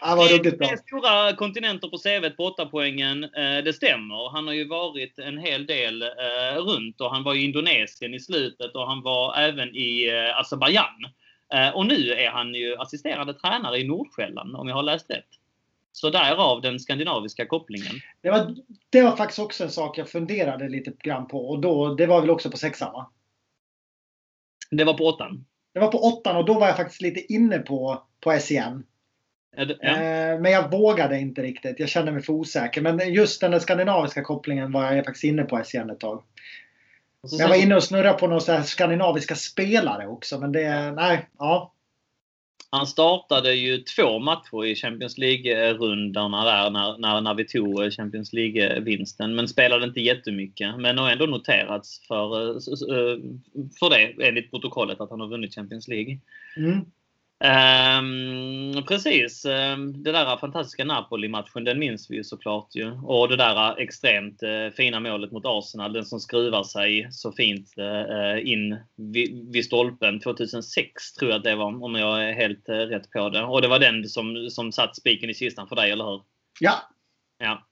ah, 0.00 0.16
vad 0.16 0.42
Det 0.42 0.64
är 0.64 0.76
stora 0.76 1.36
kontinenter 1.36 1.88
på 1.88 1.98
CV 1.98 2.36
på 2.36 2.44
8 2.44 2.66
poängen. 2.66 3.24
Eh, 3.24 3.64
Det 3.64 3.72
stämmer. 3.72 4.30
Han 4.30 4.46
har 4.46 4.54
ju 4.54 4.68
varit 4.68 5.18
en 5.18 5.38
hel 5.38 5.66
del 5.66 6.02
eh, 6.02 6.56
runt 6.56 7.00
och 7.00 7.10
han 7.10 7.22
var 7.24 7.34
i 7.34 7.44
Indonesien 7.44 8.14
i 8.14 8.20
slutet 8.20 8.74
och 8.74 8.86
han 8.86 9.02
var 9.02 9.36
även 9.36 9.76
i 9.76 10.08
eh, 10.08 10.38
Azerbajdzjan. 10.38 11.04
Eh, 11.54 11.68
Och 11.68 11.86
nu 11.86 12.10
är 12.12 12.30
han 12.30 12.54
ju 12.54 12.76
assisterande 12.76 13.34
tränare 13.34 13.78
i 13.78 13.88
Nordsjälland 13.88 14.56
om 14.56 14.68
jag 14.68 14.74
har 14.74 14.82
läst 14.82 15.10
rätt. 15.10 15.28
Så 15.92 16.10
därav 16.10 16.60
den 16.60 16.80
skandinaviska 16.80 17.46
kopplingen. 17.46 17.94
Det 18.20 18.30
var, 18.30 18.56
det 18.90 19.02
var 19.02 19.16
faktiskt 19.16 19.38
också 19.38 19.64
en 19.64 19.70
sak 19.70 19.98
jag 19.98 20.08
funderade 20.08 20.68
lite 20.68 20.92
grann 21.02 21.28
på. 21.28 21.48
Och 21.48 21.60
då, 21.60 21.94
det 21.94 22.06
var 22.06 22.20
väl 22.20 22.30
också 22.30 22.50
på 22.50 22.56
sexan 22.56 22.92
va? 22.92 23.10
Det 24.70 24.84
var 24.84 24.94
på 24.94 25.04
åttan. 25.04 25.44
Det 25.74 25.80
var 25.80 25.92
på 25.92 25.98
åttan 25.98 26.36
och 26.36 26.44
då 26.44 26.54
var 26.54 26.66
jag 26.66 26.76
faktiskt 26.76 27.02
lite 27.02 27.32
inne 27.32 27.58
på, 27.58 28.02
på 28.20 28.38
SEN. 28.40 28.86
Ja. 29.56 29.62
Eh, 29.62 30.40
men 30.40 30.52
jag 30.52 30.70
vågade 30.70 31.18
inte 31.20 31.42
riktigt. 31.42 31.80
Jag 31.80 31.88
kände 31.88 32.12
mig 32.12 32.22
för 32.22 32.32
osäker. 32.32 32.80
Men 32.80 33.14
just 33.14 33.40
den 33.40 33.60
skandinaviska 33.60 34.22
kopplingen 34.22 34.72
var 34.72 34.92
jag 34.92 35.04
faktiskt 35.04 35.24
inne 35.24 35.42
på 35.42 35.62
SEN 35.64 35.90
ett 35.90 36.00
tag. 36.00 36.24
Och 37.24 37.30
så 37.30 37.42
Jag 37.42 37.48
var 37.48 37.56
inne 37.56 37.76
och 37.76 37.82
snurrade 37.82 38.18
på 38.18 38.26
några 38.26 38.62
skandinaviska 38.62 39.34
spelare 39.34 40.06
också. 40.06 40.38
Men 40.38 40.52
det, 40.52 40.92
nej, 40.92 41.28
ja. 41.38 41.74
Han 42.70 42.86
startade 42.86 43.54
ju 43.54 43.78
två 43.78 44.18
matcher 44.18 44.64
i 44.64 44.74
Champions 44.74 45.18
League-rundorna 45.18 46.44
där 46.44 46.70
när, 46.70 46.98
när, 46.98 47.20
när 47.20 47.34
vi 47.34 47.44
tog 47.44 47.82
eh, 47.82 47.90
Champions 47.90 48.32
League-vinsten. 48.32 49.34
Men 49.34 49.48
spelade 49.48 49.84
inte 49.84 50.00
jättemycket. 50.00 50.78
Men 50.78 50.98
har 50.98 51.10
ändå 51.10 51.26
noterats 51.26 52.06
för, 52.08 52.40
eh, 52.40 52.56
eh, 52.96 53.18
för 53.78 53.90
det 53.90 54.26
enligt 54.28 54.50
protokollet 54.50 55.00
att 55.00 55.10
han 55.10 55.20
har 55.20 55.28
vunnit 55.28 55.54
Champions 55.54 55.88
League. 55.88 56.18
Mm. 56.56 56.80
Ehm, 57.40 58.82
precis. 58.88 59.44
Ehm, 59.44 60.02
det 60.02 60.12
där 60.12 60.36
fantastiska 60.36 60.84
Napoli-matchen, 60.84 61.64
den 61.64 61.78
minns 61.78 62.10
vi 62.10 62.16
ju 62.16 62.24
såklart 62.24 62.68
ju. 62.74 62.90
Och 62.90 63.28
det 63.28 63.36
där 63.36 63.80
extremt 63.80 64.42
eh, 64.42 64.68
fina 64.76 65.00
målet 65.00 65.32
mot 65.32 65.46
Arsenal, 65.46 65.92
den 65.92 66.04
som 66.04 66.20
skruvar 66.20 66.62
sig 66.62 67.08
så 67.10 67.32
fint 67.32 67.74
eh, 67.78 68.52
in 68.52 68.76
vid, 68.96 69.52
vid 69.52 69.64
stolpen 69.64 70.20
2006 70.20 71.12
tror 71.12 71.30
jag 71.30 71.38
att 71.38 71.44
det 71.44 71.54
var, 71.54 71.84
om 71.84 71.94
jag 71.94 72.28
är 72.28 72.32
helt 72.32 72.68
eh, 72.68 72.74
rätt 72.74 73.10
på 73.10 73.28
det. 73.28 73.44
Och 73.44 73.62
det 73.62 73.68
var 73.68 73.78
den 73.78 74.08
som, 74.08 74.50
som 74.50 74.72
satt 74.72 74.96
spiken 74.96 75.30
i 75.30 75.34
kistan 75.34 75.68
för 75.68 75.76
dig, 75.76 75.90
eller 75.90 76.04
hur? 76.04 76.22
Ja, 76.60 76.90
Ja. 77.38 77.66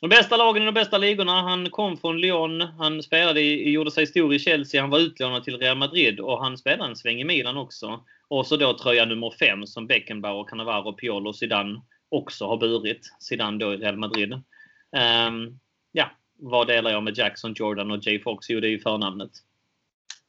De 0.00 0.08
bästa 0.08 0.36
lagen 0.36 0.62
i 0.62 0.66
de 0.66 0.74
bästa 0.74 0.98
ligorna. 0.98 1.42
Han 1.42 1.70
kom 1.70 1.96
från 1.96 2.20
Lyon. 2.20 2.60
Han 2.60 3.02
spelade 3.02 3.40
i, 3.40 3.70
gjorde 3.70 3.90
sig 3.90 4.06
stor 4.06 4.34
i 4.34 4.38
Chelsea. 4.38 4.80
Han 4.80 4.90
var 4.90 4.98
utlånad 4.98 5.44
till 5.44 5.58
Real 5.58 5.76
Madrid 5.76 6.20
och 6.20 6.42
han 6.44 6.58
spelade 6.58 6.90
en 6.90 6.96
sväng 6.96 7.20
i 7.20 7.24
Milan 7.24 7.56
också. 7.56 8.04
Och 8.30 8.46
så 8.46 8.56
då 8.56 8.78
tröja 8.78 9.04
nummer 9.04 9.34
5 9.38 9.66
som 9.66 9.86
Beckenbauer, 9.86 10.44
Cannavaro, 10.44 10.92
Piolo 10.92 11.28
och 11.28 11.36
Zidane 11.36 11.82
också 12.08 12.46
har 12.46 12.56
burit. 12.56 13.16
Zidane 13.20 13.58
då 13.58 13.74
i 13.74 13.76
Real 13.76 13.96
Madrid. 13.96 14.32
Um, 14.32 15.60
ja, 15.92 16.10
vad 16.38 16.66
delar 16.66 16.90
jag 16.90 17.02
med 17.02 17.18
Jackson, 17.18 17.54
Jordan 17.56 17.90
och 17.90 18.06
Jay 18.06 18.20
Fox? 18.20 18.50
Jo, 18.50 18.60
det 18.60 18.68
är 18.68 18.70
ju 18.70 18.80
förnamnet. 18.80 19.30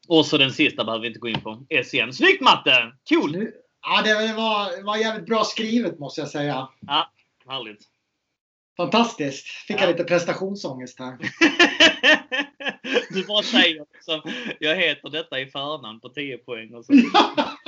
Och 0.08 0.26
så 0.26 0.38
den 0.38 0.52
sista 0.52 0.84
behöver 0.84 1.02
vi 1.02 1.08
inte 1.08 1.20
gå 1.20 1.30
in 1.30 1.42
på. 1.42 1.66
SCN. 1.84 2.14
Snyggt 2.14 2.42
Matte! 2.42 2.92
Cool! 3.10 3.48
Ja, 3.82 4.02
det 4.02 4.34
var, 4.34 4.84
var 4.84 4.98
jävligt 4.98 5.26
bra 5.26 5.44
skrivet 5.44 6.00
måste 6.00 6.22
jag 6.22 6.30
säga. 6.30 6.68
Ja, 6.80 7.12
härligt. 7.48 7.82
Fantastiskt! 8.78 9.48
Fick 9.48 9.78
ja. 9.78 9.82
jag 9.82 9.92
lite 9.92 10.04
prestationsångest 10.04 11.00
här. 11.00 11.18
du 13.14 13.26
bara 13.26 13.44
säger 13.44 13.86
så. 14.02 14.22
Jag 14.60 14.76
heter 14.76 15.10
detta 15.10 15.40
i 15.40 15.46
förnamn 15.46 16.00
på 16.00 16.10
10 16.10 16.38
poäng. 16.38 16.74
Och 16.74 16.86
så. 16.86 16.94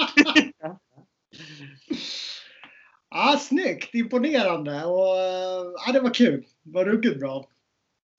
ja, 3.09 3.37
snyggt! 3.39 3.95
Imponerande! 3.95 4.85
Och, 4.85 5.15
ja, 5.85 5.91
det 5.93 5.99
var 5.99 6.13
kul. 6.13 6.45
Det 6.63 6.71
var 6.71 6.85
ruggigt 6.85 7.19
bra. 7.19 7.47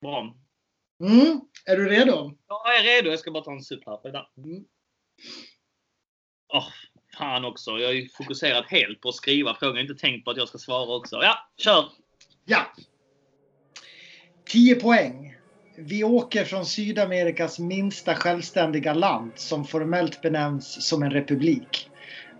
Bra. 0.00 0.36
Mm. 1.00 1.40
Är 1.66 1.76
du 1.76 1.88
redo? 1.88 2.38
Ja, 2.48 2.62
jag 2.66 2.78
är 2.78 2.96
redo. 2.96 3.10
Jag 3.10 3.18
ska 3.18 3.30
bara 3.30 3.44
ta 3.44 3.52
en 3.52 3.62
sup 3.62 3.86
här. 3.86 4.26
Mm. 4.36 4.64
Oh, 6.48 6.68
fan 7.18 7.44
också. 7.44 7.70
Jag 7.70 7.96
är 7.96 8.08
fokuserad 8.16 8.64
helt 8.68 9.00
på 9.00 9.08
att 9.08 9.14
skriva 9.14 9.54
frågan. 9.54 9.76
Jag 9.76 9.82
har 9.84 9.90
inte 9.90 10.02
tänkt 10.02 10.24
på 10.24 10.30
att 10.30 10.36
jag 10.36 10.48
ska 10.48 10.58
svara 10.58 10.96
också. 10.96 11.16
Ja, 11.16 11.50
kör! 11.56 11.84
Ja. 12.44 12.66
10 14.44 14.74
poäng. 14.74 15.36
Vi 15.76 16.04
åker 16.04 16.44
från 16.44 16.66
Sydamerikas 16.66 17.58
minsta 17.58 18.14
självständiga 18.14 18.94
land 18.94 19.32
som 19.36 19.64
formellt 19.64 20.22
benämns 20.22 20.88
som 20.88 21.02
en 21.02 21.10
republik. 21.10 21.88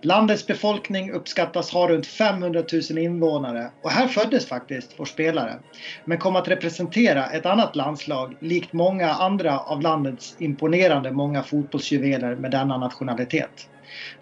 Landets 0.05 0.47
befolkning 0.47 1.11
uppskattas 1.11 1.69
ha 1.71 1.87
runt 1.87 2.07
500 2.07 2.63
000 2.89 2.97
invånare 2.97 3.71
och 3.81 3.91
här 3.91 4.07
föddes 4.07 4.47
faktiskt 4.47 4.95
vår 4.97 5.05
spelare. 5.05 5.59
Men 6.05 6.17
kom 6.17 6.35
att 6.35 6.47
representera 6.47 7.27
ett 7.29 7.45
annat 7.45 7.75
landslag 7.75 8.35
likt 8.41 8.73
många 8.73 9.09
andra 9.09 9.59
av 9.59 9.81
landets 9.81 10.35
imponerande 10.39 11.11
många 11.11 11.43
fotbollsjuveler 11.43 12.35
med 12.35 12.51
denna 12.51 12.77
nationalitet. 12.77 13.53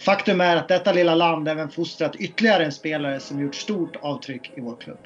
Faktum 0.06 0.42
är 0.42 0.56
att 0.56 0.68
detta 0.68 0.94
lilla 0.94 1.16
land 1.16 1.48
även 1.48 1.70
fostrat 1.70 2.16
ytterligare 2.16 2.66
en 2.66 2.72
spelare 2.72 3.20
som 3.20 3.40
gjort 3.40 3.56
stort 3.56 3.96
avtryck 3.96 4.50
i 4.58 4.62
vår 4.62 4.78
klubb. 4.80 5.02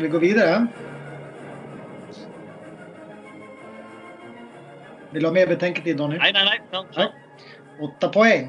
Vi 0.00 0.08
gå 0.08 0.18
vidare? 0.18 0.66
Vill 5.10 5.22
du 5.22 5.28
ha 5.28 5.34
mer 5.34 5.46
betänketid 5.46 5.96
Donny? 5.96 6.18
Nej, 6.18 6.32
nej, 6.32 6.44
nej. 6.44 6.86
Ja. 6.94 7.12
Åtta 7.80 8.08
poäng. 8.08 8.48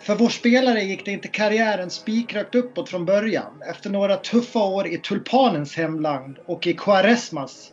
För 0.00 0.14
vår 0.14 0.28
spelare 0.28 0.80
gick 0.80 1.04
det 1.04 1.10
inte 1.10 1.28
karriären 1.28 1.90
spikrakt 1.90 2.54
uppåt 2.54 2.88
från 2.88 3.04
början. 3.04 3.62
Efter 3.70 3.90
några 3.90 4.16
tuffa 4.16 4.58
år 4.58 4.86
i 4.86 4.98
Tulpanens 4.98 5.76
hemland 5.76 6.38
och 6.46 6.66
i 6.66 6.72
Quaresmas 6.72 7.72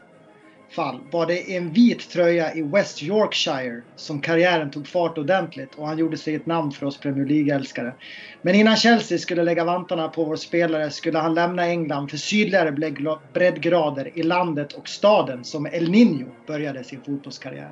fall 0.69 0.99
var 1.11 1.25
det 1.25 1.55
en 1.55 1.73
vit 1.73 2.09
tröja 2.09 2.53
i 2.53 2.61
West 2.61 3.03
Yorkshire 3.03 3.81
som 3.95 4.21
karriären 4.21 4.71
tog 4.71 4.87
fart 4.87 5.17
ordentligt 5.17 5.75
och 5.75 5.87
han 5.87 5.97
gjorde 5.97 6.17
sig 6.17 6.35
ett 6.35 6.45
namn 6.45 6.71
för 6.71 6.85
oss 6.85 6.97
Premier 6.97 7.25
League-älskare. 7.25 7.93
Men 8.41 8.55
innan 8.55 8.75
Chelsea 8.75 9.17
skulle 9.17 9.43
lägga 9.43 9.65
vantarna 9.65 10.07
på 10.07 10.23
vår 10.23 10.35
spelare 10.35 10.91
skulle 10.91 11.19
han 11.19 11.33
lämna 11.33 11.65
England 11.65 12.09
för 12.09 12.17
sydligare 12.17 12.71
breddgrader 13.33 14.17
i 14.17 14.23
landet 14.23 14.73
och 14.73 14.89
staden 14.89 15.43
som 15.43 15.65
El 15.65 15.89
Niño 15.89 16.31
började 16.47 16.83
sin 16.83 17.01
fotbollskarriär. 17.01 17.71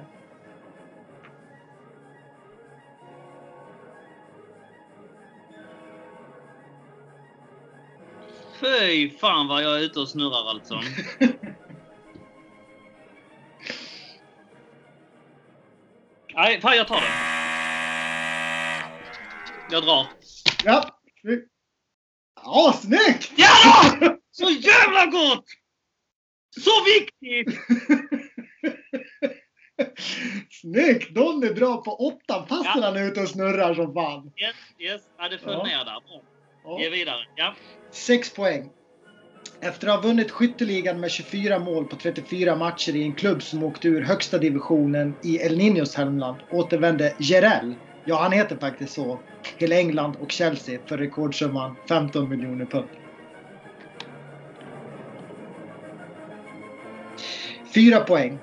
Fy 8.59 9.09
fan 9.09 9.47
vad 9.47 9.63
jag 9.63 9.79
är 9.79 9.83
ute 9.83 9.99
och 9.99 10.09
snurrar 10.09 10.49
alltså. 10.49 10.79
Nej, 16.35 16.61
fan 16.61 16.77
jag 16.77 16.87
tar 16.87 17.01
det. 17.01 17.07
Jag 19.71 19.83
drar. 19.83 20.07
Ja. 20.63 20.99
Ja, 22.43 22.73
snyggt! 22.81 23.31
Ja! 23.35 23.97
Så 24.31 24.49
jävla 24.49 25.05
gott! 25.05 25.45
Så 26.59 26.71
viktigt! 26.85 27.59
Snyggt! 30.61 31.15
Donny 31.15 31.47
drar 31.47 31.77
på 31.77 31.91
åtta 31.91 32.45
fastän 32.47 32.81
ja. 32.81 32.85
han 32.85 32.95
är 32.95 33.07
ute 33.07 33.21
och 33.21 33.29
snurrar 33.29 33.73
som 33.73 33.93
fan. 33.93 34.31
Yes, 34.37 34.55
yes. 34.79 35.01
Ja, 35.17 35.29
det 35.29 35.37
föll 35.37 35.53
ja. 35.53 35.63
ner 35.63 35.77
där. 35.77 35.85
Bra. 35.85 36.21
Ja. 36.63 36.79
Ge 36.79 36.89
vidare. 36.89 37.25
Ja. 37.35 37.55
Sex 37.91 38.33
poäng. 38.33 38.69
Efter 39.61 39.87
att 39.87 39.95
ha 39.95 40.01
vunnit 40.01 40.31
skytteligan 40.31 40.99
med 40.99 41.11
24 41.11 41.59
mål 41.59 41.85
på 41.85 41.95
34 41.95 42.55
matcher 42.55 42.95
i 42.95 43.03
en 43.03 43.13
klubb 43.13 43.43
som 43.43 43.63
åkte 43.63 43.87
ur 43.87 44.01
högsta 44.01 44.37
divisionen 44.37 45.13
i 45.23 45.37
El 45.37 45.57
Niños 45.57 45.97
hemland 45.97 46.37
återvände 46.51 47.13
Jerell, 47.19 47.75
ja 48.05 48.21
han 48.21 48.31
heter 48.31 48.57
faktiskt 48.57 48.93
så, 48.93 49.19
till 49.59 49.71
England 49.71 50.15
och 50.19 50.31
Chelsea 50.31 50.79
för 50.85 50.97
rekordsumman 50.97 51.75
15 51.89 52.29
miljoner 52.29 52.65
pund. 52.65 52.89
Fyra 57.75 57.99
poäng. 57.99 58.39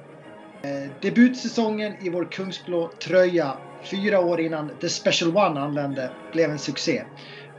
Eh, 0.65 0.93
debutsäsongen 1.03 2.07
i 2.07 2.09
vår 2.09 2.25
kungsblå 2.25 2.93
tröja 3.05 3.59
fyra 3.91 4.21
år 4.21 4.41
innan 4.41 4.79
The 4.81 4.89
Special 4.89 5.37
One 5.37 5.61
anlände 5.61 6.11
blev 6.33 6.51
en 6.51 6.59
succé. 6.59 7.03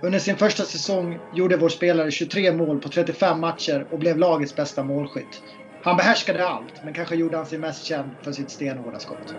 Under 0.04 0.20
sin 0.20 0.38
första 0.38 0.64
säsong 0.64 1.20
gjorde 1.34 1.58
vår 1.58 1.70
spelare 1.70 2.12
23 2.12 2.52
mål 2.52 2.80
på 2.80 2.90
35 2.90 3.40
matcher 3.40 3.88
och 3.92 4.00
blev 4.00 4.18
lagets 4.18 4.56
bästa 4.56 4.84
målskytt. 4.84 5.44
Han 5.84 5.98
behärskade 5.98 6.48
allt, 6.48 6.84
men 6.84 6.94
kanske 6.94 7.16
gjorde 7.16 7.38
han 7.38 7.46
sig 7.46 7.60
mest 7.60 7.86
känd 7.86 8.12
för 8.22 8.32
sitt 8.32 8.50
stenhårda 8.50 9.00
skott. 9.00 9.36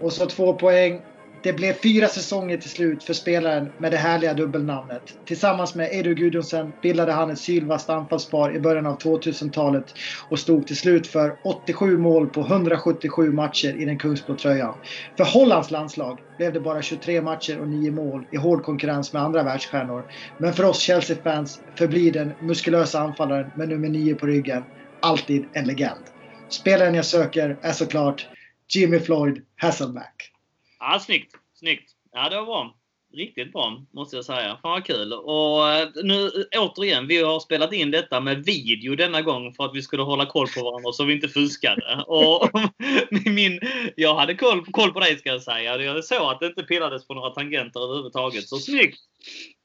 Och 0.00 0.12
så 0.12 0.26
två 0.26 0.54
poäng. 0.54 1.00
Det 1.42 1.52
blev 1.52 1.72
fyra 1.72 2.08
säsonger 2.08 2.56
till 2.56 2.70
slut 2.70 3.04
för 3.04 3.14
spelaren 3.14 3.72
med 3.78 3.92
det 3.92 3.96
härliga 3.96 4.34
dubbelnamnet. 4.34 5.02
Tillsammans 5.26 5.74
med 5.74 5.88
Edu 5.92 6.14
Gudjonsen 6.14 6.72
bildade 6.82 7.12
han 7.12 7.30
ett 7.30 7.38
sylvast 7.38 7.90
anfallspar 7.90 8.56
i 8.56 8.60
början 8.60 8.86
av 8.86 8.98
2000-talet 8.98 9.84
och 10.28 10.38
stod 10.38 10.66
till 10.66 10.76
slut 10.76 11.06
för 11.06 11.36
87 11.44 11.98
mål 11.98 12.26
på 12.28 12.40
177 12.40 13.32
matcher 13.32 13.82
i 13.82 13.84
den 13.84 13.98
kungsblå 13.98 14.36
tröjan. 14.36 14.74
För 15.16 15.24
Hollands 15.24 15.70
landslag 15.70 16.20
blev 16.36 16.52
det 16.52 16.60
bara 16.60 16.82
23 16.82 17.22
matcher 17.22 17.60
och 17.60 17.68
9 17.68 17.90
mål 17.90 18.26
i 18.30 18.36
hård 18.36 18.62
konkurrens 18.62 19.12
med 19.12 19.22
andra 19.22 19.42
världsstjärnor. 19.42 20.04
Men 20.36 20.52
för 20.52 20.64
oss 20.64 20.80
Chelsea-fans 20.80 21.60
förblir 21.78 22.12
den 22.12 22.32
muskulösa 22.40 23.00
anfallaren 23.00 23.50
med 23.54 23.68
nummer 23.68 23.88
9 23.88 24.14
på 24.14 24.26
ryggen 24.26 24.62
alltid 25.02 25.50
en 25.52 25.64
legend. 25.66 26.04
Spelaren 26.52 26.94
jag 26.94 27.04
söker 27.04 27.58
är 27.62 27.72
såklart 27.72 28.28
Jimmy 28.74 28.98
Floyd 28.98 29.42
Hasselback. 29.56 30.29
Ja, 30.80 31.00
snyggt. 31.00 31.34
Snyggt. 31.54 31.90
Ja, 32.12 32.28
det 32.28 32.36
var 32.36 32.46
bra. 32.46 32.76
Riktigt 33.12 33.52
bra, 33.52 33.82
måste 33.92 34.16
jag 34.16 34.24
säga. 34.24 34.58
Fan 34.62 34.70
vad 34.70 34.84
kul. 34.84 35.12
Och 35.12 35.72
eh, 35.72 35.88
nu 36.02 36.30
återigen, 36.56 37.06
vi 37.06 37.22
har 37.22 37.40
spelat 37.40 37.72
in 37.72 37.90
detta 37.90 38.20
med 38.20 38.44
video 38.44 38.96
denna 38.96 39.22
gång 39.22 39.54
för 39.54 39.64
att 39.64 39.74
vi 39.74 39.82
skulle 39.82 40.02
hålla 40.02 40.26
koll 40.26 40.48
på 40.48 40.64
varandra 40.64 40.92
så 40.92 41.04
vi 41.04 41.12
inte 41.12 41.28
fuskade. 41.28 42.04
Och 42.06 42.50
min, 43.26 43.60
jag 43.96 44.14
hade 44.14 44.34
koll, 44.34 44.64
koll 44.66 44.92
på 44.92 45.00
dig 45.00 45.18
ska 45.18 45.28
jag 45.28 45.42
säga. 45.42 45.76
Jag 45.76 46.04
såg 46.04 46.32
att 46.32 46.40
det 46.40 46.46
inte 46.46 46.62
pillades 46.62 47.06
på 47.06 47.14
några 47.14 47.30
tangenter 47.30 47.80
överhuvudtaget. 47.80 48.48
Så 48.48 48.56
snyggt! 48.56 48.98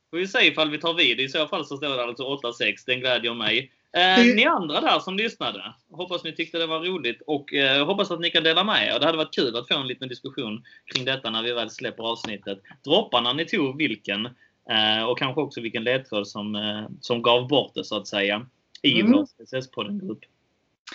Får 0.10 0.18
vi 0.18 0.28
se 0.28 0.48
ifall 0.48 0.70
vi 0.70 0.78
tar 0.78 0.94
vid. 0.94 1.20
I 1.20 1.30
så 1.30 1.48
fall 1.48 1.66
så 1.66 1.78
står 1.78 1.98
det 1.98 2.04
alltså 2.04 2.24
8-6. 2.24 2.74
Den 2.86 3.00
glädjer 3.00 3.34
mig. 3.34 3.72
Eh, 3.96 4.36
ni 4.36 4.46
andra 4.46 4.82
där 4.82 5.00
som 5.00 5.18
lyssnade, 5.18 5.74
hoppas 5.92 6.24
ni 6.24 6.36
tyckte 6.36 6.58
det 6.58 6.68
var 6.68 6.80
roligt 6.80 7.22
och 7.28 7.54
eh, 7.54 7.86
hoppas 7.86 8.12
att 8.12 8.20
ni 8.20 8.30
kan 8.30 8.44
dela 8.44 8.64
med 8.64 8.88
er. 8.88 9.00
Det 9.00 9.06
hade 9.06 9.18
varit 9.18 9.36
kul 9.36 9.56
att 9.56 9.68
få 9.68 9.78
en 9.78 9.88
liten 9.88 10.10
diskussion 10.10 10.64
kring 10.94 11.06
detta 11.06 11.30
när 11.30 11.44
vi 11.44 11.54
väl 11.54 11.70
släpper 11.70 12.04
avsnittet. 12.04 12.60
Droppa 12.84 13.22
när 13.22 13.34
ni 13.34 13.46
tog 13.46 13.78
vilken 13.78 14.26
eh, 14.70 15.04
och 15.10 15.20
kanske 15.20 15.42
också 15.42 15.62
vilken 15.62 15.84
ledtråd 15.84 16.28
som, 16.28 16.56
eh, 16.56 16.88
som 17.02 17.22
gav 17.22 17.48
bort 17.48 17.72
det 17.76 17.84
så 17.84 17.98
att 17.98 18.08
säga 18.08 18.48
i 18.82 19.00
mm. 19.00 19.12
vår 19.12 19.24
SSS-podden-grupp. 19.24 20.20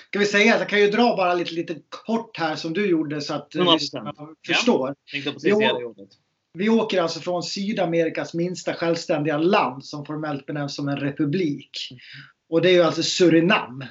Ska 0.08 0.18
vi 0.18 0.26
säga, 0.26 0.58
jag 0.58 0.68
kan 0.68 0.80
ju 0.80 0.90
dra 0.90 1.16
bara 1.16 1.34
lite, 1.34 1.54
lite 1.54 1.76
kort 1.88 2.38
här 2.38 2.56
som 2.56 2.72
du 2.72 2.90
gjorde 2.90 3.20
så 3.20 3.34
att 3.34 3.54
100%. 3.54 3.72
lyssnarna 3.72 4.14
förstår. 4.46 4.94
Tänkte 5.12 5.32
precis 5.32 5.50
Jo. 5.50 5.94
Vi 6.52 6.68
åker 6.68 7.02
alltså 7.02 7.20
från 7.20 7.42
Sydamerikas 7.42 8.34
minsta 8.34 8.74
självständiga 8.74 9.38
land 9.38 9.84
som 9.84 10.06
formellt 10.06 10.46
benämns 10.46 10.74
som 10.74 10.88
en 10.88 10.96
republik. 10.96 11.70
Och 12.50 12.62
det 12.62 12.70
är 12.70 12.72
ju 12.72 12.82
alltså 12.82 13.02
Surinam. 13.02 13.84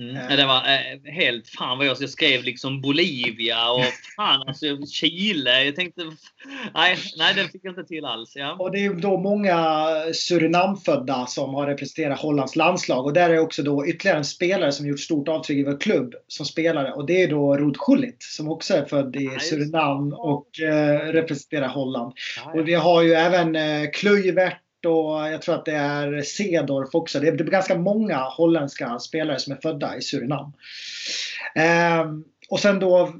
Mm. 0.00 0.16
Ja, 0.30 0.36
Det 0.36 0.46
var 0.46 0.56
eh, 0.56 1.12
helt 1.12 1.48
fan 1.48 1.78
vad 1.78 1.86
jag, 1.86 1.96
jag 2.00 2.10
skrev 2.10 2.42
liksom 2.42 2.80
Bolivia 2.80 3.70
och 3.70 3.84
fan 4.16 4.48
alltså 4.48 4.66
Chile. 4.86 5.64
Jag 5.64 5.76
tänkte 5.76 6.02
nej, 6.74 6.98
nej 7.18 7.34
den 7.34 7.48
fick 7.48 7.64
jag 7.64 7.70
inte 7.70 7.84
till 7.84 8.04
alls. 8.04 8.32
Ja. 8.34 8.56
Och 8.58 8.72
det 8.72 8.78
är 8.78 8.82
ju 8.82 8.94
då 8.94 9.16
många 9.18 9.56
Surinamfödda 10.14 11.26
som 11.26 11.54
har 11.54 11.66
representerat 11.66 12.20
Hollands 12.20 12.56
landslag. 12.56 13.04
Och 13.04 13.12
där 13.12 13.30
är 13.30 13.38
också 13.38 13.62
då 13.62 13.86
ytterligare 13.86 14.18
en 14.18 14.24
spelare 14.24 14.72
som 14.72 14.86
gjort 14.86 15.00
stort 15.00 15.28
avtryck 15.28 15.58
i 15.58 15.64
vår 15.64 15.80
klubb 15.80 16.14
som 16.28 16.46
spelare. 16.46 16.92
Och 16.92 17.06
det 17.06 17.22
är 17.22 17.28
då 17.28 17.56
Rod 17.56 17.76
Schullit 17.76 18.22
som 18.22 18.48
också 18.48 18.74
är 18.74 18.84
född 18.84 19.16
i 19.16 19.22
just 19.22 19.48
Surinam 19.48 20.12
och 20.12 20.60
eh, 20.60 20.98
representerar 21.12 21.68
Holland. 21.68 22.12
Ja, 22.36 22.60
Och 22.60 22.68
vi 22.68 22.74
har 22.74 23.02
ju 23.02 23.12
även 23.12 23.56
eh, 23.56 23.90
Kluivert 23.92 24.63
och 24.86 25.18
jag 25.32 25.42
tror 25.42 25.54
att 25.54 25.64
det 25.64 25.72
är 25.72 26.22
Cedorf 26.22 26.94
också. 26.94 27.20
Det 27.20 27.28
är, 27.28 27.32
det 27.32 27.44
är 27.44 27.48
ganska 27.48 27.78
många 27.78 28.18
holländska 28.18 28.98
spelare 28.98 29.38
som 29.38 29.52
är 29.52 29.60
födda 29.62 29.96
i 29.96 30.02
Surinam. 30.02 30.52
Ehm, 31.54 32.24
och 32.48 32.60
sen 32.60 32.78
då 32.78 33.14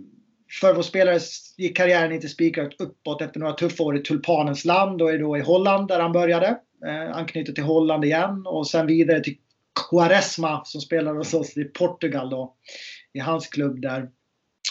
för 0.60 0.74
vår 0.74 0.82
spelare 0.82 1.20
gick 1.56 1.76
karriären 1.76 2.12
inte 2.12 2.28
spikrakt 2.28 2.80
uppåt 2.80 3.22
efter 3.22 3.40
några 3.40 3.52
tuffa 3.52 3.82
år 3.82 3.96
i 3.96 4.02
Tulpanens 4.02 4.64
land 4.64 5.02
och 5.02 5.12
är 5.12 5.18
då 5.18 5.36
i 5.36 5.40
Holland 5.40 5.88
där 5.88 6.00
han 6.00 6.12
började. 6.12 6.58
Eh, 6.86 7.16
anknyter 7.16 7.52
till 7.52 7.64
Holland 7.64 8.04
igen 8.04 8.46
och 8.46 8.66
sen 8.66 8.86
vidare 8.86 9.20
till 9.20 9.36
Quaresma 9.90 10.64
som 10.64 10.80
spelar 10.80 11.14
hos 11.14 11.34
oss 11.34 11.56
i 11.56 11.64
Portugal 11.64 12.30
då. 12.30 12.54
I 13.12 13.18
hans 13.18 13.46
klubb 13.46 13.80
där. 13.80 14.08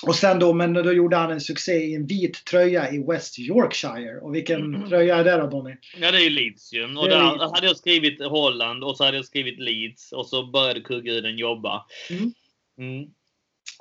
Och 0.08 0.16
sen 0.16 0.40
då, 0.40 0.54
men 0.54 0.74
då 0.74 0.94
gjorde 0.94 1.16
han 1.16 1.32
en 1.32 1.42
succé 1.42 1.74
i 1.74 1.96
en 1.96 2.06
vit 2.06 2.46
tröja 2.46 2.92
i 2.92 3.04
West 3.04 3.40
Yorkshire. 3.40 4.20
Och 4.22 4.36
vilken 4.36 4.88
tröja 4.90 5.18
är 5.18 5.24
det 5.24 5.38
då 5.38 5.48
Donny? 5.48 5.76
Ja, 6.02 6.12
det 6.12 6.18
är 6.18 6.22
ju 6.22 6.30
Leeds 6.30 6.74
ju. 6.74 6.84
Och 6.84 7.10
där 7.10 7.38
Leeds. 7.38 7.54
hade 7.54 7.68
jag 7.68 7.78
skrivit 7.78 8.22
Holland 8.26 8.84
och 8.84 8.98
så 8.98 9.04
hade 9.04 9.18
jag 9.18 9.26
skrivit 9.26 9.60
Leeds 9.60 10.12
och 10.12 10.28
så 10.28 10.46
började 10.46 10.82
kugghuden 10.82 11.38
jobba. 11.38 11.86
Mm. 12.10 12.34
Mm. 12.78 13.10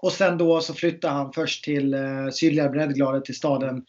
Och 0.03 0.13
sen 0.13 0.39
då 0.39 0.61
så 0.61 0.75
flyttade 0.75 1.15
han 1.15 1.33
först 1.33 1.65
till 1.65 1.95
eh, 1.95 2.29
sydligare 2.33 2.69
breddgrader 2.69 3.21
till 3.21 3.37
staden 3.37 3.85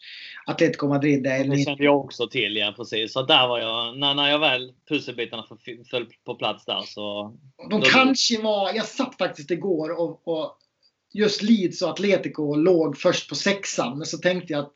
Atletico 0.46 0.88
Madrid. 0.88 1.22
Där 1.22 1.44
Det 1.44 1.64
kände 1.64 1.84
jag 1.84 2.04
också 2.04 2.28
till, 2.28 2.56
ja 2.56 2.74
precis. 2.76 3.12
Så 3.12 3.22
där 3.22 3.48
var 3.48 3.58
jag, 3.58 3.98
när, 3.98 4.14
när 4.14 4.30
jag 4.30 4.38
väl 4.38 4.72
pusselbitarna 4.88 5.46
föll 5.90 6.06
på 6.26 6.34
plats 6.34 6.64
där 6.64 6.80
så... 6.80 7.36
de 7.70 7.82
kanske 7.82 8.42
var, 8.42 8.72
jag 8.74 8.86
satt 8.86 9.18
faktiskt 9.18 9.50
igår 9.50 10.00
och, 10.00 10.28
och 10.28 10.58
just 11.14 11.42
Leeds 11.42 11.82
och 11.82 11.90
Atletico 11.90 12.54
låg 12.54 12.98
först 12.98 13.28
på 13.28 13.34
sexan. 13.34 13.98
Men 13.98 14.06
så 14.06 14.18
tänkte 14.18 14.52
jag 14.52 14.60
att 14.60 14.72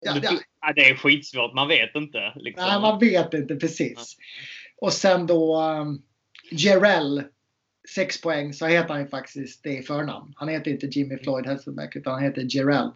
ja, 0.00 0.20
ja, 0.60 0.72
det 0.72 0.88
är 0.88 0.94
skitsvårt, 0.94 1.54
man 1.54 1.68
vet 1.68 1.94
inte. 1.94 2.32
Liksom. 2.36 2.66
nej, 2.68 2.80
man 2.80 2.98
vet 2.98 3.34
inte 3.34 3.56
precis. 3.56 4.16
Och 4.80 4.92
sen 4.92 5.26
då 5.26 5.62
um, 5.62 6.02
Jerell, 6.50 7.22
6 7.94 8.20
poäng, 8.20 8.52
så 8.52 8.66
heter 8.66 8.88
han 8.88 9.02
ju 9.02 9.08
faktiskt 9.08 9.62
det 9.62 9.78
i 9.78 9.82
förnamn. 9.82 10.32
Han 10.36 10.48
heter 10.48 10.70
inte 10.70 10.86
Jimmy 10.86 11.18
Floyd 11.18 11.46
Hasselbeck 11.46 11.96
utan 11.96 12.12
han 12.12 12.22
heter 12.22 12.46
Jerell. 12.56 12.90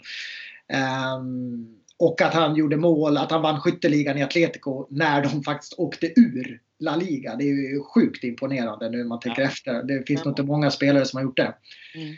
Ehm, 0.69 1.77
och 1.97 2.23
att 2.23 2.35
han 2.35 2.57
gjorde 2.57 2.77
mål, 2.77 3.17
att 3.17 3.31
han 3.31 3.43
vann 3.43 3.61
skytteligan 3.61 4.19
i 4.19 4.23
Atletico 4.23 4.87
när 4.91 5.23
de 5.23 5.43
faktiskt 5.43 5.75
åkte 5.79 6.21
ur 6.21 6.61
La 6.79 6.97
Liga. 6.97 7.37
Det 7.37 7.45
är 7.45 7.73
ju 7.73 7.83
sjukt 7.83 8.25
imponerande 8.25 8.91
nu 8.91 8.99
när 8.99 9.05
man 9.05 9.21
tänker 9.21 9.43
Ja. 9.43 9.49
efter. 9.49 9.83
Det 9.83 10.07
finns 10.07 10.21
Ja. 10.21 10.25
nog 10.25 10.33
inte 10.33 10.43
många 10.43 10.71
spelare 10.71 11.05
som 11.05 11.17
har 11.17 11.25
gjort 11.25 11.37
det. 11.37 11.55
Mm. 11.95 12.15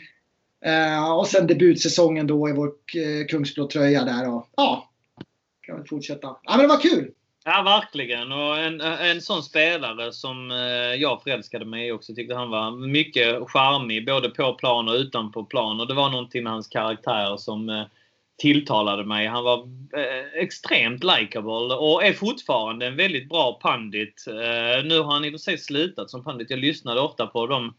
Eh, 0.65 1.11
och 1.17 1.27
sen 1.27 1.47
debutsäsongen 1.47 2.27
då 2.27 2.49
i 2.49 2.53
vår 2.53 2.67
eh, 2.67 3.27
Kungsblå 3.27 3.67
tröja 3.67 4.03
där. 4.03 4.33
Och, 4.33 4.49
ja, 4.55 4.89
kan 5.61 5.77
väl 5.77 5.87
fortsätta. 5.87 6.27
Ja, 6.27 6.51
men 6.57 6.59
det 6.59 6.67
var 6.67 6.81
kul! 6.81 7.11
Ja, 7.47 7.61
verkligen. 7.65 8.31
Och 8.31 8.59
en, 8.59 8.81
en 8.81 9.21
sån 9.21 9.43
spelare 9.43 10.11
som 10.11 10.51
eh, 10.51 11.01
jag 11.01 11.23
förälskade 11.23 11.65
mig 11.65 11.87
i 11.87 11.91
också. 11.91 12.15
Tyckte 12.15 12.35
han 12.35 12.49
var 12.49 12.71
mycket 12.71 13.49
charmig 13.49 14.05
både 14.05 14.29
på 14.29 14.53
plan 14.53 14.89
och 14.89 14.95
utanpå 14.95 15.43
plan. 15.43 15.79
Och 15.79 15.87
det 15.87 15.93
var 15.93 16.09
någonting 16.09 16.43
med 16.43 16.53
hans 16.53 16.67
karaktär 16.67 17.37
som 17.37 17.69
eh, 17.69 17.83
tilltalade 18.37 19.05
mig. 19.05 19.27
Han 19.27 19.43
var 19.43 19.59
eh, 19.97 20.41
extremt 20.41 21.03
likable 21.03 21.75
och 21.75 22.03
är 22.03 22.13
fortfarande 22.13 22.87
en 22.87 22.95
väldigt 22.95 23.29
bra 23.29 23.59
pandit. 23.61 24.25
Eh, 24.27 24.85
nu 24.85 24.99
har 24.99 25.13
han 25.13 25.25
i 25.25 25.29
och 25.29 25.33
för 25.33 25.37
sig 25.37 25.57
slutat 25.57 26.09
som 26.09 26.23
pandit. 26.23 26.49
Jag 26.49 26.59
lyssnade 26.59 27.01
ofta 27.01 27.27
på 27.27 27.47
de 27.47 27.73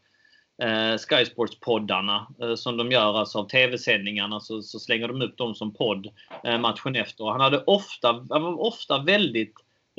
eh, 0.62 0.99
Sky 0.99 1.24
Sports-poddarna 1.24 2.27
eh, 2.43 2.55
som 2.55 2.77
de 2.77 2.91
gör, 2.91 3.19
alltså 3.19 3.39
av 3.39 3.49
TV-sändningarna, 3.49 4.41
så, 4.41 4.62
så 4.62 4.78
slänger 4.78 5.09
de 5.09 5.23
upp 5.23 5.37
dem 5.37 5.55
som 5.55 5.74
podd 5.74 6.09
eh, 6.45 6.59
matchen 6.59 6.97
efter. 6.97 7.24
Han 7.24 7.41
hade 7.41 7.65
ofta, 7.65 8.27
han 8.31 8.43
var 8.43 8.61
ofta 8.61 8.99
väldigt 8.99 9.55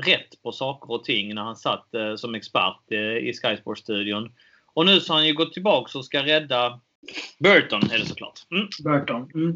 rätt 0.05 0.41
på 0.43 0.51
saker 0.51 0.91
och 0.91 1.03
ting 1.03 1.35
när 1.35 1.41
han 1.41 1.55
satt 1.55 1.93
eh, 1.93 2.15
som 2.15 2.35
expert 2.35 2.91
i 3.21 3.33
Sky 3.33 3.57
Sports-studion. 3.57 4.31
Och 4.73 4.85
nu 4.85 4.99
så 4.99 5.13
har 5.13 5.17
han 5.17 5.27
ju 5.27 5.33
gått 5.33 5.53
tillbaka 5.53 5.97
och 5.97 6.05
ska 6.05 6.23
rädda 6.23 6.79
Burton, 7.39 7.81
är 7.91 7.99
det 7.99 8.05
såklart. 8.05 8.39
Mm. 8.51 8.67
Burton. 8.83 9.31
Mm. 9.33 9.55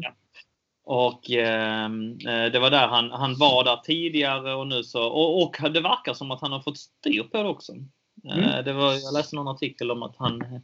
Och 0.84 1.30
ehm, 1.30 2.18
eh, 2.26 2.52
det 2.52 2.58
var 2.58 2.70
där 2.70 2.88
han, 2.88 3.10
han 3.10 3.34
var 3.38 3.64
där 3.64 3.76
tidigare 3.76 4.54
och 4.54 4.66
nu 4.66 4.82
så 4.82 5.02
och, 5.02 5.42
och 5.42 5.70
det 5.70 5.80
verkar 5.80 6.14
som 6.14 6.30
att 6.30 6.40
han 6.40 6.52
har 6.52 6.60
fått 6.60 6.78
styr 6.78 7.22
på 7.22 7.42
det 7.42 7.48
också. 7.48 7.72
Eh, 7.72 8.38
Mm. 8.38 8.64
det 8.64 8.72
var, 8.72 8.92
jag 8.92 9.14
läste 9.14 9.36
någon 9.36 9.48
artikel 9.48 9.90
om 9.90 10.02
att 10.02 10.16
han, 10.16 10.60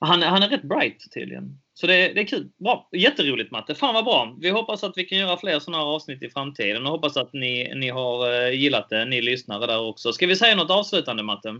han, 0.00 0.22
han 0.22 0.42
är 0.42 0.48
rätt 0.48 0.62
bright 0.62 1.12
tydligen. 1.14 1.60
Så 1.74 1.86
det, 1.86 2.12
det 2.12 2.20
är 2.20 2.24
kul. 2.26 2.48
Bra. 2.56 2.88
Jätteroligt 2.92 3.50
Matte. 3.50 3.74
Fan 3.74 3.94
vad 3.94 4.04
bra. 4.04 4.36
Vi 4.40 4.50
hoppas 4.50 4.84
att 4.84 4.92
vi 4.98 5.04
kan 5.04 5.18
göra 5.18 5.36
fler 5.36 5.58
sådana 5.58 5.84
här 5.84 5.90
avsnitt 5.90 6.22
i 6.22 6.30
framtiden 6.30 6.86
och 6.86 6.92
hoppas 6.92 7.16
att 7.16 7.32
ni, 7.32 7.72
ni 7.74 7.88
har 7.88 8.32
eh, 8.46 8.50
gillat 8.54 8.88
det, 8.88 9.04
ni 9.04 9.22
lyssnare 9.22 9.66
där 9.66 9.80
också. 9.80 10.12
Ska 10.12 10.26
vi 10.26 10.36
säga 10.36 10.56
något 10.56 10.70
avslutande 10.70 11.22
Matte? 11.22 11.54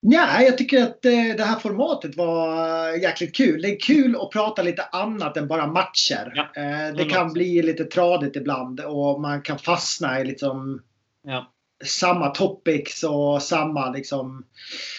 Ja, 0.00 0.42
jag 0.42 0.58
tycker 0.58 0.82
att 0.82 1.04
eh, 1.04 1.36
det 1.36 1.44
här 1.44 1.58
formatet 1.58 2.16
var 2.16 2.48
eh, 2.94 3.02
jäkligt 3.02 3.34
kul. 3.36 3.62
Det 3.62 3.68
är 3.68 3.80
kul 3.80 4.16
att 4.16 4.30
prata 4.30 4.62
lite 4.62 4.82
annat 4.82 5.36
än 5.36 5.48
bara 5.48 5.66
matcher. 5.66 6.32
Ja, 6.34 6.62
det 6.96 7.04
kan 7.04 7.32
bli 7.32 7.62
lite 7.62 7.84
tradigt 7.84 8.36
ibland 8.36 8.80
och 8.80 9.20
man 9.20 9.42
kan 9.42 9.58
fastna 9.58 10.20
i 10.20 10.24
liksom 10.24 10.82
Ja. 11.22 11.52
samma 11.84 12.28
topics 12.28 13.02
och 13.02 13.42
samma 13.42 13.90
liksom, 13.90 14.44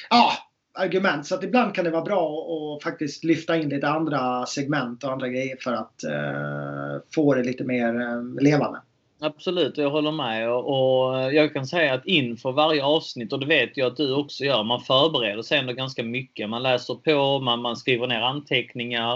ja, 0.09 0.31
argument. 0.73 1.25
Så 1.25 1.35
att 1.35 1.43
ibland 1.43 1.75
kan 1.75 1.85
det 1.85 1.91
vara 1.91 2.01
bra 2.01 2.47
att- 2.77 2.83
faktiskt 2.83 3.23
lyfta 3.23 3.57
in 3.57 3.69
lite 3.69 3.87
andra 3.87 4.45
segment 4.45 5.03
och 5.03 5.11
andra 5.11 5.27
grejer 5.29 5.57
för 5.59 5.73
att 5.73 6.03
eh, 6.03 7.03
få 7.15 7.33
det 7.33 7.43
lite 7.43 7.63
mer 7.63 8.01
eh, 8.01 8.43
levande. 8.43 8.81
Absolut, 9.23 9.77
jag 9.77 9.89
håller 9.89 10.11
med. 10.11 10.51
Och, 10.51 11.33
jag 11.33 11.53
kan 11.53 11.67
säga 11.67 11.93
att 11.93 12.05
inför 12.05 12.51
varje 12.51 12.83
avsnitt, 12.83 13.33
och 13.33 13.39
det 13.39 13.45
vet 13.45 13.77
jag 13.77 13.87
att 13.87 13.97
du 13.97 14.13
också 14.13 14.43
gör, 14.43 14.63
man 14.63 14.81
förbereder 14.81 15.41
sig 15.41 15.57
ändå 15.59 15.73
ganska 15.73 16.03
mycket. 16.03 16.49
Man 16.49 16.63
läser 16.63 16.95
på, 16.95 17.39
man, 17.39 17.61
man 17.61 17.75
skriver 17.75 18.07
ner 18.07 18.21
anteckningar, 18.21 19.13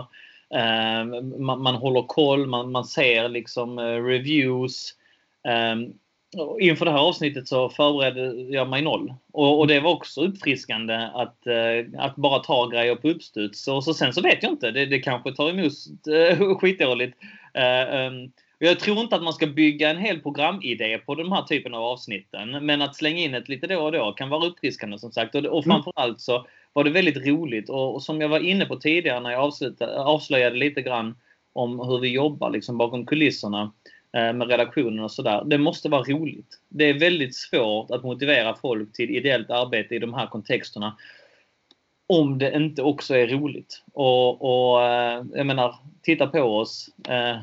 eh, 0.55 1.05
man, 1.39 1.61
man 1.61 1.75
håller 1.75 2.01
koll, 2.01 2.47
man, 2.47 2.71
man 2.71 2.85
ser 2.85 3.29
liksom 3.29 3.79
eh, 3.79 4.03
reviews. 4.03 4.93
Ehm, 5.47 5.93
Inför 6.59 6.85
det 6.85 6.91
här 6.91 6.99
avsnittet 6.99 7.47
så 7.47 7.69
förberedde 7.69 8.41
jag 8.41 8.69
mig 8.69 8.81
noll. 8.81 9.13
Och, 9.33 9.59
och 9.59 9.67
det 9.67 9.79
var 9.79 9.91
också 9.91 10.21
uppfriskande 10.21 10.95
att, 10.95 11.47
eh, 11.47 12.01
att 12.01 12.15
bara 12.15 12.39
ta 12.39 12.67
grejer 12.67 12.95
på 12.95 13.09
uppstuds. 13.09 13.67
Och 13.67 13.83
så 13.83 13.93
sen 13.93 14.13
så 14.13 14.21
vet 14.21 14.43
jag 14.43 14.51
inte, 14.51 14.71
det, 14.71 14.85
det 14.85 14.99
kanske 14.99 15.35
tar 15.35 15.49
emot 15.49 15.73
eh, 16.07 16.55
skitdåligt. 16.59 17.17
Eh, 17.53 17.95
ehm, 17.95 18.31
jag 18.59 18.79
tror 18.79 18.99
inte 18.99 19.15
att 19.15 19.23
man 19.23 19.33
ska 19.33 19.47
bygga 19.47 19.89
en 19.89 19.97
hel 19.97 20.19
programidé 20.19 20.97
på 20.97 21.15
den 21.15 21.31
här 21.31 21.41
typen 21.41 21.73
av 21.73 21.83
avsnitten. 21.83 22.65
Men 22.65 22.81
att 22.81 22.95
slänga 22.95 23.19
in 23.19 23.35
ett 23.35 23.49
lite 23.49 23.67
då 23.67 23.81
och 23.81 23.91
då 23.91 24.11
kan 24.11 24.29
vara 24.29 24.45
uppfriskande 24.45 24.99
som 24.99 25.11
sagt. 25.11 25.35
Och, 25.35 25.45
och 25.45 25.65
Mm. 25.65 25.83
framförallt 25.83 26.21
så 26.21 26.47
var 26.73 26.83
det 26.83 26.89
väldigt 26.89 27.27
roligt. 27.27 27.69
Och, 27.69 27.95
och 27.95 28.03
som 28.03 28.21
jag 28.21 28.29
var 28.29 28.39
inne 28.39 28.65
på 28.65 28.75
tidigare 28.75 29.19
när 29.19 29.31
jag 29.31 29.41
avslutade, 29.41 29.99
avslöjade 29.99 30.55
lite 30.55 30.81
grann 30.81 31.15
om 31.53 31.79
hur 31.79 31.99
vi 31.99 32.09
jobbar 32.09 32.49
liksom 32.49 32.77
bakom 32.77 33.05
kulisserna 33.05 33.71
med 34.33 34.47
redaktionen 34.49 34.99
och 34.99 35.11
sådär. 35.11 35.43
Det 35.45 35.57
måste 35.57 35.89
vara 35.89 36.03
roligt. 36.03 36.59
Det 36.69 36.85
är 36.85 36.99
väldigt 36.99 37.35
svårt 37.35 37.91
att 37.91 38.03
motivera 38.03 38.55
folk 38.61 38.93
till 38.93 39.09
ideellt 39.15 39.49
arbete 39.49 39.95
i 39.95 39.99
de 39.99 40.13
här 40.13 40.27
kontexterna 40.27 40.95
om 42.07 42.37
det 42.37 42.55
inte 42.55 42.81
också 42.81 43.15
är 43.15 43.27
roligt. 43.27 43.83
Och, 43.93 44.41
och 44.41 44.83
eh, 44.83 45.23
jag 45.33 45.45
menar, 45.45 45.75
titta 46.01 46.27
på 46.27 46.39
oss. 46.41 46.89
Eh, 47.09 47.37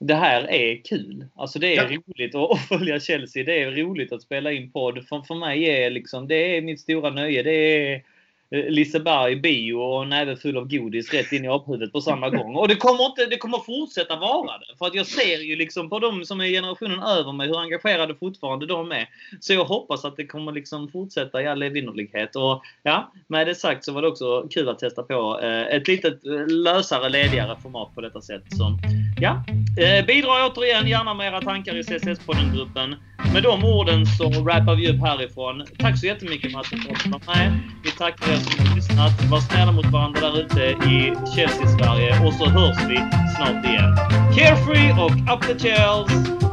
det 0.00 0.14
här 0.14 0.50
är 0.50 0.76
kul. 0.84 1.26
Alltså 1.34 1.58
det 1.58 1.76
är 1.76 1.90
Ja. 1.92 1.98
roligt 2.06 2.34
att 2.34 2.50
att 2.52 2.60
följa 2.68 3.00
Chelsea. 3.00 3.44
Det 3.44 3.62
är 3.62 3.70
roligt 3.70 4.12
att 4.12 4.22
spela 4.22 4.52
in 4.52 4.70
podd. 4.70 5.06
För, 5.08 5.20
för 5.20 5.34
mig 5.34 5.64
är 5.64 5.90
liksom, 5.90 6.28
det 6.28 6.56
är 6.56 6.62
mitt 6.62 6.80
stora 6.80 7.10
nöje. 7.10 7.42
Det 7.42 7.50
är, 7.52 8.02
Eh, 8.50 8.70
Liseberg 8.70 9.36
bio 9.36 9.74
och 9.74 10.02
en 10.02 10.08
näve 10.08 10.36
full 10.36 10.56
av 10.56 10.68
godis 10.68 11.12
rätt 11.12 11.32
in 11.32 11.44
i 11.44 11.48
aphuvudet 11.48 11.92
på 11.92 12.00
samma 12.00 12.30
gång. 12.30 12.56
Och 12.56 12.68
det 12.68 12.76
kommer, 12.76 13.06
inte, 13.06 13.26
det 13.26 13.36
kommer 13.36 13.58
fortsätta 13.58 14.16
vara 14.16 14.58
det. 14.58 14.78
För 14.78 14.86
att 14.86 14.94
jag 14.94 15.06
ser 15.06 15.38
ju 15.38 15.56
liksom 15.56 15.90
på 15.90 15.98
de 15.98 16.24
som 16.24 16.40
är 16.40 16.44
generationen 16.44 17.02
över 17.02 17.32
mig 17.32 17.48
hur 17.48 17.60
engagerade 17.60 18.14
fortfarande 18.14 18.66
de 18.66 18.92
är. 18.92 19.08
Så 19.40 19.52
jag 19.52 19.64
hoppas 19.64 20.04
att 20.04 20.16
det 20.16 20.26
kommer 20.26 20.52
liksom 20.52 20.88
fortsätta 20.88 21.42
i 21.42 21.46
all 21.46 21.62
evinnerlighet. 21.62 22.36
Och 22.36 22.62
ja, 22.82 23.12
med 23.26 23.46
det 23.46 23.54
sagt 23.54 23.84
så 23.84 23.92
var 23.92 24.02
det 24.02 24.08
också 24.08 24.48
kul 24.50 24.68
att 24.68 24.78
testa 24.78 25.02
på 25.02 25.40
eh, 25.42 25.76
ett 25.76 25.88
litet 25.88 26.26
eh, 26.26 26.46
lösare, 26.46 27.08
ledigare 27.08 27.56
format 27.62 27.94
på 27.94 28.00
detta 28.00 28.20
sätt. 28.20 28.42
Så 28.50 28.78
ja, 29.20 29.44
bidra 30.06 30.46
återigen 30.46 30.88
gärna 30.88 31.14
med 31.14 31.26
era 31.26 31.40
tankar 31.40 31.76
i 31.76 31.82
CSS-podden-gruppen. 31.82 32.96
Med 33.32 33.42
de 33.42 33.64
orden 33.64 34.06
så 34.06 34.30
wrappar 34.30 34.76
vi 34.76 34.90
upp 34.90 35.00
härifrån. 35.00 35.64
Tack 35.78 35.98
så 35.98 36.06
jättemycket 36.06 36.52
Martin 36.52 36.78
för 36.78 36.92
att 36.92 37.04
du 37.04 37.10
var 37.10 37.20
med. 37.26 37.60
Vi 37.84 37.90
tackar 37.90 38.32
er 38.32 38.37
som 38.40 38.76
lyssnat. 38.76 39.30
Var 39.30 39.40
snälla 39.40 39.72
mot 39.72 39.86
varandra 39.86 40.20
där 40.20 40.40
ute 40.40 40.60
i 40.60 41.14
Chelsea-Sverige 41.34 42.26
och 42.26 42.34
så 42.34 42.46
hörs 42.46 42.76
vi 42.88 42.96
snart 43.36 43.64
igen. 43.64 43.96
Carefree 44.36 44.92
och 44.92 45.10
up 45.34 45.42
the 45.46 45.68
Chels! 45.68 46.47